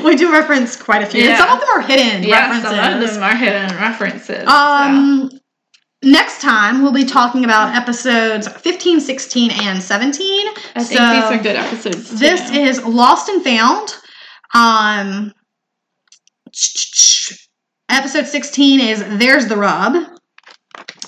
we 0.04 0.16
do 0.16 0.32
reference 0.32 0.76
quite 0.76 1.02
a 1.02 1.06
few. 1.06 1.22
Yeah. 1.22 1.38
some 1.38 1.50
of 1.50 1.60
them 1.60 1.68
are 1.70 1.80
hidden 1.82 2.22
yeah, 2.22 2.48
references. 2.48 2.70
some 2.70 3.02
of 3.02 3.10
them 3.14 3.22
are 3.22 3.36
hidden 3.36 3.76
references. 3.76 4.44
so. 4.44 4.48
Um, 4.48 5.30
next 6.02 6.40
time 6.40 6.82
we'll 6.82 6.92
be 6.92 7.04
talking 7.04 7.44
about 7.44 7.74
episodes 7.74 8.46
15, 8.48 9.00
16, 9.00 9.50
and 9.62 9.82
17. 9.82 10.46
I 10.76 10.84
think 10.84 10.98
so 11.00 11.12
these 11.14 11.40
are 11.40 11.42
good 11.42 11.56
episodes. 11.56 12.10
Too. 12.10 12.16
This 12.16 12.50
is 12.50 12.84
Lost 12.84 13.28
and 13.28 13.42
Found. 13.44 13.94
Um, 14.54 15.32
episode 17.90 18.26
16 18.26 18.80
is 18.80 19.04
There's 19.18 19.46
the 19.46 19.56
Rub. 19.56 19.96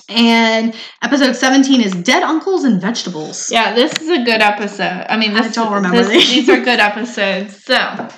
And 0.09 0.75
episode 1.01 1.37
17 1.37 1.79
is 1.79 1.93
Dead 1.93 2.21
Uncles 2.21 2.65
and 2.65 2.81
Vegetables. 2.81 3.49
yeah, 3.49 3.73
this 3.73 3.93
is 4.01 4.09
a 4.09 4.23
good 4.23 4.41
episode. 4.41 5.05
I 5.09 5.15
mean, 5.15 5.31
I 5.31 5.47
don't 5.47 5.71
remember 5.71 6.03
this- 6.03 6.09
these. 6.09 6.29
these 6.47 6.49
are 6.49 6.59
good 6.61 6.79
episodes. 6.81 7.63
So, 7.63 8.09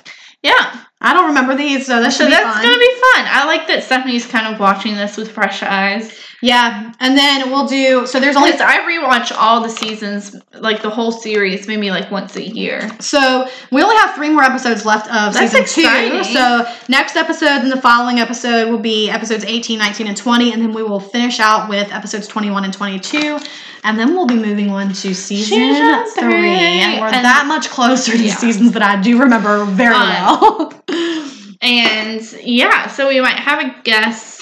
yeah, 0.44 0.84
I 1.00 1.14
don't 1.14 1.28
remember 1.28 1.56
these, 1.56 1.86
so 1.86 2.00
that 2.00 2.12
should 2.12 2.18
so 2.18 2.26
be 2.26 2.30
that's 2.30 2.44
fun. 2.44 2.62
gonna 2.62 2.78
be 2.78 2.92
fun. 2.92 3.24
I 3.26 3.44
like 3.46 3.66
that 3.68 3.82
Stephanie's 3.82 4.26
kind 4.26 4.52
of 4.52 4.60
watching 4.60 4.94
this 4.94 5.16
with 5.16 5.30
fresh 5.32 5.62
eyes. 5.62 6.16
Yeah, 6.44 6.92
and 7.00 7.16
then 7.16 7.50
we'll 7.50 7.66
do. 7.66 8.06
So 8.06 8.20
there's 8.20 8.36
only 8.36 8.52
I 8.52 8.80
rewatch 8.80 9.34
all 9.34 9.62
the 9.62 9.70
seasons, 9.70 10.36
like 10.52 10.82
the 10.82 10.90
whole 10.90 11.10
series, 11.10 11.66
maybe 11.66 11.90
like 11.90 12.10
once 12.10 12.36
a 12.36 12.42
year. 12.42 12.90
So 13.00 13.48
we 13.72 13.82
only 13.82 13.96
have 13.96 14.14
three 14.14 14.28
more 14.28 14.42
episodes 14.42 14.84
left 14.84 15.06
of 15.06 15.32
That's 15.32 15.52
season 15.52 15.62
exciting. 15.62 16.22
two. 16.22 16.32
So 16.34 16.66
next 16.90 17.16
episode 17.16 17.62
and 17.62 17.72
the 17.72 17.80
following 17.80 18.18
episode 18.20 18.70
will 18.70 18.78
be 18.78 19.08
episodes 19.08 19.44
18, 19.44 19.78
19, 19.78 20.06
and 20.06 20.16
20. 20.16 20.52
And 20.52 20.60
then 20.60 20.74
we 20.74 20.82
will 20.82 21.00
finish 21.00 21.40
out 21.40 21.70
with 21.70 21.90
episodes 21.90 22.26
21 22.28 22.64
and 22.64 22.72
22. 22.74 23.38
And 23.86 23.98
then 23.98 24.14
we'll 24.14 24.26
be 24.26 24.34
moving 24.36 24.70
on 24.70 24.88
to 24.88 25.14
season, 25.14 25.58
Season 25.58 26.04
three. 26.14 26.30
three. 26.32 26.48
And 26.50 27.00
we're 27.00 27.06
And- 27.06 27.24
that 27.24 27.44
much 27.46 27.70
closer 27.70 28.12
to 28.12 28.22
Yeah. 28.22 28.34
seasons 28.36 28.72
that 28.72 28.82
I 28.82 29.00
do 29.00 29.18
remember 29.18 29.64
very 29.64 29.94
Um, 29.94 30.08
well. 30.08 30.72
And 31.62 32.20
yeah, 32.42 32.88
so 32.88 33.08
we 33.08 33.20
might 33.22 33.38
have 33.38 33.58
a 33.64 33.74
guest 33.84 34.33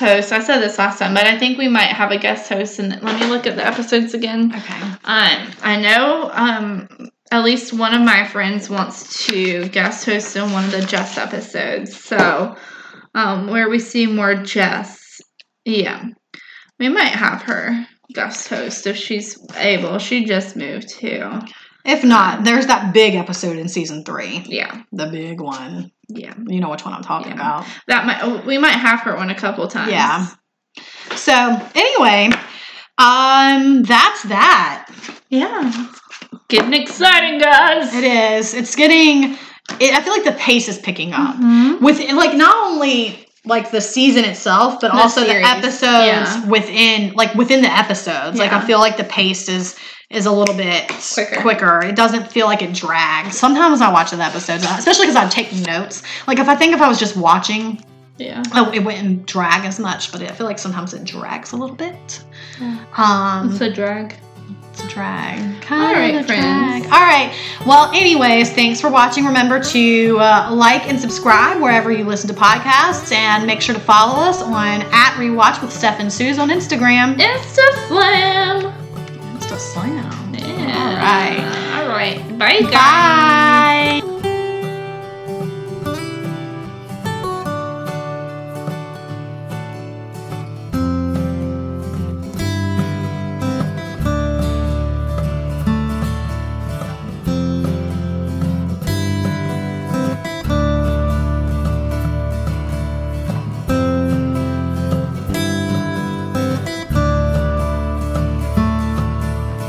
host. 0.00 0.32
I 0.32 0.42
said 0.42 0.58
this 0.58 0.78
last 0.78 0.98
time, 0.98 1.14
but 1.14 1.26
I 1.26 1.38
think 1.38 1.56
we 1.58 1.68
might 1.68 1.88
have 1.88 2.10
a 2.10 2.18
guest 2.18 2.48
host. 2.48 2.78
And 2.80 3.00
let 3.02 3.20
me 3.20 3.26
look 3.26 3.46
at 3.46 3.56
the 3.56 3.64
episodes 3.64 4.14
again. 4.14 4.52
okay. 4.54 4.80
Um, 5.04 5.50
I 5.62 5.80
know 5.80 6.30
um, 6.32 6.88
at 7.30 7.44
least 7.44 7.72
one 7.72 7.94
of 7.94 8.00
my 8.00 8.26
friends 8.26 8.68
wants 8.68 9.26
to 9.26 9.68
guest 9.68 10.04
host 10.06 10.34
in 10.34 10.50
one 10.50 10.64
of 10.64 10.72
the 10.72 10.82
Jess 10.82 11.16
episodes. 11.16 11.96
So 11.96 12.56
um, 13.14 13.46
where 13.48 13.70
we 13.70 13.78
see 13.78 14.06
more 14.06 14.34
Jess, 14.34 15.20
yeah, 15.64 16.04
we 16.78 16.88
might 16.88 17.12
have 17.12 17.42
her 17.42 17.86
guest 18.12 18.48
host 18.48 18.86
if 18.86 18.96
she's 18.96 19.38
able. 19.56 19.98
She 19.98 20.24
just 20.24 20.56
moved 20.56 20.88
too. 20.88 21.40
If 21.84 22.04
not, 22.04 22.44
there's 22.44 22.66
that 22.66 22.92
big 22.92 23.14
episode 23.14 23.56
in 23.56 23.68
season 23.68 24.04
three. 24.04 24.44
Yeah, 24.46 24.82
The 24.92 25.06
big 25.06 25.40
one. 25.40 25.90
yeah. 26.08 26.34
You 26.46 26.60
know 26.60 26.68
which 26.70 26.84
one 26.84 26.92
I'm 26.94 27.02
talking 27.02 27.32
Yeah. 27.32 27.34
about. 27.58 27.66
That 27.88 28.04
might 28.06 28.18
oh, 28.22 28.42
we 28.46 28.58
might 28.58 28.74
have 28.76 29.00
her 29.00 29.16
on 29.16 29.30
a 29.30 29.34
couple 29.34 29.66
times. 29.68 29.90
Yeah. 29.92 30.26
So 31.16 31.32
anyway, 31.74 32.30
um, 32.98 33.82
that's 33.82 34.22
that. 34.24 34.88
Yeah. 35.30 35.86
Getting 36.48 36.74
exciting, 36.74 37.38
guys. 37.38 37.94
It 37.94 38.04
is. 38.04 38.54
It's 38.54 38.74
getting. 38.76 39.36
It, 39.80 39.94
I 39.94 40.00
feel 40.02 40.12
like 40.12 40.24
the 40.24 40.32
pace 40.32 40.68
is 40.68 40.78
picking 40.78 41.12
up 41.12 41.36
Mhm. 41.36 41.80
within, 41.80 42.16
like 42.16 42.34
not 42.36 42.54
only 42.56 43.26
like 43.46 43.70
the 43.70 43.80
season 43.80 44.24
itself, 44.24 44.80
but 44.80 44.92
The 44.92 44.98
also 44.98 45.24
series. 45.24 45.42
the 45.44 45.48
episodes 45.48 45.82
Yeah. 46.06 46.44
within, 46.46 47.12
like 47.14 47.34
within 47.34 47.62
the 47.62 47.72
episodes. 47.72 48.36
Like 48.38 48.52
I 48.52 48.60
feel 48.60 48.80
like 48.80 48.96
the 48.96 49.04
pace 49.04 49.48
is 49.48 49.76
is 50.10 50.26
a 50.26 50.32
little 50.32 50.56
bit 50.56 50.88
Quicker. 51.14 51.40
quicker. 51.40 51.80
It 51.84 51.94
doesn't 51.96 52.30
feel 52.32 52.46
like 52.46 52.62
it 52.62 52.72
drags. 52.74 53.38
Sometimes 53.38 53.80
I 53.80 53.92
watch 53.92 54.10
the 54.10 54.18
episodes, 54.18 54.64
especially 54.64 55.06
because 55.06 55.16
I'm 55.16 55.30
taking 55.30 55.62
notes. 55.62 56.02
Like 56.26 56.38
if 56.40 56.48
I 56.48 56.56
think 56.56 56.74
if 56.74 56.80
I 56.80 56.88
was 56.88 56.98
just 56.98 57.16
watching, 57.16 57.82
Yeah. 58.18 58.42
oh, 58.54 58.70
it 58.72 58.80
wouldn't 58.84 59.26
drag 59.26 59.64
as 59.64 59.78
much. 59.78 60.10
But 60.10 60.22
I 60.22 60.28
feel 60.32 60.46
like 60.46 60.58
sometimes 60.58 60.94
it 60.94 61.04
drags 61.04 61.52
a 61.52 61.56
little 61.56 61.76
bit. 61.76 62.22
Yeah. 62.60 62.76
Um, 62.96 63.52
It's 63.52 63.60
a 63.60 63.72
drag. 63.72 64.16
it's 64.72 64.82
a 64.82 64.88
drag. 64.88 65.38
All 65.70 65.78
right, 65.94 66.12
friends. 66.26 66.26
drag. 66.26 66.82
All 66.86 67.06
right. 67.06 67.32
Well, 67.64 67.88
anyways, 67.92 68.50
thanks 68.52 68.80
for 68.80 68.90
watching. 68.90 69.24
Remember 69.24 69.62
to 69.62 70.18
uh, 70.18 70.48
like 70.52 70.88
and 70.88 70.98
subscribe 70.98 71.62
wherever 71.62 71.92
you 71.92 72.02
listen 72.02 72.26
to 72.28 72.34
podcasts, 72.34 73.12
and 73.12 73.46
make 73.46 73.60
sure 73.60 73.76
to 73.76 73.80
follow 73.80 74.20
us 74.24 74.42
on 74.42 74.82
at 74.90 75.12
Rewatch 75.18 75.62
with 75.62 75.72
Steph 75.72 76.00
and 76.00 76.12
Suze 76.12 76.38
on 76.40 76.48
Instagram. 76.50 77.16
Insta 77.16 77.88
just 79.50 79.70
a 79.70 79.80
sign 79.80 79.98
out. 79.98 80.14
Yeah. 80.32 80.78
All 80.78 80.96
right. 80.96 81.82
All 81.82 81.88
right. 81.88 82.38
Bye, 82.38 82.60
guys. 82.60 84.00
Bye. 84.00 84.19